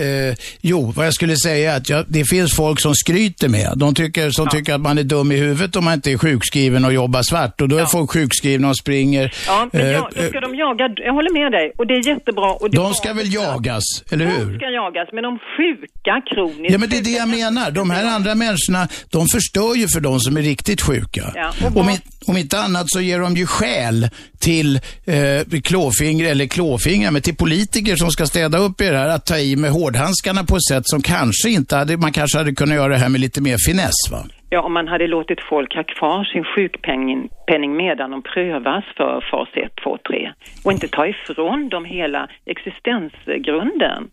eh, 0.06 0.36
jo, 0.62 0.92
vad 0.96 1.06
jag 1.06 1.14
skulle 1.14 1.36
säga 1.36 1.74
är 1.74 1.78
att 1.78 1.90
jag, 1.90 2.06
det 2.08 2.26
finns 2.26 2.56
folk 2.56 2.73
som 2.82 2.96
skryter 2.96 3.50
med. 3.50 3.74
De 3.76 3.96
tycker, 3.96 4.30
som 4.32 4.48
tycker 4.48 4.74
att 4.74 4.82
man 4.82 4.98
är 4.98 5.04
dum 5.04 5.32
i 5.32 5.36
huvudet 5.38 5.76
om 5.76 5.84
man 5.86 5.94
inte 5.94 6.12
är 6.12 6.18
sjukskriven 6.18 6.86
och 6.86 6.94
jobbar 6.94 7.22
svart. 7.22 7.62
Och 7.62 7.70
då 7.70 7.78
är 7.78 7.86
folk 7.86 8.12
sjukskrivna 8.12 8.70
och 8.70 8.78
springer. 8.78 9.34
Ja, 9.48 9.70
men 9.72 9.82
eh, 9.82 9.88
jag, 9.88 10.10
då 10.16 10.22
ska 10.30 10.40
de 10.40 10.56
jaga, 10.56 10.90
jag 10.96 11.14
håller 11.14 11.34
med 11.34 11.52
dig 11.52 11.72
och 11.78 11.88
det 11.88 11.94
är 11.94 12.08
jättebra. 12.08 12.52
Och 12.54 12.70
det 12.72 12.78
de 12.78 12.94
ska 12.94 13.14
väl 13.14 13.34
jagas, 13.34 13.84
eller 14.12 14.26
De 14.26 14.32
hur? 14.32 14.58
ska 14.58 14.70
jagas, 14.70 15.10
men 15.14 15.24
de 15.24 15.40
sjuka, 15.58 16.22
kroniskt 16.36 16.72
Ja, 16.72 16.78
men 16.78 16.90
det 16.90 16.98
är 16.98 17.04
det 17.04 17.10
jag 17.10 17.30
menar. 17.30 17.72
De 17.72 17.90
här 17.90 18.06
andra 18.16 18.36
människorna, 18.36 18.88
de 19.12 19.28
förstör 19.28 19.76
ju 19.76 19.88
för 19.88 20.00
de 20.00 20.20
som 20.20 20.38
är 20.38 20.42
riktigt 20.42 20.82
sjuka. 20.82 21.32
Ja, 21.36 21.54
och 21.76 21.86
om, 22.28 22.38
inte 22.38 22.60
annat 22.60 22.86
så 22.90 23.02
ger 23.02 23.20
de 23.20 23.36
ju 23.36 23.46
skäl 23.46 24.10
till 24.40 24.76
eh, 25.06 25.60
klåfingrar, 25.64 26.30
eller 26.30 26.46
klåfingrar, 26.46 27.12
men 27.12 27.22
till 27.22 27.36
politiker 27.36 27.96
som 27.96 28.12
ska 28.12 28.26
städa 28.26 28.58
upp 28.58 28.82
i 28.82 28.90
det 28.90 28.98
här, 28.98 29.10
att 29.10 29.26
ta 29.26 29.38
i 29.38 29.56
med 29.56 29.72
hårdhandskarna 29.72 30.44
på 30.44 30.56
ett 30.56 30.68
sätt 30.70 30.84
som 30.86 31.02
kanske 31.02 31.50
inte 31.50 31.76
hade, 31.76 31.98
man 31.98 32.12
kanske 32.12 32.38
hade 32.38 32.56
kunnat 32.56 32.63
göra 32.72 32.88
det 32.88 32.98
här 32.98 33.10
med 33.10 33.22
lite 33.22 33.42
mer 33.42 33.58
finess 33.68 34.00
va? 34.12 34.18
Ja, 34.50 34.62
om 34.62 34.74
man 34.74 34.88
hade 34.88 35.08
låtit 35.08 35.42
folk 35.42 35.76
ha 35.76 35.84
kvar 35.84 36.24
sin 36.24 36.44
sjukpenning 36.44 37.30
penning 37.48 37.76
medan 37.76 38.12
de 38.12 38.22
prövas 38.22 38.84
för 38.98 39.24
fas 39.32 39.50
1, 39.54 39.72
2, 39.84 39.98
3 39.98 40.34
och 40.66 40.72
inte 40.72 40.88
ta 40.88 41.08
ifrån 41.08 41.70
dem 41.70 41.86
hela 41.86 42.30
existensgrunden. 42.46 44.10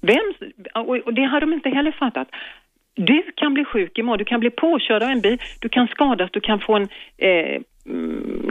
Vem, 0.00 0.26
och, 0.74 1.14
det 1.14 1.22
har 1.22 1.40
de 1.40 1.52
inte 1.52 1.68
heller 1.68 1.92
fattat. 1.92 2.28
Du 2.94 3.22
kan 3.36 3.54
bli 3.54 3.64
sjuk 3.64 3.98
imorgon, 3.98 4.18
du 4.18 4.24
kan 4.24 4.40
bli 4.40 4.50
påkörd 4.50 5.02
av 5.02 5.08
en 5.08 5.20
bil, 5.20 5.38
du 5.60 5.68
kan 5.68 5.88
skadas, 5.88 6.30
du 6.32 6.40
kan 6.40 6.60
få 6.60 6.76
en 6.76 6.88
eh, 7.18 7.60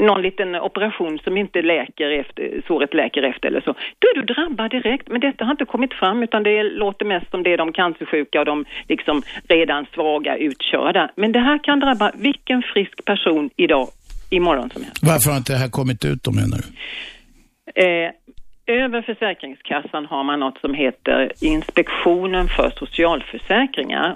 någon 0.08 0.22
liten 0.22 0.56
operation 0.56 1.20
som 1.24 1.38
inte 1.38 1.62
läker 1.62 2.10
efter, 2.10 2.62
såret 2.68 2.94
läker 2.94 3.24
efter 3.24 3.48
eller 3.48 3.62
så. 3.62 3.74
Då 4.00 4.08
är 4.08 4.16
du 4.22 4.34
drabbad 4.34 4.72
direkt, 4.72 5.08
men 5.08 5.22
detta 5.22 5.46
har 5.46 5.52
inte 5.52 5.66
kommit 5.66 5.94
fram 5.94 6.24
utan 6.24 6.44
det 6.44 6.64
låter 6.64 7.06
mest 7.06 7.32
som 7.32 7.44
det 7.44 7.54
är 7.54 7.58
de 7.58 7.74
cancersjuka 7.74 8.40
och 8.40 8.46
de 8.46 8.66
liksom 8.88 9.22
redan 9.48 9.86
svaga 9.94 10.38
utkörda. 10.38 11.10
Men 11.16 11.32
det 11.32 11.40
här 11.40 11.64
kan 11.64 11.80
drabba 11.80 12.12
vilken 12.16 12.62
frisk 12.74 13.06
person 13.06 13.50
idag, 13.56 13.88
imorgon 14.30 14.70
som 14.70 14.84
helst. 14.84 15.04
Varför 15.04 15.30
har 15.32 15.38
inte 15.38 15.54
det 15.54 15.60
här 15.60 15.70
kommit 15.70 16.06
ut 16.06 16.24
då 16.24 16.32
menar 16.32 16.58
du? 16.58 16.68
Eh, 17.84 18.12
över 18.68 19.02
Försäkringskassan 19.02 20.06
har 20.06 20.24
man 20.24 20.40
något 20.40 20.58
som 20.62 20.74
heter 20.74 21.32
Inspektionen 21.42 22.48
för 22.48 22.70
socialförsäkringar. 22.70 24.16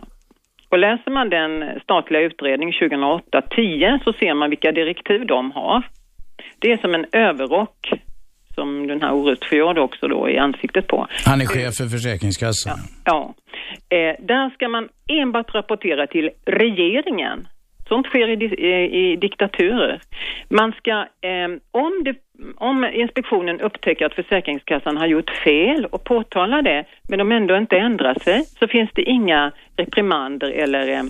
Och 0.72 0.80
läser 0.80 1.12
man 1.12 1.30
den 1.30 1.80
statliga 1.84 2.22
utredningen 2.22 2.74
2008-10 2.74 4.04
så 4.04 4.14
ser 4.14 4.34
man 4.34 4.50
vilka 4.50 4.72
direktiv 4.72 5.26
de 5.26 5.52
har. 5.52 5.84
Det 6.60 6.72
är 6.72 6.78
som 6.78 6.96
en 6.96 7.06
överrock 7.12 7.92
som 8.56 8.88
den 8.88 9.02
här 9.02 9.14
Orust 9.14 9.46
Fjord 9.46 9.78
också 9.78 10.08
då 10.08 10.30
är 10.30 10.40
ansiktet 10.40 10.88
på. 10.88 11.08
Han 11.26 11.42
är 11.42 11.46
chef 11.46 11.76
för 11.76 11.86
Försäkringskassan. 11.86 12.80
Ja. 13.06 13.34
Eh, 13.90 14.16
där 14.20 14.50
ska 14.50 14.68
man 14.68 14.90
enbart 15.08 15.56
rapportera 15.56 16.08
till 16.08 16.30
regeringen 16.46 17.48
Sånt 17.92 18.08
sker 18.08 18.28
i, 18.28 18.46
i, 18.46 19.12
i 19.12 19.16
diktaturer. 19.16 20.02
Man 20.50 20.72
ska, 20.72 20.92
eh, 21.02 21.50
om, 21.72 22.04
det, 22.06 22.16
om 22.56 22.86
inspektionen 22.94 23.62
upptäcker 23.62 24.06
att 24.06 24.14
Försäkringskassan 24.14 24.98
har 24.98 25.08
gjort 25.08 25.30
fel 25.44 25.86
och 25.86 26.04
påtalar 26.04 26.62
det, 26.62 26.86
men 27.10 27.20
de 27.20 27.32
ändå 27.32 27.58
inte 27.58 27.78
ändrar 27.78 28.16
sig, 28.24 28.46
så 28.60 28.68
finns 28.68 28.90
det 28.94 29.02
inga 29.02 29.52
reprimander 29.78 30.50
eller 30.52 30.88
eh, 30.88 31.04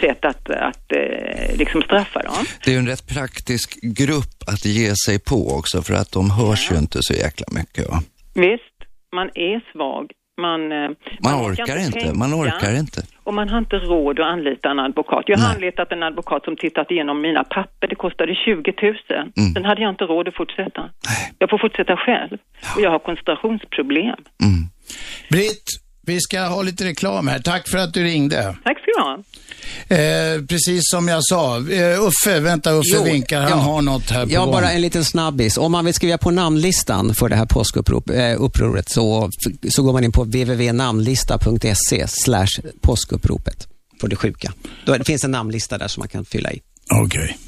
sätt 0.00 0.24
att, 0.24 0.50
att 0.50 0.92
eh, 0.92 1.56
liksom 1.58 1.82
straffa 1.82 2.22
dem. 2.22 2.44
Det 2.64 2.70
är 2.70 2.72
ju 2.72 2.78
en 2.78 2.86
rätt 2.86 3.08
praktisk 3.14 3.78
grupp 3.82 4.36
att 4.52 4.64
ge 4.64 4.94
sig 5.06 5.18
på 5.18 5.38
också 5.58 5.82
för 5.82 5.94
att 5.94 6.12
de 6.12 6.30
hörs 6.30 6.72
ju 6.72 6.76
inte 6.76 6.98
så 7.00 7.14
jäkla 7.14 7.46
mycket. 7.50 7.88
Va? 7.88 8.02
Visst, 8.34 8.76
man 9.14 9.30
är 9.34 9.72
svag. 9.72 10.10
Man, 10.40 10.72
eh, 10.72 10.90
Man 11.20 11.34
orkar 11.50 11.78
inte, 11.86 12.12
man 12.14 12.34
orkar 12.34 12.78
inte. 12.78 13.02
Och 13.26 13.34
man 13.34 13.48
har 13.48 13.58
inte 13.58 13.76
råd 13.76 14.20
att 14.20 14.26
anlita 14.26 14.70
en 14.70 14.78
advokat. 14.78 15.24
Jag 15.26 15.38
har 15.38 15.46
Nej. 15.46 15.54
anlitat 15.54 15.92
en 15.92 16.02
advokat 16.02 16.44
som 16.44 16.56
tittat 16.56 16.90
igenom 16.90 17.20
mina 17.20 17.44
papper. 17.44 17.88
Det 17.88 17.94
kostade 17.94 18.34
20 18.34 18.74
000. 18.82 18.94
Mm. 19.10 19.52
Sen 19.54 19.64
hade 19.64 19.82
jag 19.82 19.90
inte 19.90 20.04
råd 20.04 20.28
att 20.28 20.36
fortsätta. 20.36 20.90
Jag 21.38 21.50
får 21.50 21.58
fortsätta 21.58 21.96
själv. 21.96 22.38
Och 22.76 22.82
jag 22.82 22.90
har 22.90 22.98
koncentrationsproblem. 22.98 24.16
Britt, 25.30 25.64
vi 26.06 26.20
ska 26.20 26.40
ha 26.40 26.62
lite 26.62 26.84
reklam 26.84 27.28
här. 27.28 27.38
Tack 27.38 27.68
för 27.68 27.78
att 27.78 27.94
du 27.94 28.04
ringde. 28.04 28.56
Tack 28.64 28.76
ska 28.78 28.86
du 28.96 29.02
ha. 29.02 29.22
Eh, 29.88 30.42
precis 30.48 30.80
som 30.84 31.08
jag 31.08 31.24
sa. 31.24 31.56
Eh, 31.70 32.02
Uffe, 32.04 32.40
vänta 32.40 32.72
Uffe 32.72 32.88
Jo, 32.94 33.02
vinkar. 33.02 33.40
Han 33.40 33.50
ja. 33.50 33.56
har 33.56 33.82
något 33.82 34.10
här 34.10 34.26
på 34.26 34.32
Ja, 34.32 34.40
gång. 34.44 34.52
bara 34.52 34.70
en 34.72 34.80
liten 34.80 35.04
snabbis. 35.04 35.56
Om 35.58 35.72
man 35.72 35.84
vill 35.84 35.94
skriva 35.94 36.18
på 36.18 36.30
namnlistan 36.30 37.14
för 37.14 37.28
det 37.28 37.36
här 37.36 37.46
påskupproret 37.46 38.88
så, 38.90 39.30
så 39.70 39.82
går 39.82 39.92
man 39.92 40.04
in 40.04 40.12
på 40.12 40.24
www.namnlista.se 40.24 42.06
slash 42.08 42.46
påskuppropet 42.80 43.68
för 44.00 44.08
det 44.08 44.16
sjuka. 44.16 44.52
Då, 44.86 44.96
det 44.98 45.04
finns 45.04 45.24
en 45.24 45.30
namnlista 45.30 45.78
där 45.78 45.88
som 45.88 46.00
man 46.00 46.08
kan 46.08 46.24
fylla 46.24 46.52
i. 46.52 46.60
Okej. 46.90 47.38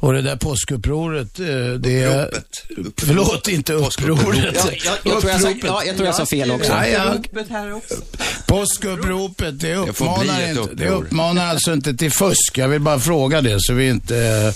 Och 0.00 0.12
det 0.12 0.22
där 0.22 0.36
påskupproret, 0.36 1.40
eh, 1.40 1.46
det 1.78 2.02
är... 2.02 2.24
Uppropet. 2.26 2.94
Förlåt, 2.96 3.48
inte 3.48 3.72
upproret. 3.72 4.54
Ja, 4.54 4.70
jag, 4.84 5.12
jag, 5.12 5.20
tror 5.20 5.32
jag, 5.32 5.40
sa, 5.40 5.50
ja, 5.62 5.84
jag 5.84 5.96
tror 5.96 6.06
jag 6.06 6.14
sa 6.14 6.26
fel 6.26 6.50
också. 6.50 6.72
Ja, 6.72 6.86
ja. 6.86 7.80
Påskuppropet, 8.46 9.60
det 9.60 9.74
uppmanar, 9.74 10.40
ett 10.42 10.56
inte, 10.56 10.74
det 10.74 10.88
uppmanar 10.88 11.46
alltså 11.46 11.72
inte 11.72 11.94
till 11.94 12.12
fusk. 12.12 12.58
Jag 12.58 12.68
vill 12.68 12.80
bara 12.80 12.98
fråga 12.98 13.42
det 13.42 13.56
så 13.58 13.74
vi 13.74 13.88
inte 13.88 14.18
eh, 14.18 14.54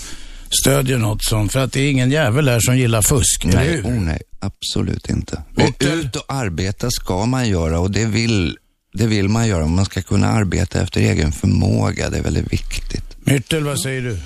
stödjer 0.61 0.97
något 0.97 1.23
sånt. 1.23 1.51
För 1.51 1.59
att 1.59 1.71
det 1.71 1.81
är 1.81 1.91
ingen 1.91 2.11
jävel 2.11 2.49
här 2.49 2.59
som 2.59 2.77
gillar 2.77 3.01
fusk, 3.01 3.45
eller 3.45 3.55
Nej, 3.55 3.67
hur? 3.69 3.83
oh, 3.83 4.01
nej, 4.01 4.21
absolut 4.39 5.09
inte. 5.09 5.43
Ut 5.79 6.15
och 6.15 6.25
arbeta 6.27 6.91
ska 6.91 7.25
man 7.25 7.49
göra 7.49 7.79
och 7.79 7.91
det 7.91 8.05
vill, 8.05 8.57
det 8.93 9.07
vill 9.07 9.29
man 9.29 9.47
göra. 9.47 9.67
Man 9.67 9.85
ska 9.85 10.01
kunna 10.01 10.27
arbeta 10.27 10.81
efter 10.81 11.01
egen 11.01 11.31
förmåga, 11.31 12.09
det 12.09 12.17
är 12.17 12.23
väldigt 12.23 12.53
viktigt. 12.53 13.10
Myrtel, 13.23 13.63
vad 13.63 13.79
säger 13.81 14.01
du? 14.01 14.19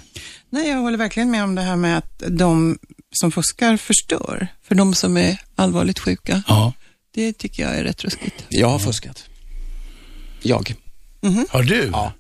Nej, 0.50 0.70
jag 0.70 0.78
håller 0.78 0.98
verkligen 0.98 1.32
med 1.32 1.44
om 1.44 1.56
det 1.56 1.62
här 1.62 1.76
med 1.76 1.98
att 1.98 2.24
de 2.28 2.78
som 3.12 3.32
fuskar 3.32 3.78
förstör 3.78 4.48
för 4.64 4.76
de 4.76 4.94
som 4.94 5.18
är 5.18 5.38
allvarligt 5.56 6.00
sjuka. 6.00 6.44
Ja. 6.48 6.74
Det 7.14 7.34
tycker 7.34 7.64
jag 7.64 7.76
är 7.78 7.84
rätt 7.84 8.04
ruskigt. 8.04 8.46
Jag 8.50 8.68
har 8.70 8.80
fuskat. 8.80 9.24
Jag. 10.42 10.74
Har 11.50 11.64
du? 11.64 11.90
Ja. 11.94 12.14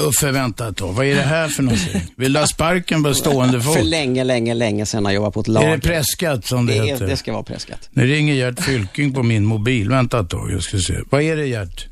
Uffe, 0.00 0.30
vänta 0.30 0.68
ett 0.68 0.76
tag. 0.76 0.92
Vad 0.92 1.06
är 1.06 1.14
det 1.14 1.22
här 1.22 1.48
för 1.48 1.62
någonting? 1.62 2.02
Vill 2.16 2.32
du 2.32 2.38
ha 2.40 2.46
sparken 2.46 3.02
på 3.02 3.14
stående 3.14 3.62
För 3.62 3.72
fot? 3.74 3.84
länge, 3.84 4.24
länge, 4.24 4.54
länge 4.54 4.86
sedan 4.86 5.04
jag 5.04 5.14
jobbade 5.14 5.32
på 5.32 5.40
ett 5.40 5.48
Är 5.48 5.52
lager. 5.52 5.70
det 5.76 5.80
preskat 5.80 6.46
som 6.46 6.66
det, 6.66 6.72
det, 6.72 6.78
är, 6.78 6.84
heter? 6.86 7.06
det 7.06 7.16
ska 7.16 7.32
vara 7.32 7.42
preskat. 7.42 7.88
Nu 7.90 8.06
ringer 8.06 8.34
Gert 8.34 8.60
Fylking 8.60 9.12
på 9.14 9.22
min 9.22 9.44
mobil. 9.44 9.88
Vänta 9.88 10.20
ett 10.20 10.30
tag, 10.30 10.52
jag 10.52 10.62
ska 10.62 10.78
se. 10.78 10.98
Vad 11.10 11.22
är 11.22 11.36
det 11.36 11.46
Gert? 11.46 11.86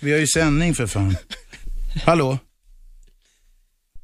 Vi 0.00 0.12
har 0.12 0.18
ju 0.18 0.26
sändning 0.26 0.74
för 0.74 0.86
fan. 0.86 1.16
Hallå? 2.04 2.38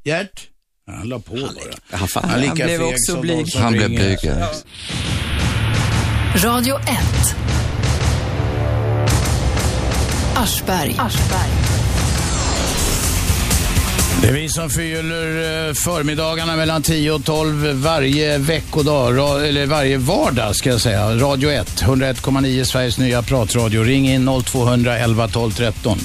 Gert? 0.08 0.40
Han 0.86 1.08
la 1.08 1.18
på 1.18 1.34
bara. 1.34 1.98
Han, 1.98 2.08
fan, 2.08 2.30
Han 2.30 2.40
lika 2.40 2.50
Han 2.50 2.56
blev 2.56 2.82
också 2.82 3.20
blyg. 3.20 3.54
Han 3.56 3.72
blev 3.72 3.88
blyg. 3.88 4.18
ja. 4.22 4.50
Radio 6.34 6.78
1. 6.78 6.88
Aschberg. 10.36 10.96
Det 14.22 14.28
är 14.28 14.32
vi 14.32 14.48
som 14.48 14.70
fyller 14.70 15.68
eh, 15.68 15.74
förmiddagarna 15.74 16.56
mellan 16.56 16.82
10 16.82 17.10
och 17.12 17.24
12 17.24 17.66
varje 17.72 18.38
veckodag, 18.38 19.48
eller 19.48 19.66
varje 19.66 19.98
vardag 19.98 20.56
ska 20.56 20.70
jag 20.70 20.80
säga. 20.80 21.16
Radio 21.16 21.50
1, 21.50 21.82
101,9 21.82 22.64
Sveriges 22.64 22.98
nya 22.98 23.22
pratradio. 23.22 23.82
Ring 23.82 24.08
in 24.08 24.42
0200 24.44 24.98
11 24.98 25.28
12 25.28 25.52
13. 25.52 25.98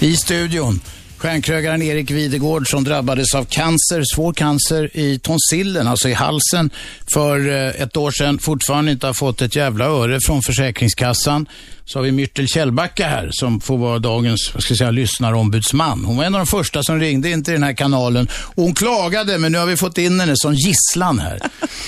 I 0.00 0.16
studion, 0.16 0.80
stjärnkrögaren 1.20 1.82
Erik 1.82 2.10
Videgård 2.10 2.70
som 2.70 2.84
drabbades 2.84 3.34
av 3.34 3.44
cancer, 3.44 4.02
svår 4.14 4.32
cancer 4.32 4.96
i 4.96 5.18
tonsillen, 5.18 5.86
alltså 5.86 6.08
i 6.08 6.12
halsen, 6.12 6.70
för 7.12 7.48
eh, 7.48 7.82
ett 7.82 7.96
år 7.96 8.10
sedan. 8.10 8.38
Fortfarande 8.38 8.92
inte 8.92 9.06
har 9.06 9.14
fått 9.14 9.42
ett 9.42 9.56
jävla 9.56 9.84
öre 9.84 10.18
från 10.26 10.42
Försäkringskassan. 10.42 11.48
Så 11.84 11.98
har 11.98 12.04
vi 12.04 12.12
Myrtel 12.12 12.48
Kjellbacka 12.48 13.08
här 13.08 13.28
som 13.32 13.60
får 13.60 13.78
vara 13.78 13.98
dagens, 13.98 14.50
vad 14.54 14.62
ska 14.62 14.72
jag 14.72 14.78
säga, 14.78 14.90
lyssnarombudsman. 14.90 16.04
Hon 16.04 16.16
var 16.16 16.24
en 16.24 16.34
av 16.34 16.38
de 16.40 16.46
första 16.46 16.82
som 16.82 17.00
ringde 17.00 17.30
in 17.30 17.44
till 17.44 17.54
den 17.54 17.62
här 17.62 17.72
kanalen 17.72 18.28
och 18.32 18.62
hon 18.62 18.74
klagade, 18.74 19.38
men 19.38 19.52
nu 19.52 19.58
har 19.58 19.66
vi 19.66 19.76
fått 19.76 19.98
in 19.98 20.20
henne 20.20 20.34
som 20.36 20.54
gisslan 20.54 21.18
här. 21.18 21.40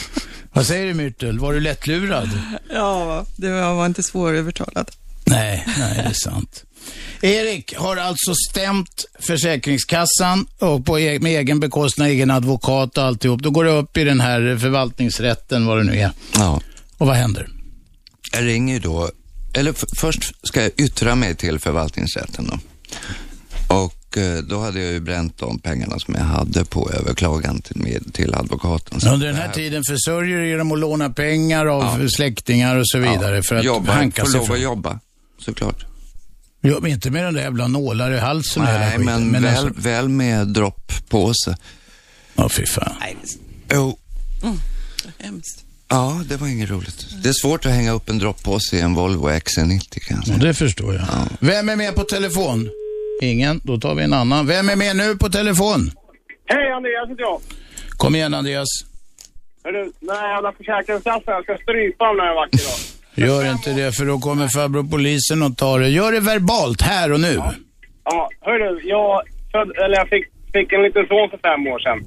vad 0.53 0.67
säger 0.67 0.87
du 0.87 0.95
Myrtel? 0.95 1.39
Var 1.39 1.53
du 1.53 1.61
lättlurad? 1.61 2.31
Ja, 2.75 3.27
det 3.37 3.51
var 3.51 3.75
var 3.75 3.87
inte 3.87 4.03
svårövertalad. 4.03 4.91
Nej, 5.25 5.67
nej, 5.79 5.95
det 5.97 6.03
är 6.03 6.13
sant. 6.13 6.65
Erik 7.21 7.77
har 7.77 7.97
alltså 7.97 8.35
stämt 8.51 9.05
Försäkringskassan 9.21 10.47
och 10.59 10.87
på 10.87 11.01
e- 11.01 11.19
med 11.21 11.41
egen 11.41 11.61
bekostnad, 11.61 12.09
egen 12.09 12.31
advokat 12.31 12.99
och 12.99 13.05
alltihop. 13.05 13.43
Då 13.43 13.51
går 13.51 13.65
det 13.65 13.71
upp 13.71 13.97
i 13.97 14.05
den 14.05 14.21
här 14.21 14.57
förvaltningsrätten, 14.61 15.67
vad 15.67 15.79
det 15.79 15.85
nu 15.85 15.99
är. 15.99 16.11
Ja. 16.35 16.61
Och 16.99 17.07
vad 17.07 17.17
händer? 17.17 17.49
Jag 18.33 18.47
ringer 18.47 18.81
då, 18.81 19.11
eller 19.55 19.75
först 19.97 20.47
ska 20.47 20.63
jag 20.63 20.71
yttra 20.77 21.15
mig 21.15 21.35
till 21.35 21.59
förvaltningsrätten 21.59 22.51
då. 22.51 22.59
Och 23.75 24.19
eh, 24.19 24.39
då 24.39 24.61
hade 24.61 24.81
jag 24.83 24.93
ju 24.93 25.01
bränt 25.01 25.39
de 25.39 25.59
pengarna 25.59 25.99
som 25.99 26.15
jag 26.15 26.23
hade 26.25 26.65
på 26.65 26.91
överklagan 26.91 27.61
till, 27.63 27.77
med, 27.77 28.15
till 28.15 28.35
advokaten. 28.35 29.01
Så 29.01 29.11
Under 29.13 29.27
den 29.27 29.37
här 29.37 29.49
tiden 29.53 29.83
försörjer 29.89 30.39
du 30.39 30.49
genom 30.49 30.73
att 30.73 30.79
låna 30.79 31.11
pengar 31.11 31.67
av 31.67 32.09
släktingar 32.09 32.77
och 32.77 32.89
så 32.89 32.99
vidare 32.99 33.43
för 33.43 33.57
att 33.57 33.65
jobba, 33.65 33.93
hanka 33.93 34.27
sig 34.27 34.41
lov 34.41 34.53
att 34.53 34.61
jobba, 34.61 34.99
såklart. 35.39 35.87
Ja, 36.65 36.79
men 36.81 36.91
inte 36.91 37.11
med 37.11 37.25
den 37.25 37.35
där 37.35 37.43
jävla 37.43 37.69
nålar 37.69 38.13
i 38.13 38.19
halsen 38.19 38.63
och 38.63 38.69
hela 38.69 38.79
Nej, 38.81 38.91
skiten. 38.99 39.31
men, 39.31 39.43
väl, 39.43 39.57
alltså- 39.57 39.81
väl 39.81 40.09
med 40.09 40.47
droppåse. 40.49 41.57
Ja, 42.35 42.49
fy 42.49 42.67
fan. 42.67 42.95
Nej, 43.01 43.17
Jo, 43.73 43.99
Hemskt. 45.19 45.65
ja, 45.89 46.23
det 46.29 46.37
var 46.37 46.49
inget 46.49 46.71
roligt. 46.71 47.07
Det 47.23 47.29
är 47.29 47.33
svårt 47.33 47.67
att 47.67 47.73
hänga 47.73 47.93
upp 47.93 48.09
en 48.09 48.19
droppåse 48.19 48.77
i 48.77 48.81
en 48.81 48.95
Volvo 48.95 49.29
XC90 49.29 50.01
kan 50.01 50.23
jag 50.27 50.37
Ja, 50.37 50.43
det 50.43 50.55
förstår 50.55 50.95
jag. 50.95 51.05
Vem 51.41 51.69
är 51.69 51.77
med 51.77 51.95
på 51.95 52.03
telefon? 52.05 52.71
Ingen, 53.23 53.61
då 53.65 53.79
tar 53.81 53.95
vi 53.95 54.03
en 54.03 54.13
annan. 54.13 54.47
Vem 54.47 54.69
är 54.69 54.77
med 54.77 54.97
nu 54.97 55.17
på 55.17 55.29
telefon? 55.31 55.91
Hej 56.47 56.73
Andreas 56.73 57.09
heter 57.11 57.23
jag. 57.23 57.41
Kom 57.91 58.15
igen 58.15 58.35
Andreas. 58.35 58.69
Hörru, 59.65 59.93
den 60.01 60.17
här 60.17 60.35
jävla 60.35 60.53
försäkringskassan, 60.53 61.23
jag 61.35 61.45
ska 61.45 61.57
strypa 61.63 62.05
dem 62.05 62.17
när 62.17 62.25
en 62.29 62.35
vacker 62.35 62.59
dag. 62.59 62.79
Gör 63.15 63.51
inte 63.51 63.71
det 63.73 63.93
för 63.97 64.05
då 64.05 64.19
kommer 64.19 64.49
farbror 64.49 64.85
polisen 64.91 65.43
och 65.43 65.57
tar 65.57 65.81
det. 65.81 65.89
Gör 65.89 66.13
det 66.13 66.21
verbalt 66.21 66.83
här 66.83 67.13
och 67.13 67.21
nu. 67.21 67.35
Ja, 68.05 68.29
hörru, 68.41 68.81
jag, 68.85 69.23
föd, 69.53 69.69
eller 69.85 69.97
jag 69.97 70.09
fick, 70.09 70.25
fick 70.55 70.73
en 70.73 70.83
liten 70.83 71.07
son 71.07 71.31
för 71.31 71.41
fem 71.49 71.67
år 71.73 71.79
sedan. 71.79 71.99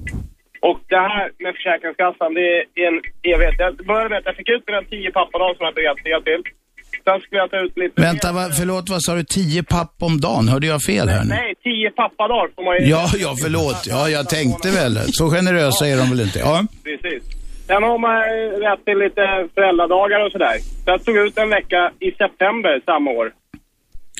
Och 0.68 0.78
det 0.92 1.02
här 1.10 1.24
med 1.42 1.52
Försäkringskassan, 1.56 2.34
det 2.38 2.48
är 2.82 2.86
en 2.90 2.98
evighet. 3.32 3.56
Jag 3.58 3.86
började 3.90 4.08
med 4.08 4.18
att 4.18 4.28
jag 4.30 4.36
fick 4.36 4.50
ut 4.54 4.64
mina 4.68 4.82
tio 4.92 5.10
pappadagar 5.18 5.54
som 5.54 5.62
jag 5.64 5.70
hade 5.72 6.02
fel 6.08 6.22
till. 6.28 6.42
Sen 7.04 7.20
skulle 7.20 7.40
jag 7.42 7.50
ta 7.50 7.58
ut 7.66 7.76
lite... 7.76 8.00
Vänta, 8.08 8.32
va, 8.32 8.44
förlåt, 8.58 8.88
vad 8.88 9.02
sa 9.02 9.14
du? 9.14 9.24
Tio 9.24 9.62
papp 9.62 9.94
om 10.00 10.20
dagen? 10.20 10.48
Hörde 10.48 10.66
jag 10.66 10.82
fel 10.82 11.08
här 11.08 11.24
nu? 11.24 11.28
Nej, 11.28 11.54
tio 11.62 11.90
pappadagar 11.90 12.48
får 12.54 12.64
man 12.64 12.74
ju... 12.76 12.82
Ja, 12.94 13.04
ja, 13.18 13.34
förlåt. 13.42 13.80
Ja, 13.86 14.08
jag 14.08 14.28
tänkte 14.28 14.70
väl. 14.70 14.94
Så 15.06 15.30
generösa 15.30 15.88
är 15.88 15.96
de 15.96 16.10
väl 16.10 16.20
inte? 16.20 16.38
Ja. 16.38 16.64
Precis. 16.84 17.35
Sen 17.66 17.82
har 17.82 17.98
man 17.98 18.16
eh, 18.16 18.58
rätt 18.66 18.84
till 18.84 18.98
lite 18.98 19.48
föräldradagar 19.54 20.24
och 20.26 20.32
sådär. 20.32 20.58
Så 20.84 20.90
jag 20.90 21.04
tog 21.04 21.16
ut 21.16 21.38
en 21.38 21.50
vecka 21.50 21.92
i 22.00 22.10
september 22.12 22.80
samma 22.84 23.10
år. 23.10 23.32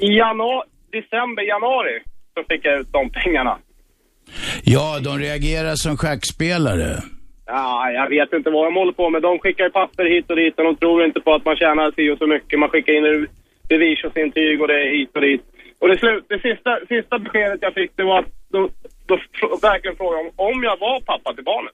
I 0.02 0.08
januari, 0.18 0.68
december, 0.92 1.42
januari 1.42 2.02
så 2.34 2.44
fick 2.48 2.64
jag 2.64 2.80
ut 2.80 2.92
de 2.92 3.10
pengarna. 3.10 3.58
Ja, 4.64 4.98
de 5.04 5.18
reagerar 5.18 5.74
som 5.74 5.96
schackspelare. 5.96 6.92
Ja, 7.46 7.90
jag 7.90 8.08
vet 8.08 8.32
inte 8.32 8.50
vad 8.50 8.66
de 8.66 8.74
håller 8.74 8.92
på 8.92 9.10
med. 9.10 9.22
De 9.22 9.38
skickar 9.38 9.68
papper 9.68 10.04
hit 10.04 10.30
och 10.30 10.36
dit 10.36 10.58
och 10.58 10.64
de 10.64 10.76
tror 10.76 11.04
inte 11.04 11.20
på 11.20 11.34
att 11.34 11.44
man 11.44 11.56
tjänar 11.56 11.92
si 11.96 12.10
och 12.10 12.18
så 12.18 12.26
mycket. 12.26 12.58
Man 12.58 12.68
skickar 12.68 12.92
in 12.92 13.28
bevisintyg 13.68 14.60
och 14.62 14.68
det 14.68 14.78
är 14.84 14.90
hit 14.98 15.10
och 15.14 15.20
dit. 15.20 15.42
Och 15.78 15.88
det, 15.88 15.98
slut, 15.98 16.24
det 16.28 16.38
sista, 16.38 16.78
sista 16.88 17.18
beskedet 17.18 17.58
jag 17.62 17.74
fick 17.74 17.90
det 17.96 18.04
var 18.04 18.18
att 18.18 18.32
de, 18.48 18.70
de 19.06 19.14
verkligen 19.62 19.96
frågade 19.96 20.22
om, 20.24 20.30
om 20.36 20.62
jag 20.62 20.76
var 20.78 21.00
pappa 21.00 21.34
till 21.34 21.44
barnet. 21.44 21.72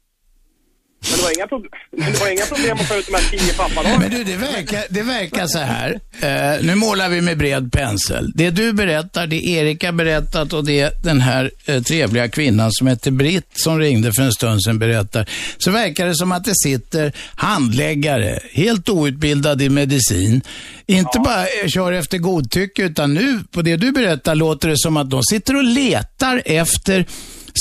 Men 1.11 1.19
det 1.19 1.23
var 1.23 1.35
inga, 1.37 1.47
prob- 1.47 2.13
det 2.13 2.21
var 2.21 2.33
inga 2.33 2.47
problem 2.47 2.77
att 2.81 2.89
få 2.89 2.95
ut 2.95 3.07
de 3.07 3.15
här 3.15 3.31
tio 3.31 3.53
pappadagarna. 3.53 3.99
Men 3.99 4.11
du, 4.11 4.25
det 4.25 4.37
verkar, 4.37 4.85
det 4.91 5.03
verkar 5.03 5.47
så 5.47 5.59
här. 5.59 6.01
Eh, 6.21 6.65
nu 6.65 6.75
målar 6.75 7.09
vi 7.09 7.21
med 7.21 7.39
bred 7.39 7.73
pensel. 7.73 8.33
Det 8.35 8.51
du 8.51 8.73
berättar, 8.73 9.27
det 9.27 9.47
Erik 9.47 9.85
har 9.85 9.93
berättat 9.93 10.53
och 10.53 10.65
det 10.65 11.03
den 11.03 11.21
här 11.21 11.51
eh, 11.67 11.83
trevliga 11.83 12.29
kvinnan 12.29 12.73
som 12.73 12.87
heter 12.87 13.11
Britt 13.11 13.49
som 13.53 13.79
ringde 13.79 14.13
för 14.13 14.23
en 14.23 14.33
stund 14.33 14.63
sedan 14.63 14.79
berättar. 14.79 15.29
Så 15.59 15.71
verkar 15.71 16.07
det 16.07 16.15
som 16.15 16.33
att 16.33 16.45
det 16.45 16.55
sitter 16.65 17.13
handläggare, 17.35 18.39
helt 18.53 18.89
outbildade 18.89 19.65
i 19.65 19.69
medicin. 19.69 20.43
Inte 20.87 21.19
bara 21.25 21.43
eh, 21.47 21.69
kör 21.69 21.93
efter 21.93 22.19
godtycke, 22.19 22.83
utan 22.83 23.15
nu 23.15 23.41
på 23.51 23.63
det 23.63 23.77
du 23.77 23.93
berättar 23.93 24.35
låter 24.35 24.69
det 24.69 24.79
som 24.79 24.97
att 24.97 25.11
de 25.11 25.23
sitter 25.23 25.57
och 25.57 25.65
letar 25.65 26.43
efter 26.45 27.07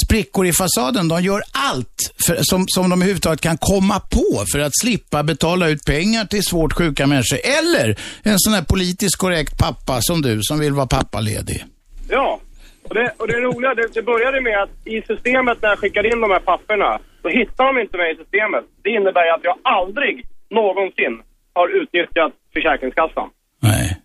sprickor 0.05 0.45
i 0.45 0.53
fasaden. 0.53 1.07
De 1.07 1.21
gör 1.21 1.41
allt 1.71 1.97
för, 2.27 2.37
som, 2.41 2.65
som 2.67 2.89
de 2.89 3.01
överhuvudtaget 3.01 3.41
kan 3.41 3.57
komma 3.57 3.99
på 3.99 4.43
för 4.53 4.59
att 4.59 4.71
slippa 4.81 5.23
betala 5.23 5.69
ut 5.69 5.85
pengar 5.85 6.25
till 6.25 6.43
svårt 6.43 6.73
sjuka 6.73 7.07
människor. 7.07 7.39
Eller 7.59 7.87
en 8.23 8.39
sån 8.39 8.53
här 8.53 8.63
politiskt 8.63 9.17
korrekt 9.17 9.57
pappa 9.57 10.01
som 10.01 10.21
du 10.21 10.39
som 10.41 10.59
vill 10.59 10.73
vara 10.73 10.87
pappaledig. 10.87 11.63
Ja, 12.09 12.39
och 12.83 12.95
det, 12.95 13.11
och 13.17 13.27
det 13.27 13.39
roliga, 13.39 13.75
det, 13.75 13.87
det 13.93 14.01
började 14.01 14.41
med 14.41 14.63
att 14.63 14.87
i 14.87 15.01
systemet 15.01 15.57
när 15.61 15.69
jag 15.69 15.79
skickade 15.79 16.07
in 16.09 16.21
de 16.21 16.31
här 16.31 16.39
papperna, 16.39 16.99
då 17.23 17.29
hittade 17.29 17.69
de 17.73 17.81
inte 17.81 17.97
mig 17.97 18.13
i 18.13 18.15
systemet. 18.15 18.65
Det 18.83 18.89
innebär 18.89 19.25
ju 19.25 19.31
att 19.31 19.43
jag 19.43 19.57
aldrig 19.63 20.25
någonsin 20.49 21.21
har 21.53 21.67
utnyttjat 21.81 22.33
Försäkringskassan. 22.53 23.29
Nej. 23.61 24.00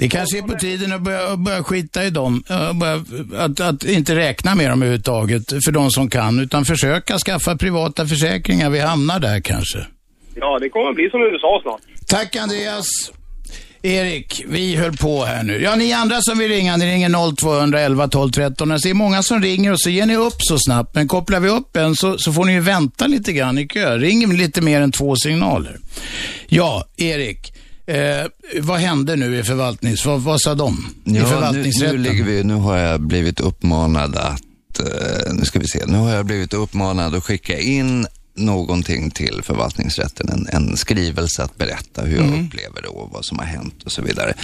Det 0.00 0.08
kanske 0.08 0.38
är 0.38 0.42
på 0.42 0.54
tiden 0.54 0.92
att 0.92 1.00
börja, 1.00 1.32
att 1.32 1.38
börja 1.38 1.62
skita 1.62 2.04
i 2.04 2.10
dem. 2.10 2.42
Börja, 2.74 3.04
att, 3.44 3.60
att 3.60 3.84
inte 3.84 4.16
räkna 4.16 4.54
med 4.54 4.70
dem 4.70 4.82
överhuvudtaget 4.82 5.48
för 5.64 5.72
de 5.72 5.90
som 5.90 6.10
kan, 6.10 6.40
utan 6.40 6.64
försöka 6.64 7.18
skaffa 7.18 7.56
privata 7.56 8.06
försäkringar. 8.06 8.70
Vi 8.70 8.78
hamnar 8.80 9.20
där 9.20 9.40
kanske. 9.40 9.86
Ja, 10.34 10.58
det 10.58 10.68
kommer 10.68 10.92
bli 10.92 11.10
som 11.10 11.22
USA 11.22 11.60
snart. 11.62 11.80
Tack 12.06 12.36
Andreas. 12.36 12.86
Erik, 13.82 14.44
vi 14.48 14.76
höll 14.76 14.96
på 14.96 15.24
här 15.24 15.42
nu. 15.42 15.62
Ja, 15.62 15.76
ni 15.76 15.92
andra 15.92 16.16
som 16.20 16.38
vill 16.38 16.50
ringa, 16.50 16.76
ni 16.76 16.92
ringer 16.92 17.36
0211 17.36 18.08
12 18.08 18.30
13. 18.30 18.70
Jag 18.70 18.80
ser 18.80 18.94
många 18.94 19.22
som 19.22 19.42
ringer 19.42 19.72
och 19.72 19.80
så 19.80 19.90
ger 19.90 20.06
ni 20.06 20.16
upp 20.16 20.36
så 20.38 20.58
snabbt. 20.58 20.94
Men 20.94 21.08
kopplar 21.08 21.40
vi 21.40 21.48
upp 21.48 21.76
en 21.76 21.96
så, 21.96 22.18
så 22.18 22.32
får 22.32 22.44
ni 22.44 22.52
ju 22.52 22.60
vänta 22.60 23.06
lite 23.06 23.32
grann 23.32 23.58
i 23.58 23.66
kö. 23.66 23.98
Ring 23.98 24.36
lite 24.36 24.60
mer 24.60 24.80
än 24.80 24.92
två 24.92 25.16
signaler. 25.16 25.76
Ja, 26.48 26.84
Erik. 26.96 27.52
Eh, 27.90 28.26
vad 28.60 28.78
hände 28.80 29.16
nu 29.16 29.38
i 29.38 29.42
förvaltnings... 29.42 30.06
Vad, 30.06 30.20
vad 30.22 30.40
sa 30.40 30.54
de? 30.54 30.94
I 31.04 31.10
Ja, 31.10 31.12
nu, 31.12 31.20
förvaltningsrätten? 31.28 31.96
nu, 32.02 32.08
ligger 32.10 32.24
vi, 32.24 32.44
nu 32.44 32.54
har 32.54 32.76
jag 32.76 33.00
blivit 33.00 33.40
uppmanad 33.40 34.16
att, 34.16 34.78
eh, 34.80 35.32
nu 35.34 35.44
ska 35.44 35.58
vi 35.58 35.68
se, 35.68 35.86
nu 35.86 35.98
har 35.98 36.10
jag 36.10 36.26
blivit 36.26 36.54
uppmanad 36.54 37.14
att 37.14 37.24
skicka 37.24 37.58
in 37.58 38.06
någonting 38.36 39.10
till 39.10 39.40
förvaltningsrätten, 39.44 40.28
en, 40.28 40.46
en 40.52 40.76
skrivelse 40.76 41.42
att 41.42 41.58
berätta 41.58 42.02
hur 42.02 42.16
jag 42.16 42.26
Mm. 42.26 42.46
upplever 42.46 42.82
det 42.82 42.88
och 42.88 43.10
vad 43.12 43.24
som 43.24 43.38
har 43.38 43.46
hänt 43.46 43.82
och 43.84 43.92
så 43.92 44.02
vidare. 44.02 44.34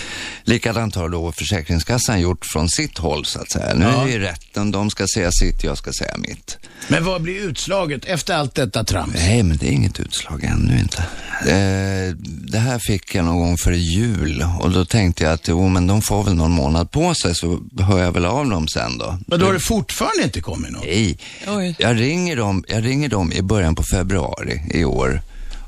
Likadant 0.45 0.95
har 0.95 1.09
då 1.09 1.33
Försäkringskassan 1.33 2.21
gjort 2.21 2.45
från 2.53 2.69
sitt 2.69 2.99
håll 2.99 3.25
så 3.25 3.41
att 3.41 3.51
säga. 3.51 3.75
Nu 3.75 3.85
Ja. 3.85 4.03
är 4.05 4.09
i 4.09 4.19
rätten, 4.19 4.71
de 4.71 4.91
ska 4.91 5.07
säga 5.15 5.31
sitt, 5.33 5.65
jag 5.65 5.79
ska 5.79 5.93
säga 5.93 6.17
mitt. 6.19 6.59
Men 6.89 7.05
vad 7.05 7.23
blir 7.23 7.41
utslaget 7.41 8.05
efter 8.05 8.35
allt 8.35 8.55
detta 8.55 8.85
trams? 8.85 9.15
Nej, 9.15 9.43
men 9.43 9.57
det 9.57 9.67
är 9.69 9.73
inget 9.73 10.01
utslag 10.01 10.45
ännu 10.45 10.79
inte. 10.79 11.05
Eh, 11.41 12.15
det 12.53 12.59
här 12.59 12.79
fick 12.79 13.15
jag 13.15 13.25
någon 13.25 13.39
gång 13.39 13.57
före 13.57 13.77
jul 13.77 14.45
och 14.61 14.71
då 14.71 14.85
tänkte 14.85 15.25
jag 15.25 15.33
att 15.33 15.49
jo, 15.49 15.69
men 15.69 15.87
de 15.87 16.03
får 16.03 16.23
väl 16.25 16.35
någon 16.35 16.53
månad 16.53 16.91
på 16.91 17.15
sig 17.15 17.35
så 17.35 17.61
hör 17.81 17.99
jag 18.03 18.13
väl 18.13 18.25
av 18.27 18.51
dem 18.51 18.69
sen 18.69 18.99
då. 18.99 19.19
Men 19.27 19.41
då 19.41 19.47
har 19.47 19.53
det 19.53 19.61
fortfarande 19.61 20.23
inte 20.23 20.41
kommit 20.41 20.71
något? 20.73 20.85
Nej, 20.85 21.19
Oj. 21.49 21.75
jag 21.79 22.01
ringer, 22.01 22.37
dem, 22.37 22.65
jag 22.69 22.85
ringer 22.87 23.09
dem 23.09 23.33
i 23.33 23.43
början 23.43 23.75
på 23.75 23.83
februari 23.93 24.63
i 24.75 24.85
år 24.85 25.21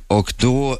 och 0.06 0.34
då 0.40 0.78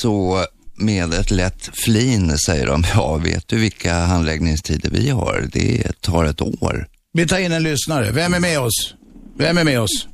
så 0.00 0.44
med 0.74 1.14
ett 1.14 1.30
lätt 1.30 1.70
flin 1.84 2.38
säger 2.38 2.66
de, 2.66 2.84
ja 2.94 3.16
vet 3.16 3.48
du 3.48 3.56
vilka 3.58 3.94
handläggningstider 3.94 4.90
vi 4.90 5.10
har? 5.10 5.48
Det 5.52 6.00
tar 6.00 6.24
ett 6.24 6.40
år. 6.42 6.86
Vi 7.12 7.26
tar 7.26 7.38
in 7.38 7.52
en 7.52 7.62
lyssnare. 7.62 8.10
Vem 8.12 8.34
är 8.34 8.40
med 8.40 8.60
oss? 8.60 8.94
Vem 9.38 9.58
är 9.58 9.64
med 9.64 9.80
oss? 9.80 10.08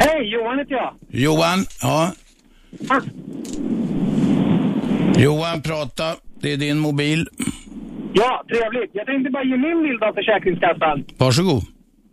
Hej, 0.00 0.32
Johan 0.32 0.58
heter 0.58 0.74
jag. 0.74 0.94
Johan, 1.20 1.66
ja. 1.82 2.12
Ah. 2.90 3.00
Johan, 5.18 5.62
prata. 5.62 6.06
Det 6.42 6.52
är 6.52 6.56
din 6.56 6.78
mobil. 6.78 7.26
Ja, 8.12 8.42
trevligt. 8.48 8.90
Jag 8.92 9.06
tänkte 9.06 9.30
bara 9.30 9.44
ge 9.44 9.56
min 9.56 9.82
bild 9.82 10.02
av 10.02 10.12
Försäkringskassan. 10.12 11.04
Varsågod. 11.18 11.62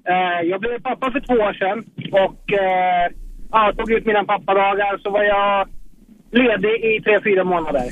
Eh, 0.09 0.49
jag 0.49 0.61
blev 0.61 0.81
pappa 0.81 1.11
för 1.11 1.19
två 1.19 1.33
år 1.33 1.53
sedan 1.53 1.77
och 2.25 2.53
eh, 2.53 3.11
ja, 3.51 3.73
tog 3.77 3.91
ut 3.91 4.05
mina 4.05 4.23
pappadagar 4.23 4.97
så 4.97 5.09
var 5.09 5.23
jag 5.23 5.67
ledig 6.31 6.75
i 6.89 7.01
tre, 7.01 7.19
fyra 7.23 7.43
månader. 7.43 7.87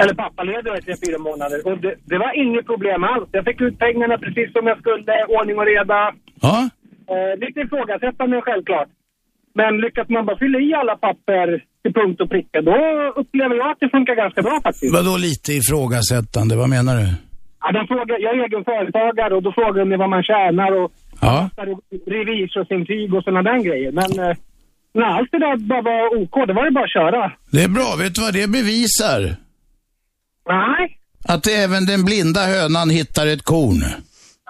Eller 0.00 0.14
pappaledig 0.14 0.70
i 0.78 0.82
tre, 0.82 0.94
fyra 1.06 1.18
månader. 1.18 1.66
Och 1.66 1.78
det, 1.78 1.94
det 2.04 2.18
var 2.18 2.32
inget 2.42 2.66
problem 2.66 3.04
alls. 3.04 3.28
Jag 3.32 3.44
fick 3.44 3.60
ut 3.60 3.78
pengarna 3.78 4.18
precis 4.18 4.52
som 4.52 4.66
jag 4.66 4.78
skulle, 4.78 5.24
ordning 5.28 5.58
och 5.58 5.66
reda. 5.66 6.12
Ja, 6.40 6.68
Eh, 7.12 7.38
lite 7.46 7.60
ifrågasättande 7.60 8.40
självklart. 8.40 8.88
Men 9.54 9.72
lyckas 9.84 10.08
man 10.08 10.26
bara 10.26 10.38
fylla 10.38 10.58
i 10.58 10.74
alla 10.80 10.96
papper 10.96 11.46
till 11.82 11.94
punkt 11.98 12.20
och 12.20 12.30
pricka, 12.30 12.58
då 12.62 12.76
upplever 13.20 13.54
jag 13.60 13.70
att 13.70 13.80
det 13.80 13.90
funkar 13.96 14.14
ganska 14.14 14.42
bra 14.42 14.60
faktiskt. 14.62 14.94
vadå 14.94 15.16
lite 15.16 15.52
ifrågasättande? 15.52 16.56
Vad 16.56 16.68
menar 16.76 16.94
du? 17.00 17.06
Ja, 17.62 17.72
de 17.72 17.86
frågar, 17.86 18.16
jag 18.24 18.30
är 18.38 18.44
egen 18.46 18.64
företagare 18.64 19.34
och 19.36 19.42
då 19.42 19.52
frågar 19.52 19.84
de 19.84 19.96
vad 19.96 20.10
man 20.10 20.22
tjänar 20.22 20.70
och 20.82 20.92
Ja. 21.20 21.50
revisorsintyg 22.06 23.14
och 23.14 23.24
sådana 23.24 23.42
där 23.42 23.58
grejer. 23.68 23.92
Men 23.92 24.10
eh, 24.28 24.36
när 24.94 25.04
allt 25.16 25.28
det 25.32 25.38
där 25.38 25.56
bara 25.56 25.82
var 25.82 26.22
OK, 26.22 26.34
då 26.48 26.52
var 26.54 26.64
det 26.64 26.70
bara 26.70 26.84
att 26.84 26.92
köra. 26.92 27.32
Det 27.52 27.62
är 27.62 27.68
bra. 27.68 27.96
Vet 27.98 28.14
du 28.14 28.20
vad 28.20 28.32
det 28.34 28.46
bevisar? 28.50 29.20
Nej. 30.48 30.98
Att 31.28 31.46
även 31.46 31.86
den 31.86 32.04
blinda 32.04 32.40
hönan 32.46 32.90
hittar 32.90 33.26
ett 33.26 33.42
korn. 33.42 33.82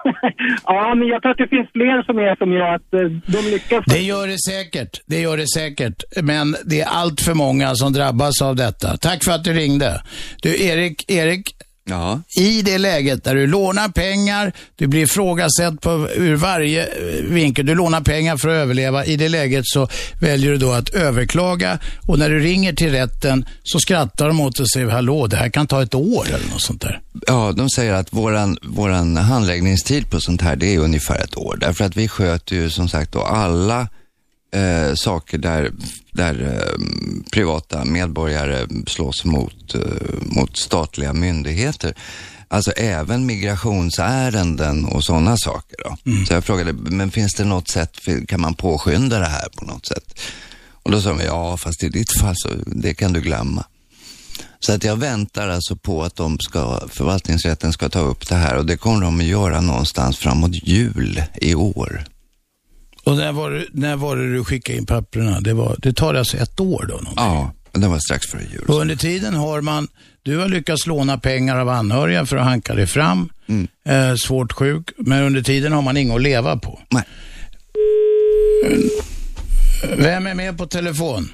ja, 0.65 0.95
men 0.95 1.07
jag 1.07 1.21
tror 1.21 1.31
att 1.31 1.37
det 1.37 1.47
finns 1.47 1.71
fler 1.71 2.03
som 2.03 2.17
är 2.17 2.35
som 2.35 2.51
jag, 2.51 2.75
att 2.75 2.93
eh, 2.93 2.99
de 3.25 3.51
lyckas. 3.51 3.83
Det 3.87 4.01
gör 4.01 4.27
det 4.27 4.39
säkert. 4.39 5.01
Det 5.05 5.19
gör 5.19 5.37
det 5.37 5.47
säkert. 5.47 6.03
Men 6.21 6.55
det 6.65 6.81
är 6.81 6.87
allt 6.87 7.21
för 7.21 7.33
många 7.33 7.75
som 7.75 7.93
drabbas 7.93 8.41
av 8.41 8.55
detta. 8.55 8.97
Tack 8.97 9.23
för 9.23 9.31
att 9.31 9.43
du 9.43 9.53
ringde. 9.53 10.01
Du, 10.41 10.63
Erik, 10.63 11.11
Erik, 11.11 11.43
Ja, 11.85 12.21
i 12.37 12.61
det 12.61 12.77
läget 12.77 13.23
där 13.23 13.35
du 13.35 13.47
lånar 13.47 13.89
pengar, 13.89 14.53
du 14.75 14.87
blir 14.87 15.01
ifrågasatt 15.01 15.81
på 15.81 16.09
ur 16.15 16.35
varje 16.35 16.83
eh, 16.85 17.23
vinkel, 17.23 17.65
du 17.65 17.75
lånar 17.75 18.01
pengar 18.01 18.37
för 18.37 18.49
att 18.49 18.53
överleva. 18.53 19.05
I 19.05 19.15
det 19.15 19.29
läget 19.29 19.63
så 19.67 19.87
väljer 20.21 20.51
du 20.51 20.57
då 20.57 20.71
att 20.71 20.89
överklaga 20.89 21.79
och 22.07 22.19
när 22.19 22.29
du 22.29 22.39
ringer 22.39 22.73
till 22.73 22.91
rätten 22.91 23.45
så 23.63 23.79
skrattar 23.79 24.27
de 24.27 24.39
åt 24.39 24.55
dig 24.55 24.63
och 24.63 24.69
säger 24.69 24.87
hallå, 24.87 25.27
det 25.27 25.37
här 25.37 25.49
kan 25.49 25.67
ta 25.67 25.83
ett 25.83 25.95
år 25.95 26.27
eller 26.27 26.49
något 26.51 26.61
sånt 26.61 26.81
där. 26.81 27.01
ja, 27.27 27.51
de 27.51 27.69
säger 27.69 27.93
att 27.93 28.13
våran, 28.13 28.57
våran 28.63 29.17
handläggningstid 29.17 30.09
på 30.09 30.19
sånt 30.19 30.41
här, 30.41 30.55
det 30.55 30.75
är 30.75 30.79
ungefär 30.79 31.19
ett 31.19 31.37
år. 31.37 31.57
Därför 31.61 31.85
att 31.85 31.97
vi 31.97 32.07
sköter 32.07 32.55
ju 32.55 32.69
som 32.69 32.89
sagt 32.89 33.11
då 33.11 33.21
alla 33.21 33.87
eh, 34.53 34.95
saker 34.95 35.37
där, 35.37 35.71
där 36.11 36.41
eh, 36.41 36.79
privata 37.31 37.85
medborgare 37.85 38.67
slåss 38.87 39.25
mot, 39.25 39.75
eh, 39.75 39.81
mot 40.21 40.57
statliga 40.57 41.13
myndigheter. 41.13 41.95
Alltså 42.47 42.71
även 42.71 43.25
migrationsärenden 43.25 44.85
och 44.85 45.03
sådana 45.03 45.37
saker. 45.37 45.77
Då. 45.83 45.95
Så 46.27 46.33
jag 46.33 46.43
frågade, 46.43 46.73
men 46.73 47.11
finns 47.11 47.33
det 47.33 47.43
något 47.43 47.69
sätt, 47.69 47.99
kan 48.27 48.41
man 48.41 48.53
påskynda 48.53 49.19
det 49.19 49.25
här 49.25 49.49
på 49.57 49.65
något 49.65 49.85
sätt? 49.85 50.19
Och 50.83 50.91
då 50.91 51.01
sa 51.01 51.09
de, 51.09 51.19
ja 51.19 51.57
fast 51.57 51.83
i 51.83 51.89
ditt 51.89 52.19
fall 52.21 52.33
så, 52.37 52.49
det 52.65 52.93
kan 52.93 53.13
du 53.13 53.21
glömma. 53.21 53.65
Så 54.59 54.73
att 54.73 54.83
jag 54.83 54.95
väntar 54.95 55.47
alltså 55.47 55.75
på 55.75 56.03
att 56.03 56.15
de 56.15 56.39
ska, 56.39 56.79
förvaltningsrätten 56.89 57.73
ska 57.73 57.89
ta 57.89 57.99
upp 57.99 58.29
det 58.29 58.35
här 58.35 58.57
och 58.57 58.65
det 58.65 58.77
kommer 58.77 59.01
de 59.01 59.19
att 59.19 59.25
göra 59.25 59.61
någonstans 59.61 60.17
framåt 60.17 60.67
jul 60.67 61.23
i 61.41 61.55
år. 61.55 62.03
Och 63.05 63.17
när 63.17 63.31
var 63.31 63.51
det, 63.51 63.65
när 63.71 63.95
var 63.95 64.15
det 64.15 64.33
du 64.33 64.43
skickade 64.43 64.77
in 64.77 64.85
papperna? 64.85 65.39
Det, 65.39 65.53
var, 65.53 65.75
det 65.79 65.93
tar 65.93 66.13
alltså 66.13 66.37
ett 66.37 66.59
år 66.59 66.85
då? 66.87 66.93
Någonting. 66.93 67.13
Ja, 67.17 67.51
det 67.71 67.87
var 67.87 67.99
strax 67.99 68.27
före 68.27 68.41
jul. 68.41 68.65
Och 68.67 68.75
under 68.75 68.95
tiden 68.95 69.33
har 69.33 69.61
man, 69.61 69.87
du 70.23 70.37
har 70.37 70.47
lyckats 70.47 70.87
låna 70.87 71.17
pengar 71.17 71.59
av 71.59 71.69
anhöriga 71.69 72.25
för 72.25 72.37
att 72.37 72.45
hanka 72.45 72.73
dig 72.75 72.87
fram, 72.87 73.29
eh, 73.85 74.15
svårt 74.15 74.51
sjuk, 74.53 74.91
men 74.97 75.23
under 75.23 75.41
tiden 75.41 75.71
har 75.71 75.81
man 75.81 75.97
inget 75.97 76.15
att 76.15 76.21
leva 76.21 76.57
på. 76.57 76.79
Nej. 76.89 77.03
Vem 79.97 80.27
är 80.27 80.33
med 80.35 80.57
på 80.57 80.65
telefon? 80.65 81.29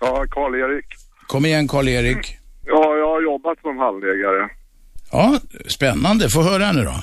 Ja, 0.00 0.24
Karl-Erik. 0.30 0.86
Kom 1.26 1.46
igen 1.46 1.68
Karl-Erik. 1.68 2.36
Ja, 2.66 2.96
jag 2.96 3.06
har 3.06 3.22
jobbat 3.22 3.60
som 3.60 3.78
handläggare. 3.78 4.48
Ja, 5.12 5.38
spännande. 5.66 6.30
Få 6.30 6.42
höra 6.42 6.72
nu 6.72 6.84
då. 6.84 6.94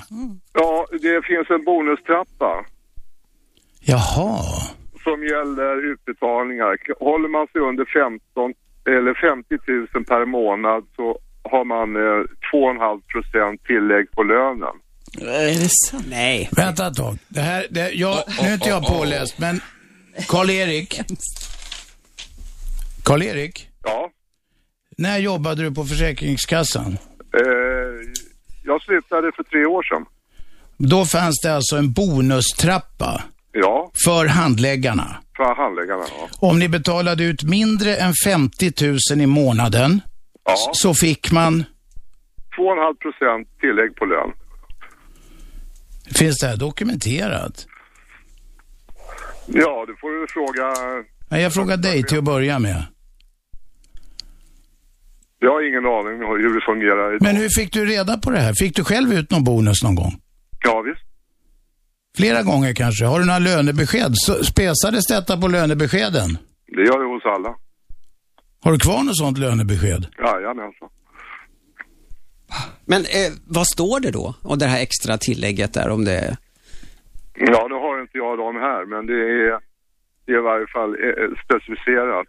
Ja, 0.53 0.87
det 0.91 1.21
finns 1.27 1.49
en 1.49 1.63
bonustrappa 1.65 2.65
Jaha. 3.85 4.43
som 5.03 5.23
gäller 5.23 5.91
utbetalningar. 5.91 6.77
Håller 6.99 7.29
man 7.29 7.47
sig 7.51 7.61
under 7.61 7.85
15 7.85 8.53
eller 8.85 9.13
50 9.13 9.97
000 9.97 10.05
per 10.05 10.25
månad 10.25 10.83
så 10.95 11.19
har 11.43 11.65
man 11.65 11.95
eh, 11.95 12.23
2,5 12.53 13.01
procent 13.13 13.63
tillägg 13.63 14.11
på 14.11 14.23
lönen. 14.23 14.75
Är 15.21 15.45
det 15.63 15.69
sant? 15.89 16.05
Nej. 16.09 16.49
Vänta 16.51 16.87
ett 16.87 16.95
tag. 16.95 17.17
Det 17.27 17.39
här, 17.41 17.65
det, 17.69 17.91
jag, 17.91 18.15
nu 18.41 18.47
är 18.47 18.53
inte 18.53 18.69
jag 18.69 18.87
påläst, 18.87 19.39
men 19.39 19.61
Karl-Erik. 20.27 21.01
Karl-Erik, 23.03 23.67
Ja. 23.83 24.09
när 24.97 25.17
jobbade 25.19 25.63
du 25.63 25.71
på 25.75 25.83
Försäkringskassan? 25.85 26.97
Eh, 27.33 28.11
jag 28.63 28.81
slutade 28.81 29.31
för 29.35 29.43
tre 29.43 29.65
år 29.65 29.83
sedan. 29.83 30.05
Då 30.77 31.05
fanns 31.05 31.39
det 31.43 31.55
alltså 31.55 31.75
en 31.75 31.91
bonustrappa 31.93 33.23
Ja, 33.53 33.91
för 34.05 34.25
handläggarna. 34.27 35.17
för 35.37 35.55
handläggarna. 35.55 36.03
Ja. 36.19 36.47
Om 36.47 36.59
ni 36.59 36.69
betalade 36.69 37.23
ut 37.23 37.43
mindre 37.43 37.95
än 37.95 38.13
50 38.25 38.71
000 39.11 39.21
i 39.21 39.25
månaden 39.25 40.01
Ja. 40.45 40.55
så 40.73 40.93
fick 40.93 41.31
man, 41.31 41.63
2,5 42.57 42.97
procent 43.01 43.47
tillägg 43.59 43.95
på 43.95 44.05
lön. 44.05 44.31
finns 46.15 46.37
det 46.39 46.47
här 46.47 46.57
dokumenterat? 46.57 47.67
Ja, 49.47 49.85
du 49.87 49.95
får 50.01 50.21
du 50.21 50.27
fråga. 50.29 50.73
Nej, 51.29 51.41
jag 51.41 51.53
frågar 51.53 51.77
dig 51.77 52.03
till 52.03 52.17
att 52.17 52.23
börja 52.23 52.59
med. 52.59 52.83
Jag 55.39 55.51
har 55.51 55.67
ingen 55.69 55.85
aning 55.85 56.23
om 56.23 56.39
hur 56.41 56.53
det 56.55 56.61
fungerar 56.65 57.09
idag. 57.15 57.21
Men 57.21 57.35
hur 57.35 57.49
fick 57.59 57.73
du 57.73 57.85
reda 57.85 58.17
på 58.17 58.31
det 58.31 58.39
här? 58.39 58.53
Fick 58.59 58.75
du 58.75 58.83
själv 58.83 59.13
ut 59.13 59.31
någon 59.31 59.43
bonus 59.43 59.83
någon 59.83 59.95
gång? 59.95 60.13
Ja, 60.63 60.81
visst. 60.81 61.01
Flera 62.17 62.43
gånger 62.43 62.73
kanske. 62.73 63.05
Har 63.05 63.19
du 63.19 63.25
några 63.25 63.39
lönebesked? 63.39 64.11
Så 64.13 64.43
spesades 64.43 65.07
detta 65.07 65.37
på 65.37 65.47
lönebeskeden? 65.47 66.37
Det 66.67 66.81
gör 66.81 66.99
det 66.99 67.13
hos 67.13 67.25
alla. 67.25 67.55
Har 68.63 68.71
du 68.71 68.79
kvar 68.79 69.03
något 69.03 69.17
sånt 69.17 69.37
lönebesked? 69.37 70.05
Jajamensan. 70.17 70.89
Men 72.85 73.01
eh, 73.01 73.31
vad 73.47 73.67
står 73.67 73.99
det 73.99 74.11
då? 74.11 74.35
Och 74.43 74.57
det 74.57 74.65
här 74.65 74.81
extra 74.81 75.17
tillägget 75.17 75.73
där 75.73 75.89
om 75.89 76.05
det... 76.05 76.37
Ja, 77.35 77.67
nu 77.69 77.75
har 77.75 78.01
inte 78.01 78.17
jag 78.17 78.37
dem 78.37 78.55
här, 78.55 78.85
men 78.85 79.05
det 79.07 79.13
är, 79.13 79.59
det 80.25 80.31
är 80.31 80.39
i 80.39 80.41
varje 80.41 80.67
fall 80.67 80.89
eh, 80.89 81.43
specificerat. 81.45 82.27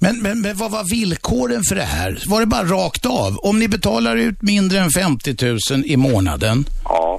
Men, 0.00 0.22
men, 0.22 0.40
men 0.40 0.56
vad 0.56 0.70
var 0.70 0.84
villkoren 0.90 1.62
för 1.68 1.74
det 1.74 1.82
här? 1.82 2.22
Var 2.28 2.40
det 2.40 2.46
bara 2.46 2.64
rakt 2.64 3.06
av? 3.06 3.38
Om 3.42 3.58
ni 3.58 3.68
betalar 3.68 4.16
ut 4.16 4.42
mindre 4.42 4.78
än 4.78 4.90
50 4.90 5.36
000 5.46 5.58
i 5.84 5.96
månaden, 5.96 6.64
Ja. 6.84 7.13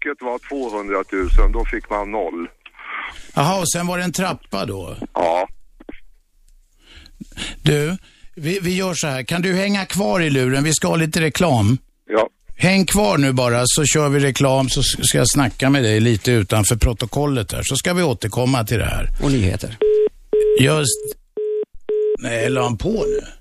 Taket 0.00 0.22
var 0.22 0.38
200 0.48 1.04
000, 1.42 1.52
då 1.52 1.64
fick 1.64 1.90
man 1.90 2.10
noll. 2.10 2.48
Jaha, 3.34 3.60
och 3.60 3.70
sen 3.70 3.86
var 3.86 3.98
det 3.98 4.04
en 4.04 4.12
trappa 4.12 4.66
då? 4.66 4.96
Ja. 5.14 5.48
Du, 7.62 7.96
vi, 8.34 8.58
vi 8.62 8.76
gör 8.76 8.94
så 8.94 9.06
här. 9.06 9.22
Kan 9.22 9.42
du 9.42 9.54
hänga 9.54 9.86
kvar 9.86 10.20
i 10.20 10.30
luren? 10.30 10.64
Vi 10.64 10.72
ska 10.72 10.88
ha 10.88 10.96
lite 10.96 11.20
reklam. 11.20 11.78
Ja. 12.08 12.28
Häng 12.56 12.86
kvar 12.86 13.18
nu 13.18 13.32
bara 13.32 13.62
så 13.64 13.84
kör 13.84 14.08
vi 14.08 14.20
reklam 14.20 14.68
så 14.68 14.82
ska 14.82 15.18
jag 15.18 15.30
snacka 15.30 15.70
med 15.70 15.82
dig 15.82 16.00
lite 16.00 16.32
utanför 16.32 16.76
protokollet 16.76 17.52
här. 17.52 17.62
Så 17.62 17.76
ska 17.76 17.94
vi 17.94 18.02
återkomma 18.02 18.64
till 18.64 18.78
det 18.78 18.84
här. 18.84 19.08
Och 19.22 19.30
nyheter. 19.30 19.76
Just... 20.60 21.16
Nej, 22.18 22.50
la 22.50 22.62
han 22.62 22.78
på 22.78 23.04
nu? 23.06 23.39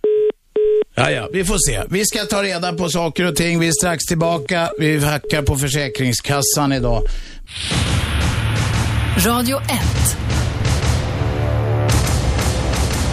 Ja, 1.00 1.12
ja, 1.12 1.30
vi 1.34 1.46
får 1.46 1.58
se. 1.70 1.84
Vi 1.90 2.06
ska 2.06 2.26
ta 2.26 2.44
reda 2.44 2.74
på 2.74 2.90
saker 2.90 3.26
och 3.26 3.36
ting. 3.36 3.60
Vi 3.60 3.68
är 3.68 3.72
strax 3.72 4.06
tillbaka. 4.06 4.72
Vi 4.80 5.06
hackar 5.06 5.42
på 5.42 5.58
Försäkringskassan 5.58 6.74
idag. 6.74 7.04
Radio 9.26 9.58
1. 9.58 9.70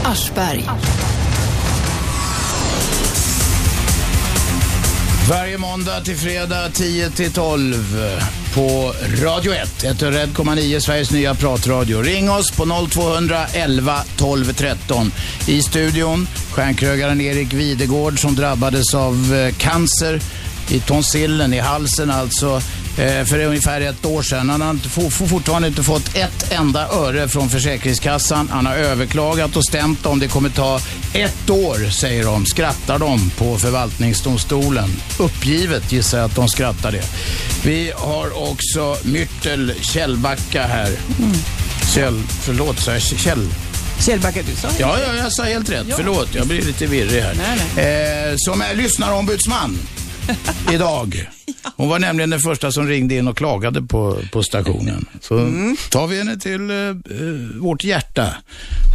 Aschberg. 0.05 0.65
Aschberg. 0.69 1.16
Varje 5.31 5.59
måndag 5.59 6.01
till 6.01 6.17
fredag 6.17 6.71
10 6.71 7.11
till 7.11 7.33
12 7.33 7.75
på 8.55 8.93
Radio 9.23 9.53
1. 9.53 9.85
101,9 9.85 10.81
Sveriges 10.81 11.11
nya 11.11 11.35
pratradio. 11.35 12.03
Ring 12.03 12.31
oss 12.31 12.51
på 12.51 12.89
0200 12.91 13.47
11 13.53 14.03
12 14.17 14.53
13. 14.53 15.13
I 15.47 15.63
studion 15.63 16.29
stjärnkrögaren 16.51 17.21
Erik 17.21 17.53
Videgård 17.53 18.21
som 18.21 18.35
drabbades 18.35 18.95
av 18.95 19.35
eh, 19.35 19.55
cancer 19.55 20.21
i 20.69 20.81
tonsillen, 20.81 21.55
i 21.55 21.59
halsen 21.59 22.11
alltså, 22.11 22.61
för 22.97 23.39
ungefär 23.45 23.81
ett 23.81 24.07
år 24.07 24.23
sedan. 24.23 24.51
Han 24.51 24.61
har 24.61 24.71
inte, 24.71 24.89
fortfarande 25.29 25.69
inte 25.69 25.83
fått 25.83 26.17
ett 26.17 26.53
enda 26.53 26.89
öre 26.89 27.29
från 27.29 27.49
Försäkringskassan. 27.51 28.49
Han 28.53 28.67
har 28.67 28.75
överklagat 28.75 29.57
och 29.57 29.65
stämt 29.65 30.07
om 30.07 30.19
det 30.19 30.29
kommer 30.29 30.49
ta 30.49 30.81
ett 31.13 31.51
år, 31.51 31.91
säger 31.91 32.25
de. 32.25 32.47
Skrattar 32.47 32.99
de 32.99 33.31
på 33.31 33.59
förvaltningsdomstolen. 33.59 34.91
Uppgivet 35.19 35.93
gissar 35.93 36.19
jag 36.19 36.25
att 36.25 36.37
de 36.37 36.49
skrattar 36.49 36.93
det. 36.93 37.05
Vi 37.65 37.93
har 37.97 38.51
också 38.51 38.97
Myrtel 39.03 39.73
Källbacka 39.81 40.63
här. 40.67 40.91
Kjell, 41.95 42.23
förlåt, 42.41 42.79
sa 42.79 42.93
jag 42.93 43.03
Kjell? 43.03 43.49
Kjellbacka, 44.01 44.41
du 44.51 44.57
sa 44.57 44.69
Ja, 44.79 44.97
ja, 45.07 45.15
jag 45.15 45.33
sa 45.33 45.43
helt 45.43 45.71
rätt. 45.71 45.87
Förlåt, 45.97 46.29
jag 46.35 46.47
blir 46.47 46.63
lite 46.63 46.87
virrig 46.87 47.23
här. 47.23 47.35
Nej, 47.35 47.87
Eh, 48.31 48.35
som 48.37 48.61
är 48.63 48.75
lyssnarombudsman 48.75 49.79
idag. 50.73 51.29
Hon 51.77 51.89
var 51.89 51.99
nämligen 51.99 52.31
den 52.31 52.41
första 52.41 52.73
som 52.73 52.87
ringde 52.89 53.15
in 53.15 53.29
och 53.29 53.37
klagade 53.37 53.83
på, 53.83 54.19
på 54.33 54.43
stationen. 54.43 55.07
Så 55.21 55.39
Mm. 55.39 55.77
tar 55.91 56.07
vi 56.07 56.19
henne 56.19 56.39
till 56.39 56.71
eh, 56.71 56.77
eh, 56.77 56.95
vårt 57.61 57.85
hjärta 57.85 58.35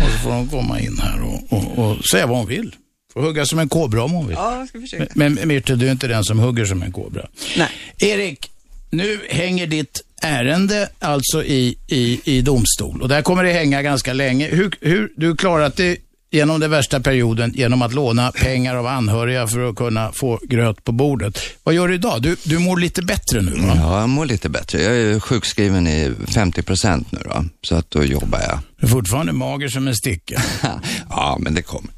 och 0.06 0.12
så 0.12 0.18
får 0.18 0.30
hon 0.32 0.48
komma 0.48 0.80
in 0.80 0.98
här 1.04 1.22
och, 1.22 1.54
och, 1.58 1.80
och 1.92 2.06
säga 2.06 2.28
vad 2.28 2.38
hon 2.38 2.48
vill. 2.48 2.76
Får 3.14 3.22
hugga 3.22 3.46
som 3.46 3.60
en 3.60 3.70
kobra 3.70 4.04
om 4.04 4.12
hon 4.12 4.28
vill. 4.28 4.36
Ja, 4.40 4.58
jag 4.58 4.68
ska 4.68 4.82
försöka. 4.82 5.06
Men 5.16 5.34
men 5.34 5.48
Myrtle, 5.48 5.76
du 5.76 5.88
är 5.88 5.92
inte 5.92 6.08
den 6.08 6.24
som 6.24 6.40
hugger 6.40 6.66
som 6.66 6.84
en 6.84 6.92
kobra. 6.92 7.28
Nej. 7.58 7.70
Erik, 7.98 8.52
nu 8.90 9.20
hänger 9.30 9.68
ditt 9.68 10.02
ärende 10.22 10.90
alltså 11.00 11.44
i, 11.44 11.78
i, 11.88 12.22
i 12.24 12.42
domstol 12.42 13.02
och 13.02 13.10
där 13.10 13.22
kommer 13.22 13.44
det 13.44 13.54
hänga 13.54 13.82
ganska 13.82 14.14
länge. 14.14 14.48
Hur, 14.48 14.76
hur 14.82 15.12
du 15.18 15.28
har 15.30 15.36
klarat 15.36 15.76
det 15.78 15.98
genom 16.32 16.60
den 16.60 16.72
värsta 16.72 17.00
perioden 17.00 17.54
genom 17.56 17.82
att 17.82 17.94
låna 17.94 18.32
pengar 18.32 18.76
av 18.76 18.88
anhöriga 18.88 19.48
för 19.48 19.70
att 19.70 19.76
kunna 19.76 20.12
få 20.12 20.40
gröt 20.44 20.84
på 20.84 20.92
bordet. 20.92 21.40
Vad 21.64 21.76
gör 21.76 21.88
du 21.88 21.96
idag? 21.96 22.22
Du, 22.22 22.36
du 22.44 22.60
mår 22.60 22.78
lite 22.78 23.02
bättre 23.02 23.42
nu 23.42 23.52
va? 23.52 23.74
Ja, 23.76 24.00
jag 24.00 24.10
mår 24.10 24.26
lite 24.26 24.50
bättre. 24.50 24.82
Jag 24.82 24.96
är 24.98 25.20
sjukskriven 25.20 25.88
i 25.88 26.12
50 26.28 26.62
procent 26.62 27.12
nu 27.12 27.20
då, 27.26 27.46
så 27.64 27.76
att 27.76 27.92
då 27.92 28.04
jobbar 28.04 28.40
jag. 28.40 28.60
Du 28.80 28.86
är 28.86 28.90
fortfarande 28.90 29.32
mager 29.34 29.68
som 29.68 29.88
en 29.88 29.96
sticka. 29.96 30.42
ja, 31.10 31.38
men 31.40 31.54
det 31.54 31.62
kommer. 31.62 31.92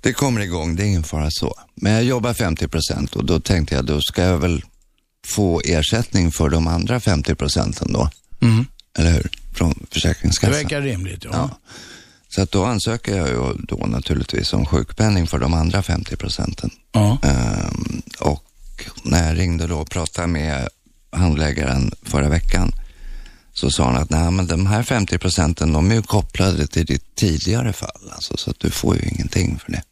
Det 0.00 0.12
kommer 0.12 0.40
igång, 0.40 0.76
det 0.76 0.82
är 0.82 0.86
ingen 0.86 1.02
fara 1.04 1.28
så. 1.30 1.54
Men 1.74 1.92
jag 1.92 2.04
jobbar 2.04 2.34
50 2.34 2.68
procent 2.68 3.16
och 3.16 3.24
då 3.24 3.40
tänkte 3.40 3.74
jag, 3.74 3.84
då 3.84 4.00
ska 4.00 4.22
jag 4.22 4.38
väl 4.38 4.62
få 5.26 5.60
ersättning 5.64 6.32
för 6.32 6.48
de 6.48 6.66
andra 6.66 7.00
50 7.00 7.34
procenten 7.34 7.92
då. 7.92 8.10
Mm. 8.42 8.66
Eller 8.98 9.12
hur? 9.12 9.28
Från 9.54 9.70
Det 9.80 9.86
Försäkringskassan. 9.94 10.52
verkar 10.62 10.80
rimligt. 10.80 11.24
Ja. 11.24 11.30
Ja. 11.32 11.50
Så 12.34 12.42
att 12.42 12.52
då 12.52 12.64
ansöker 12.64 13.16
jag 13.16 13.28
ju 13.28 13.54
då 13.58 13.86
naturligtvis 13.86 14.52
om 14.52 14.66
sjukpenning 14.66 15.26
för 15.26 15.38
de 15.38 15.54
andra 15.54 15.82
50 15.82 16.16
procenten. 16.16 16.70
Ja. 16.92 17.18
Ehm, 17.22 18.02
och 18.20 18.44
när 19.02 19.28
jag 19.28 19.38
ringde 19.38 19.66
då 19.66 19.78
och 19.78 19.90
pratade 19.90 20.26
med 20.26 20.68
handläggaren 21.10 21.92
förra 22.02 22.28
veckan 22.28 22.72
så 23.52 23.70
sa 23.70 23.84
han 23.84 23.96
att 23.96 24.10
nej 24.10 24.30
men 24.30 24.46
de 24.46 24.66
här 24.66 24.82
50 24.82 25.18
procenten 25.18 25.72
de 25.72 25.90
är 25.90 25.94
ju 25.94 26.02
kopplade 26.02 26.66
till 26.66 26.86
ditt 26.86 27.14
tidigare 27.14 27.72
fall 27.72 28.10
alltså, 28.14 28.36
så 28.36 28.50
att 28.50 28.60
du 28.60 28.70
får 28.70 28.96
ju 28.96 29.08
ingenting 29.08 29.58
för 29.58 29.72
det. 29.72 29.82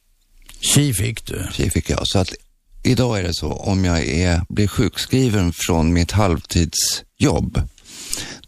Tji 0.61 0.95
fick 0.95 1.27
du. 1.27 1.49
Tji 1.53 1.71
fick 1.71 1.91
jag. 1.91 2.09
Så 2.09 2.19
att 2.19 2.35
idag 2.83 3.19
är 3.19 3.23
det 3.23 3.35
så 3.35 3.53
om 3.53 3.85
jag 3.85 4.07
är, 4.07 4.45
blir 4.49 4.69
sjukskriven 4.69 5.53
från 5.53 5.93
mitt 5.93 6.13
halvtidsjobb 6.13 7.69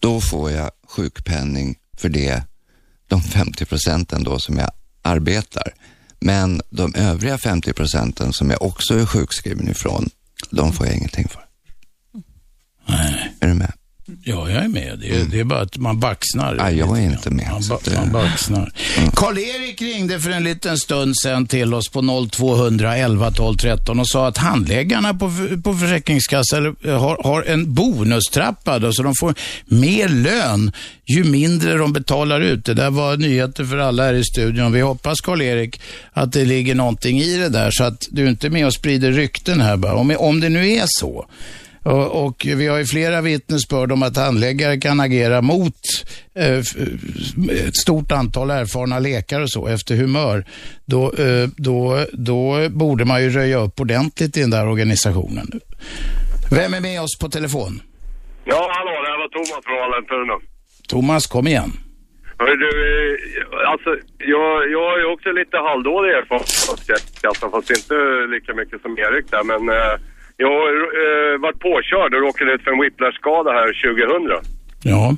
då 0.01 0.21
får 0.21 0.51
jag 0.51 0.71
sjukpenning 0.89 1.77
för 1.97 2.09
det, 2.09 2.43
de 3.15 3.23
50 3.23 3.65
procenten 3.65 4.25
då 4.25 4.39
som 4.39 4.57
jag 4.57 4.71
arbetar. 5.03 5.75
Men 6.21 6.63
de 6.71 6.95
övriga 6.95 7.39
50 7.39 7.73
procenten 7.73 8.33
som 8.33 8.51
jag 8.51 8.63
också 8.63 8.99
är 8.99 9.07
sjukskriven 9.07 9.69
ifrån, 9.69 10.11
de 10.51 10.73
får 10.73 10.87
jag 10.87 10.97
ingenting 10.97 11.29
för. 11.29 11.45
Nej. 12.89 13.33
Är 13.41 13.49
du 13.49 13.55
med? 13.55 13.73
Ja, 14.27 14.51
jag 14.51 14.65
är 14.65 14.69
med. 14.69 14.99
Det 15.01 15.09
är, 15.21 15.25
det 15.25 15.41
är 15.41 15.45
bara 15.45 15.61
att 15.61 15.77
man 15.77 16.01
baxnar. 16.01 16.55
Nej, 16.55 16.79
jag 16.79 16.99
är 16.99 17.03
inte 17.03 17.31
med, 17.31 17.49
Man, 17.51 17.63
ba, 17.69 17.79
det- 17.85 17.97
man 17.97 18.13
baxnar. 18.13 18.73
Karl-Erik 19.15 19.83
ringde 19.83 20.21
för 20.21 20.31
en 20.31 20.45
liten 20.45 20.79
stund 20.79 21.15
sedan 21.23 21.47
till 21.47 21.75
oss 21.75 21.89
på 21.89 22.27
0200 22.31 22.97
11 22.97 23.31
12 23.31 23.57
13 23.57 24.01
och 24.01 24.09
sa 24.09 24.27
att 24.29 24.39
handläggarna 24.39 25.15
på, 25.15 25.33
på 25.65 25.75
Försäkringskassan 25.75 26.59
eller, 26.59 26.93
har, 26.99 27.19
har 27.25 27.43
en 27.43 27.75
bonustrappa 27.75 28.79
då, 28.79 28.93
så 28.93 29.03
de 29.03 29.15
får 29.21 29.35
mer 29.67 30.09
lön 30.09 30.73
ju 31.07 31.25
mindre 31.25 31.77
de 31.77 31.93
betalar 31.93 32.41
ut. 32.41 32.65
Det 32.65 32.75
där 32.75 32.91
var 32.91 33.17
nyheter 33.17 33.65
för 33.65 33.79
alla 33.79 34.03
här 34.05 34.15
i 34.15 34.25
studion. 34.25 34.73
Vi 34.73 34.81
hoppas 34.81 35.21
Karl-Erik 35.21 35.81
att 36.13 36.33
det 36.33 36.45
ligger 36.45 36.75
någonting 36.75 37.19
i 37.21 37.37
det 37.39 37.49
där 37.49 37.71
så 37.71 37.85
att 37.85 38.07
du 38.11 38.29
inte 38.29 38.47
är 38.47 38.51
med 38.51 38.67
och 38.67 38.75
sprider 38.75 39.13
rykten 39.13 39.61
här 39.61 39.77
bara. 39.77 39.95
Om, 39.95 40.17
om 40.19 40.41
det 40.41 40.49
nu 40.49 40.71
är 40.73 40.85
så. 40.87 41.27
Och, 41.85 42.25
och 42.25 42.47
vi 42.47 42.67
har 42.67 42.79
ju 42.79 42.85
flera 42.85 43.21
vittnesbörd 43.21 43.93
om 43.93 44.03
att 44.03 44.17
handläggare 44.17 44.77
kan 44.77 45.01
agera 45.01 45.43
mot 45.43 45.81
eh, 46.39 46.59
ett 47.69 47.77
stort 47.77 48.13
antal 48.13 48.51
erfarna 48.51 48.99
läkare 48.99 49.43
och 49.43 49.51
så 49.51 49.69
efter 49.69 49.97
humör. 49.97 50.45
Då, 50.85 51.13
eh, 51.13 51.49
då, 51.57 52.07
då 52.13 52.69
borde 52.71 53.05
man 53.05 53.23
ju 53.23 53.31
röja 53.31 53.59
upp 53.59 53.81
ordentligt 53.81 54.37
i 54.37 54.41
den 54.41 54.51
där 54.51 54.69
organisationen. 54.69 55.47
Vem 56.51 56.75
är 56.75 56.81
med 56.81 57.01
oss 57.01 57.19
på 57.21 57.29
telefon? 57.29 57.83
Ja, 58.45 58.71
hallå, 58.77 58.91
det 59.03 59.11
här 59.11 59.19
var 59.19 59.29
Thomas 59.29 59.65
från 59.65 59.79
Vallentuna. 59.79 60.35
Thomas, 60.89 61.27
kom 61.27 61.47
igen. 61.47 61.73
Hörru 62.39 62.57
du, 62.57 62.71
eh, 63.11 63.71
alltså 63.71 63.91
jag, 64.19 64.71
jag 64.71 64.91
har 64.91 64.99
ju 64.99 65.07
också 65.15 65.29
lite 65.33 65.57
halvdålig 65.57 66.11
erfarenhet 66.11 67.45
av 67.45 67.51
fast 67.51 67.71
inte 67.71 67.95
lika 68.35 68.55
mycket 68.55 68.83
som 68.83 68.99
Erik 68.99 69.31
där 69.31 69.45
men 69.45 69.63
eh, 69.69 69.95
jag 70.37 70.49
har 70.49 70.75
eh, 71.03 71.39
varit 71.39 71.61
påkörd 71.61 72.15
och 72.15 72.21
råkade 72.21 72.53
ut 72.53 72.63
för 72.63 72.73
en 72.73 72.81
whiplash-skada 72.81 73.53
här 73.53 73.67
2000. 73.95 74.55
Ja. 74.85 75.17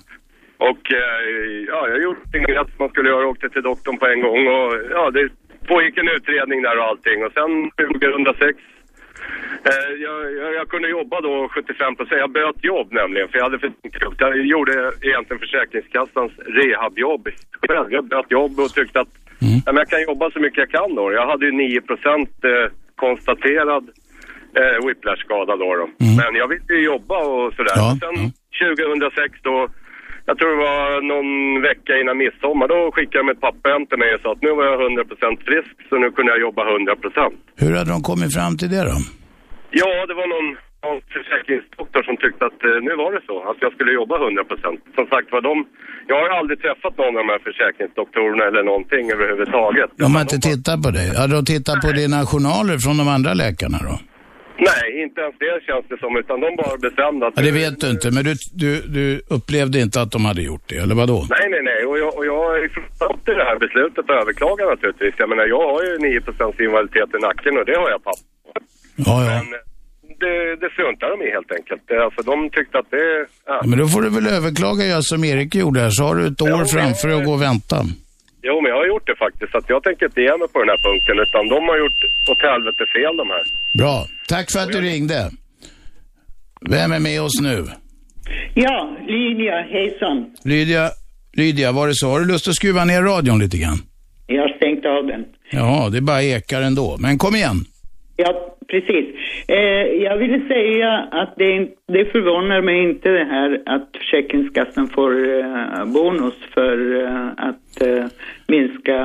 Och 0.59 0.93
eh, 0.93 1.21
ja, 1.69 1.89
jag 1.89 2.03
gjorde 2.03 2.21
inget 2.35 2.57
som 2.57 2.79
man 2.79 2.89
skulle 2.89 3.09
göra 3.09 3.25
och 3.25 3.31
åkte 3.31 3.49
till 3.49 3.63
doktorn 3.63 3.99
på 3.99 4.07
en 4.07 4.21
gång 4.21 4.47
och 4.47 4.73
ja, 4.91 5.11
det 5.11 5.29
pågick 5.67 5.99
en 5.99 6.09
utredning 6.09 6.63
där 6.63 6.79
och 6.79 6.85
allting 6.85 7.25
och 7.25 7.33
sen 7.33 7.71
2006 8.01 8.59
Eh, 9.65 10.03
jag, 10.03 10.33
jag, 10.33 10.55
jag 10.55 10.69
kunde 10.69 10.89
jobba 10.89 11.21
då 11.21 11.49
75 11.49 11.97
procent. 11.97 12.21
Jag 12.21 12.31
böt 12.31 12.65
jobb 12.65 12.93
nämligen 12.93 13.29
för 13.29 13.39
jag 13.39 13.45
hade 13.45 13.59
för 13.59 13.73
Jag 14.19 14.47
gjorde 14.47 14.93
egentligen 15.03 15.41
Försäkringskassans 15.41 16.33
rehabjobb. 16.39 17.29
Jag 17.91 18.05
böt 18.05 18.31
jobb 18.31 18.61
och 18.61 18.71
tyckte 18.75 19.01
att 19.01 19.09
Mm. 19.43 19.61
ja, 19.67 19.73
men 19.73 19.77
jag 19.77 19.89
kan 19.89 20.03
jobba 20.03 20.31
så 20.31 20.41
mycket 20.41 20.59
jag 20.59 20.71
kan 20.71 20.95
då. 20.95 21.13
Jag 21.13 21.27
hade 21.27 21.47
ju 21.47 21.53
9 21.53 21.81
procent 21.81 22.45
eh, 22.45 22.73
konstaterad 22.97 23.91
eh, 24.61 24.77
whiplash-skada 24.87 25.55
då. 25.63 25.69
då. 25.81 25.87
Men 26.21 26.33
jag 26.41 26.49
ville 26.53 26.73
ju 26.79 26.85
jobba 26.93 27.17
och 27.33 27.47
sådär. 27.57 27.77
Ja, 27.83 27.89
sen 28.03 28.17
2006 28.61 29.33
då, 29.49 29.57
jag 30.29 30.35
tror 30.39 30.51
det 30.55 30.63
var 30.71 30.83
någon 31.13 31.31
vecka 31.71 31.93
innan 32.01 32.17
midsommar, 32.23 32.67
då 32.75 32.79
skickade 32.95 33.23
de 33.25 33.29
ett 33.35 33.45
papper 33.47 33.69
hem 33.75 33.87
till 33.87 34.01
mig 34.03 34.11
och 34.15 34.21
sa 34.23 34.29
att 34.33 34.43
nu 34.47 34.51
var 34.59 34.65
jag 34.71 34.77
100 34.83 35.05
procent 35.11 35.39
frisk 35.49 35.75
så 35.89 35.95
nu 36.03 36.09
kunde 36.17 36.31
jag 36.33 36.41
jobba 36.47 36.63
100 36.73 36.97
procent. 37.05 37.39
Hur 37.63 37.73
hade 37.79 37.91
de 37.97 38.01
kommit 38.11 38.31
fram 38.39 38.53
till 38.61 38.71
det 38.75 38.85
då? 38.91 38.97
Ja, 39.83 39.93
det 40.09 40.15
var 40.21 40.29
någon, 40.35 40.49
någon 40.87 41.01
försäkringsdoktor 41.17 42.03
som 42.09 42.17
tyckte 42.25 42.43
att 42.51 42.61
eh, 42.69 42.79
nu 42.89 42.93
var 43.03 43.11
det 43.17 43.23
så, 43.31 43.37
att 43.51 43.59
jag 43.65 43.71
skulle 43.77 43.93
jobba 44.01 44.15
100 44.25 44.45
procent. 44.51 44.81
Som 44.99 45.07
sagt 45.13 45.29
var 45.35 45.43
de, 45.49 45.55
jag 46.11 46.17
har 46.23 46.29
aldrig 46.39 46.59
träffat 46.65 46.95
någon 47.01 47.13
av 47.17 47.21
de 47.25 47.29
här 47.35 47.43
försäkringsdoktorerna 47.49 48.45
eller 48.49 48.63
någonting 48.71 49.05
överhuvudtaget. 49.17 49.91
De 50.05 50.09
har 50.15 50.23
inte 50.27 50.41
tittat 50.51 50.79
på 50.85 50.91
dig. 50.99 51.07
Hade 51.21 51.35
de 51.39 51.45
tittat 51.55 51.79
på 51.87 51.91
dina 52.01 52.19
journaler 52.31 52.77
från 52.85 52.97
de 53.01 53.07
andra 53.17 53.33
läkarna 53.45 53.79
då? 53.89 53.97
Nej, 54.59 55.03
inte 55.03 55.21
ens 55.21 55.37
det 55.39 55.55
känns 55.69 55.85
det 55.89 55.99
som, 55.99 56.17
utan 56.17 56.41
de 56.41 56.49
bara 56.63 56.77
bestämde 56.87 57.27
att... 57.27 57.35
Ja, 57.37 57.43
det 57.43 57.55
vet 57.63 57.81
du 57.81 57.91
inte, 57.91 58.11
men 58.11 58.25
du, 58.25 58.35
du, 58.63 58.71
du 58.97 59.05
upplevde 59.37 59.81
inte 59.81 60.01
att 60.01 60.13
de 60.17 60.25
hade 60.25 60.43
gjort 60.43 60.67
det, 60.67 60.77
eller 60.77 60.95
vad 60.95 61.09
då? 61.09 61.27
Nej, 61.31 61.47
nej, 61.51 61.63
nej. 61.71 61.81
Och 61.89 61.99
jag, 61.99 62.11
och 62.19 62.27
jag 62.27 62.39
har 62.47 62.65
ifrågasatt 62.67 63.21
det 63.25 63.47
här 63.51 63.59
beslutet 63.65 64.05
och 64.11 64.17
överklagat 64.23 64.67
naturligtvis. 64.75 65.15
Jag 65.19 65.29
menar, 65.29 65.47
jag 65.57 65.65
har 65.73 65.83
ju 65.89 65.93
9 65.99 66.67
invaliditet 66.67 67.11
i 67.17 67.19
nacken 67.29 67.53
och 67.59 67.65
det 67.71 67.77
har 67.83 67.89
jag 67.95 68.03
pappa. 68.05 68.25
Ja, 69.07 69.17
ja. 69.25 69.33
Men 69.39 69.47
eh, 69.57 69.63
det, 70.23 70.57
det 70.63 70.69
struntar 70.75 71.09
de 71.15 71.19
i 71.27 71.31
helt 71.37 71.53
enkelt. 71.59 71.83
Det, 71.89 72.05
alltså, 72.05 72.23
de 72.31 72.51
tyckte 72.51 72.79
att 72.79 72.91
det... 72.91 73.27
Ja. 73.47 73.61
ja. 73.61 73.69
Men 73.71 73.79
då 73.79 73.87
får 73.87 74.03
du 74.03 74.11
väl 74.11 74.27
överklaga, 74.27 74.85
ja, 74.85 74.99
som 75.03 75.25
Erik 75.25 75.55
gjorde 75.55 75.81
här, 75.81 75.91
så 75.91 76.03
har 76.05 76.15
du 76.15 76.27
ett 76.27 76.43
år 76.43 76.49
Ja, 76.49 76.65
framför 76.77 77.09
dig 77.09 77.17
att 77.19 77.25
gå 77.25 77.33
och 77.33 77.43
vänta. 77.43 77.77
Jo, 78.49 78.55
men 78.61 78.69
jag 78.73 78.79
har 78.83 78.87
gjort 78.93 79.07
det 79.11 79.17
faktiskt. 79.25 79.51
Så 79.53 79.59
att 79.59 79.69
jag 79.75 79.83
tänker 79.83 80.05
inte 80.07 80.21
ge 80.21 80.37
mig 80.43 80.49
på 80.53 80.59
den 80.63 80.69
här 80.75 80.81
punkten. 80.89 81.15
Utan 81.25 81.43
de 81.55 81.59
har 81.71 81.77
gjort 81.83 82.01
åt 82.31 82.41
helvete 82.51 82.85
fel 82.97 83.15
de 83.23 83.27
här. 83.35 83.45
Bra. 83.81 83.97
Tack 84.29 84.47
för 84.53 84.61
att 84.61 84.73
du 84.73 84.81
ringde. 84.81 85.31
Vem 86.71 86.93
är 86.93 86.99
med 86.99 87.23
oss 87.23 87.41
nu? 87.43 87.65
Ja, 88.55 88.97
Lydia, 89.09 89.57
hejsan. 89.75 90.17
Lydia, 90.45 90.91
Lydia, 91.37 91.73
var 91.73 91.87
det 91.89 91.95
så? 91.95 92.09
Har 92.09 92.21
du 92.21 92.27
lust 92.27 92.49
att 92.49 92.55
skruva 92.55 92.85
ner 92.85 93.03
radion 93.03 93.39
lite 93.39 93.59
grann? 93.59 93.79
Jag 94.27 94.43
har 94.43 94.49
stängt 94.57 94.87
av 94.87 95.07
den. 95.07 95.25
Ja, 95.51 95.89
det 95.93 96.01
bara 96.01 96.23
ekar 96.23 96.63
ändå. 96.63 96.97
Men 96.99 97.19
kom 97.19 97.35
igen. 97.37 97.57
Ja, 98.17 98.57
precis. 98.71 99.07
Eh, 99.49 99.57
jag 100.07 100.17
ville 100.17 100.41
säga 100.49 100.91
att 101.11 101.35
det, 101.37 101.53
det 101.93 102.05
förvånar 102.13 102.63
mig 102.63 102.79
inte 102.91 103.09
det 103.09 103.25
här 103.25 103.63
att 103.67 103.89
Försäkringskassan 103.99 104.89
får 104.89 105.11
eh, 105.39 105.85
bonus 105.85 106.35
för 106.55 107.05
eh, 107.05 107.27
att 107.49 107.83
eh, 107.83 108.05
minska 108.49 108.99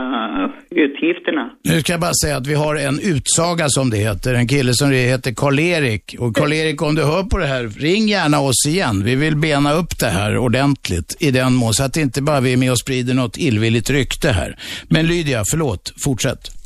utgifterna. 0.69 1.49
Nu 1.63 1.79
ska 1.79 1.93
jag 1.93 2.01
bara 2.01 2.13
säga 2.23 2.37
att 2.37 2.47
vi 2.47 2.53
har 2.53 2.75
en 2.75 2.99
utsaga 2.99 3.69
som 3.69 3.89
det 3.89 3.97
heter. 3.97 4.33
En 4.33 4.47
kille 4.47 4.73
som 4.73 4.91
heter 4.91 5.31
Karl-Erik. 5.31 6.15
Och 6.19 6.35
Karl-Erik, 6.35 6.81
om 6.81 6.95
du 6.95 7.03
hör 7.03 7.23
på 7.23 7.37
det 7.37 7.45
här, 7.45 7.63
ring 7.63 8.07
gärna 8.07 8.39
oss 8.39 8.65
igen. 8.67 9.03
Vi 9.03 9.15
vill 9.15 9.35
bena 9.35 9.73
upp 9.73 9.99
det 9.99 10.09
här 10.09 10.37
ordentligt 10.37 11.17
i 11.19 11.31
den 11.31 11.53
mån, 11.53 11.73
så 11.73 11.83
att 11.83 11.97
inte 11.97 12.21
bara 12.21 12.39
vi 12.39 12.53
är 12.53 12.57
med 12.57 12.71
och 12.71 12.79
sprider 12.79 13.13
något 13.13 13.37
illvilligt 13.37 13.89
rykte 13.89 14.29
här. 14.29 14.55
Men 14.89 15.07
Lydia, 15.07 15.43
förlåt, 15.51 15.93
fortsätt. 16.03 16.60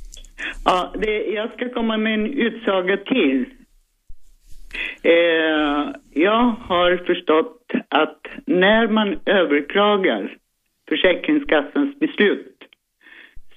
Ja, 0.66 0.93
det, 1.00 1.26
jag 1.26 1.54
ska 1.54 1.70
komma 1.70 1.98
med 1.98 2.14
en 2.14 2.34
utsaga 2.34 2.98
till. 2.98 3.46
Eh, 5.04 5.91
jag 6.14 6.56
har 6.68 7.06
förstått 7.06 7.72
att 7.89 8.22
när 8.46 8.88
man 8.88 9.20
överklagar 9.26 10.38
Försäkringskassans 10.89 12.00
beslut 12.00 12.56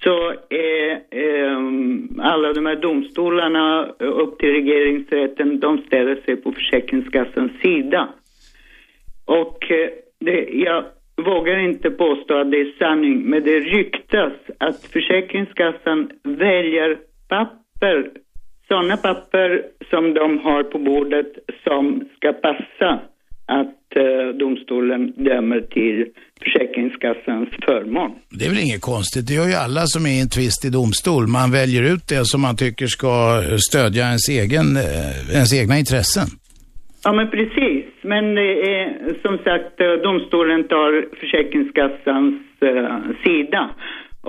så 0.03 0.35
är 0.49 0.91
eh, 1.11 1.59
alla 2.19 2.53
de 2.53 2.67
här 2.67 2.77
domstolarna 2.77 3.87
upp 3.99 4.39
till 4.39 4.53
regeringsrätten, 4.53 5.61
de 5.61 5.79
ställer 5.79 6.17
sig 6.17 6.37
på 6.37 6.53
Försäkringskassans 6.53 7.53
sida. 7.63 8.09
Och 9.25 9.71
eh, 9.71 9.89
det, 10.21 10.49
jag 10.53 10.85
vågar 11.23 11.59
inte 11.59 11.91
påstå 11.91 12.41
att 12.41 12.51
det 12.51 12.61
är 12.61 12.79
sanning, 12.79 13.23
men 13.31 13.43
det 13.45 13.61
ryktas 13.61 14.33
att 14.59 14.85
Försäkringskassan 14.93 16.11
väljer 16.23 16.99
papper, 17.29 18.11
sådana 18.69 18.97
papper 18.97 19.63
som 19.91 20.15
de 20.15 20.39
har 20.39 20.63
på 20.63 20.79
bordet 20.79 21.33
som 21.65 22.09
ska 22.17 22.33
passa 22.33 23.01
att 23.47 23.97
eh, 23.97 24.39
domstolen 24.39 25.13
dömer 25.17 25.61
till 25.61 26.07
Försäkringskassans 26.43 27.49
förmån. 27.67 28.11
Det 28.31 28.45
är 28.45 28.49
väl 28.49 28.59
inget 28.59 28.81
konstigt. 28.81 29.27
Det 29.27 29.35
gör 29.35 29.49
ju 29.49 29.55
alla 29.55 29.87
som 29.87 30.07
är 30.07 30.11
i 30.11 30.21
en 30.21 30.29
tvist 30.29 30.65
i 30.65 30.71
domstol. 30.71 31.27
Man 31.27 31.53
väljer 31.53 31.83
ut 31.95 32.09
det 32.09 32.25
som 32.25 32.41
man 32.41 32.57
tycker 32.57 32.87
ska 32.87 33.43
stödja 33.71 34.03
ens, 34.07 34.29
egen, 34.29 34.77
eh, 34.77 35.37
ens 35.39 35.55
egna 35.61 35.79
intressen. 35.79 36.29
Ja, 37.05 37.13
men 37.13 37.31
precis. 37.31 37.78
Men 38.13 38.35
det 38.35 38.51
är 38.75 38.87
som 39.25 39.35
sagt 39.39 39.81
eh, 39.81 39.93
domstolen 40.09 40.69
tar 40.69 40.93
Försäkringskassans 41.21 42.35
eh, 42.61 42.99
sida. 43.25 43.71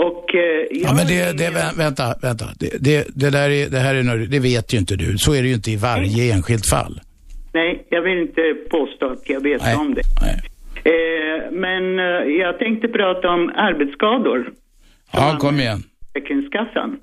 Och 0.07 0.35
eh. 0.35 0.65
Ja, 0.71 0.89
men 0.97 1.05
det, 1.11 1.37
det, 1.37 1.49
vä- 1.57 1.77
vänta, 1.77 2.03
vänta. 2.21 2.45
Det, 2.59 2.71
det, 2.87 3.07
det, 3.21 3.29
där 3.37 3.49
är, 3.49 3.69
det 3.69 3.81
här 3.87 3.95
är, 3.95 4.31
det 4.35 4.39
vet 4.39 4.73
ju 4.73 4.77
inte 4.77 4.95
du. 4.95 5.17
Så 5.17 5.33
är 5.33 5.41
det 5.41 5.47
ju 5.47 5.53
inte 5.53 5.71
i 5.71 5.77
varje 5.77 6.33
enskilt 6.33 6.69
fall. 6.69 6.95
Nej, 7.53 7.85
jag 7.89 8.01
vill 8.01 8.17
inte 8.27 8.41
påstå 8.71 9.05
att 9.05 9.29
jag 9.29 9.43
vet 9.43 9.61
Nej. 9.61 9.75
om 9.75 9.93
det. 9.93 10.01
Nej. 10.25 10.37
Eh, 10.91 11.51
men 11.51 11.99
eh, 11.99 12.05
jag 12.43 12.59
tänkte 12.59 12.87
prata 12.87 13.29
om 13.29 13.51
arbetsskador. 13.55 14.51
Ja, 15.13 15.37
kom 15.39 15.59
igen. 15.59 15.79
Försäkringskassan. 16.13 16.99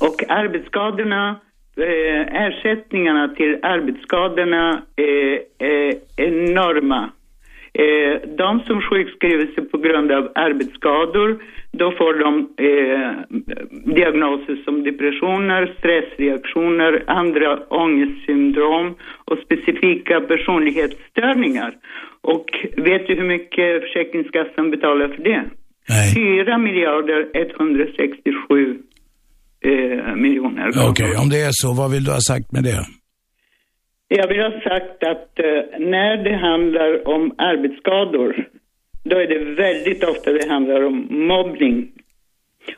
Och 0.00 0.30
arbetsskadorna, 0.30 1.40
eh, 1.76 2.44
ersättningarna 2.46 3.28
till 3.28 3.58
arbetsskadorna 3.62 4.82
är, 4.96 5.40
är 5.58 5.94
enorma. 6.16 7.10
Eh, 7.78 8.28
de 8.36 8.60
som 8.60 8.80
sjukskriver 8.80 9.46
sig 9.46 9.64
på 9.64 9.78
grund 9.78 10.12
av 10.12 10.32
arbetsskador, 10.34 11.42
då 11.72 11.92
får 11.92 12.14
de 12.14 12.48
eh, 12.56 13.10
diagnoser 13.94 14.56
som 14.64 14.82
depressioner, 14.82 15.74
stressreaktioner, 15.78 17.04
andra 17.06 17.58
ångestsyndrom 17.68 18.94
och 19.24 19.38
specifika 19.38 20.20
personlighetsstörningar. 20.20 21.74
Och 22.20 22.46
vet 22.76 23.06
du 23.06 23.14
hur 23.14 23.28
mycket 23.28 23.82
Försäkringskassan 23.82 24.70
betalar 24.70 25.08
för 25.08 25.22
det? 25.22 25.44
Nej. 25.88 26.44
4 26.44 26.58
miljarder 26.58 27.28
167 27.34 28.78
eh, 29.70 30.14
miljoner. 30.16 30.88
Okej, 30.90 31.16
om 31.16 31.28
det 31.28 31.40
är 31.40 31.50
så, 31.52 31.72
vad 31.72 31.90
vill 31.90 32.04
du 32.04 32.10
ha 32.12 32.20
sagt 32.20 32.52
med 32.52 32.64
det? 32.64 32.86
Jag 34.08 34.28
vill 34.28 34.40
ha 34.40 34.50
sagt 34.50 34.98
att 35.12 35.38
eh, 35.38 35.80
när 35.96 36.24
det 36.24 36.36
handlar 36.50 37.08
om 37.14 37.22
arbetsskador, 37.38 38.30
då 39.04 39.16
är 39.16 39.26
det 39.34 39.54
väldigt 39.64 40.04
ofta 40.04 40.32
det 40.32 40.48
handlar 40.48 40.86
om 40.86 40.96
mobbning, 41.32 41.88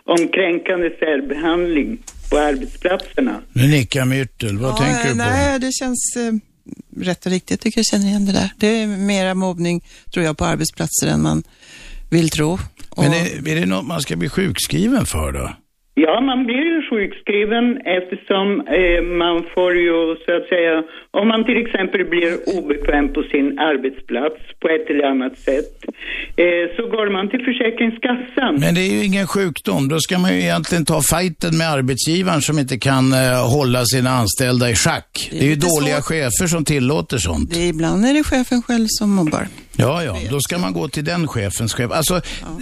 om 0.04 0.28
kränkande 0.28 0.90
särbehandling 0.98 1.98
på 2.30 2.38
arbetsplatserna. 2.38 3.40
Nu 3.52 3.66
nickar 3.66 4.04
Myrtel. 4.04 4.58
Vad 4.58 4.70
Ja, 4.70 4.76
tänker 4.76 5.04
du 5.04 5.10
på? 5.10 5.16
Nej, 5.16 5.58
det 5.60 5.72
känns 5.72 6.16
eh, 6.16 6.32
rätt 7.04 7.26
och 7.26 7.32
riktigt. 7.32 7.50
Jag 7.50 7.60
tycker 7.60 7.78
jag 7.78 7.86
känner 7.86 8.06
igen 8.06 8.26
det 8.26 8.32
där. 8.32 8.50
Det 8.58 8.66
är 8.82 8.86
mera 8.86 9.34
mobbning, 9.34 9.84
tror 10.12 10.24
jag, 10.26 10.38
på 10.38 10.44
arbetsplatser 10.44 11.06
än 11.14 11.22
man 11.22 11.42
vill 12.10 12.30
tro. 12.30 12.52
Och, 12.90 13.02
Men 13.02 13.12
är, 13.12 13.48
är 13.48 13.60
det 13.60 13.66
något 13.66 13.86
man 13.86 14.00
ska 14.00 14.16
bli 14.16 14.28
sjukskriven 14.28 15.06
för 15.06 15.32
då? 15.32 15.50
Ja, 16.00 16.20
man 16.20 16.46
blir 16.46 16.64
ju 16.64 16.82
sjukskriven 16.90 17.80
eftersom 17.84 18.60
eh, 18.60 19.02
man 19.02 19.42
får 19.54 19.74
ju 19.74 20.16
så 20.26 20.36
att 20.36 20.48
säga, 20.48 20.82
om 21.10 21.28
man 21.28 21.44
till 21.44 21.56
exempel 21.66 22.04
blir 22.04 22.58
obekväm 22.58 23.12
på 23.12 23.22
sin 23.22 23.58
arbetsplats 23.58 24.40
på 24.60 24.68
ett 24.68 24.90
eller 24.90 25.04
annat 25.04 25.38
sätt, 25.38 25.72
eh, 26.36 26.76
så 26.76 26.82
går 26.94 27.10
man 27.10 27.30
till 27.30 27.44
Försäkringskassan. 27.44 28.54
Men 28.60 28.74
det 28.74 28.80
är 28.80 28.92
ju 28.96 29.04
ingen 29.04 29.26
sjukdom. 29.26 29.88
Då 29.88 29.98
ska 30.00 30.18
man 30.18 30.34
ju 30.34 30.40
egentligen 30.40 30.84
ta 30.84 31.00
fighten 31.02 31.58
med 31.58 31.68
arbetsgivaren 31.70 32.42
som 32.42 32.58
inte 32.58 32.78
kan 32.78 33.12
eh, 33.12 33.18
hålla 33.56 33.84
sina 33.84 34.10
anställda 34.10 34.70
i 34.70 34.74
schack. 34.74 35.28
Det 35.30 35.38
är, 35.38 35.50
ju 35.50 35.54
dåliga 35.54 35.94
svårt. 35.94 36.04
chefer 36.04 36.46
som 36.46 36.64
tillåter 36.64 37.18
sånt. 37.18 37.50
Det 37.54 37.60
är, 37.60 37.68
ibland 37.68 38.04
är 38.04 38.14
det 38.14 38.24
chefen 38.24 38.62
själv 38.62 38.86
som 38.88 39.10
mobbar. 39.14 39.46
Ja, 39.76 40.04
ja, 40.04 40.16
då 40.30 40.40
ska 40.40 40.58
man 40.58 40.72
gå 40.72 40.88
till 40.88 41.04
den 41.04 41.26
chefens 41.28 41.74
chef. 41.74 41.90
Alltså, 41.92 42.20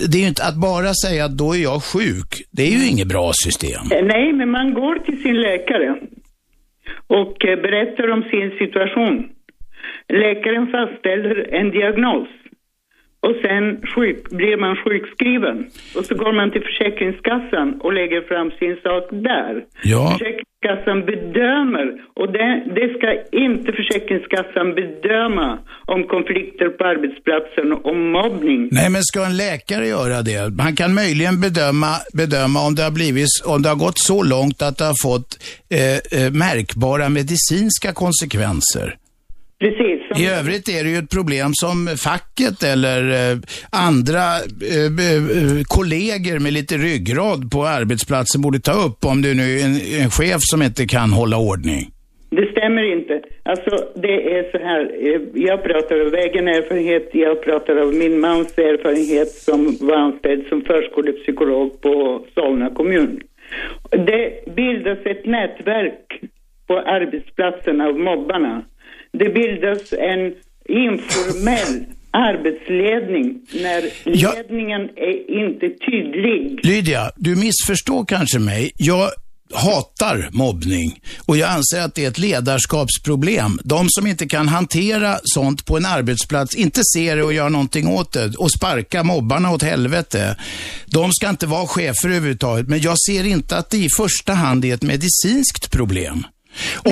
det 0.09 0.19
är 0.19 0.23
ju 0.23 0.29
inte 0.29 0.45
att 0.45 0.55
bara 0.55 0.95
säga 0.95 1.25
att 1.25 1.39
då 1.39 1.57
är 1.57 1.63
jag 1.63 1.83
sjuk. 1.83 2.43
Det 2.51 2.63
är 2.63 2.71
ju 2.71 2.87
inget 2.87 3.09
bra 3.09 3.33
system. 3.45 3.83
Eh, 3.93 4.05
Nej, 4.05 4.33
men 4.33 4.51
man 4.51 4.75
går 4.75 4.99
till 4.99 5.23
sin 5.23 5.37
läkare 5.41 5.97
och 7.07 7.45
eh, 7.45 7.61
berättar 7.61 8.11
om 8.11 8.23
sin 8.23 8.51
situation. 8.59 9.29
Läkaren 10.09 10.67
fastställer 10.67 11.55
en 11.55 11.71
diagnos 11.71 12.29
och 13.21 13.37
sen 13.43 13.83
sjuk, 13.95 14.31
blir 14.31 14.57
man 14.57 14.77
sjukskriven. 14.77 15.67
Och 15.97 16.05
så 16.05 16.15
går 16.15 16.33
man 16.33 16.51
till 16.51 16.63
Försäkringskassan 16.63 17.81
och 17.81 17.93
lägger 17.93 18.21
fram 18.21 18.51
sin 18.51 18.77
sak 18.83 19.05
där. 19.11 19.65
Ja. 19.83 20.19
Försäkringskassan 20.63 21.07
bedömer, 21.07 21.87
och 22.15 22.33
det, 22.33 22.65
det 22.75 22.99
ska 22.99 23.39
inte 23.39 23.73
Försäkringskassan 23.73 24.75
bedöma 24.75 25.59
om 25.87 26.05
konflikter 26.05 26.69
på 26.69 26.85
arbetsplatsen 26.85 27.73
och 27.73 27.97
mobbning. 27.97 28.69
Nej, 28.73 28.91
men 28.91 29.03
ska 29.03 29.27
en 29.27 29.37
läkare 29.37 29.87
göra 29.87 30.23
det? 30.23 30.63
Han 30.63 30.77
kan 30.77 30.95
möjligen 30.95 31.41
bedöma, 31.41 31.93
bedöma 32.15 32.61
om, 32.67 32.75
det 32.75 32.83
har 32.83 32.91
blivit, 32.91 33.29
om 33.45 33.63
det 33.63 33.69
har 33.69 33.77
gått 33.77 33.99
så 33.99 34.23
långt 34.23 34.63
att 34.63 34.79
det 34.79 34.85
har 34.85 35.03
fått 35.03 35.39
eh, 35.71 36.23
eh, 36.23 36.33
märkbara 36.33 37.09
medicinska 37.09 37.93
konsekvenser. 37.93 38.97
Precis. 39.59 40.01
I 40.23 40.27
övrigt 40.41 40.69
är 40.69 40.85
det 40.85 40.91
ju 40.91 40.97
ett 40.97 41.11
problem 41.11 41.51
som 41.53 41.77
facket 42.09 42.63
eller 42.73 43.01
eh, 43.13 43.37
andra 43.89 44.27
eh, 44.75 44.91
eh, 45.09 45.63
kollegor 45.77 46.39
med 46.39 46.53
lite 46.53 46.75
ryggrad 46.75 47.51
på 47.53 47.67
arbetsplatsen 47.79 48.43
borde 48.43 48.61
ta 48.61 48.73
upp 48.87 49.05
om 49.05 49.23
det 49.23 49.35
nu 49.35 49.43
är 49.43 49.65
en, 49.65 49.75
en 50.03 50.11
chef 50.11 50.41
som 50.41 50.63
inte 50.63 50.87
kan 50.87 51.11
hålla 51.11 51.37
ordning. 51.39 51.83
Det 52.31 52.47
stämmer 52.53 52.93
inte. 52.97 53.21
Alltså, 53.43 53.73
det 53.95 54.39
är 54.39 54.51
så 54.53 54.59
här. 54.59 54.81
Jag 55.35 55.65
pratar 55.65 56.01
av 56.07 56.15
egen 56.15 56.49
erfarenhet. 56.49 57.09
Jag 57.13 57.43
pratar 57.43 57.77
av 57.77 57.95
min 57.95 58.21
mans 58.21 58.59
erfarenhet 58.59 59.29
som 59.29 59.77
var 59.81 59.97
anställd 59.97 60.47
som 60.49 60.63
förskolepsykolog 60.63 61.81
på 61.81 62.25
Solna 62.35 62.71
kommun. 62.71 63.21
Det 63.91 64.55
bildas 64.57 64.99
ett 65.05 65.27
nätverk 65.27 66.21
på 66.67 66.79
arbetsplatsen 66.79 67.81
av 67.81 67.99
mobbarna. 67.99 68.63
Det 69.19 69.29
bildas 69.35 69.93
en 69.93 70.35
informell 70.69 71.85
arbetsledning 72.11 73.41
när 73.53 73.83
Ja. 74.05 74.33
ledningen 74.37 74.81
är 74.83 75.43
inte 75.45 75.67
tydlig. 75.91 76.61
Lydia, 76.67 77.11
du 77.17 77.37
missförstår 77.37 78.05
kanske 78.05 78.39
mig. 78.39 78.71
Jag 78.77 79.11
hatar 79.55 80.29
mobbning 80.33 81.01
och 81.27 81.37
jag 81.37 81.51
anser 81.51 81.81
att 81.81 81.95
det 81.95 82.05
är 82.05 82.09
ett 82.09 82.19
ledarskapsproblem. 82.19 83.59
De 83.65 83.87
som 83.89 84.07
inte 84.07 84.27
kan 84.29 84.49
hantera 84.49 85.19
sånt 85.23 85.65
på 85.67 85.77
en 85.77 85.87
arbetsplats, 85.87 86.55
inte 86.55 86.81
ser 86.95 87.17
det 87.17 87.23
och 87.23 87.33
gör 87.33 87.49
någonting 87.51 87.89
åt 87.89 88.13
det 88.13 88.35
och 88.37 88.51
sparka 88.53 89.03
mobbarna 89.03 89.51
åt 89.53 89.63
helvete. 89.63 90.37
De 90.87 91.13
ska 91.13 91.29
inte 91.31 91.47
vara 91.47 91.67
chefer 91.67 92.09
överhuvudtaget, 92.09 92.69
men 92.69 92.81
jag 92.81 92.99
ser 92.99 93.27
inte 93.27 93.57
att 93.57 93.71
det 93.71 93.79
i 93.79 93.89
första 93.97 94.33
hand 94.33 94.65
är 94.65 94.75
ett 94.75 94.83
medicinskt 94.83 95.71
problem. 95.71 96.25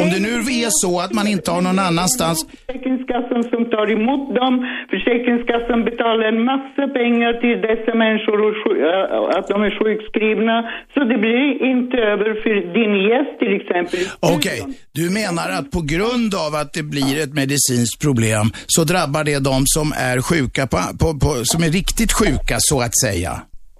Om 0.01 0.07
det 0.13 0.21
nu 0.29 0.35
är 0.67 0.71
så 0.71 1.01
att 1.01 1.13
man 1.13 1.27
inte 1.27 1.51
har 1.51 1.61
någon 1.61 1.79
annanstans 1.79 2.39
Försäkringskassan 2.67 3.43
som 3.53 3.63
tar 3.75 3.87
emot 3.97 4.35
dem. 4.41 4.55
Försäkringskassan 4.91 5.85
betalar 5.85 6.25
en 6.33 6.45
massa 6.45 6.85
pengar 6.99 7.33
till 7.43 7.59
dessa 7.69 7.93
människor 8.05 8.39
och 8.49 8.55
äh, 8.93 9.39
att 9.39 9.49
de 9.49 9.63
är 9.69 9.73
sjukskrivna. 9.79 10.57
Så 10.95 11.01
det 11.11 11.19
blir 11.19 11.63
inte 11.73 11.97
över 11.97 12.31
för 12.43 12.55
din 12.79 12.95
gäst 13.09 13.35
till 13.43 13.55
exempel. 13.61 14.01
Okej, 14.37 14.59
studion. 14.59 14.75
du 14.99 15.05
menar 15.21 15.49
att 15.59 15.71
på 15.77 15.83
grund 15.93 16.31
av 16.47 16.53
att 16.61 16.73
det 16.79 16.85
blir 16.95 17.15
ett 17.25 17.35
medicinskt 17.43 17.99
problem 18.07 18.47
så 18.67 18.85
drabbar 18.85 19.25
det 19.25 19.39
de 19.51 19.59
som 19.77 19.87
är 20.11 20.19
sjuka, 20.29 20.63
på, 20.73 20.79
på, 21.01 21.09
på, 21.23 21.31
som 21.53 21.61
är 21.67 21.71
riktigt 21.81 22.13
sjuka 22.19 22.57
så 22.71 22.77
att 22.87 22.97
säga? 23.05 23.33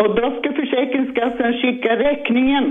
Och 0.03 0.11
då 0.19 0.27
ska 0.37 0.47
Försäkringskassan 0.61 1.53
skicka 1.61 1.91
räkningen 2.09 2.65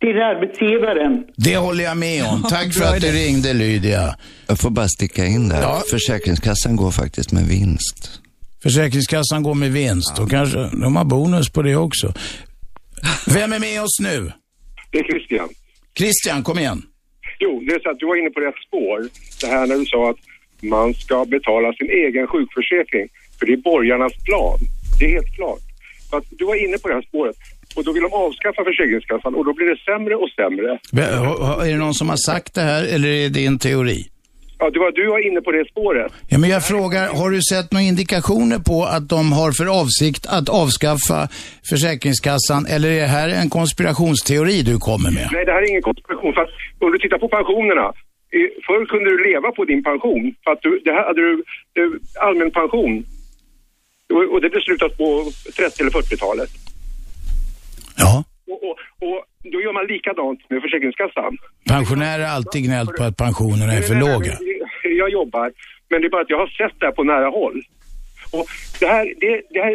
till 0.00 0.16
arbetsgivaren. 0.22 1.24
Det 1.36 1.56
håller 1.56 1.84
jag 1.84 1.96
med 1.96 2.24
om. 2.24 2.42
Tack 2.50 2.74
för 2.74 2.84
att 2.84 3.00
du 3.00 3.12
ringde 3.12 3.52
Lydia. 3.52 4.16
Jag 4.46 4.58
får 4.58 4.70
bara 4.70 4.88
sticka 4.88 5.24
in 5.26 5.48
där. 5.48 5.62
Ja. 5.62 5.82
Försäkringskassan 5.90 6.76
går 6.76 6.90
faktiskt 6.90 7.32
med 7.32 7.42
vinst. 7.42 8.20
Försäkringskassan 8.62 9.42
går 9.42 9.54
med 9.54 9.72
vinst 9.72 10.18
och 10.18 10.30
kanske 10.30 10.58
de 10.58 10.96
har 10.96 11.04
bonus 11.04 11.50
på 11.50 11.62
det 11.62 11.76
också. 11.76 12.12
Vem 13.34 13.52
är 13.52 13.60
med 13.60 13.82
oss 13.82 14.00
nu? 14.00 14.32
Det 14.90 14.98
är 14.98 15.04
Christian. 15.04 15.48
Christian, 15.98 16.42
kom 16.42 16.58
igen. 16.58 16.82
Jo, 17.38 17.62
det 17.66 17.74
är 17.74 17.80
så 17.80 17.90
att 17.90 17.98
du 17.98 18.06
var 18.06 18.16
inne 18.20 18.30
på 18.30 18.40
rätt 18.40 18.60
spår. 18.66 18.98
Det 19.40 19.46
här 19.46 19.66
när 19.66 19.76
du 19.76 19.86
sa 19.86 20.10
att 20.10 20.22
man 20.62 20.94
ska 20.94 21.24
betala 21.24 21.72
sin 21.72 21.90
egen 21.90 22.26
sjukförsäkring. 22.26 23.08
För 23.38 23.46
det 23.46 23.52
är 23.52 23.56
borgarnas 23.56 24.12
plan. 24.24 24.58
Det 24.98 25.04
är 25.04 25.10
helt 25.10 25.34
klart. 25.36 25.64
Så 26.10 26.16
att 26.16 26.24
du 26.30 26.44
var 26.44 26.64
inne 26.64 26.78
på 26.78 26.88
det 26.88 26.94
här 26.94 27.02
spåret. 27.02 27.36
Och 27.76 27.84
då 27.84 27.92
vill 27.92 28.02
de 28.02 28.12
avskaffa 28.12 28.64
Försäkringskassan 28.64 29.34
och 29.34 29.44
då 29.44 29.52
blir 29.54 29.66
det 29.66 29.78
sämre 29.88 30.14
och 30.14 30.30
sämre. 30.30 30.70
Är 31.66 31.72
det 31.72 31.78
någon 31.78 31.94
som 31.94 32.08
har 32.08 32.16
sagt 32.16 32.54
det 32.54 32.60
här 32.60 32.82
eller 32.94 33.08
är 33.08 33.28
det 33.28 33.46
en 33.46 33.58
teori? 33.58 34.00
Ja, 34.60 34.70
du 34.70 34.78
var, 34.78 34.92
du 34.92 35.06
var 35.06 35.26
inne 35.28 35.40
på 35.40 35.50
det 35.56 35.64
spåret. 35.72 36.12
Ja, 36.28 36.38
men 36.38 36.50
jag 36.50 36.62
frågar, 36.72 37.04
har 37.20 37.30
du 37.30 37.40
sett 37.52 37.72
några 37.72 37.86
indikationer 37.92 38.58
på 38.70 38.78
att 38.96 39.06
de 39.08 39.32
har 39.38 39.50
för 39.58 39.68
avsikt 39.80 40.22
att 40.36 40.48
avskaffa 40.62 41.20
Försäkringskassan 41.70 42.62
eller 42.74 42.88
är 42.90 43.00
det 43.06 43.14
här 43.18 43.28
en 43.40 43.50
konspirationsteori 43.58 44.58
du 44.62 44.76
kommer 44.88 45.10
med? 45.18 45.28
Nej, 45.32 45.44
det 45.46 45.52
här 45.52 45.62
är 45.62 45.68
ingen 45.72 45.86
konspiration. 45.90 46.32
För 46.34 46.42
att 46.44 46.52
om 46.84 46.92
du 46.92 46.98
tittar 46.98 47.18
på 47.24 47.28
pensionerna. 47.38 47.86
Förr 48.66 48.86
kunde 48.92 49.08
du 49.10 49.18
leva 49.30 49.48
på 49.58 49.64
din 49.64 49.82
pension. 49.90 50.34
För 50.44 50.50
att 50.52 50.62
du, 50.62 50.70
det 50.84 50.92
här 50.96 51.04
hade 51.08 51.22
du 51.28 51.32
eh, 51.78 52.26
allmän 52.26 52.50
pension. 52.50 52.94
Och, 54.14 54.24
och 54.32 54.40
det 54.40 54.50
beslutades 54.58 54.96
på 54.96 55.08
30 55.56 55.82
eller 55.82 55.90
40-talet. 55.90 56.50
Ja. 58.04 58.24
Och, 58.50 58.60
och, 58.66 58.76
och 59.08 59.20
då 59.60 59.64
gör 59.66 59.72
man 59.80 59.86
likadant 59.94 60.40
med 60.50 60.58
Försäkringskassan. 60.64 61.32
Pensionärer 61.74 62.24
har 62.26 62.34
alltid 62.36 62.62
gnällt 62.68 62.92
på 62.96 63.02
att 63.08 63.16
pensionerna 63.26 63.72
är 63.78 63.82
för 63.90 63.94
Nej, 63.94 64.02
nej, 64.04 64.12
låga. 64.12 64.32
nej, 64.40 64.98
Jag 65.02 65.10
jobbar, 65.18 65.46
men 65.90 65.96
det 66.00 66.06
är 66.08 66.14
bara 66.16 66.22
att 66.26 66.30
jag 66.34 66.38
har 66.44 66.50
sett 66.60 66.76
det 66.80 66.86
här 66.86 66.92
på 66.98 67.04
nära 67.12 67.28
håll. 67.38 67.58
Och 68.36 68.46
det 68.80 68.86
här, 68.94 69.04
det, 69.22 69.32
det 69.54 69.62
här, 69.66 69.74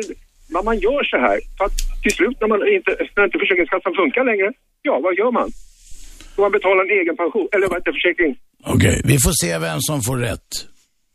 man, 0.54 0.66
man 0.70 0.78
gör 0.86 1.04
så 1.14 1.18
här, 1.26 1.38
för 1.58 1.66
att 1.66 1.78
till 2.04 2.12
slut 2.20 2.38
när, 2.42 2.48
man 2.54 2.60
inte, 2.78 2.92
när 3.16 3.24
inte 3.28 3.40
Försäkringskassan 3.44 3.94
funkar 4.02 4.24
längre, 4.32 4.48
ja 4.88 4.94
vad 5.06 5.14
gör 5.20 5.32
man? 5.40 5.50
Då 6.36 6.42
man 6.42 6.52
betalar 6.58 6.82
en 6.88 6.94
egen 7.02 7.16
pension, 7.24 7.48
eller 7.54 7.68
vad 7.70 7.78
heter 7.80 7.92
försäkring. 8.00 8.32
Okej, 8.76 8.96
vi 9.12 9.16
får 9.26 9.34
se 9.44 9.52
vem 9.68 9.80
som 9.90 9.98
får 10.08 10.18
rätt. 10.30 10.50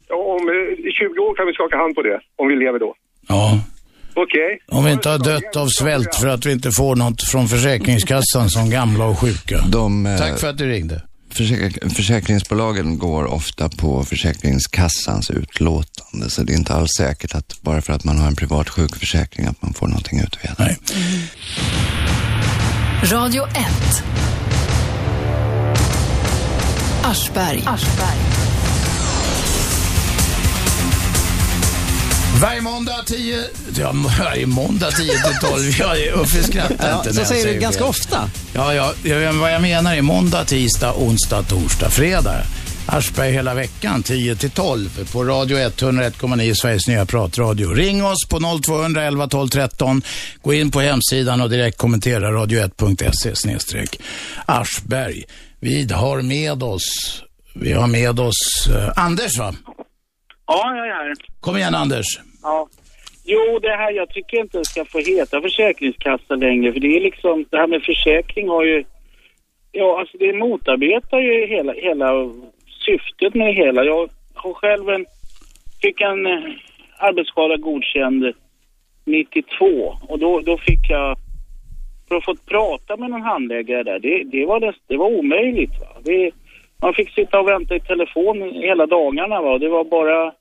Ja, 0.09 0.17
Om 0.37 0.43
eh, 0.55 0.93
20 1.01 1.19
år 1.27 1.33
kan 1.39 1.47
vi 1.47 1.53
skaka 1.59 1.77
hand 1.83 1.95
på 1.95 2.03
det, 2.09 2.21
om 2.41 2.49
vi 2.49 2.57
lever 2.65 2.79
då. 2.79 2.91
Ja, 3.29 3.45
Okej? 4.15 4.59
om 4.69 4.85
vi 4.85 4.93
inte 4.93 5.09
har 5.09 5.19
dött 5.19 5.57
av 5.57 5.69
svält 5.69 6.15
för 6.15 6.29
att 6.29 6.47
vi 6.47 6.53
inte 6.53 6.71
får 6.71 6.97
något 6.97 7.23
från 7.23 7.49
Försäkringskassan 7.49 8.51
som 8.51 8.71
gamla 8.71 9.05
och 9.05 9.19
sjuka. 9.19 9.65
De, 9.69 10.07
eh, 10.07 10.19
Tack 10.19 10.39
för 10.41 10.49
att 10.49 10.59
du 10.59 10.69
ringde. 10.69 11.03
Försäk 11.33 11.93
försäkringsbolagen 11.95 12.99
går 12.99 13.25
ofta 13.25 13.69
på 13.69 14.05
Försäkringskassans 14.05 15.31
utlåtande, 15.31 16.31
så 16.31 16.43
det 16.43 16.53
är 16.53 16.57
inte 16.57 16.75
alls 16.75 16.91
säkert 16.97 17.35
att 17.35 17.63
bara 17.63 17.83
för 17.83 17.93
att 17.93 18.05
man 18.05 18.19
har 18.19 18.27
en 18.27 18.37
privat 18.37 18.69
sjukförsäkring 18.69 19.47
att 19.47 19.63
man 19.63 19.75
får 19.75 19.89
någonting 19.89 20.21
ut 20.21 20.37
av 20.37 20.41
det. 20.43 20.55
Nej. 20.59 20.77
Radio 23.13 23.47
1. 23.47 23.55
Aschberg. 27.03 27.63
Varje 32.39 32.61
måndag 32.61 33.03
10... 33.07 33.45
Ja, 33.79 33.93
varje 34.19 34.47
måndag 34.47 34.91
10 34.91 35.07
till 35.13 35.49
12. 35.49 35.63
Ja, 35.79 35.95
Uffe 36.23 36.43
skrattar 36.43 36.89
Ja, 36.91 36.97
inte 36.99 37.15
så 37.15 37.25
säger 37.25 37.47
du 37.55 37.61
ganska 37.61 37.81
fel. 37.83 37.89
ofta. 37.91 38.31
Ja, 38.55 38.75
ja, 38.75 38.93
jag, 39.03 39.33
vad 39.33 39.53
jag 39.53 39.63
menar 39.63 39.95
är 39.95 40.03
måndag, 40.03 40.45
tisdag, 40.45 40.95
onsdag, 40.97 41.43
torsdag, 41.43 41.91
fredag. 41.91 42.43
Aschberg 42.87 43.33
hela 43.33 43.55
veckan 43.55 44.03
10 44.03 44.37
till 44.37 44.51
12 44.51 45.09
på 45.13 45.25
Radio 45.25 45.59
101,9 45.59 46.55
Sveriges 46.55 46.89
nya 46.89 47.07
pratradio. 47.07 47.69
Ring 47.75 48.05
oss 48.05 48.27
på 48.29 48.61
0200 48.67 49.03
11 49.05 49.29
12 49.29 49.49
13. 49.49 50.03
Gå 50.43 50.55
in 50.55 50.71
på 50.71 50.81
hemsidan 50.81 51.41
och 51.41 51.51
direkt 51.51 51.79
kommentera 51.79 52.31
radio1.se 52.31 53.37
snedstreck 53.37 54.01
Aschberg. 54.47 55.25
Vi 55.61 55.89
har 55.93 56.23
med 56.23 56.63
oss, 56.63 56.85
vi 57.55 57.73
har 57.73 57.87
med 57.87 58.21
oss 58.21 58.69
eh, 58.77 58.91
Anders 58.97 59.39
va? 59.39 59.55
Ja, 60.53 60.77
jag 60.77 60.87
är 60.89 60.93
här. 60.93 61.13
Kom 61.41 61.57
igen 61.57 61.75
Anders. 61.75 62.07
Ja. 62.43 62.69
Jo, 63.25 63.59
det 63.63 63.77
här, 63.77 63.93
jag 63.93 64.09
tycker 64.09 64.41
inte 64.41 64.59
det 64.59 64.65
ska 64.65 64.85
få 64.85 64.99
heta 64.99 65.41
Försäkringskassa 65.41 66.35
längre, 66.35 66.73
för 66.73 66.81
det 66.81 66.97
är 66.97 67.01
liksom, 67.01 67.45
det 67.51 67.57
här 67.57 67.67
med 67.67 67.83
försäkring 67.83 68.49
har 68.49 68.65
ju, 68.65 68.85
ja 69.73 70.01
alltså 70.01 70.19
det 70.19 70.33
motarbetar 70.33 71.21
ju 71.21 71.47
hela, 71.47 71.73
hela 71.73 72.11
syftet 72.87 73.35
med 73.35 73.47
det 73.47 73.53
hela. 73.53 73.85
Jag 73.85 74.11
har 74.35 74.55
själv 74.55 74.89
en, 74.89 75.07
fick 75.83 76.01
en 76.01 76.27
eh, 76.27 76.43
arbetsskada 76.99 77.57
godkänd 77.57 78.35
92 79.05 79.97
och 80.09 80.19
då, 80.19 80.41
då 80.41 80.59
fick 80.59 80.91
jag, 80.91 81.17
för 82.09 82.17
att 82.17 82.25
få 82.25 82.35
prata 82.35 82.97
med 82.97 83.11
någon 83.11 83.23
handläggare 83.23 83.83
där, 83.83 83.99
det, 83.99 84.25
det, 84.25 84.47
var, 84.47 84.61
det, 84.61 84.73
det 84.87 84.97
var 84.97 85.07
omöjligt. 85.07 85.81
Va? 85.81 86.01
Det, 86.05 86.31
man 86.83 86.95
fick 86.95 87.11
sitta 87.11 87.41
och 87.41 87.49
vänta 87.49 87.75
i 87.75 87.81
telefon 87.81 88.53
hela 88.55 88.87
dagarna. 88.87 89.41
Va? 89.41 89.59
Det 89.59 89.69
var 89.69 89.85
bara... 89.85 90.40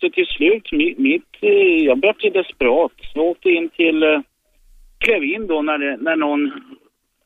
Så 0.00 0.10
till 0.10 0.26
slut, 0.26 0.72
mitt, 0.72 0.98
mitt, 0.98 1.36
jag 1.84 1.98
började 1.98 2.18
bli 2.18 2.30
desperat. 2.30 2.92
Jag 3.14 3.24
åkte 3.24 3.50
in 3.50 3.68
till... 3.68 4.02
eh, 4.02 4.20
Klev 4.98 5.24
in 5.24 5.46
då 5.46 5.62
när, 5.62 5.78
det, 5.78 5.96
när 5.96 6.16
någon 6.16 6.52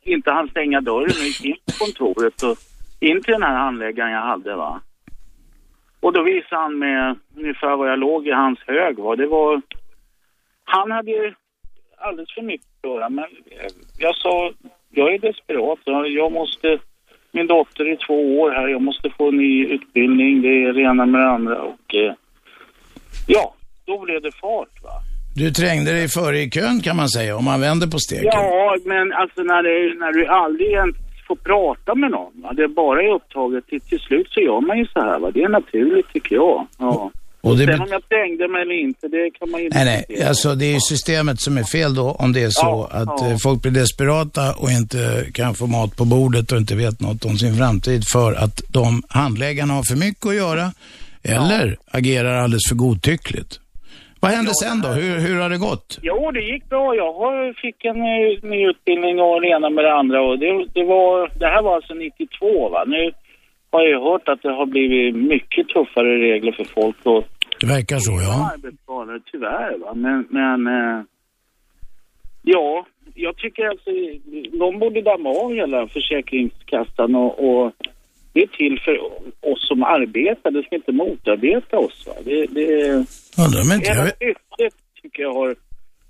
inte 0.02 0.30
hann 0.30 0.48
stänga 0.48 0.80
dörren 0.80 1.04
och 1.04 1.26
gick 1.26 1.44
in 1.44 1.56
på 1.66 1.84
kontoret 1.84 2.42
och 2.42 2.56
in 3.00 3.22
till 3.22 3.32
den 3.32 3.42
här 3.42 3.56
handläggaren 3.56 4.12
jag 4.12 4.20
hade. 4.20 4.54
va. 4.56 4.80
Och 6.00 6.12
då 6.12 6.22
visade 6.22 6.62
han 6.62 6.78
med 6.78 7.16
ungefär 7.36 7.76
var 7.76 7.86
jag 7.86 7.98
låg 7.98 8.26
i 8.26 8.30
hans 8.30 8.58
hög. 8.66 8.98
Va? 8.98 9.16
Det 9.16 9.26
var... 9.26 9.62
Han 10.64 10.90
hade 10.90 11.10
ju 11.10 11.34
alldeles 11.98 12.34
för 12.34 12.42
mycket 12.42 12.66
att 12.82 12.90
göra, 12.90 13.08
men 13.08 13.24
jag 13.98 14.16
sa, 14.16 14.52
jag 14.90 15.14
är 15.14 15.18
desperat. 15.18 15.78
Jag 16.08 16.32
måste, 16.32 16.78
min 17.32 17.46
dotter 17.46 17.84
är 17.84 17.96
två 17.96 18.40
år 18.40 18.50
här, 18.50 18.68
jag 18.68 18.82
måste 18.82 19.10
få 19.10 19.28
en 19.28 19.36
ny 19.36 19.66
utbildning, 19.66 20.42
det 20.42 20.64
är 20.64 20.72
det 20.72 20.80
ena 20.80 21.06
med 21.06 21.20
det 21.20 21.28
andra 21.28 21.62
och 21.62 21.94
eh, 21.94 22.14
ja, 23.26 23.54
då 23.86 24.04
blev 24.04 24.22
det 24.22 24.32
fart 24.40 24.82
va. 24.82 24.90
Du 25.34 25.50
trängde 25.50 25.92
dig 25.92 26.08
före 26.08 26.38
i 26.40 26.50
kön 26.50 26.80
kan 26.80 26.96
man 26.96 27.08
säga, 27.08 27.36
om 27.36 27.44
man 27.44 27.60
vänder 27.60 27.86
på 27.86 27.98
steken. 27.98 28.24
Ja, 28.32 28.76
men 28.84 29.12
alltså 29.12 29.42
när, 29.42 29.62
det, 29.62 29.98
när 29.98 30.12
du 30.12 30.26
aldrig 30.26 30.70
ens 30.70 30.96
får 31.28 31.36
prata 31.36 31.94
med 31.94 32.10
någon, 32.10 32.42
va? 32.42 32.52
det 32.52 32.68
bara 32.68 33.02
är 33.02 33.14
upptaget, 33.14 33.66
till, 33.66 33.80
till 33.80 33.98
slut 33.98 34.26
så 34.30 34.40
gör 34.40 34.60
man 34.60 34.78
ju 34.78 34.86
så 34.86 35.00
här 35.00 35.18
va, 35.18 35.30
det 35.30 35.42
är 35.42 35.48
naturligt 35.48 36.12
tycker 36.12 36.34
jag. 36.36 36.66
Ja. 36.78 37.10
Och 37.40 37.56
det 37.56 37.66
Sen 37.66 37.80
om 37.80 37.88
jag 37.90 38.08
trängde 38.08 38.48
mig 38.48 38.62
eller 38.62 38.80
inte, 38.80 39.08
det 39.08 39.30
kan 39.38 39.50
man 39.50 39.62
ju 39.62 39.68
Nej, 39.74 39.84
nej, 39.84 39.96
diskutera. 40.08 40.28
alltså 40.28 40.54
det 40.54 40.64
är 40.66 40.72
ju 40.72 40.80
systemet 40.80 41.40
som 41.40 41.58
är 41.58 41.64
fel 41.64 41.94
då 41.94 42.10
om 42.10 42.32
det 42.32 42.42
är 42.42 42.50
så 42.50 42.88
Ja, 42.92 42.98
att 43.00 43.20
ja. 43.20 43.30
eh, 43.30 43.36
folk 43.42 43.62
blir 43.62 43.72
desperata 43.72 44.52
och 44.54 44.70
inte 44.70 45.26
kan 45.34 45.54
få 45.54 45.66
mat 45.66 45.96
på 45.96 46.04
bordet 46.04 46.52
och 46.52 46.58
inte 46.58 46.74
vet 46.76 47.00
något 47.00 47.24
om 47.24 47.38
sin 47.38 47.56
framtid 47.56 48.02
för 48.12 48.32
att 48.32 48.62
de 48.68 49.02
handläggarna 49.08 49.74
har 49.74 49.82
för 49.82 49.96
mycket 49.96 50.26
att 50.26 50.34
göra 50.36 50.72
eller 51.24 51.76
agerar 51.92 52.34
alldeles 52.34 52.68
för 52.68 52.76
godtyckligt. 52.76 53.58
Vad 54.22 54.30
hände 54.30 54.52
sen 54.54 54.80
då? 54.80 54.88
Hur, 54.88 55.18
hur 55.26 55.40
har 55.42 55.50
det 55.50 55.58
gått? 55.58 55.98
Jo, 56.02 56.30
det 56.30 56.40
gick 56.40 56.68
bra. 56.68 56.94
Jag 56.94 57.12
har, 57.12 57.52
fick 57.62 57.84
en 57.84 57.96
eh, 57.96 58.50
ny 58.50 58.68
utbildning 58.70 59.20
och 59.20 59.40
det 59.40 59.48
ena 59.48 59.70
med 59.70 59.84
det 59.84 59.94
andra. 59.94 60.22
Och 60.22 60.38
det, 60.38 60.66
det, 60.74 60.84
var, 60.84 61.32
det 61.38 61.46
här 61.46 61.62
var 61.62 61.74
alltså 61.74 61.94
92 61.94 62.68
va. 62.68 62.84
Nu 62.86 63.12
har 63.70 63.82
jag 63.82 64.02
hört 64.10 64.28
att 64.28 64.42
det 64.42 64.52
har 64.52 64.66
blivit 64.66 65.16
mycket 65.16 65.68
tuffare 65.68 66.18
regler 66.18 66.52
för 66.52 66.64
folk 66.64 66.96
och 67.02 67.24
Det 67.60 67.66
verkar 67.66 67.98
så, 67.98 68.12
ja. 68.12 68.50
arbetsskadade 68.54 69.20
tyvärr 69.32 69.78
va. 69.78 69.94
Men, 69.94 70.26
men 70.30 70.66
eh, 70.66 71.04
ja, 72.42 72.86
jag 73.14 73.36
tycker 73.36 73.62
alltså 73.68 73.90
de 74.58 74.78
borde 74.78 75.02
damma 75.02 75.28
av 75.30 75.54
hela 75.54 75.88
Försäkringskassan 75.88 77.14
och, 77.14 77.32
och 77.48 77.72
det 78.32 78.40
är 78.42 78.46
till 78.46 78.80
för 78.84 78.96
oss 79.52 79.68
som 79.68 79.82
arbetar. 79.82 80.50
Det 80.50 80.62
ska 80.62 80.76
inte 80.76 80.92
motarbeta 80.92 81.78
oss 81.78 82.06
va. 82.06 82.12
Det, 82.24 82.46
det, 82.46 82.92
Undrar 83.44 83.60
om 83.62 83.72
inte, 83.72 83.88
jag 83.88 84.04
vet, 84.04 84.18
syftet 84.18 84.74
tycker 85.02 85.22
jag 85.22 85.32
har 85.34 85.56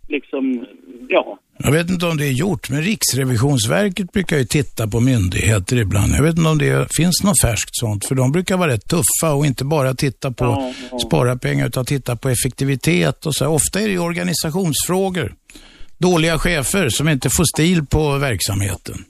liksom, 0.08 0.66
ja. 1.08 1.38
jag 1.58 1.72
vet 1.72 1.90
inte 1.90 2.06
om 2.06 2.16
det 2.16 2.26
är 2.26 2.32
gjort, 2.32 2.70
men 2.70 2.82
Riksrevisionsverket 2.82 4.12
brukar 4.12 4.36
ju 4.36 4.44
titta 4.44 4.88
på 4.88 5.00
myndigheter 5.00 5.76
ibland. 5.76 6.12
Jag 6.12 6.22
vet 6.22 6.36
inte 6.36 6.48
om 6.50 6.58
det 6.58 6.88
finns 6.96 7.22
något 7.24 7.40
färskt 7.40 7.76
sånt, 7.76 8.06
för 8.06 8.14
de 8.14 8.32
brukar 8.32 8.56
vara 8.56 8.72
rätt 8.72 8.88
tuffa 8.88 9.34
och 9.34 9.46
inte 9.46 9.64
bara 9.64 9.94
titta 9.94 10.30
på 10.30 10.44
Ja, 10.44 10.72
ja. 10.90 10.98
spara 10.98 11.36
pengar 11.36 11.66
utan 11.66 11.84
titta 11.84 12.16
på 12.16 12.28
effektivitet 12.28 13.26
och 13.26 13.34
så. 13.34 13.46
Ofta 13.46 13.80
är 13.80 13.84
det 13.84 13.92
ju 13.92 13.98
organisationsfrågor. 13.98 15.34
Dåliga 15.98 16.38
chefer 16.38 16.88
som 16.88 17.08
inte 17.08 17.30
får 17.30 17.44
stil 17.44 17.86
på 17.86 18.18
verksamheten. 18.18 19.04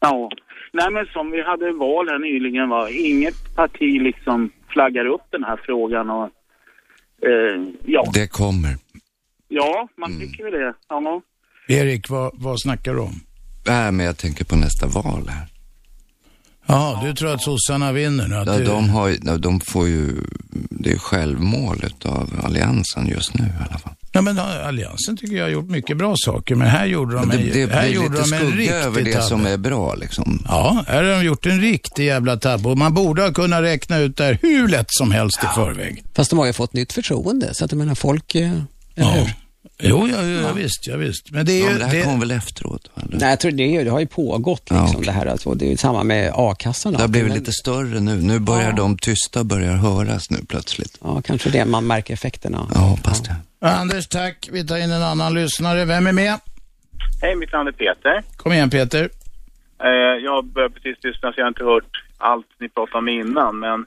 Ja. 0.00 0.30
Nej 0.78 0.90
men 0.90 1.06
som 1.06 1.30
vi 1.30 1.42
hade 1.42 1.72
val 1.72 2.08
här 2.08 2.18
nyligen 2.18 2.68
var 2.68 3.06
inget 3.10 3.54
parti 3.56 4.00
liksom 4.02 4.50
flaggar 4.68 5.06
upp 5.06 5.26
den 5.30 5.44
här 5.44 5.60
frågan 5.66 6.10
och 6.10 6.28
eh, 7.28 7.62
ja, 7.84 8.10
Det 8.14 8.28
kommer. 8.28 8.74
ja 9.48 9.88
man 9.96 10.20
tycker 10.20 10.44
ju 10.44 10.50
det. 10.50 10.74
Ja. 10.88 11.22
Erik, 11.68 12.10
vad, 12.10 12.30
vad 12.34 12.60
snackar 12.60 12.94
du 12.94 13.00
om? 13.00 13.14
Nej, 13.66 13.92
men 13.92 14.06
jag 14.06 14.18
tänker 14.18 14.44
på 14.44 14.56
nästa 14.56 14.86
val 14.86 15.28
här. 15.28 15.46
Ja, 16.66 17.00
du 17.04 17.14
tror 17.14 17.34
att 17.34 17.42
sossarna 17.42 17.92
vinner 17.92 18.28
nu? 18.28 18.36
Att 18.36 18.46
Ja, 18.46 18.52
det- 18.52 18.64
de, 18.64 18.88
har, 18.90 19.16
ja, 19.24 19.36
de 19.38 19.60
får 19.60 19.88
ju, 19.88 20.12
det 20.70 20.92
är 20.92 20.98
självmål 20.98 21.84
av 22.04 22.40
alliansen 22.44 23.06
just 23.08 23.34
nu 23.34 23.44
i 23.44 23.64
alla 23.70 23.78
fall. 23.78 23.92
Ja, 24.12 24.22
men 24.22 24.36
ja, 24.36 24.62
Alliansen 24.62 25.16
tycker 25.16 25.36
jag 25.36 25.44
har 25.44 25.50
gjort 25.50 25.68
mycket 25.70 25.96
bra 25.96 26.14
saker, 26.18 26.54
men 26.54 26.68
här 26.68 26.86
gjorde 26.86 27.14
de, 27.14 27.28
Men 27.28 27.38
en, 27.38 27.46
det, 27.52 27.66
det 27.66 27.72
här 27.74 27.82
blir 27.82 27.94
gjorde 27.94 28.08
lite 28.18 28.30
de 28.30 28.36
en 28.36 28.50
skugga 28.50 28.74
över 28.76 28.90
riktig 28.96 29.04
det 29.04 29.12
tabbe. 29.12 29.26
som 29.28 29.46
är 29.46 29.56
bra 29.56 29.94
liksom. 29.94 30.42
Ja, 30.48 30.84
här 30.88 31.02
har 31.04 31.10
de 31.12 31.24
gjort 31.24 31.46
en 31.46 31.60
riktig 31.60 32.06
jävla 32.06 32.36
tabbe 32.36 32.68
och 32.68 32.78
man 32.78 32.94
borde 32.94 33.22
ha 33.22 33.32
kunnat 33.32 33.62
räkna 33.62 33.98
ut 33.98 34.16
det 34.16 34.24
här 34.24 34.38
hur 34.42 34.68
lätt 34.68 34.86
som 34.88 35.10
helst 35.10 35.38
i 35.44 35.46
förväg. 35.54 36.02
Fast 36.14 36.30
de 36.30 36.38
har 36.38 36.46
ju 36.46 36.52
fått 36.52 36.72
nytt 36.72 36.92
förtroende, 36.92 37.54
så 37.54 37.64
att 37.64 37.70
jag 37.72 37.78
menar 37.78 37.94
folk, 37.94 38.34
eh, 38.34 38.42
eller 38.50 38.62
Ja. 38.94 39.10
hur? 39.12 39.34
Jo, 39.78 40.08
ja, 40.08 40.22
ja, 40.22 40.52
visst, 40.52 40.86
ja, 40.86 40.96
visst. 40.96 41.30
Men 41.30 41.46
det 41.46 41.52
är 41.52 41.58
Ja, 41.60 41.64
ju... 41.64 41.70
men 41.70 41.78
det 41.78 41.84
här 41.86 41.94
det, 41.96 42.02
kom 42.04 42.20
väl 42.20 42.30
efteråt? 42.30 42.90
Va? 42.94 43.02
Nej, 43.10 43.28
jag 43.30 43.40
tror 43.40 43.50
det, 43.52 43.84
det 43.84 43.90
har 43.90 44.00
ju 44.00 44.06
pågått 44.06 44.60
liksom 44.60 44.76
Ja, 44.76 44.90
okej. 44.94 45.04
det 45.06 45.12
här. 45.12 45.26
Alltså, 45.26 45.54
det 45.54 45.64
är 45.66 45.70
ju 45.70 45.76
samma 45.76 46.04
med 46.04 46.32
a-kassan. 46.34 46.92
Det 46.92 46.98
har 47.00 47.08
blivit 47.08 47.28
men- 47.28 47.38
lite 47.38 47.52
större 47.52 48.00
nu. 48.00 48.14
Nu 48.16 48.38
börjar 48.38 48.70
Ja. 48.70 48.76
de 48.76 48.98
tysta 48.98 49.44
börjar 49.44 49.72
höras 49.76 50.30
nu 50.30 50.38
plötsligt. 50.48 50.98
Ja, 51.04 51.22
kanske 51.24 51.50
det 51.50 51.64
man 51.64 51.86
märker 51.86 52.14
effekterna. 52.14 52.66
Jag 52.74 52.80
hoppas 52.80 53.22
det. 53.22 53.36
Anders, 53.60 54.08
tack. 54.08 54.48
Vi 54.52 54.66
tar 54.66 54.76
in 54.76 54.90
en 54.90 55.02
annan 55.02 55.34
lyssnare. 55.34 55.84
Vem 55.84 56.06
är 56.06 56.12
med? 56.12 56.34
Hej, 57.22 57.34
mitt 57.36 57.52
namn 57.52 57.68
är 57.68 57.72
Peter. 57.72 58.22
Kom 58.36 58.52
igen, 58.52 58.70
Peter. 58.70 59.08
Eh, 59.84 60.24
jag 60.24 60.44
börjat 60.44 60.74
precis 60.74 61.04
lyssna 61.04 61.32
så 61.32 61.40
jag 61.40 61.44
har 61.44 61.48
inte 61.48 61.64
hört 61.64 61.90
allt 62.18 62.46
ni 62.60 62.68
pratade 62.68 62.98
om 62.98 63.08
innan. 63.08 63.58
Men 63.58 63.80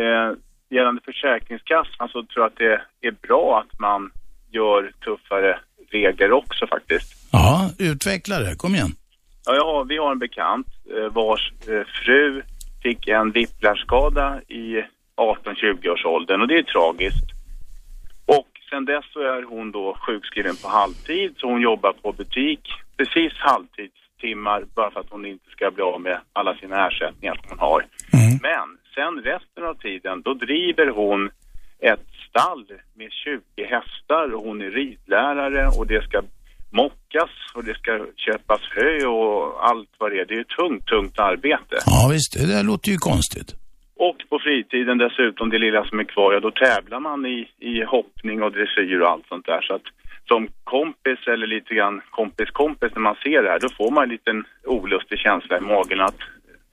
eh, 0.00 0.36
gällande 0.76 1.00
Försäkringskassan 1.04 2.08
så 2.08 2.18
tror 2.22 2.28
jag 2.44 2.46
att 2.46 2.56
det 3.00 3.06
är 3.08 3.14
bra 3.28 3.64
att 3.64 3.80
man 3.80 4.10
gör 4.50 4.92
tuffare 5.04 5.58
regler 5.90 6.32
också 6.32 6.66
faktiskt. 6.66 7.28
Ja, 7.32 7.70
utveckla 7.78 8.38
det. 8.38 8.54
Kom 8.56 8.74
igen. 8.74 8.92
Ja, 9.46 9.52
har, 9.52 9.84
vi 9.84 9.96
har 9.96 10.12
en 10.12 10.18
bekant 10.18 10.66
eh, 10.96 11.12
vars 11.12 11.52
eh, 11.68 11.86
fru 12.04 12.42
fick 12.82 13.08
en 13.08 13.30
whiplashskada 13.30 14.40
i 14.48 14.84
18-20 15.16 15.88
års 15.88 16.04
åldern 16.04 16.40
och 16.40 16.48
det 16.48 16.58
är 16.58 16.62
tragiskt. 16.62 17.26
Och 18.26 18.48
sen 18.70 18.84
dess 18.84 19.04
så 19.12 19.20
är 19.20 19.42
hon 19.42 19.70
då 19.70 19.96
sjukskriven 20.06 20.56
på 20.62 20.68
halvtid 20.68 21.34
så 21.36 21.46
hon 21.46 21.60
jobbar 21.60 21.92
på 21.92 22.12
butik 22.12 22.60
precis 22.96 23.32
halvtidstimmar 23.38 24.64
bara 24.74 24.90
för 24.90 25.00
att 25.00 25.10
hon 25.10 25.26
inte 25.26 25.50
ska 25.50 25.70
bli 25.70 25.82
av 25.82 26.00
med 26.00 26.20
alla 26.32 26.54
sina 26.54 26.88
ersättningar 26.88 27.34
som 27.34 27.44
hon 27.48 27.58
har. 27.58 27.86
Men 28.42 28.78
sen 28.94 29.22
resten 29.24 29.64
av 29.64 29.74
tiden 29.74 30.22
då 30.22 30.34
driver 30.34 30.88
hon 30.90 31.30
ett 31.80 32.09
stall 32.30 32.66
med 32.94 33.10
20 33.12 33.64
hästar 33.64 34.34
och 34.34 34.42
hon 34.42 34.62
är 34.62 34.70
ridlärare 34.70 35.66
och 35.78 35.86
det 35.86 36.02
ska 36.04 36.22
mockas 36.70 37.30
och 37.54 37.64
det 37.64 37.74
ska 37.74 38.06
köpas 38.16 38.60
hö 38.76 39.06
och 39.06 39.68
allt 39.68 39.88
vad 39.98 40.10
det 40.10 40.20
är. 40.20 40.24
Det 40.24 40.34
är 40.34 40.38
ju 40.44 40.44
tungt, 40.44 40.86
tungt 40.86 41.18
arbete. 41.18 41.76
Ja, 41.86 42.08
visst. 42.12 42.32
Det 42.40 42.46
där 42.54 42.64
låter 42.64 42.90
ju 42.90 42.96
konstigt. 42.96 43.50
Och 44.08 44.18
på 44.30 44.38
fritiden 44.38 44.98
dessutom, 44.98 45.50
det 45.50 45.58
lilla 45.58 45.84
som 45.84 45.98
är 45.98 46.04
kvar, 46.04 46.32
ja 46.32 46.40
då 46.40 46.50
tävlar 46.50 47.00
man 47.00 47.26
i, 47.26 47.48
i 47.58 47.84
hoppning 47.84 48.42
och 48.42 48.52
dressyr 48.52 49.00
och 49.00 49.10
allt 49.10 49.26
sånt 49.28 49.46
där. 49.46 49.60
Så 49.62 49.74
att 49.74 49.86
som 50.28 50.48
kompis 50.64 51.18
eller 51.32 51.46
lite 51.46 51.74
grann 51.74 52.00
kompis 52.10 52.50
kompis 52.50 52.92
när 52.94 53.02
man 53.02 53.14
ser 53.24 53.42
det 53.42 53.50
här, 53.50 53.60
då 53.60 53.68
får 53.78 53.90
man 53.90 54.02
en 54.04 54.10
liten 54.10 54.44
olustig 54.64 55.18
känsla 55.18 55.58
i 55.58 55.60
magen 55.60 56.00
att 56.00 56.20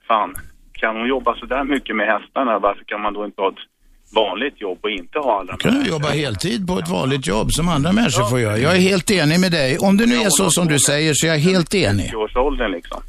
fan, 0.08 0.34
kan 0.72 0.96
hon 0.96 1.08
jobba 1.08 1.36
så 1.36 1.46
där 1.46 1.64
mycket 1.64 1.96
med 1.96 2.06
hästarna, 2.06 2.58
varför 2.58 2.84
kan 2.84 3.00
man 3.00 3.14
då 3.14 3.24
inte 3.24 3.42
ha 3.42 3.48
ett 3.48 3.64
vanligt 4.10 4.60
jobb 4.60 4.78
och 4.82 4.90
inte 4.90 5.18
ha 5.18 5.40
alla 5.40 5.56
Kan 5.56 5.74
du 5.74 5.88
jobba 5.88 6.08
heltid 6.08 6.66
på 6.66 6.78
ett 6.78 6.88
vanligt 6.88 7.26
jobb 7.26 7.52
som 7.52 7.68
andra 7.68 7.92
människor 7.92 8.24
får 8.24 8.40
göra? 8.40 8.58
Jag 8.58 8.76
är 8.76 8.80
helt 8.80 9.10
enig 9.10 9.40
med 9.40 9.52
dig. 9.52 9.78
Om 9.78 9.96
det 9.96 10.06
nu 10.06 10.16
är 10.16 10.30
så 10.30 10.50
som 10.50 10.68
du 10.68 10.78
säger 10.78 11.14
så 11.14 11.26
är 11.26 11.30
jag 11.30 11.38
helt 11.38 11.74
enig. 11.74 12.10
20-årsåldern 12.12 12.72
liksom. 12.72 13.02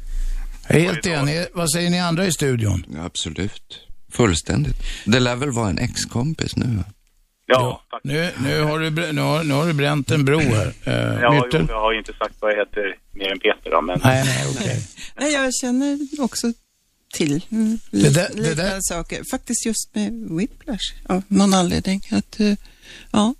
Jag 0.68 0.78
är 0.78 0.82
helt 0.82 1.06
enig. 1.06 1.46
Vad 1.54 1.70
säger 1.70 1.90
ni 1.90 2.00
andra 2.00 2.26
i 2.26 2.32
studion? 2.32 2.84
Ja, 2.94 3.04
absolut. 3.04 3.86
Fullständigt. 4.12 4.76
Det 5.04 5.20
lär 5.20 5.36
väl 5.36 5.50
vara 5.50 5.68
en 5.68 5.78
ex-kompis 5.78 6.56
nu? 6.56 6.76
va? 6.76 6.84
Ja, 7.46 7.82
Nu, 8.02 8.30
nu, 8.44 8.62
har 8.62 8.78
du, 8.78 9.12
nu, 9.12 9.20
har, 9.20 9.44
nu 9.44 9.54
har 9.54 9.66
du 9.66 9.72
bränt 9.72 10.10
en 10.10 10.24
bro 10.24 10.38
här. 10.38 10.66
Uh, 10.66 11.20
ja 11.22 11.46
jo, 11.52 11.66
jag 11.68 11.80
har 11.80 11.92
ju 11.92 11.98
inte 11.98 12.12
sagt 12.12 12.34
vad 12.40 12.50
jag 12.52 12.56
heter 12.56 12.96
mer 13.12 13.32
än 13.32 13.38
Peter 13.38 13.70
då, 13.70 13.80
men... 13.80 14.00
Nej, 14.04 14.24
nej, 14.24 14.46
okej. 14.54 14.76
Nej, 15.20 15.32
jag 15.32 15.54
känner 15.54 15.98
också 16.18 16.46
till 17.12 17.44
mm, 17.52 17.78
Det 17.90 18.14
där- 18.14 18.28
det 18.34 18.48
liknande 18.48 18.78
saker. 18.82 19.22
Faktiskt 19.30 19.66
just 19.66 19.94
med 19.94 20.12
whiplash 20.38 20.86
av 21.08 21.22
någon 21.28 21.54
anledning. 21.54 22.00
Att, 22.12 22.40
eh, 22.40 22.54
ja. 23.12 23.34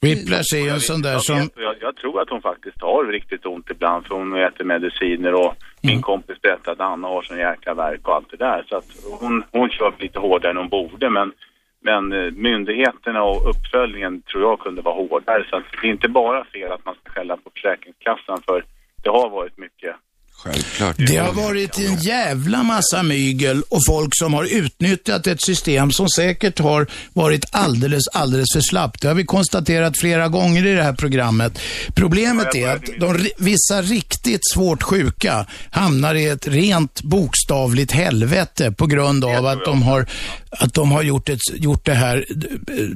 Whiplash 0.00 0.54
är 0.54 0.58
ju 0.64 0.68
en 0.68 0.80
sån 0.80 1.02
där 1.02 1.12
jag, 1.12 1.24
som... 1.24 1.36
och 1.56 1.62
jag, 1.62 1.74
jag 1.80 1.96
tror 1.96 2.20
att 2.22 2.30
hon 2.30 2.42
faktiskt 2.42 2.80
har 2.80 3.04
riktigt 3.04 3.46
ont 3.46 3.70
ibland 3.70 4.06
för 4.06 4.14
hon 4.14 4.36
äter 4.36 4.64
mediciner 4.64 5.34
och 5.34 5.54
min 5.82 6.02
kompis 6.02 6.40
berättade 6.42 6.72
att 6.72 6.92
Anna 6.92 7.08
har 7.08 7.22
sån 7.22 7.38
jäkla 7.38 7.74
verk 7.74 8.08
och 8.08 8.14
allt 8.14 8.30
det 8.30 8.36
där. 8.36 8.66
Så 8.68 8.76
att 8.76 8.84
hon, 9.20 9.44
hon 9.52 9.70
kör 9.70 9.94
lite 9.98 10.18
hårdare 10.18 10.50
än 10.50 10.56
hon 10.56 10.68
borde 10.68 11.10
men, 11.10 11.32
men 11.82 12.12
eh, 12.12 12.30
myndigheterna 12.30 13.22
och 13.22 13.50
uppföljningen 13.50 14.22
tror 14.22 14.42
jag 14.42 14.60
kunde 14.60 14.82
vara 14.82 14.94
hårdare. 14.94 15.46
Så 15.50 15.56
att 15.56 15.64
det 15.82 15.86
är 15.88 15.90
inte 15.90 16.08
bara 16.08 16.44
fel 16.44 16.72
att 16.72 16.84
man 16.84 16.94
ska 16.94 17.10
skälla 17.12 17.36
på 17.36 17.50
Försäkringskassan 17.54 18.42
för 18.46 18.64
det 19.02 19.10
har 19.10 19.30
varit 19.30 19.58
mycket 19.58 19.96
Självklart. 20.44 20.96
Det 20.96 21.16
har 21.16 21.32
varit 21.32 21.78
en 21.78 21.96
jävla 22.00 22.62
massa 22.62 23.02
mygel 23.02 23.62
och 23.68 23.80
folk 23.86 24.10
som 24.16 24.34
har 24.34 24.44
utnyttjat 24.44 25.26
ett 25.26 25.42
system 25.42 25.90
som 25.90 26.08
säkert 26.08 26.58
har 26.58 26.86
varit 27.12 27.44
alldeles, 27.50 28.08
alldeles 28.08 28.46
för 28.54 28.60
slappt. 28.60 29.02
Det 29.02 29.08
har 29.08 29.14
vi 29.14 29.24
konstaterat 29.24 29.98
flera 30.00 30.28
gånger 30.28 30.66
i 30.66 30.74
det 30.74 30.82
här 30.82 30.92
programmet. 30.92 31.58
Problemet 31.94 32.54
är 32.54 32.68
att 32.68 32.82
de, 33.00 33.28
vissa 33.38 33.82
riktigt 33.82 34.40
svårt 34.52 34.82
sjuka 34.82 35.46
hamnar 35.70 36.14
i 36.14 36.28
ett 36.28 36.48
rent 36.48 37.02
bokstavligt 37.02 37.92
helvete 37.92 38.72
på 38.72 38.86
grund 38.86 39.24
av 39.24 39.46
att 39.46 39.64
de 39.64 39.82
har, 39.82 40.06
att 40.50 40.74
de 40.74 40.92
har 40.92 41.02
gjort, 41.02 41.28
ett, 41.28 41.40
gjort 41.54 41.84
det 41.86 41.94
här, 41.94 42.26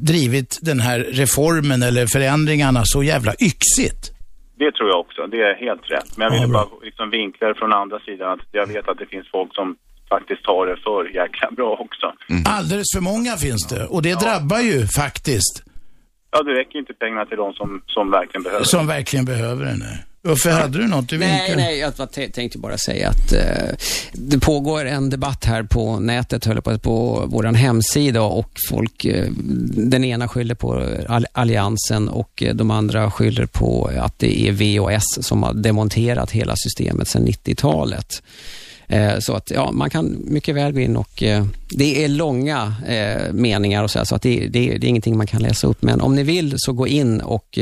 drivit 0.00 0.58
den 0.60 0.80
här 0.80 0.98
reformen 0.98 1.82
eller 1.82 2.06
förändringarna 2.06 2.82
så 2.84 3.02
jävla 3.02 3.34
yxigt. 3.40 4.12
Det 4.58 4.72
tror 4.72 4.88
jag 4.88 5.00
också, 5.00 5.26
det 5.26 5.40
är 5.42 5.54
helt 5.54 5.90
rätt. 5.90 6.16
Men 6.16 6.24
jag 6.24 6.32
ville 6.32 6.52
bara 6.52 6.66
liksom 6.82 7.10
vinkla 7.10 7.48
det 7.48 7.54
från 7.54 7.72
andra 7.72 7.98
sidan 8.00 8.32
att 8.32 8.46
jag 8.52 8.66
vet 8.66 8.88
att 8.88 8.98
det 8.98 9.06
finns 9.06 9.28
folk 9.30 9.54
som 9.54 9.76
faktiskt 10.08 10.42
tar 10.42 10.66
det 10.66 10.76
för 10.76 11.04
jäkla 11.14 11.50
bra 11.58 11.70
också. 11.86 12.06
Alldeles 12.46 12.86
för 12.94 13.00
många 13.00 13.32
finns 13.36 13.68
det 13.68 13.86
och 13.86 14.02
det 14.02 14.14
drabbar 14.20 14.60
ju 14.70 14.86
faktiskt 14.86 15.64
Ja, 16.30 16.42
det 16.42 16.52
räcker 16.52 16.78
inte 16.78 16.94
pengarna 16.94 17.26
till 17.26 17.36
de 17.36 17.52
som, 17.52 17.82
som 17.86 18.10
verkligen 18.10 18.42
behöver 18.42 18.64
som 18.64 18.86
verkligen 18.86 19.24
behöver 19.24 19.64
det. 19.64 19.76
Nej. 19.76 20.04
Uffe, 20.22 20.50
hade 20.50 20.78
du 20.78 20.86
något 20.86 21.08
du 21.08 21.18
Nej, 21.18 21.40
vinkade? 21.40 21.62
nej, 21.62 21.78
jag 21.78 21.92
var- 21.96 22.30
tänkte 22.30 22.58
bara 22.58 22.78
säga 22.78 23.08
att 23.08 23.32
eh, 23.32 23.76
det 24.12 24.38
pågår 24.38 24.84
en 24.84 25.10
debatt 25.10 25.44
här 25.44 25.62
på 25.62 26.00
nätet, 26.00 26.44
höll 26.44 26.62
på, 26.62 26.78
på 26.78 27.24
vår 27.26 27.44
hemsida 27.44 28.22
och 28.22 28.50
folk, 28.68 29.04
eh, 29.04 29.30
den 29.70 30.04
ena 30.04 30.28
skyller 30.28 30.54
på 30.54 30.86
all, 31.08 31.26
Alliansen 31.32 32.08
och 32.08 32.42
eh, 32.42 32.54
de 32.54 32.70
andra 32.70 33.10
skyller 33.10 33.46
på 33.46 33.90
att 34.00 34.18
det 34.18 34.40
är 34.48 34.52
VOS 34.52 35.18
som 35.26 35.42
har 35.42 35.52
demonterat 35.54 36.30
hela 36.30 36.54
systemet 36.56 37.08
sedan 37.08 37.26
90-talet. 37.26 38.22
Eh, 38.88 39.18
Så 39.18 39.36
att 39.36 39.50
ja, 39.50 39.72
man 39.72 39.90
kan 39.90 40.16
mycket 40.30 40.56
väl 40.56 40.72
gå 40.72 40.80
in 40.80 40.96
och 40.96 41.22
eh, 41.22 41.44
det 41.70 42.04
är 42.04 42.08
långa 42.08 42.72
eh, 42.88 43.32
meningar 43.32 43.82
och 43.82 43.90
så, 43.90 43.98
här, 43.98 44.04
så 44.04 44.14
att 44.14 44.22
det, 44.22 44.48
det, 44.48 44.78
det 44.78 44.86
är 44.86 44.88
ingenting 44.88 45.16
man 45.16 45.26
kan 45.26 45.42
läsa 45.42 45.66
upp. 45.66 45.82
Men 45.82 46.00
om 46.00 46.14
ni 46.14 46.22
vill 46.22 46.54
så 46.56 46.72
gå 46.72 46.86
in 46.86 47.20
och 47.20 47.58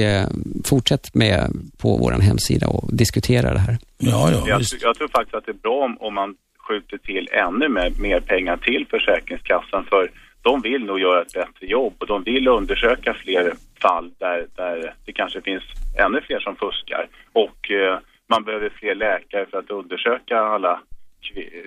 fortsätt 0.65 1.15
med 1.15 1.51
på 1.79 1.97
vår 1.97 2.13
hemsida 2.13 2.69
och 2.69 2.97
diskutera 2.97 3.53
det 3.53 3.59
här. 3.59 3.79
Ja, 3.99 4.31
jag, 4.47 4.63
jag 4.81 4.97
tror 4.97 5.09
faktiskt 5.09 5.35
att 5.35 5.47
det 5.47 5.53
är 5.53 5.63
bra 5.63 5.85
om, 5.85 5.97
om 6.01 6.15
man 6.15 6.35
skjuter 6.69 6.99
till 6.99 7.29
ännu 7.33 7.69
mer, 7.69 7.93
mer 8.01 8.21
pengar 8.21 8.57
till 8.57 8.87
Försäkringskassan 8.91 9.85
för 9.85 10.11
de 10.43 10.61
vill 10.61 10.85
nog 10.85 11.01
göra 11.01 11.23
ett 11.23 11.33
bättre 11.33 11.67
jobb 11.67 11.95
och 11.99 12.07
de 12.07 12.23
vill 12.23 12.49
undersöka 12.49 13.15
fler 13.15 13.55
fall 13.83 14.11
där, 14.19 14.47
där 14.57 14.95
det 15.05 15.13
kanske 15.13 15.41
finns 15.41 15.63
ännu 15.99 16.21
fler 16.21 16.41
som 16.41 16.57
fuskar. 16.57 17.09
Och 17.33 17.71
eh, 17.71 17.99
man 18.29 18.45
behöver 18.45 18.69
fler 18.69 18.95
läkare 18.95 19.47
för 19.51 19.59
att 19.59 19.71
undersöka 19.71 20.39
alla 20.39 20.81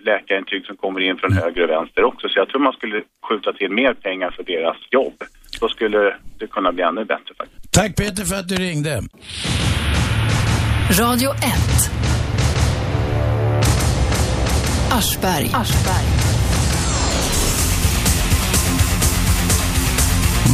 läkarintyg 0.09 0.65
som 0.65 0.75
kommer 0.77 0.99
in 0.99 1.17
från 1.17 1.33
höger 1.33 1.63
och 1.63 1.69
vänster 1.69 2.03
också. 2.03 2.29
Så 2.29 2.39
jag 2.39 2.49
tror 2.49 2.61
man 2.61 2.73
skulle 2.73 3.01
skjuta 3.29 3.53
till 3.53 3.71
mer 3.71 3.93
pengar 3.93 4.31
för 4.35 4.43
deras 4.43 4.77
jobb. 4.91 5.17
Då 5.61 5.69
skulle 5.69 5.99
det 6.39 6.47
kunna 6.47 6.71
bli 6.71 6.83
ännu 6.83 7.05
bättre 7.05 7.31
faktiskt. 7.37 7.71
Tack 7.71 7.95
Peter 7.95 8.25
för 8.25 8.35
att 8.35 8.47
du 8.47 8.55
ringde. 8.55 9.01
Radio 10.99 11.29
1. 11.31 11.39
Aschberg. 14.91 15.49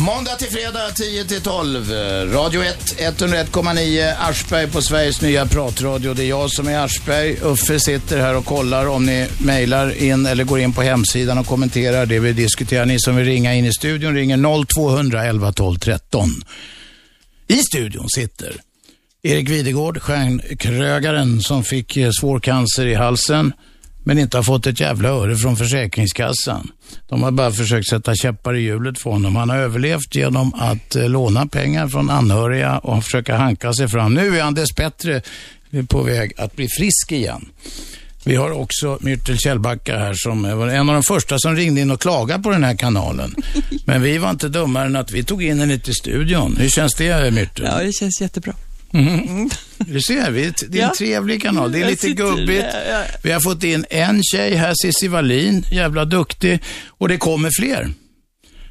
Måndag 0.06 0.36
till 0.36 0.52
fredag 0.52 0.92
10 0.92 1.26
till 1.26 1.42
12. 1.42 1.92
Radio 2.34 2.64
1, 2.64 2.78
101,9 3.00 4.14
Aschberg 4.20 4.68
på 4.68 4.82
Sveriges 4.82 5.22
nya 5.22 5.46
pratradio. 5.46 6.14
Det 6.14 6.24
är 6.24 6.28
jag 6.28 6.52
som 6.52 6.68
är 6.68 6.86
Aschberg. 6.86 7.38
Uffe 7.42 7.80
sitter 7.80 8.20
här 8.20 8.38
och 8.38 8.46
kollar 8.46 8.88
om 8.88 9.06
ni 9.06 9.28
mejlar 9.38 10.04
in 10.04 10.26
eller 10.26 10.44
går 10.44 10.60
in 10.60 10.74
på 10.74 10.82
hemsidan 10.82 11.38
och 11.38 11.46
kommenterar 11.46 12.06
det 12.06 12.20
vi 12.20 12.34
diskuterar. 12.34 12.86
Ni 12.86 13.00
som 13.00 13.16
vill 13.16 13.26
ringa 13.26 13.54
in 13.54 13.66
i 13.66 13.74
studion 13.74 14.16
ringer 14.16 14.66
0200 14.66 15.26
11 15.26 15.52
12 15.52 15.80
13. 15.80 16.30
I 17.48 17.58
studion 17.58 18.10
sitter 18.10 18.56
Erik 19.24 19.50
Videgård, 19.50 20.02
stjärnkrögaren 20.02 21.42
som 21.42 21.64
fick 21.64 21.98
eh, 21.98 22.10
svår 22.20 22.40
cancer 22.40 22.86
i 22.86 22.94
halsen 22.94 23.54
men 24.06 24.20
inte 24.20 24.38
har 24.38 24.44
fått 24.44 24.68
ett 24.68 24.80
jävla 24.80 25.10
öre 25.10 25.36
från 25.36 25.58
Försäkringskassan. 25.58 26.72
De 27.08 27.24
har 27.24 27.32
bara 27.32 27.52
försökt 27.52 27.90
sätta 27.90 28.16
käppar 28.16 28.56
i 28.56 28.62
hjulet 28.62 29.00
för 29.00 29.10
honom. 29.10 29.36
Han 29.36 29.50
har 29.50 29.58
överlevt 29.58 30.16
genom 30.16 30.54
att 30.54 30.96
eh, 30.96 31.10
låna 31.10 31.48
pengar 31.48 31.88
från 31.88 32.10
anhöriga 32.10 32.78
och 32.78 33.04
försöka 33.04 33.38
hanka 33.38 33.74
sig 33.74 33.88
fram. 33.88 34.14
Nu 34.14 34.38
är 34.38 34.44
han 34.44 34.54
dessbättre 34.54 35.22
på 35.88 36.02
väg 36.02 36.34
att 36.38 36.56
bli 36.56 36.68
frisk 36.68 37.12
igen. 37.12 37.46
Vi 38.24 38.36
har 38.36 38.52
också 38.52 38.98
Myrtel 39.02 39.38
Kjellbacka 39.38 39.98
här 39.98 40.14
som 40.14 40.58
var 40.58 40.68
en 40.68 40.90
av 40.90 40.96
de 40.96 41.04
första 41.04 41.40
som 41.40 41.56
ringde 41.56 41.82
in 41.82 41.92
och 41.92 42.02
klagade 42.02 42.44
på 42.44 42.50
den 42.50 42.64
här 42.64 42.76
kanalen. 42.76 43.36
Men 43.86 44.02
vi 44.02 44.18
var 44.18 44.30
inte 44.30 44.50
dummare 44.50 44.86
än 44.86 44.96
att 44.96 45.12
vi 45.12 45.24
tog 45.24 45.44
in 45.44 45.60
henne 45.60 45.80
till 45.80 45.94
studion. 45.94 46.58
Hur 46.60 46.70
känns 46.70 46.94
det 46.94 47.32
Myrtel? 47.32 47.66
Ja, 47.66 47.84
det 47.84 47.94
känns 47.94 48.22
jättebra. 48.22 48.54
Mhm. 48.92 49.50
Du 49.80 50.02
ser, 50.02 50.32
vi, 50.32 50.54
det 50.70 50.80
är 50.80 50.84
en 50.84 50.88
Ja. 50.88 50.94
trevlig 50.98 51.42
kanal. 51.42 51.72
Det 51.72 51.82
är 51.82 51.86
lite 51.90 52.02
sitter 52.02 52.24
gubbigt. 52.24 52.66
Vi 53.24 53.32
har 53.32 53.40
fått 53.40 53.64
in 53.64 53.86
en 53.90 54.24
tjej 54.24 54.56
här, 54.56 54.74
Cissi 54.82 55.08
Wallin, 55.08 55.66
jävla 55.72 56.06
duktig. 56.06 56.60
Och 56.88 57.08
det 57.08 57.18
kommer 57.18 57.50
fler. 57.60 57.82
Mm. 57.82 57.94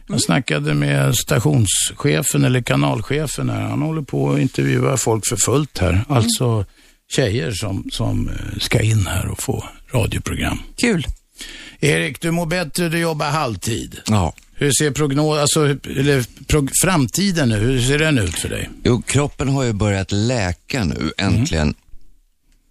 Jag 0.09 0.23
snackade 0.23 0.75
med 0.75 1.15
stationschefen 1.17 2.45
eller 2.45 2.62
kanalchefen 2.62 3.51
här. 3.51 3.61
Han 3.61 3.83
håller 3.83 4.03
på 4.03 4.33
att 4.33 4.39
intervjua 4.41 4.97
folk 4.97 5.29
för 5.29 5.37
fullt 5.37 5.79
här. 5.79 5.91
Mm. 5.93 6.05
Alltså 6.09 6.65
tjejer 7.17 7.51
som, 7.53 7.89
som 7.93 8.29
eh, 8.29 8.59
ska 8.61 8.81
in 8.81 9.07
här 9.07 9.27
och 9.27 9.43
få 9.43 9.65
radioprogram. 9.93 10.59
Kul. 10.77 11.07
Erik, 11.81 12.21
du 12.21 12.31
mår 12.31 12.47
bättre, 12.47 12.89
du 12.89 12.99
jobbar 12.99 13.31
halvtid. 13.31 14.01
Ja. 14.07 14.35
Hur 14.57 14.70
ser 14.70 14.90
prognos, 14.90 15.38
alltså, 15.38 15.61
eller 16.00 16.46
prog, 16.46 16.70
framtiden 16.84 17.48
nu, 17.48 17.55
hur 17.57 17.78
ser 17.80 17.98
den 17.98 18.18
ut 18.18 18.34
för 18.34 18.48
dig? 18.48 18.70
Jo, 18.84 19.02
kroppen 19.07 19.48
har 19.48 19.64
ju 19.64 19.72
börjat 19.72 20.12
läka 20.12 20.84
nu, 20.84 21.11
äntligen. 21.18 21.74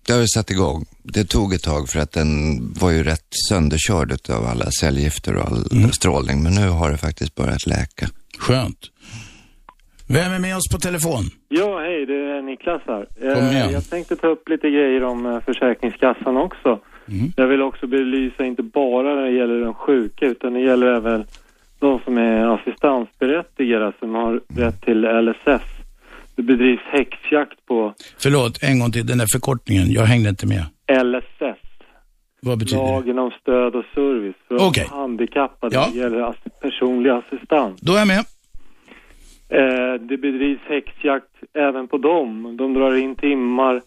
Det 0.07 0.13
har 0.13 0.19
ju 0.19 0.27
satt 0.27 0.51
igång. 0.51 0.85
Det 1.03 1.25
tog 1.25 1.53
ett 1.53 1.63
tag 1.63 1.89
för 1.89 1.99
att 1.99 2.11
den 2.11 2.59
var 2.73 2.91
ju 2.91 3.03
rätt 3.03 3.27
sönderkörd 3.49 4.11
av 4.29 4.45
alla 4.45 4.71
cellgifter 4.71 5.35
och 5.35 5.45
all 5.47 5.91
strålning, 5.93 6.43
men 6.43 6.53
nu 6.53 6.67
har 6.67 6.91
det 6.91 6.97
faktiskt 6.97 7.35
börjat 7.35 7.65
läka. 7.67 8.09
Skönt. 8.37 8.79
Vem 10.07 10.31
är 10.33 10.39
med 10.39 10.55
oss 10.57 10.69
på 10.71 10.79
telefon? 10.79 11.23
Ja, 11.49 11.79
hej, 11.79 12.05
det 12.05 12.13
är 12.13 12.41
Niklas 12.41 12.81
här. 12.87 13.07
Kom 13.35 13.43
Eh, 13.43 13.51
igen. 13.55 13.71
Jag 13.71 13.89
tänkte 13.89 14.15
ta 14.15 14.27
upp 14.27 14.49
lite 14.49 14.69
grejer 14.69 15.03
om 15.03 15.25
eh, 15.25 15.39
Försäkringskassan 15.45 16.37
också. 16.37 16.79
Mm. 17.07 17.33
Jag 17.35 17.47
vill 17.47 17.61
också 17.61 17.87
belysa 17.87 18.45
inte 18.45 18.63
bara 18.63 19.15
när 19.15 19.21
det 19.21 19.31
gäller 19.37 19.59
de 19.65 19.73
sjuka 19.73 20.25
utan 20.25 20.53
det 20.53 20.59
gäller 20.61 20.87
även 20.87 21.25
de 21.83 21.99
som 22.03 22.17
är 22.17 22.45
assistansberättigade 22.55 23.93
som 23.99 24.15
har 24.15 24.41
rätt 24.55 24.81
till 24.81 25.01
LSS. 25.05 25.63
Det 26.35 26.41
bedrivs 26.41 26.81
häxjakt 26.91 27.65
på 27.65 27.93
Förlåt, 28.23 28.63
en 28.63 28.79
gång 28.79 28.91
till, 28.91 29.05
den 29.05 29.17
där 29.17 29.27
förkortningen, 29.33 29.91
jag 29.91 30.03
hängde 30.03 30.29
inte 30.29 30.47
med. 30.47 30.63
LSS. 31.05 31.59
Vad 32.41 32.59
betyder 32.59 32.83
det? 32.83 32.91
Lagen 32.91 33.19
om 33.19 33.31
stöd 33.41 33.75
och 33.75 33.85
service 33.95 34.35
för 34.47 34.55
Okej. 34.69 34.87
handikappade 34.91 35.75
Ja. 35.75 35.89
gäller 35.93 36.33
personlig 36.61 37.09
assistans. 37.09 37.81
Då 37.81 37.93
är 37.93 37.97
jag 37.99 38.07
med. 38.07 38.23
Eh, 39.49 39.93
det 40.09 40.17
bedrivs 40.17 40.61
häxjakt 40.67 41.33
även 41.53 41.87
på 41.87 41.97
dem. 41.97 42.57
De 42.57 42.73
drar 42.73 42.95
in 42.95 43.15
timmar, 43.15 43.81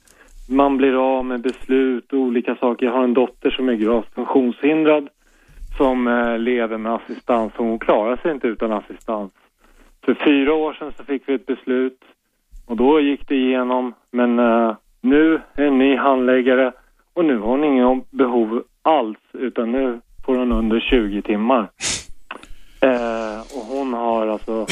man 0.49 0.77
blir 0.77 1.17
av 1.19 1.25
med 1.25 1.41
beslut 1.41 2.13
och 2.13 2.19
olika 2.19 2.57
saker. 2.57 2.87
Jag 2.87 2.93
har 2.93 3.05
en 3.05 3.15
dotter 3.15 3.51
som 3.51 3.69
är 3.69 3.75
gravt 3.75 4.15
funktionshindrad 4.15 5.09
som 5.77 6.09
eh, 6.09 6.39
lever 6.39 6.79
med 6.79 6.95
assistans 6.95 7.53
och 7.57 7.65
hon 7.65 7.79
klarar 7.79 8.17
sig 8.17 8.31
inte 8.31 8.47
utan 8.47 8.73
assistans. 8.73 9.33
För 10.05 10.15
fyra 10.15 10.55
år 10.55 10.73
sedan 10.73 10.93
så 10.97 11.05
fick 11.05 11.29
vi 11.29 11.35
ett 11.35 11.47
beslut 11.47 12.01
och 12.67 12.77
då 12.77 13.01
gick 13.01 13.29
det 13.29 13.35
igenom 13.35 13.95
men 14.11 14.39
eh, 14.39 14.77
nu 15.01 15.41
är 15.55 15.65
en 15.65 15.79
ny 15.79 15.97
handläggare 15.97 16.73
och 17.15 17.25
nu 17.25 17.39
har 17.39 17.47
hon 17.47 17.65
ingen 17.65 18.03
behov 18.11 18.63
alls 18.83 19.19
utan 19.33 19.73
nu 19.73 20.01
får 20.27 20.37
hon 20.37 20.53
under 20.53 20.81
20 20.81 21.23
timmar. 21.23 21.69
Eh, 22.81 23.41
och 23.41 23.67
hon 23.77 23.95
har 23.95 24.27
alltså 24.27 24.67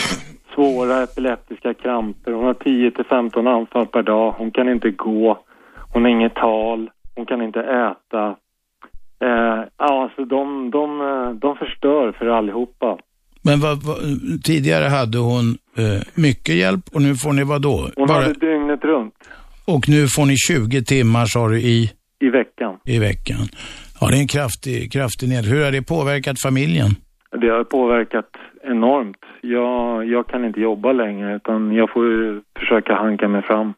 svåra 0.54 1.02
epileptiska 1.02 1.74
kramper. 1.74 2.32
Hon 2.32 2.44
har 2.44 2.54
10 2.54 2.90
till 2.90 3.04
15 3.04 3.46
anfall 3.46 3.86
per 3.86 4.02
dag. 4.02 4.34
Hon 4.38 4.50
kan 4.50 4.68
inte 4.68 4.90
gå. 4.90 5.38
Hon 5.92 6.02
har 6.02 6.10
inget 6.10 6.34
tal. 6.34 6.90
Hon 7.14 7.26
kan 7.26 7.42
inte 7.42 7.60
äta. 7.60 8.36
Eh, 9.22 9.64
ja, 9.78 10.02
alltså 10.02 10.24
de, 10.24 10.70
de, 10.70 10.98
de 11.40 11.56
förstör 11.56 12.12
för 12.12 12.26
allihopa. 12.26 12.98
Men 13.46 13.60
vad, 13.60 13.82
vad, 13.82 13.96
tidigare 14.44 14.84
hade 14.84 15.18
hon 15.18 15.46
eh, 15.78 16.02
mycket 16.14 16.54
hjälp 16.54 16.84
och 16.94 17.02
nu 17.02 17.14
får 17.14 17.32
ni 17.32 17.44
vad 17.44 17.62
då? 17.62 17.90
Hon 17.96 18.10
hade 18.10 18.32
dygnet 18.32 18.84
runt 18.84 19.14
Och 19.66 19.88
nu 19.88 20.06
får 20.08 20.26
ni 20.26 20.36
20 20.36 20.82
timmar 20.82 21.24
sa 21.26 21.48
du 21.48 21.58
i, 21.58 21.90
i 22.20 22.28
veckan. 22.30 22.78
i 22.84 22.98
veckan. 22.98 23.42
Ja, 24.00 24.06
det 24.10 24.16
är 24.16 24.20
en 24.20 24.34
kraftig, 24.36 24.92
kraftig 24.92 25.28
ned. 25.28 25.44
Hur 25.44 25.64
har 25.64 25.72
det 25.72 25.82
påverkat 25.82 26.36
familjen? 26.42 26.90
Det 27.40 27.48
har 27.48 27.64
påverkat 27.64 28.30
enormt. 28.62 29.22
Jag, 29.40 30.06
jag 30.06 30.26
kan 30.26 30.44
inte 30.44 30.60
jobba 30.60 30.92
längre 30.92 31.36
utan 31.36 31.72
jag 31.72 31.90
får 31.90 32.06
försöka 32.58 32.94
hanka 32.94 33.28
mig 33.28 33.42
fram. 33.42 33.74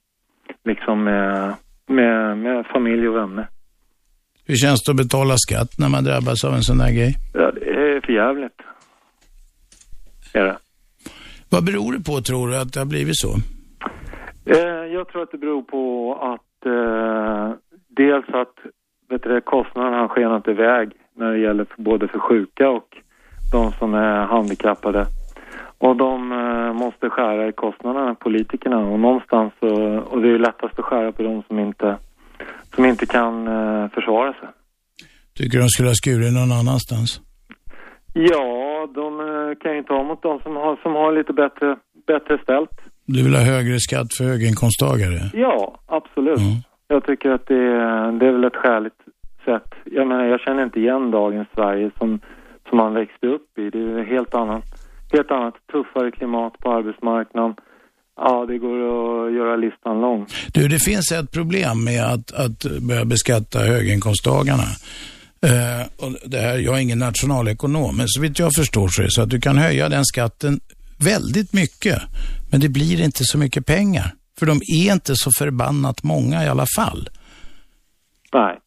Liksom 0.64 1.04
med, 1.04 1.54
med, 1.86 2.38
med 2.38 2.66
familj 2.66 3.08
och 3.08 3.16
vänner. 3.16 3.46
Hur 4.46 4.56
känns 4.56 4.82
det 4.82 4.90
att 4.90 4.96
betala 4.96 5.34
skatt 5.36 5.70
när 5.78 5.88
man 5.88 6.04
drabbas 6.04 6.44
av 6.44 6.54
en 6.54 6.62
sån 6.62 6.78
där 6.78 6.90
grej? 6.90 7.14
Ja, 7.34 7.50
det 7.50 7.70
är 7.70 8.00
för 8.00 8.12
jävligt. 8.12 8.60
Är 10.34 10.44
det. 10.44 10.58
Vad 11.50 11.64
beror 11.64 11.92
det 11.92 12.04
på 12.04 12.20
tror 12.20 12.48
du 12.48 12.56
att 12.56 12.72
det 12.72 12.80
har 12.80 12.86
blivit 12.86 13.16
så? 13.16 13.32
Eh, 14.46 14.84
jag 14.94 15.08
tror 15.08 15.22
att 15.22 15.30
det 15.30 15.38
beror 15.38 15.62
på 15.62 16.14
att 16.34 16.66
eh, 16.66 17.52
dels 17.88 18.28
att 18.28 18.54
vet 19.08 19.22
du, 19.22 19.40
kostnaderna 19.40 19.96
har 19.96 20.08
skenat 20.08 20.48
iväg 20.48 20.92
när 21.14 21.32
det 21.32 21.38
gäller 21.38 21.64
för, 21.64 21.82
både 21.82 22.08
för 22.08 22.18
sjuka 22.18 22.70
och 22.70 22.88
de 23.52 23.72
som 23.72 23.94
är 23.94 24.26
handikappade. 24.26 25.06
Och 25.78 25.96
de 25.96 26.32
eh, 26.32 26.72
måste 26.72 27.10
skära 27.10 27.48
i 27.48 27.52
kostnaderna, 27.52 28.14
politikerna. 28.14 28.78
Och 28.78 29.00
någonstans, 29.00 29.52
så, 29.60 29.98
och 29.98 30.22
det 30.22 30.28
är 30.28 30.38
lättast 30.38 30.78
att 30.78 30.84
skära 30.84 31.12
på 31.12 31.22
de 31.22 31.42
som 31.42 31.58
inte, 31.58 31.96
som 32.76 32.84
inte 32.84 33.06
kan 33.06 33.34
eh, 33.48 33.88
försvara 33.94 34.32
sig. 34.32 34.48
Tycker 35.36 35.58
du 35.58 35.62
de 35.64 35.68
skulle 35.68 35.88
ha 35.88 35.94
skurit 35.94 36.32
någon 36.32 36.52
annanstans? 36.60 37.20
Ja, 38.14 38.88
de 38.94 39.20
eh, 39.20 39.54
kan 39.62 39.76
ju 39.76 39.82
ta 39.82 40.00
emot 40.00 40.22
de 40.22 40.40
som 40.40 40.56
har, 40.56 40.76
som 40.82 40.92
har 40.94 41.12
lite 41.12 41.32
bättre, 41.32 41.76
bättre 42.06 42.38
ställt. 42.42 42.70
Du 43.06 43.22
vill 43.24 43.34
ha 43.34 43.42
högre 43.42 43.78
skatt 43.78 44.14
för 44.18 44.24
höginkomsttagare? 44.24 45.20
Ja, 45.32 45.78
absolut. 45.86 46.40
Jag 46.88 47.06
tycker 47.06 47.30
att 47.30 47.46
det, 47.46 47.54
är- 47.54 48.12
det 48.18 48.26
är 48.26 48.32
väl 48.32 48.44
ett 48.44 48.56
skäligt 48.56 49.00
sätt. 49.44 49.74
Jag 49.84 50.06
menar, 50.06 50.24
jag 50.24 50.40
känner 50.40 50.62
inte 50.62 50.80
igen 50.80 51.10
dagens 51.10 51.48
Sverige 51.54 51.90
som, 51.98 52.20
som 52.68 52.78
man 52.78 52.94
växte 52.94 53.26
upp 53.26 53.58
i. 53.58 53.70
Det 53.70 53.78
är 53.78 54.04
helt 54.04 54.34
annat, 54.34 54.64
helt 55.12 55.30
annat, 55.30 55.54
tuffare 55.72 56.10
klimat 56.10 56.58
på 56.58 56.72
arbetsmarknaden. 56.72 57.54
Ja, 58.16 58.46
det 58.46 58.58
går 58.58 58.76
att 58.76 59.34
göra 59.34 59.56
listan 59.56 60.00
lång. 60.00 60.26
Du, 60.52 60.68
det 60.68 60.78
finns 60.78 61.12
ett 61.12 61.30
problem 61.30 61.84
med 61.84 62.04
att, 62.04 62.32
att 62.32 62.66
börja 62.80 63.04
beskatta 63.04 63.58
höginkomsttagarna. 63.58 64.64
Eh, 65.42 65.86
och 65.96 66.12
det 66.24 66.38
här, 66.38 66.58
jag 66.58 66.76
är 66.76 66.80
ingen 66.80 66.98
nationalekonom, 66.98 67.96
men 67.96 68.08
så 68.08 68.20
vitt 68.20 68.38
jag 68.38 68.52
förstår 68.56 68.88
så 68.88 69.02
är 69.02 69.04
det 69.04 69.10
så 69.10 69.22
att 69.22 69.30
du 69.30 69.40
kan 69.40 69.58
höja 69.58 69.88
den 69.88 70.04
skatten 70.04 70.60
väldigt 70.98 71.52
mycket, 71.52 72.02
men 72.50 72.60
det 72.60 72.68
blir 72.68 73.00
inte 73.00 73.24
så 73.24 73.38
mycket 73.38 73.66
pengar. 73.66 74.14
För 74.38 74.46
de 74.46 74.56
är 74.56 74.92
inte 74.92 75.16
så 75.16 75.30
förbannat 75.38 76.02
många 76.02 76.44
i 76.44 76.48
alla 76.48 76.66
fall. 76.76 77.08
Nej. 78.32 78.58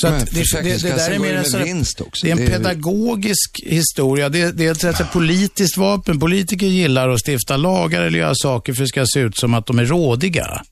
Så 0.00 0.10
Men 0.10 0.22
att 0.22 0.30
det, 0.30 0.42
det, 0.62 0.82
det 0.82 0.88
där 0.96 1.10
är 1.10 1.18
mer 1.18 1.34
en, 1.34 1.44
sån- 1.44 1.62
vinst 1.64 2.00
också. 2.00 2.26
det 2.26 2.30
är 2.30 2.32
en 2.32 2.36
Det 2.38 2.42
är 2.42 2.46
ju- 2.46 2.52
pedagogisk 2.56 3.60
historia. 3.66 4.28
Det, 4.28 4.52
det 4.52 4.66
är 4.66 4.72
ett, 4.72 5.00
ett 5.00 5.12
politiskt 5.12 5.76
vapen. 5.76 6.20
Politiker 6.20 6.66
gillar 6.66 7.08
att 7.08 7.20
stifta 7.28 7.56
lagar 7.56 8.02
eller 8.02 8.18
göra 8.18 8.34
saker 8.34 8.72
för 8.72 8.82
att 8.82 8.84
det 8.84 8.88
ska 8.88 9.04
se 9.06 9.20
ut 9.20 9.36
som 9.36 9.54
att 9.54 9.66
de 9.66 9.78
är 9.78 9.84
rådiga. 9.84 10.62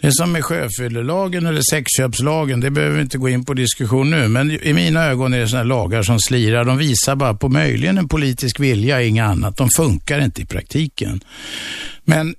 Det 0.00 0.06
är 0.06 0.10
som 0.10 0.32
med 0.32 0.44
sjöfyllelagen 0.44 1.46
eller 1.46 1.62
sexköpslagen. 1.70 2.60
Det 2.60 2.70
behöver 2.70 2.96
vi 2.96 3.02
inte 3.02 3.18
gå 3.18 3.28
in 3.28 3.44
på 3.44 3.54
diskussion 3.54 4.10
nu. 4.10 4.28
Men 4.28 4.50
i 4.50 4.72
mina 4.72 5.04
ögon 5.04 5.34
är 5.34 5.38
det 5.40 5.48
sådana 5.48 5.64
lagar 5.64 6.02
som 6.02 6.18
slirar. 6.20 6.64
De 6.64 6.78
visar 6.78 7.16
bara 7.16 7.34
på 7.34 7.48
möjligen 7.48 7.98
en 7.98 8.08
politisk 8.08 8.60
vilja, 8.60 9.02
inga 9.02 9.24
annat. 9.24 9.56
De 9.56 9.68
funkar 9.76 10.20
inte 10.24 10.42
i 10.42 10.46
praktiken. 10.46 11.20
Men 12.04 12.34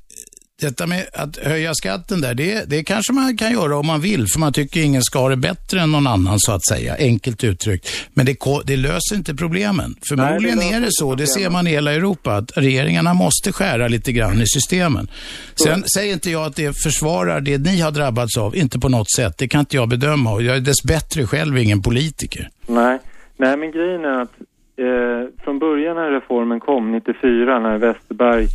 detta 0.62 0.88
med 0.88 1.06
att 1.14 1.38
höja 1.38 1.74
skatten 1.74 2.22
där, 2.22 2.34
det, 2.34 2.70
det 2.70 2.84
kanske 2.84 3.14
man 3.14 3.38
kan 3.38 3.52
göra 3.52 3.78
om 3.78 3.88
man 3.88 4.02
vill, 4.02 4.28
för 4.28 4.40
man 4.40 4.54
tycker 4.54 4.82
ingen 4.82 5.02
ska 5.02 5.20
ha 5.20 5.30
det 5.30 5.38
bättre 5.38 5.82
än 5.82 5.92
någon 5.92 6.08
annan 6.08 6.40
så 6.40 6.52
att 6.52 6.66
säga, 6.66 6.96
enkelt 7.00 7.44
uttryckt. 7.44 7.90
Men 8.14 8.26
det, 8.26 8.38
det 8.66 8.78
löser 8.78 9.16
inte 9.16 9.36
problemen. 9.36 9.96
Förmodligen 10.10 10.58
löser 10.58 10.76
är 10.76 10.82
det 10.82 10.88
så, 10.90 11.16
det 11.16 11.28
ser 11.28 11.50
man 11.50 11.68
i 11.68 11.70
hela 11.70 11.94
Europa, 11.94 12.34
att 12.36 12.52
regeringarna 12.56 13.14
måste 13.14 13.52
skära 13.52 13.88
lite 13.88 14.12
grann 14.12 14.42
i 14.42 14.48
systemen. 14.48 15.08
Sen 15.56 15.84
säger 15.96 16.14
inte 16.14 16.32
jag 16.32 16.46
att 16.46 16.56
det 16.56 16.74
försvarar 16.84 17.42
det 17.42 17.58
ni 17.58 17.80
har 17.82 17.92
drabbats 17.92 18.38
av, 18.38 18.56
inte 18.56 18.80
på 18.80 18.90
något 18.90 19.12
sätt. 19.12 19.38
Det 19.38 19.48
kan 19.48 19.60
inte 19.60 19.76
jag 19.76 19.90
bedöma 19.90 20.34
och 20.34 20.44
jag 20.44 20.56
är 20.56 20.62
dess 20.62 20.84
bättre 20.84 21.28
själv 21.28 21.58
ingen 21.58 21.82
politiker. 21.82 22.50
Nej, 22.68 23.00
nej 23.38 23.58
men 23.58 23.72
grejen 23.72 24.06
är 24.06 24.22
att 24.22 24.32
eh, 24.78 25.44
från 25.44 25.60
början 25.60 25.96
när 25.96 26.12
reformen 26.12 26.60
kom, 26.60 26.92
94, 26.92 27.60
när 27.60 27.78
Westerberg 27.78 28.48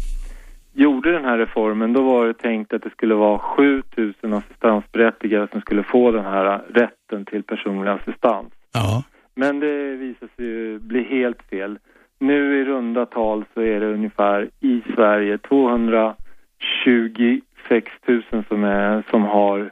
gjorde 0.73 1.13
den 1.13 1.25
här 1.25 1.39
reformen, 1.39 1.93
då 1.93 2.03
var 2.03 2.27
det 2.27 2.35
tänkt 2.35 2.73
att 2.73 2.83
det 2.83 2.91
skulle 2.91 3.15
vara 3.15 3.39
7000 3.39 4.33
assistansberättigade 4.33 5.49
som 5.53 5.61
skulle 5.61 5.83
få 5.83 6.11
den 6.11 6.25
här 6.25 6.63
rätten 6.69 7.25
till 7.25 7.43
personlig 7.43 7.91
assistans. 7.91 8.53
Ja. 8.73 9.05
Men 9.35 9.61
det 9.61 9.97
visade 9.97 10.33
sig 10.37 10.45
ju 10.45 10.79
bli 10.79 11.03
helt 11.03 11.43
fel. 11.43 11.79
Nu 12.19 12.61
i 12.61 12.65
runda 12.65 13.07
tal 13.07 13.45
så 13.55 13.61
är 13.61 13.81
det 13.81 13.87
ungefär 13.87 14.51
i 14.61 14.83
Sverige 14.95 15.39
226 15.39 17.93
000 18.07 18.23
som, 18.49 18.65
är, 18.65 19.03
som 19.11 19.25
har 19.25 19.71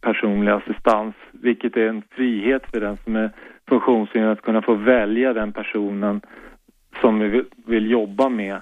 personlig 0.00 0.52
assistans, 0.52 1.14
vilket 1.30 1.76
är 1.76 1.88
en 1.88 2.02
frihet 2.10 2.62
för 2.72 2.80
den 2.80 2.96
som 3.04 3.16
är 3.16 3.30
funktionshindrad 3.68 4.32
att 4.32 4.42
kunna 4.42 4.62
få 4.62 4.74
välja 4.74 5.32
den 5.32 5.52
personen 5.52 6.20
som 7.00 7.18
vi 7.18 7.44
vill- 7.66 7.90
jobba 7.90 8.28
med 8.28 8.60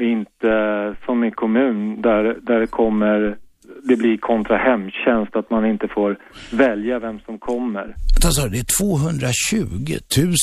inte 0.00 0.96
som 1.06 1.24
i 1.24 1.30
kommun 1.30 2.02
där, 2.02 2.36
där 2.42 2.60
det 2.60 2.66
kommer 2.66 3.36
det 3.84 3.96
blir 3.96 4.16
kontra 4.16 4.56
hemtjänst 4.56 5.36
att 5.36 5.50
man 5.50 5.66
inte 5.66 5.88
får 5.88 6.16
välja 6.52 6.98
vem 6.98 7.20
som 7.20 7.38
kommer. 7.38 7.96
Alltså, 8.24 8.48
det 8.48 8.58
är 8.58 8.78
220 8.80 9.98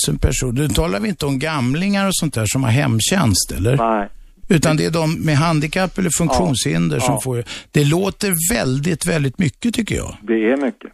000 0.10 0.20
personer. 0.22 0.62
Nu 0.62 0.68
talar 0.68 1.00
vi 1.00 1.10
inte 1.10 1.26
om 1.26 1.40
gamlingar 1.40 2.08
och 2.08 2.16
sånt 2.16 2.34
där 2.34 2.46
som 2.46 2.64
har 2.64 2.72
hemtjänst, 2.72 3.52
eller? 3.58 3.78
Nej. 3.78 4.10
Utan 4.50 4.78
det 4.78 4.86
är 4.86 4.92
de 4.92 5.14
med 5.26 5.36
handikapp 5.38 5.98
eller 5.98 6.10
funktionshinder 6.18 7.00
som 7.00 7.14
Ja. 7.14 7.22
får... 7.24 7.44
Det 7.72 7.84
låter 7.86 8.54
väldigt, 8.54 9.08
väldigt 9.08 9.40
mycket 9.40 9.74
tycker 9.74 9.96
jag. 9.96 10.18
Det 10.22 10.52
är 10.52 10.58
mycket. 10.58 10.92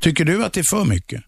Tycker 0.00 0.24
du 0.24 0.44
att 0.44 0.52
det 0.52 0.60
är 0.60 0.76
för 0.76 0.84
mycket? 0.84 1.22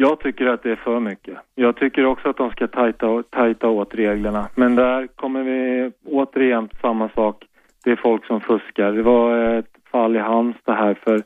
Jag 0.00 0.20
tycker 0.20 0.46
att 0.46 0.62
det 0.62 0.70
är 0.70 0.76
för 0.76 1.00
mycket. 1.00 1.38
Jag 1.54 1.76
tycker 1.76 2.06
också 2.06 2.28
att 2.28 2.36
de 2.36 2.50
ska 2.50 2.66
tajta, 2.66 3.22
tajta 3.30 3.68
åt 3.68 3.94
reglerna. 3.94 4.48
Men 4.54 4.74
där 4.74 5.06
kommer 5.06 5.42
vi 5.42 5.90
återigen 6.04 6.68
samma 6.80 7.08
sak. 7.08 7.44
Det 7.84 7.90
är 7.90 7.96
folk 7.96 8.26
som 8.26 8.40
fuskar. 8.40 8.92
Det 8.92 9.02
var 9.02 9.54
ett 9.58 9.72
fall 9.90 10.16
i 10.16 10.18
Halmstad 10.18 10.76
här 10.76 10.94
för 10.94 11.22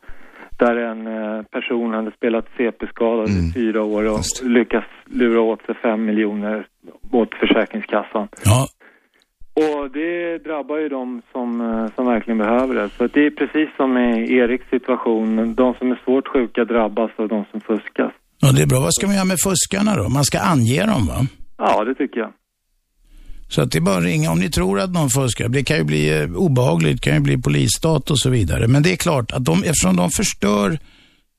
där 0.58 0.76
en 0.76 1.06
eh, 1.06 1.42
person 1.42 1.94
hade 1.94 2.10
spelat 2.10 2.46
CP-skadad 2.56 3.28
i 3.28 3.52
fyra 3.54 3.82
år 3.82 4.12
och 4.12 4.20
lyckats 4.42 4.88
lura 5.04 5.40
åt 5.40 5.62
sig 5.62 5.74
fem 5.74 6.04
miljoner 6.04 6.66
åt 7.10 7.34
Försäkringskassan. 7.34 8.28
Ja. 8.44 8.66
Och 9.54 9.90
det 9.90 10.38
drabbar 10.38 10.78
ju 10.78 10.88
de 10.88 11.22
som, 11.32 11.60
eh, 11.60 11.94
som 11.94 12.06
verkligen 12.06 12.38
behöver 12.38 12.74
det. 12.74 12.88
Så 12.88 13.06
det 13.06 13.26
är 13.26 13.30
precis 13.30 13.68
som 13.76 13.98
i 13.98 14.36
Eriks 14.36 14.68
situation. 14.70 15.54
De 15.54 15.74
som 15.74 15.90
är 15.90 16.00
svårt 16.04 16.28
sjuka 16.28 16.64
drabbas 16.64 17.10
av 17.16 17.28
de 17.28 17.44
som 17.50 17.60
fuskas. 17.60 18.12
Ja, 18.44 18.52
det 18.52 18.62
är 18.62 18.66
bra. 18.66 18.80
Vad 18.80 18.94
ska 18.94 19.06
man 19.06 19.16
göra 19.16 19.24
med 19.24 19.38
fuskarna 19.44 19.96
då? 19.96 20.08
Man 20.08 20.24
ska 20.24 20.40
ange 20.40 20.86
dem, 20.86 21.06
va? 21.06 21.26
Ja, 21.58 21.84
det 21.84 21.94
tycker 21.94 22.20
jag. 22.20 22.32
Så 23.48 23.62
att 23.62 23.72
det 23.72 23.78
är 23.78 23.80
bara 23.80 23.96
att 23.96 24.04
ringa 24.04 24.30
om 24.30 24.38
ni 24.38 24.50
tror 24.50 24.80
att 24.80 24.90
någon 24.90 25.10
fuskar. 25.10 25.48
Det 25.48 25.64
kan 25.64 25.76
ju 25.76 25.84
bli 25.84 26.20
eh, 26.20 26.36
obehagligt, 26.36 27.02
det 27.02 27.10
kan 27.10 27.14
ju 27.14 27.20
bli 27.20 27.42
polisstat 27.42 28.10
och 28.10 28.18
så 28.18 28.30
vidare. 28.30 28.68
Men 28.68 28.82
det 28.82 28.92
är 28.92 28.96
klart 28.96 29.32
att 29.32 29.44
de, 29.44 29.62
eftersom 29.62 29.96
de 29.96 30.10
förstör 30.10 30.78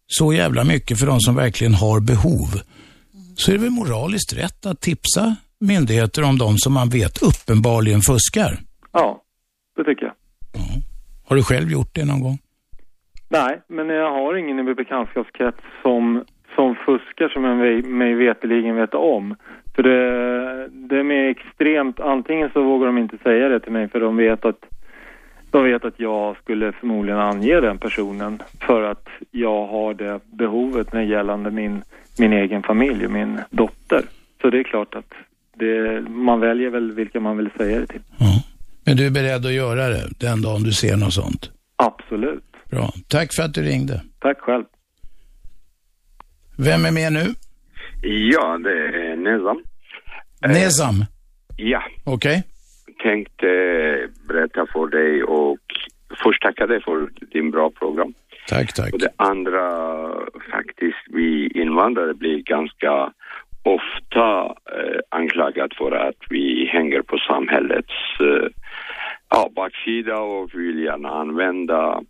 så 0.08 0.34
jävla 0.34 0.64
mycket 0.64 1.00
för 1.00 1.08
de 1.08 1.20
som 1.20 1.36
verkligen 1.36 1.74
har 1.74 2.00
behov, 2.00 2.62
så 3.36 3.52
är 3.52 3.56
det 3.56 3.62
väl 3.62 3.70
moraliskt 3.70 4.34
rätt 4.34 4.66
att 4.66 4.82
tipsa 4.82 5.36
myndigheter 5.60 6.24
om 6.24 6.38
de 6.38 6.58
som 6.58 6.74
man 6.74 6.90
vet 6.90 7.22
uppenbarligen 7.22 8.02
fuskar. 8.02 8.60
Ja, 8.92 9.22
det 9.76 9.84
tycker 9.84 10.06
jag. 10.06 10.14
Har 11.28 11.36
du 11.36 11.44
själv 11.44 11.72
gjort 11.72 11.96
det 11.96 12.06
någon 12.06 12.22
gång? 12.22 12.38
Nej, 13.30 13.62
men 13.70 13.90
jag 13.90 14.12
har 14.12 14.36
ingen 14.36 14.60
i 14.60 14.64
min 14.64 14.76
bekantskapskrets 14.76 15.58
som, 15.82 16.24
som 16.56 16.76
fuskar 16.76 17.30
som 17.30 17.44
jag 17.44 17.86
mig, 17.86 18.14
veteligen 18.14 18.76
vet 18.76 18.94
om. 18.94 19.36
För 19.76 19.84
det, 19.84 20.68
det 20.68 20.98
är 20.98 21.30
extremt, 21.30 22.00
antingen 22.00 22.50
så 22.54 22.64
vågar 22.64 22.88
de 22.88 22.98
inte 22.98 23.18
säga 23.18 23.50
det 23.50 23.60
till 23.60 23.72
mig 23.72 23.88
för 23.90 24.00
de 24.00 24.18
vet 24.18 24.46
att 24.46 24.66
de 25.52 25.64
vet 25.64 25.86
att 25.86 26.00
jag 26.00 26.38
skulle 26.38 26.72
förmodligen 26.72 27.20
ange 27.20 27.60
den 27.60 27.78
personen 27.78 28.42
för 28.60 28.84
att 28.84 29.08
jag 29.32 29.68
har 29.68 29.94
det 29.94 30.20
behovet 30.26 30.94
när 30.94 31.02
gällande 31.02 31.52
min, 31.52 31.84
min 32.20 32.34
egen 32.34 32.64
familj 32.64 33.06
och 33.06 33.12
min 33.12 33.40
dotter. 33.50 34.02
Så 34.42 34.50
det 34.50 34.60
är 34.60 34.64
klart 34.64 34.96
att 34.96 35.14
det, 35.56 36.02
man 36.10 36.40
väljer 36.40 36.70
väl 36.70 36.92
vilka 36.92 37.20
man 37.20 37.38
vill 37.38 37.50
säga 37.58 37.80
det 37.80 37.88
till. 37.88 38.02
Men 38.86 38.98
du 38.98 39.06
är 39.06 39.12
beredd 39.12 39.46
att 39.46 39.54
göra 39.54 39.90
det 39.90 40.10
den 40.20 40.42
dagen 40.42 40.64
du 40.64 40.72
ser 40.72 40.98
något 40.98 41.14
sånt? 41.14 41.52
Absolut. 41.76 42.44
Bra. 42.70 42.90
Tack 43.08 43.34
för 43.34 43.44
att 43.44 43.54
du 43.54 43.62
ringde. 43.62 44.02
Tack 44.20 44.40
själv. 44.40 44.64
Vem 46.58 46.86
är 46.86 46.92
med 46.92 47.14
nu? 47.14 47.26
Ja, 48.02 48.58
det 48.58 48.72
är 48.72 49.16
Nezam. 49.16 49.64
Nezam. 50.48 51.06
Ja, 51.58 51.84
Okej. 52.04 52.44
tänkte 53.04 53.48
berätta 54.28 54.66
för 54.74 54.88
dig 54.88 55.24
och 55.24 55.60
först 56.24 56.42
tacka 56.42 56.68
dig 56.68 56.82
för 56.84 57.10
din 57.32 57.52
bra 57.52 57.70
program. 57.70 58.14
Tack, 58.48 58.74
tack. 58.74 58.94
Och 58.94 59.00
det 59.00 59.14
andra, 59.16 59.68
faktiskt, 60.52 60.98
vi 61.08 61.48
invandrare 61.48 62.14
blir 62.14 62.44
ganska 62.44 63.14
ofta 63.64 64.46
eh, 64.78 65.00
anklagat 65.10 65.74
för 65.78 65.92
att 65.92 66.16
vi 66.30 66.70
hänger 66.74 67.02
på 67.02 67.18
samhällets 67.18 67.94
eh, 68.20 68.50
ja, 69.30 69.50
baksida 69.56 70.20
och 70.20 70.50
vill 70.54 70.80
gärna 70.84 71.10
använda 71.10 72.02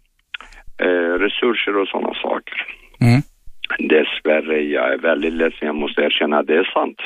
eh, 0.77 1.13
resurser 1.19 1.77
och 1.77 1.87
sådana 1.87 2.13
saker. 2.13 2.67
Mm. 2.99 3.21
Dessvärre, 3.77 4.61
jag 4.61 4.93
är 4.93 4.97
väldigt 4.97 5.33
ledsen, 5.33 5.67
jag 5.67 5.75
måste 5.75 6.01
erkänna 6.01 6.39
att 6.39 6.47
det 6.47 6.57
är 6.57 6.71
sant. 6.73 6.99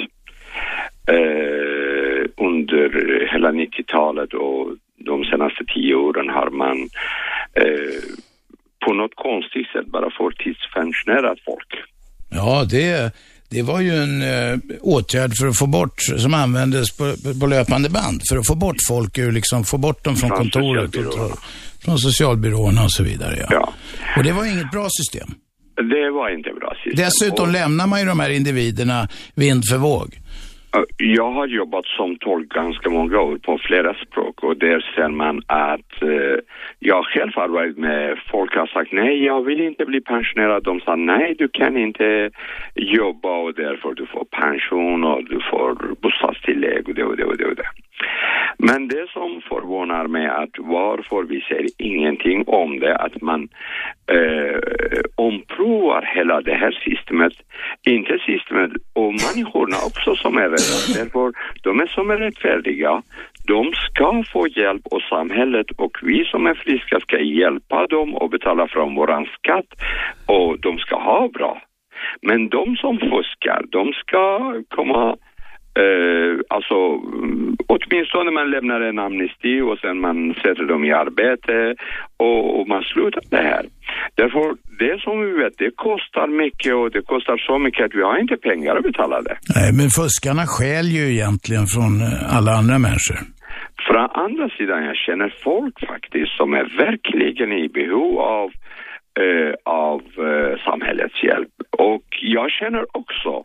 Eh, 1.07 2.45
under 2.47 2.89
hela 3.33 3.51
90-talet 3.51 4.33
och 4.33 4.67
de 4.97 5.25
senaste 5.25 5.63
tio 5.75 5.95
åren 5.95 6.29
har 6.29 6.49
man 6.49 6.77
eh, 7.53 8.17
på 8.85 8.93
något 8.93 9.15
konstigt 9.15 9.67
sätt 9.73 9.85
bara 9.85 10.09
förtidspensionerat 10.17 11.37
folk. 11.45 11.71
Ja, 12.29 12.65
det, 12.71 13.13
det 13.49 13.61
var 13.61 13.81
ju 13.81 13.91
en 13.91 14.21
eh, 14.21 14.59
åtgärd 14.81 15.31
för 15.39 15.47
att 15.47 15.57
få 15.57 15.67
bort, 15.67 16.01
som 16.17 16.33
användes 16.33 16.97
på, 16.97 17.13
på 17.41 17.47
löpande 17.47 17.89
band, 17.89 18.21
för 18.29 18.37
att 18.37 18.47
få 18.47 18.55
bort 18.55 18.77
folk 18.87 19.17
ur, 19.17 19.31
liksom, 19.31 19.63
få 19.63 19.77
bort 19.77 20.03
dem 20.03 20.15
från, 20.15 20.29
Från 20.29 20.37
kontoret. 20.37 20.95
Och, 20.95 21.39
från 21.85 21.97
socialbyråerna 21.97 22.83
och 22.83 22.91
så 22.91 23.03
vidare. 23.03 23.47
Ja. 23.49 23.73
Och 24.17 24.23
det 24.23 24.31
var 24.31 24.45
inget 24.45 24.71
bra 24.71 24.87
system. 24.89 25.27
Det 25.83 26.09
var 26.09 26.29
inte 26.29 26.53
bra 26.53 26.73
system. 26.83 27.05
Dessutom 27.05 27.51
lämnar 27.51 27.87
man 27.87 27.99
ju 27.99 28.05
de 28.05 28.19
här 28.19 28.29
individerna 28.29 29.07
vind 29.35 29.63
för 29.71 29.77
våg. 29.77 30.09
Jag 30.97 31.31
har 31.31 31.47
jobbat 31.47 31.85
som 31.85 32.15
tolk 32.15 32.49
ganska 32.49 32.89
många 32.89 33.19
år 33.19 33.37
på 33.37 33.57
flera 33.57 33.93
språk 33.93 34.43
och 34.43 34.57
där 34.57 34.79
ser 34.95 35.07
man 35.07 35.41
att 35.47 36.01
eh, 36.01 36.37
jag 36.79 37.05
själv 37.05 37.31
har 37.35 37.47
varit 37.47 37.77
med 37.77 38.19
folk 38.31 38.55
har 38.55 38.67
sagt 38.67 38.91
nej, 38.91 39.25
jag 39.25 39.41
vill 39.45 39.61
inte 39.61 39.85
bli 39.85 40.01
pensionerad. 40.01 40.63
De 40.63 40.79
sa 40.79 40.95
nej, 40.95 41.35
du 41.37 41.47
kan 41.47 41.77
inte 41.77 42.29
jobba 42.75 43.37
och 43.37 43.53
därför 43.53 43.93
du 43.93 44.05
får 44.05 44.25
pension 44.25 45.03
och 45.03 45.23
du 45.23 45.39
får 45.51 45.95
bostadstillägg 46.01 46.89
och 46.89 46.95
det 46.95 47.03
och 47.03 47.17
det 47.17 47.25
och 47.25 47.37
det. 47.37 47.45
Och 47.45 47.55
det. 47.55 47.69
Men 48.67 48.87
det 48.87 49.07
som 49.09 49.41
förvånar 49.49 50.07
mig 50.07 50.25
är 50.25 50.43
att 50.43 50.57
varför 50.57 51.23
vi 51.23 51.41
säger 51.41 51.67
ingenting 51.77 52.43
om 52.47 52.79
det, 52.79 52.95
att 52.95 53.21
man 53.21 53.49
eh, 54.11 54.59
omprovar 55.15 56.01
hela 56.15 56.41
det 56.41 56.53
här 56.53 56.71
systemet, 56.71 57.33
inte 57.83 58.19
systemet 58.25 58.71
och 58.93 59.13
människorna 59.25 59.77
också 59.87 60.15
som 60.15 60.37
är 60.37 60.49
rädda. 60.55 60.77
Därför, 60.97 61.33
de 61.63 61.79
är 61.79 61.87
som 61.87 62.09
är 62.09 62.17
rättfärdiga, 62.17 63.01
de 63.47 63.73
ska 63.73 64.23
få 64.33 64.47
hjälp 64.47 64.81
och 64.91 65.01
samhället 65.01 65.67
och 65.77 65.97
vi 66.01 66.25
som 66.25 66.47
är 66.47 66.53
friska 66.53 66.99
ska 66.99 67.19
hjälpa 67.19 67.87
dem 67.87 68.15
och 68.15 68.29
betala 68.29 68.67
från 68.67 68.95
våran 68.95 69.25
skatt 69.25 69.69
och 70.25 70.59
de 70.59 70.77
ska 70.77 70.95
ha 70.95 71.29
bra. 71.29 71.61
Men 72.21 72.49
de 72.49 72.75
som 72.75 72.99
fuskar, 72.99 73.61
de 73.71 73.93
ska 73.93 74.53
komma 74.69 75.17
Eh, 75.81 76.33
alltså, 76.55 76.75
mm, 76.75 77.55
åtminstone 77.67 78.31
man 78.31 78.51
lämnar 78.51 78.81
en 78.81 78.99
amnesti 78.99 79.61
och 79.61 79.77
sen 79.79 79.99
man 79.99 80.33
sätter 80.33 80.65
dem 80.73 80.85
i 80.85 80.91
arbete 80.91 81.75
och, 82.17 82.59
och 82.59 82.67
man 82.67 82.83
slutar 82.83 83.21
det 83.29 83.43
här. 83.51 83.65
Därför, 84.15 84.43
det 84.79 85.01
som 85.01 85.21
vi 85.25 85.31
vet, 85.43 85.57
det 85.57 85.71
kostar 85.75 86.27
mycket 86.27 86.73
och 86.75 86.91
det 86.91 87.01
kostar 87.01 87.37
så 87.37 87.59
mycket 87.59 87.85
att 87.85 87.95
vi 87.95 88.01
har 88.01 88.17
inte 88.19 88.37
pengar 88.37 88.75
att 88.75 88.83
betala 88.83 89.21
det. 89.21 89.37
Nej, 89.55 89.69
men 89.77 89.89
fuskarna 89.89 90.45
stjäl 90.45 90.87
ju 90.97 91.03
egentligen 91.15 91.65
från 91.75 91.93
eh, 92.01 92.37
alla 92.37 92.51
andra 92.59 92.77
människor. 92.87 93.19
Från 93.87 94.09
andra 94.25 94.49
sidan, 94.49 94.83
jag 94.83 94.95
känner 94.95 95.29
folk 95.43 95.75
faktiskt 95.87 96.31
som 96.37 96.53
är 96.53 96.65
verkligen 96.85 97.51
i 97.51 97.69
behov 97.69 98.19
av, 98.19 98.49
eh, 99.23 99.53
av 99.63 100.01
eh, 100.27 100.53
samhällets 100.67 101.23
hjälp. 101.23 101.53
Och 101.77 102.05
jag 102.21 102.51
känner 102.51 102.97
också 102.97 103.43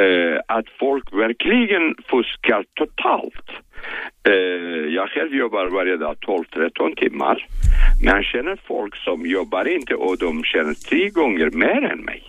eh, 0.00 0.56
att 0.56 0.64
folk 0.78 1.12
verkligen 1.12 1.94
fuskar 2.10 2.64
totalt. 2.74 3.48
Eh, 4.28 4.94
jag 4.94 5.08
själv 5.10 5.34
jobbar 5.34 5.66
varje 5.66 5.96
dag 5.96 6.16
12-13 6.20 6.96
timmar. 6.96 7.46
Men 8.02 8.14
jag 8.14 8.24
känner 8.24 8.58
folk 8.66 8.96
som 8.96 9.26
jobbar 9.26 9.68
inte 9.68 9.94
och 9.94 10.18
de 10.18 10.44
tjänar 10.44 10.74
tre 10.74 11.08
gånger 11.08 11.50
mer 11.50 11.84
än 11.92 11.98
mig. 11.98 12.22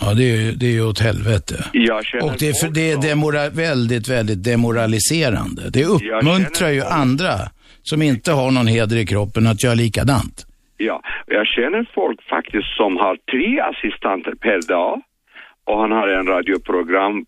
Ja, 0.00 0.14
det 0.14 0.22
är 0.22 0.36
ju, 0.36 0.52
det 0.52 0.66
är 0.66 0.72
ju 0.72 0.84
åt 0.86 1.00
helvete. 1.00 1.54
Känner 1.72 2.24
Och 2.24 2.32
det 2.38 2.48
är, 2.48 2.66
för, 2.66 2.74
det 2.74 2.90
är 2.90 3.02
demora, 3.08 3.48
väldigt, 3.48 4.08
väldigt 4.08 4.44
demoraliserande. 4.44 5.62
Det 5.70 5.84
uppmuntrar 5.84 6.70
ju 6.70 6.82
andra 6.82 7.34
som 7.82 8.02
inte 8.02 8.32
har 8.32 8.50
någon 8.50 8.66
heder 8.66 8.96
i 8.96 9.06
kroppen 9.06 9.46
att 9.46 9.62
göra 9.64 9.74
likadant. 9.74 10.46
Ja, 10.76 11.02
jag 11.26 11.46
känner 11.46 11.90
folk 11.94 12.22
faktiskt 12.22 12.76
som 12.76 12.96
har 12.96 13.16
tre 13.32 13.60
assistenter 13.60 14.34
per 14.34 14.68
dag 14.68 15.02
och 15.66 15.80
han 15.80 15.90
har 15.92 16.08
en 16.08 16.26
radioprogram, 16.26 17.24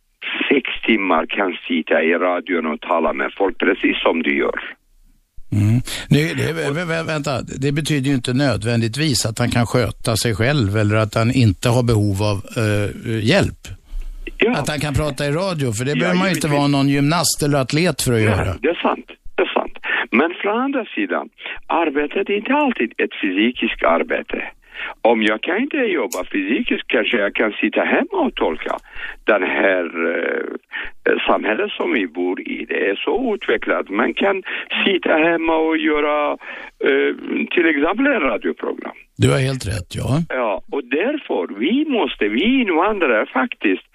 sex 0.48 0.65
timmar 0.86 1.27
kan 1.27 1.51
sitta 1.69 2.02
i 2.02 2.12
radion 2.15 2.66
och 2.73 2.81
tala 2.81 3.12
med 3.12 3.31
folk 3.39 3.59
precis 3.59 3.97
som 4.02 4.23
du 4.23 4.39
gör. 4.39 4.60
Mm. 5.52 5.81
Nu, 6.10 6.19
det, 6.40 6.52
vä- 6.52 6.86
vä- 6.93 7.06
vänta, 7.06 7.43
det 7.65 7.73
betyder 7.73 8.09
ju 8.10 8.15
inte 8.15 8.32
nödvändigtvis 8.35 9.27
att 9.27 9.39
han 9.39 9.51
kan 9.51 9.66
sköta 9.66 10.16
sig 10.16 10.35
själv 10.35 10.77
eller 10.77 10.97
att 10.97 11.15
han 11.15 11.31
inte 11.35 11.69
har 11.69 11.82
behov 11.82 12.23
av 12.23 12.36
eh, 12.62 13.24
hjälp. 13.32 13.62
Att 14.56 14.69
han 14.69 14.81
kan 14.81 14.94
prata 14.94 15.27
i 15.27 15.31
radio, 15.31 15.73
för 15.73 15.85
det 15.85 15.90
Ja, 15.90 15.97
behöver 15.98 16.19
man 16.19 16.28
ju 16.28 16.35
inte 16.35 16.48
vara 16.48 16.66
någon 16.66 16.89
gymnast 16.89 17.43
eller 17.44 17.59
atlet 17.59 18.02
för 18.02 18.12
att 18.12 18.20
göra. 18.20 18.44
Nej, 18.44 18.55
det 18.62 18.69
är 18.69 18.81
sant. 18.89 19.06
Det 19.36 19.43
är 19.43 19.52
sant. 19.60 19.73
Men 20.10 20.31
från 20.43 20.56
andra 20.66 20.85
sidan, 20.94 21.28
arbetet 21.66 22.28
är 22.31 22.36
inte 22.36 22.52
alltid 22.55 22.90
ett 23.05 23.15
fysiskt 23.23 23.82
arbete. 23.85 24.39
Om 25.03 25.23
jag 25.23 25.43
kan 25.43 25.59
inte 25.59 25.77
jobba 25.77 26.25
fysiskt 26.33 26.87
kanske 26.87 27.17
jag 27.17 27.35
kan 27.35 27.53
sitta 27.53 27.81
hemma 27.81 28.19
och 28.27 28.35
tolka. 28.35 28.77
Den 29.25 29.43
här 29.43 29.85
eh, 31.09 31.19
samhället 31.27 31.71
som 31.71 31.93
vi 31.93 32.07
bor 32.07 32.41
i, 32.41 32.67
det 32.69 32.91
är 32.91 32.97
så 32.97 33.35
utvecklat. 33.35 33.89
Man 33.89 34.15
kan 34.15 34.43
sitta 34.85 35.17
hemma 35.17 35.57
och 35.57 35.77
göra 35.77 36.33
eh, 36.85 37.15
till 37.51 37.67
exempel 37.67 38.07
en 38.07 38.21
radioprogram. 38.21 38.97
Du 39.23 39.31
har 39.31 39.39
helt 39.39 39.66
rätt, 39.66 39.90
ja. 39.95 40.09
Ja, 40.28 40.62
och 40.73 40.85
därför, 40.85 41.59
vi 41.59 41.85
måste, 41.89 42.28
vi 42.28 42.61
invandrare 42.61 43.27
faktiskt, 43.27 43.86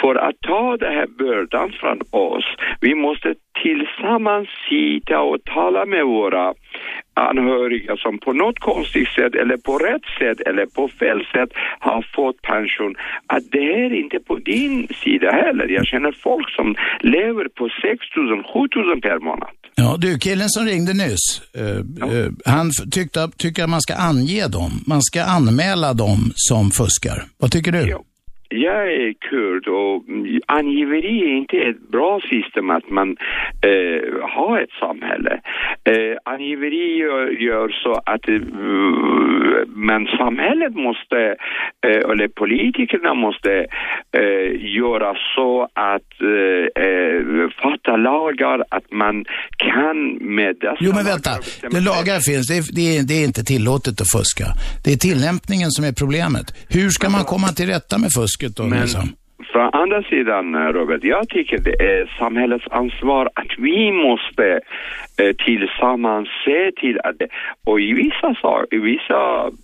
för 0.00 0.14
att 0.14 0.40
ta 0.40 0.76
den 0.76 0.94
här 0.94 1.06
bördan 1.06 1.72
från 1.80 1.98
oss, 2.10 2.44
vi 2.80 2.94
måste 2.94 3.34
tillsammans 3.62 4.48
sitta 4.68 5.20
och 5.20 5.44
tala 5.44 5.86
med 5.86 6.04
våra 6.04 6.54
anhöriga 7.14 7.96
som 7.96 8.18
på 8.18 8.32
något 8.32 8.58
konstigt 8.58 9.08
sätt 9.08 9.34
eller 9.34 9.56
på 9.56 9.78
rätt 9.78 10.06
sätt 10.18 10.40
eller 10.40 10.66
på 10.66 10.88
fel 10.88 11.26
sätt 11.32 11.50
har 11.78 12.02
fått 12.14 12.42
pension. 12.42 12.94
Att 13.26 13.50
det 13.50 13.72
är 13.84 13.92
inte 13.94 14.18
på 14.18 14.36
din 14.36 14.88
sida 14.88 15.30
heller. 15.30 15.68
Jag 15.68 15.86
känner 15.86 16.12
folk 16.12 16.50
som 16.50 16.74
lever 17.00 17.48
på 17.48 17.68
6 17.82 18.16
000, 18.16 18.42
7 18.42 18.58
000 18.76 19.00
per 19.00 19.18
månad. 19.18 19.61
Ja, 19.74 19.96
du, 19.98 20.18
killen 20.18 20.50
som 20.50 20.64
ringde 20.64 20.92
nyss, 20.92 21.40
eh, 21.54 21.66
eh, 22.10 22.30
han 22.44 22.70
tyckte, 22.90 23.30
tycker 23.36 23.64
att 23.64 23.70
man 23.70 23.82
ska 23.82 23.94
ange 23.94 24.46
dem. 24.46 24.84
Man 24.86 25.02
ska 25.02 25.24
anmäla 25.24 25.94
dem 25.94 26.32
som 26.34 26.70
fuskar. 26.70 27.26
Vad 27.38 27.50
tycker 27.52 27.72
du? 27.72 27.98
Jag 28.54 28.92
är 28.92 29.12
kurd 29.12 29.68
och 29.68 30.04
angiveri 30.46 31.22
är 31.22 31.36
inte 31.36 31.56
ett 31.56 31.88
bra 31.90 32.20
system 32.20 32.70
att 32.70 32.90
man 32.90 33.16
eh, 33.62 34.28
har 34.36 34.60
ett 34.60 34.72
samhälle. 34.80 35.40
Eh, 35.84 36.16
angiveri 36.24 36.96
gör, 36.96 37.28
gör 37.28 37.68
så 37.68 37.92
att 37.92 38.28
eh, 38.28 38.40
men 39.66 40.06
samhället 40.06 40.74
måste, 40.74 41.16
eh, 41.86 42.10
eller 42.10 42.28
politikerna 42.28 43.14
måste 43.14 43.52
eh, 44.12 44.74
göra 44.78 45.14
så 45.34 45.68
att 45.74 46.12
eh, 46.20 47.48
fatta 47.62 47.96
lagar 47.96 48.64
att 48.68 48.92
man 48.92 49.24
kan 49.56 49.96
med 50.36 50.56
dessa 50.60 50.76
Jo, 50.80 50.92
men 50.94 51.04
vänta. 51.04 51.30
Det 51.70 51.80
lagar 51.80 52.20
finns. 52.20 52.46
Det 52.48 52.56
är, 52.56 52.64
det, 52.74 52.96
är, 52.96 53.02
det 53.02 53.14
är 53.14 53.24
inte 53.24 53.44
tillåtet 53.44 54.00
att 54.00 54.10
fuska. 54.16 54.46
Det 54.84 54.92
är 54.92 54.96
tillämpningen 54.96 55.70
som 55.70 55.84
är 55.84 55.92
problemet. 55.92 56.46
Hur 56.68 56.90
ska 56.90 57.10
man 57.10 57.24
komma 57.24 57.48
till 57.48 57.66
rätta 57.66 57.98
med 57.98 58.10
fusket 58.42 58.56
då? 58.56 58.62
Men- 58.62 58.80
Liksom? 58.80 59.08
Från 59.52 59.70
andra 59.82 60.02
sidan, 60.02 60.54
eh, 60.54 60.58
Robert, 60.72 61.00
jag 61.04 61.28
tycker 61.28 61.58
det 61.58 61.76
är 61.84 62.18
samhällets 62.18 62.64
ansvar 62.70 63.28
att 63.34 63.52
vi 63.58 63.92
måste 63.92 64.46
eh, 65.22 65.32
tillsammans 65.46 66.28
se 66.44 66.72
till 66.80 66.98
att 67.04 67.16
och 67.66 67.80
i 67.80 67.92
vissa, 67.92 68.34
sa- 68.42 68.64
i 68.70 68.78
vissa 68.78 69.20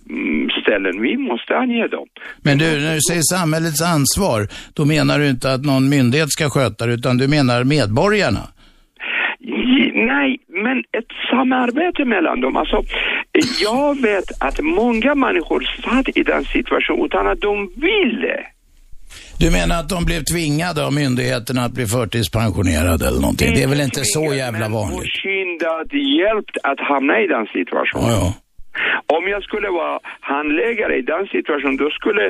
mm, 0.09 0.49
ställen, 0.61 1.01
vi 1.01 1.17
måste 1.17 1.57
ange 1.57 1.87
dem. 1.87 2.07
Men 2.43 2.57
du, 2.57 2.65
när 2.65 2.93
du 2.95 3.01
säger 3.09 3.21
samhällets 3.37 3.81
ansvar, 3.81 4.39
då 4.75 4.85
menar 4.85 5.19
du 5.19 5.29
inte 5.29 5.47
att 5.53 5.65
någon 5.65 5.89
myndighet 5.89 6.29
ska 6.31 6.49
sköta 6.49 6.85
det, 6.85 6.93
utan 6.93 7.17
du 7.17 7.27
menar 7.27 7.63
medborgarna. 7.63 8.43
Nej, 10.13 10.39
men 10.63 10.77
ett 10.79 11.11
samarbete 11.31 12.05
mellan 12.05 12.41
dem. 12.41 12.57
Alltså, 12.57 12.83
jag 13.61 14.01
vet 14.01 14.29
att 14.39 14.59
många 14.63 15.15
människor 15.15 15.59
satt 15.83 16.17
i 16.17 16.23
den 16.23 16.43
situationen 16.43 17.05
utan 17.05 17.27
att 17.27 17.41
de 17.41 17.69
ville. 17.75 18.45
Du 19.43 19.47
menar 19.51 19.75
att 19.81 19.89
de 19.95 19.99
blev 20.09 20.21
tvingade 20.33 20.79
av 20.87 20.91
myndigheterna 21.01 21.61
att 21.67 21.75
bli 21.77 21.85
förtidspensionerade 21.85 23.03
eller 23.09 23.21
någonting? 23.25 23.49
Det 23.55 23.63
är 23.63 23.71
väl 23.73 23.83
inte 23.89 24.01
så 24.17 24.23
jävla 24.43 24.65
vanligt? 24.79 25.13
Påskyndat 25.13 25.89
hjälpt 26.19 26.55
att 26.71 26.79
hamna 26.91 27.13
i 27.23 27.27
den 27.35 27.45
situationen. 27.57 28.09
Ja, 28.15 28.33
Om 29.17 29.23
jag 29.33 29.41
skulle 29.43 29.69
vara 29.69 29.99
handläggare 30.19 30.93
i 31.01 31.03
den 31.13 31.23
situationen, 31.35 31.77
då 31.77 31.89
skulle 31.89 32.25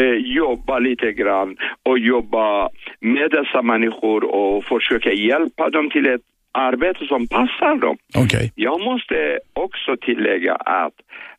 eh, 0.00 0.16
jobba 0.40 0.78
lite 0.78 1.12
grann 1.12 1.50
och 1.88 1.98
jobba 1.98 2.68
med 3.00 3.28
dessa 3.36 3.62
människor 3.62 4.20
och 4.24 4.64
försöka 4.64 5.10
hjälpa 5.12 5.70
dem 5.70 5.90
till 5.90 6.06
ett 6.14 6.26
arbete 6.52 7.06
som 7.12 7.26
passar 7.26 7.74
dem. 7.80 7.96
Okej. 8.24 8.52
Jag 8.54 8.80
måste 8.80 9.38
också 9.52 9.96
tillägga 10.06 10.54
att 10.54 10.96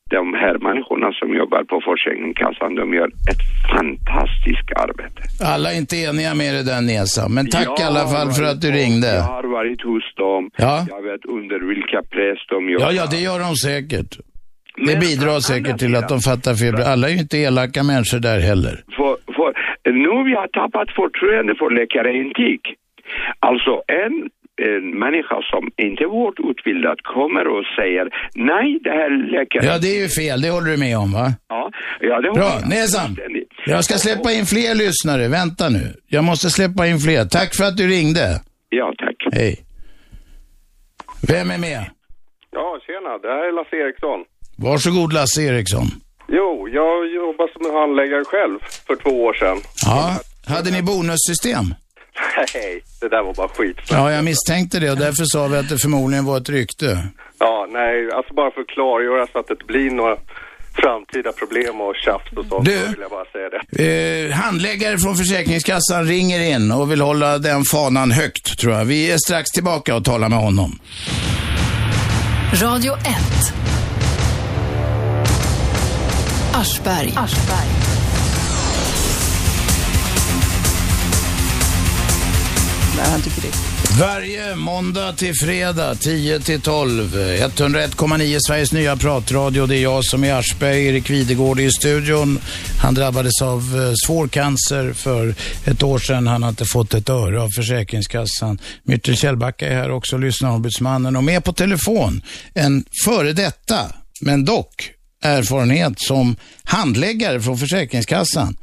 de 0.09 0.33
här 0.33 0.57
människorna 0.67 1.11
som 1.19 1.29
jobbar 1.41 1.63
på 1.63 1.81
Försäkringskassan, 1.87 2.75
de 2.75 2.93
gör 2.93 3.09
ett 3.31 3.43
fantastiskt 3.75 4.69
arbete. 4.85 5.21
Alla 5.53 5.67
är 5.73 5.77
inte 5.77 5.95
eniga 6.09 6.33
med 6.41 6.53
dig 6.55 6.63
där 6.71 6.81
Nesa, 6.81 7.23
men 7.35 7.49
tack 7.49 7.67
Jag 7.67 7.79
i 7.79 7.83
alla 7.83 8.05
fall 8.13 8.29
för 8.37 8.43
att 8.51 8.61
du 8.61 8.69
ringde. 8.71 9.11
Jag 9.15 9.21
har 9.21 9.43
varit 9.43 9.81
hos 9.89 10.15
dem. 10.15 10.51
Ja. 10.55 10.85
Jag 10.89 11.01
vet 11.09 11.25
under 11.25 11.59
vilka 11.73 11.99
press 12.13 12.39
de 12.49 12.69
jobbar. 12.69 12.85
Ja, 12.85 12.91
ja, 12.91 13.05
det 13.13 13.21
gör 13.27 13.39
de 13.47 13.55
säkert. 13.55 14.11
Det 14.87 14.95
bidrar 14.99 15.39
säkert 15.39 15.77
till 15.79 15.95
att 15.95 16.09
de 16.09 16.19
fattar 16.19 16.53
fel. 16.61 16.75
Alla 16.93 17.07
är 17.09 17.13
ju 17.13 17.19
inte 17.19 17.37
elaka 17.37 17.83
människor 17.83 18.19
där 18.19 18.39
heller. 18.39 18.75
För, 18.97 19.13
för, 19.35 19.49
nu 19.91 20.23
vi 20.29 20.33
har 20.41 20.47
tappat 20.47 20.89
förtroende 21.01 21.55
för 21.59 21.69
läkarintyg. 21.79 22.61
Alltså 23.39 23.73
en, 24.05 24.29
en 24.67 24.99
människa 25.03 25.37
som 25.51 25.63
inte 25.87 26.03
är 26.03 26.07
vårdutbildad 26.07 26.97
kommer 27.15 27.43
och 27.53 27.63
säger 27.79 28.05
nej, 28.51 28.79
det 28.83 28.89
här 28.99 29.09
läkaren... 29.31 29.65
Ja, 29.65 29.77
det 29.83 29.87
är 29.97 30.01
ju 30.01 30.07
fel. 30.07 30.41
Det 30.41 30.49
håller 30.49 30.71
du 30.71 30.77
med 30.77 30.97
om, 30.97 31.11
va? 31.13 31.27
Ja, 31.49 31.71
ja 31.99 32.15
det 32.21 32.31
Bra, 32.31 32.43
håller 32.43 32.59
jag 32.61 32.69
Nesan. 32.69 33.05
fullständigt. 33.05 33.49
Jag 33.65 33.83
ska 33.83 33.93
släppa 33.97 34.31
in 34.31 34.45
fler 34.45 34.75
lyssnare. 34.75 35.27
Vänta 35.27 35.69
nu. 35.69 35.83
Jag 36.07 36.23
måste 36.23 36.49
släppa 36.49 36.87
in 36.87 36.99
fler. 36.99 37.25
Tack 37.25 37.55
för 37.55 37.63
att 37.63 37.77
du 37.77 37.87
ringde. 37.87 38.25
Ja, 38.69 38.93
tack. 38.97 39.15
Hej. 39.33 39.55
Vem 41.27 41.51
är 41.51 41.57
med? 41.57 41.81
Ja, 42.51 42.79
tjena. 42.87 43.17
Det 43.17 43.27
här 43.27 43.47
är 43.47 43.51
Lasse 43.55 43.75
Eriksson. 43.75 44.19
Varsågod 44.57 45.13
Lasse 45.13 45.41
Eriksson. 45.41 45.85
Jo, 46.27 46.67
jag 46.73 47.07
jobbar 47.13 47.47
som 47.53 47.75
handläggare 47.75 48.23
själv 48.25 48.59
för 48.87 48.95
två 48.95 49.23
år 49.23 49.33
sedan. 49.33 49.57
Ja, 49.85 50.19
hade 50.55 50.71
ni 50.71 50.81
bonussystem? 50.81 51.65
Nej, 52.53 52.83
det 53.01 53.09
där 53.09 53.23
var 53.23 53.33
bara 53.33 53.47
skit. 53.47 53.77
Ja, 53.89 54.11
jag 54.11 54.23
misstänkte 54.23 54.79
det 54.79 54.91
och 54.91 54.97
därför 54.97 55.25
sa 55.25 55.47
vi 55.47 55.57
att 55.57 55.69
det 55.69 55.77
förmodligen 55.77 56.25
var 56.25 56.37
ett 56.37 56.49
rykte. 56.49 57.07
Ja, 57.39 57.67
nej, 57.69 58.11
alltså 58.11 58.33
bara 58.33 58.51
för 58.51 58.61
att 58.61 58.67
klargöra 58.67 59.27
så 59.31 59.39
att 59.39 59.47
det 59.47 59.53
inte 59.53 59.65
blir 59.65 59.91
några 59.91 60.17
framtida 60.73 61.31
problem 61.31 61.81
och 61.81 61.95
tjafs 61.95 62.31
och 62.37 62.45
sånt. 62.45 62.65
Du. 62.65 62.79
Så 62.79 62.87
vill 62.91 63.01
jag 63.01 63.11
bara 63.11 63.25
säga 63.25 63.49
det. 63.49 64.25
Eh, 64.25 64.31
handläggare 64.31 64.97
från 64.97 65.15
Försäkringskassan 65.15 66.07
ringer 66.07 66.39
in 66.55 66.71
och 66.71 66.91
vill 66.91 67.01
hålla 67.01 67.37
den 67.37 67.63
fanan 67.71 68.11
högt, 68.11 68.59
tror 68.59 68.73
jag. 68.73 68.85
Vi 68.85 69.11
är 69.11 69.17
strax 69.17 69.51
tillbaka 69.51 69.95
och 69.95 70.05
talar 70.05 70.29
med 70.29 70.39
honom. 70.39 70.79
Radio 72.61 72.93
1. 72.93 72.99
Aschberg. 76.53 77.13
Nej, 77.15 77.88
han 83.19 83.31
tycker 83.31 83.47
det. 83.47 83.99
Varje 83.99 84.55
måndag 84.55 85.13
till 85.13 85.33
fredag 85.33 85.95
10 85.95 86.39
till 86.39 86.61
12. 86.61 87.15
101,9 87.15 88.37
Sveriges 88.47 88.71
nya 88.71 88.95
pratradio. 88.95 89.65
Det 89.65 89.77
är 89.77 89.81
jag 89.81 90.05
som 90.05 90.23
är 90.23 90.33
Aschberg, 90.33 90.87
Erik 90.87 91.09
Videgård 91.09 91.59
i 91.59 91.71
studion. 91.71 92.39
Han 92.81 92.93
drabbades 92.93 93.41
av 93.41 93.59
eh, 93.59 93.93
svår 94.05 94.27
cancer 94.27 94.93
för 94.93 95.35
ett 95.65 95.83
år 95.83 95.99
sedan. 95.99 96.27
Han 96.27 96.43
har 96.43 96.49
inte 96.49 96.65
fått 96.65 96.93
ett 96.93 97.09
öre 97.09 97.41
av 97.41 97.49
Försäkringskassan. 97.49 98.59
Myrtel 98.83 99.17
Kjellbacka 99.17 99.67
är 99.67 99.75
här 99.75 99.91
också, 99.91 100.17
lyssnarombudsmannen. 100.17 101.15
Och 101.15 101.23
med 101.23 101.43
på 101.43 101.53
telefon, 101.53 102.21
en 102.53 102.85
före 103.05 103.33
detta, 103.33 103.79
men 104.21 104.45
dock 104.45 104.91
erfarenhet 105.23 105.93
som 105.97 106.35
handläggare 106.63 107.41
från 107.41 107.57
Försäkringskassan. 107.57 108.57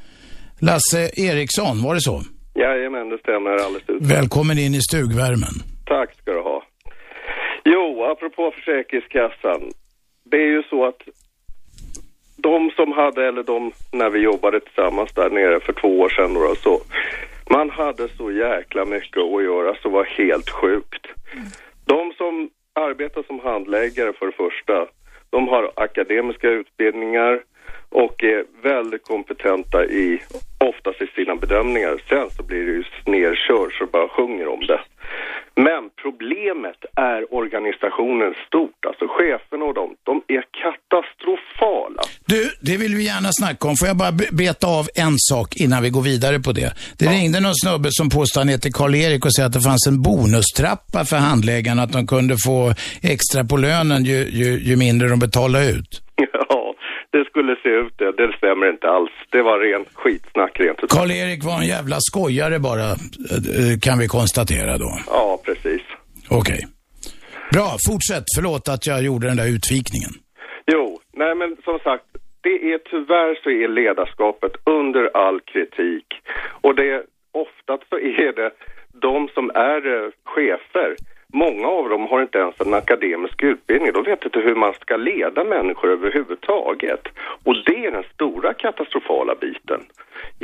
Lasse 0.58 1.10
Eriksson, 1.16 1.82
var 1.82 1.94
det 1.94 2.00
så? 2.00 2.24
Jajamän, 2.56 3.08
det 3.08 3.18
stämmer 3.18 3.50
alldeles 3.50 3.88
ut. 3.88 4.02
Välkommen 4.02 4.58
in 4.58 4.74
i 4.74 4.80
stugvärmen. 4.80 5.54
Tack 5.84 6.14
ska 6.14 6.32
du 6.32 6.40
ha. 6.40 6.62
Jo, 7.64 8.04
apropå 8.04 8.52
Försäkringskassan. 8.54 9.60
Det 10.30 10.36
är 10.36 10.50
ju 10.56 10.62
så 10.62 10.86
att 10.86 11.02
de 12.36 12.70
som 12.70 12.92
hade, 12.92 13.28
eller 13.28 13.42
de 13.42 13.72
när 13.92 14.10
vi 14.10 14.18
jobbade 14.18 14.60
tillsammans 14.60 15.12
där 15.12 15.30
nere 15.30 15.60
för 15.60 15.72
två 15.72 16.00
år 16.00 16.08
sedan 16.08 16.34
då, 16.34 16.54
så 16.54 16.80
man 17.50 17.70
hade 17.70 18.08
så 18.08 18.32
jäkla 18.32 18.84
mycket 18.84 19.22
att 19.22 19.44
göra 19.44 19.76
så 19.82 19.88
var 19.88 20.04
helt 20.04 20.50
sjukt. 20.50 21.06
De 21.84 22.12
som 22.12 22.50
arbetar 22.72 23.22
som 23.22 23.40
handläggare 23.40 24.12
för 24.12 24.26
det 24.26 24.36
första, 24.36 24.86
de 25.30 25.48
har 25.48 25.72
akademiska 25.76 26.48
utbildningar 26.48 27.42
och 28.02 28.16
är 28.24 28.40
väldigt 28.70 29.04
kompetenta 29.04 29.78
i, 29.84 30.22
oftast 30.70 31.02
i 31.02 31.06
sina 31.16 31.36
bedömningar. 31.36 31.94
Sen 32.08 32.26
så 32.36 32.42
blir 32.42 32.62
det 32.66 32.72
ju 32.78 32.84
nerkört 33.06 33.72
så 33.78 33.86
bara 33.86 34.08
sjunger 34.08 34.46
om 34.48 34.60
det. 34.66 34.80
Men 35.66 35.82
problemet 36.02 36.80
är 36.96 37.34
organisationen 37.34 38.34
stort, 38.46 38.80
alltså 38.88 39.04
cheferna 39.18 39.64
och 39.64 39.74
de, 39.74 39.86
de 40.10 40.14
är 40.36 40.42
katastrofala. 40.62 42.02
Du, 42.32 42.50
det 42.60 42.76
vill 42.76 42.94
vi 42.94 43.04
gärna 43.04 43.28
snacka 43.32 43.68
om. 43.68 43.76
Får 43.76 43.88
jag 43.88 43.96
bara 43.96 44.12
be- 44.12 44.32
beta 44.32 44.66
av 44.66 44.86
en 44.94 45.14
sak 45.18 45.56
innan 45.56 45.82
vi 45.82 45.90
går 45.90 46.02
vidare 46.02 46.38
på 46.40 46.52
det? 46.52 46.70
Det 46.98 47.06
ringde 47.06 47.40
någon 47.40 47.54
snubbe 47.64 47.88
som 47.92 48.08
påstod 48.10 48.40
han 48.40 48.48
heter 48.48 48.70
Karl-Erik 48.70 49.24
och 49.24 49.34
sa 49.34 49.44
att 49.44 49.52
det 49.52 49.60
fanns 49.70 49.86
en 49.86 50.02
bonustrappa 50.02 51.04
för 51.04 51.16
handläggarna, 51.16 51.82
att 51.82 51.92
de 51.92 52.06
kunde 52.06 52.36
få 52.46 52.74
extra 53.02 53.44
på 53.44 53.56
lönen 53.56 54.04
ju, 54.04 54.18
ju, 54.40 54.48
ju 54.68 54.76
mindre 54.76 55.08
de 55.08 55.18
betalade 55.18 55.70
ut. 55.70 56.02
Ja, 56.48 56.55
det 57.10 57.24
skulle 57.24 57.56
se 57.62 57.68
ut 57.68 57.94
det. 57.98 58.12
Det 58.12 58.36
stämmer 58.36 58.70
inte 58.70 58.88
alls. 58.88 59.10
Det 59.30 59.42
var 59.42 59.58
rent 59.58 59.88
skitsnack 59.94 60.60
rent 60.60 60.84
ut. 60.84 60.90
Karl-Erik 60.90 61.44
var 61.44 61.58
en 61.58 61.66
jävla 61.66 61.96
skojare 62.00 62.58
bara, 62.58 62.88
eh, 62.90 63.74
kan 63.82 63.98
vi 63.98 64.06
konstatera 64.08 64.78
då. 64.78 64.90
Ja, 65.06 65.40
precis. 65.44 65.82
Okej. 66.30 66.60
Bra, 67.52 67.68
fortsätt. 67.88 68.24
Förlåt 68.36 68.68
att 68.68 68.86
jag 68.86 69.02
gjorde 69.02 69.26
den 69.26 69.36
där 69.36 69.50
utvikningen. 69.56 70.12
Jo, 70.72 71.00
nej 71.12 71.34
men 71.34 71.56
som 71.64 71.78
sagt, 71.78 72.04
det 72.40 72.56
är 72.72 72.78
tyvärr 72.78 73.32
så 73.42 73.50
är 73.50 73.68
ledarskapet 73.68 74.52
under 74.64 75.16
all 75.16 75.40
kritik. 75.40 76.06
Och 76.64 76.74
det, 76.74 77.02
ofta 77.32 77.72
så 77.88 77.96
är 77.98 78.32
det 78.40 78.50
de 79.00 79.28
som 79.34 79.50
är 79.50 79.80
eh, 79.94 80.10
chefer, 80.24 80.96
många 81.44 81.66
av 81.78 81.88
dem 81.88 82.02
har 82.10 82.22
inte 82.22 82.38
ens 82.38 82.60
en 82.60 82.74
akademisk 82.74 83.42
utbildning. 83.42 83.92
De 83.92 84.02
vet 84.10 84.24
inte 84.24 84.38
hur 84.38 84.54
man 84.54 84.74
ska 84.82 84.96
leda 84.96 85.44
människor 85.44 85.88
överhuvudtaget. 85.90 87.02
Och 87.46 87.54
det 87.66 87.86
är 87.86 87.90
den 87.90 88.06
stora 88.14 88.54
katastrofala 88.54 89.34
biten 89.44 89.80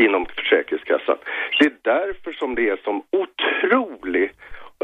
inom 0.05 0.27
Försäkringskassan. 0.36 1.19
Det 1.59 1.64
är 1.64 1.77
därför 1.82 2.32
som 2.32 2.55
det 2.55 2.69
är 2.69 2.77
som 2.77 2.97
otrolig 3.23 4.27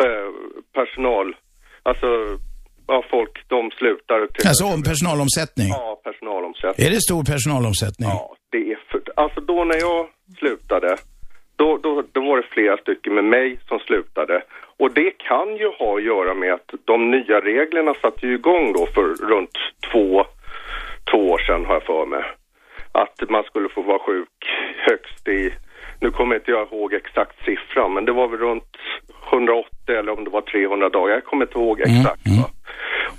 eh, 0.05 0.31
personal, 0.79 1.37
alltså 1.83 2.07
ja, 2.87 3.05
folk, 3.11 3.35
de 3.49 3.71
slutar. 3.71 4.21
Alltså 4.51 4.65
om 4.75 4.83
personalomsättning. 4.83 5.69
Ja, 5.69 6.01
personalomsättning. 6.05 6.87
Är 6.87 6.91
det 6.91 7.01
stor 7.01 7.23
personalomsättning? 7.33 8.09
Ja, 8.09 8.37
det 8.51 8.73
är 8.73 8.79
för, 8.91 9.01
alltså 9.17 9.41
då 9.41 9.65
när 9.65 9.79
jag 9.87 10.07
slutade, 10.39 10.97
då, 11.57 11.79
då, 11.83 12.03
då 12.13 12.21
var 12.21 12.37
det 12.37 12.47
flera 12.51 12.77
stycken 12.77 13.15
med 13.15 13.25
mig 13.25 13.59
som 13.69 13.79
slutade. 13.79 14.43
Och 14.79 14.91
det 14.93 15.11
kan 15.11 15.57
ju 15.57 15.69
ha 15.79 15.97
att 15.97 16.05
göra 16.05 16.35
med 16.35 16.53
att 16.53 16.71
de 16.85 17.11
nya 17.11 17.41
reglerna 17.41 17.95
satte 17.95 18.27
ju 18.27 18.35
igång 18.35 18.73
då 18.73 18.87
för 18.87 19.03
runt 19.33 19.59
två, 19.93 20.25
två 21.11 21.19
år 21.19 21.39
sedan 21.39 21.67
har 21.67 21.75
jag 21.75 21.83
för 21.83 22.07
mig. 22.07 22.25
Att 22.93 23.31
man 23.31 23.45
skulle 23.45 23.69
få 23.69 23.83
vara 23.83 23.99
sjuk 23.99 24.39
högst 24.87 25.29
i, 25.29 25.53
nu 26.01 26.11
kommer 26.11 26.35
inte 26.35 26.51
jag 26.51 26.69
ihåg 26.69 26.95
exakt 26.95 27.45
siffran, 27.45 27.95
men 27.95 28.05
det 28.05 28.13
var 28.13 28.29
väl 28.29 28.39
runt 28.39 28.77
180 29.33 29.69
eller 29.87 30.13
om 30.19 30.25
det 30.25 30.31
var 30.31 30.41
300 30.41 30.89
dagar, 30.89 31.15
jag 31.15 31.25
kommer 31.25 31.45
inte 31.47 31.59
ihåg 31.59 31.81
exakt. 31.81 32.27
Va? 32.27 32.51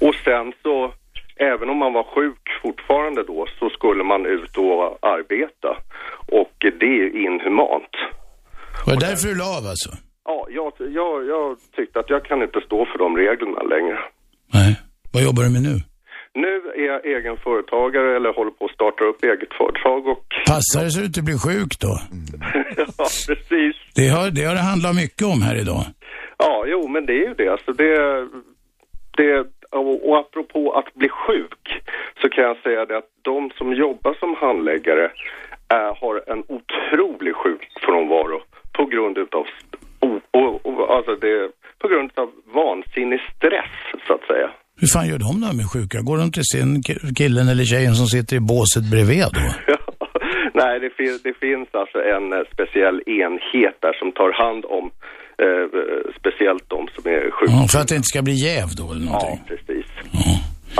Och 0.07 0.15
sen 0.15 0.53
så, 0.63 0.93
även 1.35 1.69
om 1.69 1.77
man 1.77 1.93
var 1.93 2.03
sjuk 2.03 2.49
fortfarande 2.61 3.23
då, 3.23 3.47
så 3.59 3.69
skulle 3.69 4.03
man 4.03 4.25
ut 4.25 4.57
och 4.57 4.97
arbeta. 5.01 5.77
Och 6.27 6.55
det 6.59 6.85
är 6.85 7.25
inhumant. 7.25 7.93
Var 8.85 8.93
det 8.93 9.05
därför 9.07 9.27
du 9.27 9.35
la 9.35 9.57
av 9.57 9.65
alltså? 9.67 10.08
Ja, 10.25 10.47
jag, 10.49 10.73
jag, 10.77 11.27
jag 11.27 11.57
tyckte 11.75 11.99
att 11.99 12.09
jag 12.09 12.25
kan 12.25 12.41
inte 12.41 12.61
stå 12.61 12.85
för 12.85 12.97
de 12.97 13.17
reglerna 13.17 13.61
längre. 13.61 13.99
Vad 15.13 15.23
jobbar 15.23 15.43
du 15.43 15.49
med 15.49 15.61
nu? 15.61 15.75
Nu 16.33 16.55
är 16.75 16.85
jag 16.91 17.05
egen 17.05 17.37
företagare 17.37 18.15
eller 18.15 18.33
håller 18.33 18.51
på 18.51 18.65
att 18.65 18.71
starta 18.71 19.03
upp 19.03 19.23
eget 19.23 19.53
företag 19.53 20.07
och 20.07 20.25
Passar 20.47 20.83
det 20.83 20.91
så 20.91 20.99
du 20.99 21.05
inte 21.05 21.21
blir 21.21 21.37
sjuk 21.47 21.79
då? 21.79 21.93
ja, 22.77 23.07
precis. 23.27 23.75
Det 23.95 24.07
har, 24.07 24.31
det 24.31 24.43
har 24.43 24.55
det 24.55 24.69
handlat 24.71 24.95
mycket 24.95 25.27
om 25.33 25.41
här 25.41 25.55
idag. 25.61 25.83
Ja, 26.37 26.63
jo, 26.67 26.87
men 26.87 27.05
det 27.05 27.13
är 27.13 27.27
ju 27.27 27.33
det. 27.33 27.49
Alltså 27.49 27.71
det, 27.73 27.95
det 29.17 29.47
och, 29.71 30.09
och 30.09 30.17
apropå 30.19 30.71
att 30.71 30.93
bli 30.93 31.09
sjuk 31.09 31.63
så 32.21 32.29
kan 32.29 32.43
jag 32.43 32.57
säga 32.57 32.85
det 32.85 32.97
att 32.97 33.11
de 33.21 33.51
som 33.57 33.73
jobbar 33.73 34.13
som 34.19 34.35
handläggare 34.35 35.11
är, 35.67 35.95
har 36.01 36.23
en 36.27 36.43
otrolig 36.47 37.35
sjukfrånvaro 37.35 38.41
på 38.77 38.85
grund 38.85 39.17
utav 39.17 39.45
o, 40.33 40.39
o, 40.39 40.59
o, 40.69 40.85
alltså 40.95 41.15
det, 41.15 41.35
på 41.81 41.87
grund 41.87 42.11
av 42.21 42.27
vansinnig 42.59 43.19
stress 43.35 43.75
så 44.07 44.13
att 44.13 44.25
säga. 44.31 44.49
Hur 44.81 44.87
fan 44.87 45.07
gör 45.07 45.17
de 45.27 45.39
när 45.41 45.47
de 45.47 45.59
är 45.59 45.67
sjuka? 45.73 45.97
Går 46.01 46.17
de 46.17 46.31
till 46.31 46.43
sin 46.53 46.69
ki- 46.87 47.15
killen 47.15 47.47
eller 47.51 47.63
tjejen 47.65 47.95
som 47.95 48.07
sitter 48.07 48.35
i 48.35 48.39
båset 48.39 48.83
bredvid 48.91 49.23
då? 49.33 49.39
Nej, 50.53 50.79
det, 50.79 50.89
fin, 50.99 51.19
det 51.23 51.33
finns 51.45 51.69
alltså 51.81 51.97
en 52.15 52.25
eh, 52.33 52.39
speciell 52.53 52.97
enhet 53.21 53.75
där 53.85 53.93
som 53.99 54.11
tar 54.11 54.31
hand 54.43 54.65
om 54.65 54.85
eh, 55.45 55.65
speciellt 56.19 56.65
de 56.75 56.79
som 56.95 57.03
är 57.11 57.31
sjuka. 57.31 57.51
Ja, 57.53 57.67
för 57.71 57.79
att 57.79 57.87
det 57.87 57.95
inte 57.95 58.11
ska 58.13 58.21
bli 58.21 58.33
jäv 58.49 58.67
då 58.77 58.85
eller 58.91 59.05
någonting? 59.05 59.39
Ja, 59.47 59.55
precis. 59.55 59.85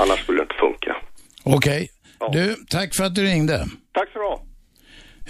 Annars 0.00 0.18
skulle 0.22 0.38
det 0.38 0.42
inte 0.42 0.54
funka. 0.66 0.96
Okej. 1.44 1.88
Du, 2.32 2.54
tack 2.70 2.94
för 2.96 3.04
att 3.04 3.14
du 3.14 3.22
ringde. 3.22 3.58
Tack 3.92 4.08
så 4.12 4.18
du. 4.18 4.49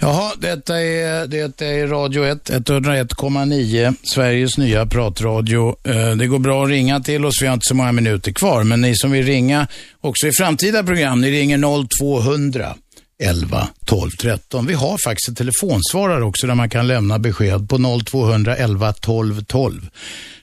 Jaha, 0.03 0.31
detta 0.37 0.81
är, 0.81 1.27
det 1.27 1.61
är 1.61 1.87
Radio 1.87 2.25
1, 2.25 2.49
101,9, 2.49 3.95
Sveriges 4.03 4.57
nya 4.57 4.85
pratradio. 4.85 5.75
Eh, 5.83 6.15
det 6.15 6.27
går 6.27 6.39
bra 6.39 6.63
att 6.63 6.69
ringa 6.69 6.99
till 6.99 7.25
oss, 7.25 7.41
vi 7.41 7.47
har 7.47 7.53
inte 7.53 7.67
så 7.67 7.75
många 7.75 7.91
minuter 7.91 8.31
kvar, 8.31 8.63
men 8.63 8.81
ni 8.81 8.95
som 8.95 9.11
vill 9.11 9.25
ringa 9.25 9.67
också 10.01 10.27
i 10.27 10.31
framtida 10.31 10.83
program, 10.83 11.21
ni 11.21 11.31
ringer 11.31 11.87
0200 11.99 12.75
11 13.23 13.67
12 13.85 14.09
13. 14.11 14.65
Vi 14.65 14.73
har 14.73 14.97
faktiskt 15.05 15.29
ett 15.29 15.37
telefonsvarare 15.37 16.23
också 16.23 16.47
där 16.47 16.55
man 16.55 16.69
kan 16.69 16.87
lämna 16.87 17.19
besked 17.19 17.69
på 17.69 18.01
0200 18.05 18.55
11 18.55 18.93
12 18.93 19.43
12. 19.43 19.89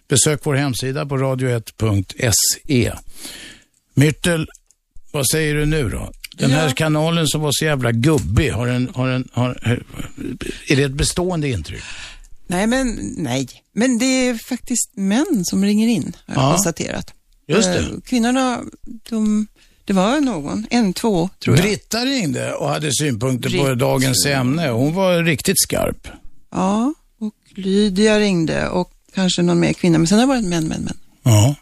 Besök 0.09 0.41
vår 0.43 0.55
hemsida 0.55 1.07
på 1.07 1.17
radio1.se. 1.17 2.93
Myrtel, 3.95 4.47
vad 5.13 5.29
säger 5.31 5.55
du 5.55 5.67
nu 5.67 5.89
då? 5.89 6.11
Den 6.39 6.51
här 6.51 6.71
kanalen 6.71 7.27
som 7.29 7.41
var 7.41 7.51
så 7.53 7.65
jävla 7.65 7.93
gubbig, 7.93 8.51
har 8.51 8.67
en, 8.67 8.89
har 8.95 9.09
en, 9.09 9.29
har, 9.33 9.81
är 10.69 10.77
det 10.77 10.83
ett 10.83 10.93
bestående 10.93 11.49
intryck? 11.49 11.83
Nej, 12.47 12.67
men 12.67 12.99
nej. 13.17 13.49
Men 13.73 13.99
det 13.99 14.05
är 14.29 14.35
faktiskt 14.35 14.91
män 14.95 15.43
som 15.45 15.65
ringer 15.65 15.89
in, 15.89 16.17
har 16.27 16.35
jag 16.35 16.45
Ja. 16.45 16.51
konstaterat. 16.51 17.13
Just 17.47 17.69
det. 17.73 17.79
Eh, 17.79 17.85
Kvinnorna, 18.05 18.61
de, 19.11 19.47
det 19.85 19.93
var 19.93 20.21
någon, 20.21 20.67
en, 20.71 20.93
två 20.93 21.29
tror 21.45 21.57
jag. 21.57 21.65
Britta 21.65 22.05
ringde 22.05 22.53
och 22.55 22.69
hade 22.69 22.91
synpunkter 22.95 23.59
på 23.59 23.65
Britt. 23.65 23.79
dagens 23.79 24.27
ämne. 24.27 24.69
Hon 24.69 24.95
var 24.95 25.23
riktigt 25.23 25.61
skarp. 25.63 26.09
Ja, 26.51 26.95
och 27.21 27.35
Lydia 27.55 28.19
ringde 28.21 28.69
och 28.69 28.93
kanske 29.15 29.43
någon 29.43 29.61
mer 29.61 29.73
kvinna, 29.73 29.99
men 29.99 30.07
sen 30.07 30.19
har 30.19 30.27
det 30.27 30.29
varit 30.29 30.45
män, 30.45 30.69
män, 30.69 30.83
män. 30.83 30.97
Ja. 31.23 31.55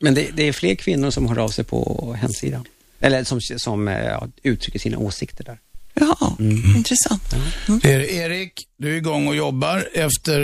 Men 0.00 0.14
det, 0.14 0.28
det 0.36 0.48
är 0.48 0.52
fler 0.52 0.74
kvinnor 0.74 1.10
som 1.10 1.28
hör 1.28 1.38
av 1.38 1.48
sig 1.48 1.64
på 1.64 2.12
hemsidan. 2.20 2.64
Eller 3.02 3.24
som, 3.24 3.40
som 3.40 3.88
eh, 3.88 3.98
ja, 4.04 4.28
uttrycker 4.42 4.78
sina 4.78 4.98
åsikter 4.98 5.44
där. 5.44 5.58
Ja, 5.94 6.36
Mm. 6.38 6.76
intressant. 6.76 7.34
Det 7.82 7.92
är 7.92 8.00
Erik, 8.00 8.52
du 8.78 8.92
är 8.92 8.96
igång 8.96 9.28
och 9.28 9.36
jobbar 9.36 9.88
efter 9.94 10.38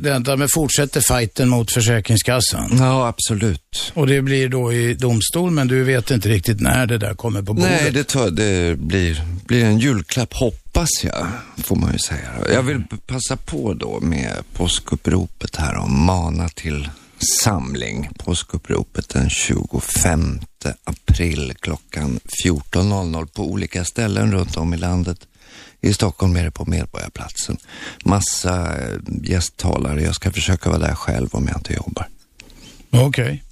detta, 0.00 0.36
men 0.36 0.48
fortsätter 0.54 1.00
fighten 1.00 1.48
mot 1.48 1.72
Försäkringskassan. 1.72 2.76
Ja, 2.78 3.06
absolut. 3.08 3.92
Och 3.94 4.06
det 4.06 4.22
blir 4.22 4.48
då 4.48 4.72
i 4.72 4.94
domstol, 4.94 5.50
men 5.50 5.68
du 5.68 5.84
vet 5.84 6.10
inte 6.10 6.28
riktigt 6.28 6.60
när 6.60 6.86
det 6.86 6.98
där 6.98 7.14
kommer 7.14 7.42
på 7.42 7.54
bordet. 7.54 7.80
Nej, 7.82 7.90
det, 7.92 8.04
tar, 8.04 8.30
det 8.30 8.78
blir, 8.78 9.22
blir 9.46 9.64
en 9.64 9.78
julklapp 9.78 10.32
hoppas 10.34 10.88
jag, 11.04 11.26
får 11.64 11.76
man 11.76 11.92
ju 11.92 11.98
säga. 11.98 12.30
Jag 12.52 12.62
vill 12.62 12.82
passa 13.06 13.36
på 13.36 13.74
då 13.74 14.00
med 14.00 14.32
påskuppropet 14.52 15.56
här 15.56 15.76
och 15.78 15.90
mana 15.90 16.48
till 16.48 16.88
samling. 17.24 18.08
Påskuppropet 18.18 19.08
den 19.08 19.30
25 19.30 20.40
april 20.84 21.52
klockan 21.60 22.20
14.00 22.44 23.26
på 23.26 23.42
olika 23.42 23.84
ställen 23.84 24.32
runt 24.32 24.56
om 24.56 24.74
i 24.74 24.76
landet. 24.76 25.18
I 25.80 25.92
Stockholm 25.92 26.36
är 26.36 26.44
det 26.44 26.50
på 26.50 26.64
Medborgarplatsen. 26.64 27.56
Massa 28.04 28.82
eh, 28.82 28.98
gästtalare. 29.22 30.02
Jag 30.02 30.14
ska 30.14 30.30
försöka 30.30 30.70
vara 30.70 30.78
där 30.78 30.94
själv 30.94 31.28
om 31.32 31.48
jag 31.48 31.56
inte 31.56 31.74
jobbar. 31.74 32.08
Okej. 32.90 33.42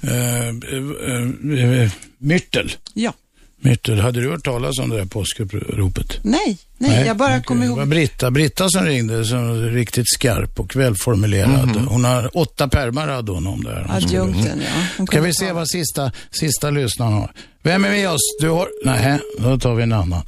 Eh, 0.00 0.48
eh, 0.48 1.82
eh, 1.82 1.90
Myrtel. 2.18 2.72
Ja. 2.94 3.12
Myrtel, 3.60 4.00
hade 4.00 4.20
du 4.20 4.30
hört 4.30 4.44
talas 4.44 4.78
om 4.78 4.90
det 4.90 4.96
där 4.96 5.04
påskuppropet? 5.04 6.18
Nej, 6.22 6.58
nej, 6.78 7.06
jag 7.06 7.16
bara 7.16 7.28
okej. 7.28 7.42
kommer 7.42 7.66
Det 7.66 7.70
var 7.72 7.78
ihåg. 7.78 7.88
Britta, 7.88 8.30
Britta 8.30 8.68
som 8.68 8.84
ringde, 8.84 9.24
som 9.24 9.48
var 9.48 9.70
riktigt 9.70 10.08
skarp 10.08 10.60
och 10.60 10.76
välformulerad. 10.76 11.66
Mhm. 11.76 11.86
Hon 11.88 12.04
har 12.04 12.36
åtta 12.36 12.68
pärmar 12.68 13.08
hade 13.08 13.32
hon 13.32 13.46
om 13.46 13.64
det 13.64 13.70
här. 13.70 13.86
Adjunkten, 13.96 14.60
ja. 14.60 14.82
Hon 14.98 15.06
Ska 15.06 15.20
vi 15.20 15.32
se 15.34 15.52
vad 15.52 15.68
sista, 15.68 16.12
sista 16.30 16.70
lyssnaren 16.70 17.12
har. 17.12 17.32
Vem 17.62 17.84
är 17.84 17.90
med 17.90 18.10
oss? 18.10 18.36
Du 18.40 18.48
har... 18.50 18.68
Nej, 18.84 19.18
då 19.38 19.58
tar 19.58 19.74
vi 19.74 19.82
en 19.82 19.92
annan. 19.92 20.22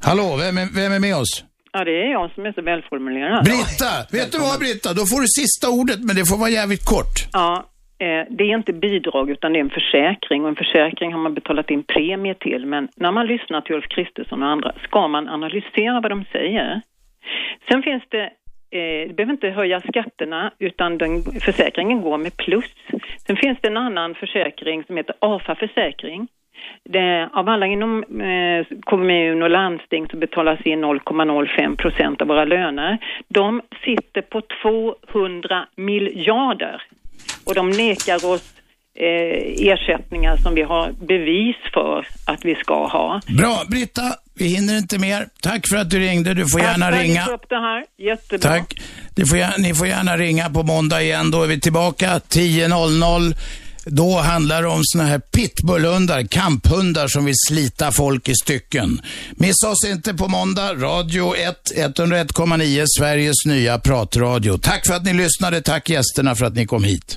Hallå, 0.00 0.36
vem 0.36 0.58
är, 0.58 0.68
vem 0.72 0.92
är 0.92 0.98
med 0.98 1.16
oss? 1.16 1.44
Ja, 1.72 1.84
det 1.84 1.90
är 1.90 2.12
jag 2.12 2.30
som 2.34 2.44
är 2.46 2.52
så 2.52 2.62
välformulerad. 2.62 3.44
Britta! 3.44 3.90
Vet 4.10 4.32
du 4.32 4.38
vad 4.38 4.58
Britta? 4.58 4.92
Då 4.94 5.06
får 5.06 5.20
du 5.20 5.26
sista 5.28 5.68
ordet, 5.68 6.00
men 6.00 6.16
det 6.16 6.26
får 6.26 6.36
vara 6.36 6.50
jävligt 6.50 6.84
kort. 6.84 7.26
Ja, 7.32 7.66
Eh, 8.04 8.26
det 8.30 8.44
är 8.44 8.54
inte 8.54 8.72
bidrag 8.72 9.30
utan 9.30 9.52
det 9.52 9.58
är 9.58 9.60
en 9.60 9.70
försäkring 9.70 10.42
och 10.42 10.48
en 10.48 10.56
försäkring 10.56 11.12
har 11.12 11.20
man 11.20 11.34
betalat 11.34 11.70
in 11.70 11.82
premie 11.82 12.34
till. 12.34 12.66
Men 12.66 12.88
när 12.96 13.12
man 13.12 13.26
lyssnar 13.26 13.60
till 13.60 13.74
Ulf 13.74 13.88
Kristersson 13.88 14.42
och 14.42 14.48
andra 14.48 14.72
ska 14.82 15.08
man 15.08 15.28
analysera 15.28 16.00
vad 16.00 16.10
de 16.10 16.24
säger. 16.32 16.80
Sen 17.68 17.82
finns 17.82 18.02
det, 18.08 18.22
eh, 18.70 19.08
det 19.08 19.16
behöver 19.16 19.32
inte 19.32 19.48
höja 19.48 19.80
skatterna 19.80 20.52
utan 20.58 20.98
den, 20.98 21.22
försäkringen 21.22 22.02
går 22.02 22.18
med 22.18 22.36
plus. 22.36 22.70
Sen 23.26 23.36
finns 23.36 23.58
det 23.60 23.68
en 23.68 23.76
annan 23.76 24.14
försäkring 24.14 24.84
som 24.84 24.96
heter 24.96 25.14
AFA-försäkring. 25.18 26.28
Det, 26.84 27.28
av 27.32 27.48
alla 27.48 27.66
inom 27.66 28.04
eh, 28.20 28.66
kommun 28.80 29.42
och 29.42 29.50
landsting 29.50 30.06
så 30.10 30.16
betalas 30.16 30.60
in 30.66 30.84
0,05 30.84 31.76
procent 31.76 32.22
av 32.22 32.28
våra 32.28 32.44
löner. 32.44 32.98
De 33.28 33.62
sitter 33.84 34.22
på 34.22 34.42
200 34.62 35.66
miljarder 35.76 36.82
och 37.44 37.54
de 37.54 37.70
nekar 37.70 38.24
oss 38.26 38.42
eh, 38.98 39.66
ersättningar 39.68 40.36
som 40.36 40.54
vi 40.54 40.62
har 40.62 40.92
bevis 40.92 41.56
för 41.74 42.06
att 42.24 42.44
vi 42.44 42.54
ska 42.54 42.86
ha. 42.86 43.20
Bra, 43.38 43.64
Britta, 43.68 44.02
vi 44.34 44.46
hinner 44.46 44.78
inte 44.78 44.98
mer. 44.98 45.26
Tack 45.42 45.68
för 45.68 45.76
att 45.76 45.90
du 45.90 45.98
ringde. 45.98 46.34
Du 46.34 46.46
får 46.48 46.60
gärna 46.60 46.86
Tack 46.90 46.98
ni 46.98 47.02
ringa. 47.08 47.26
upp 47.26 47.48
det 47.48 47.56
här. 47.56 47.84
Jättebra. 47.98 48.50
Tack. 48.50 48.74
Ni 49.16 49.26
får, 49.26 49.38
gärna, 49.38 49.54
ni 49.58 49.74
får 49.74 49.86
gärna 49.86 50.16
ringa 50.16 50.50
på 50.50 50.62
måndag 50.62 51.02
igen. 51.02 51.30
Då 51.30 51.42
är 51.42 51.46
vi 51.46 51.60
tillbaka 51.60 52.18
10.00. 52.18 53.34
Då 53.86 54.18
handlar 54.18 54.62
det 54.62 54.68
om 54.68 54.80
såna 54.82 55.04
här 55.04 55.18
pitbullhundar, 55.18 56.22
kamphundar 56.22 57.08
som 57.08 57.24
vill 57.24 57.34
slita 57.48 57.92
folk 57.92 58.28
i 58.28 58.34
stycken. 58.34 59.00
Missa 59.32 59.68
oss 59.68 59.84
inte 59.86 60.14
på 60.14 60.28
måndag. 60.28 60.74
Radio 60.74 61.36
1, 61.36 61.72
101,9, 61.76 62.84
Sveriges 62.98 63.46
nya 63.46 63.78
pratradio. 63.78 64.58
Tack 64.58 64.86
för 64.86 64.94
att 64.94 65.04
ni 65.04 65.12
lyssnade. 65.12 65.60
Tack 65.60 65.88
gästerna 65.90 66.34
för 66.34 66.46
att 66.46 66.54
ni 66.54 66.66
kom 66.66 66.84
hit. 66.84 67.16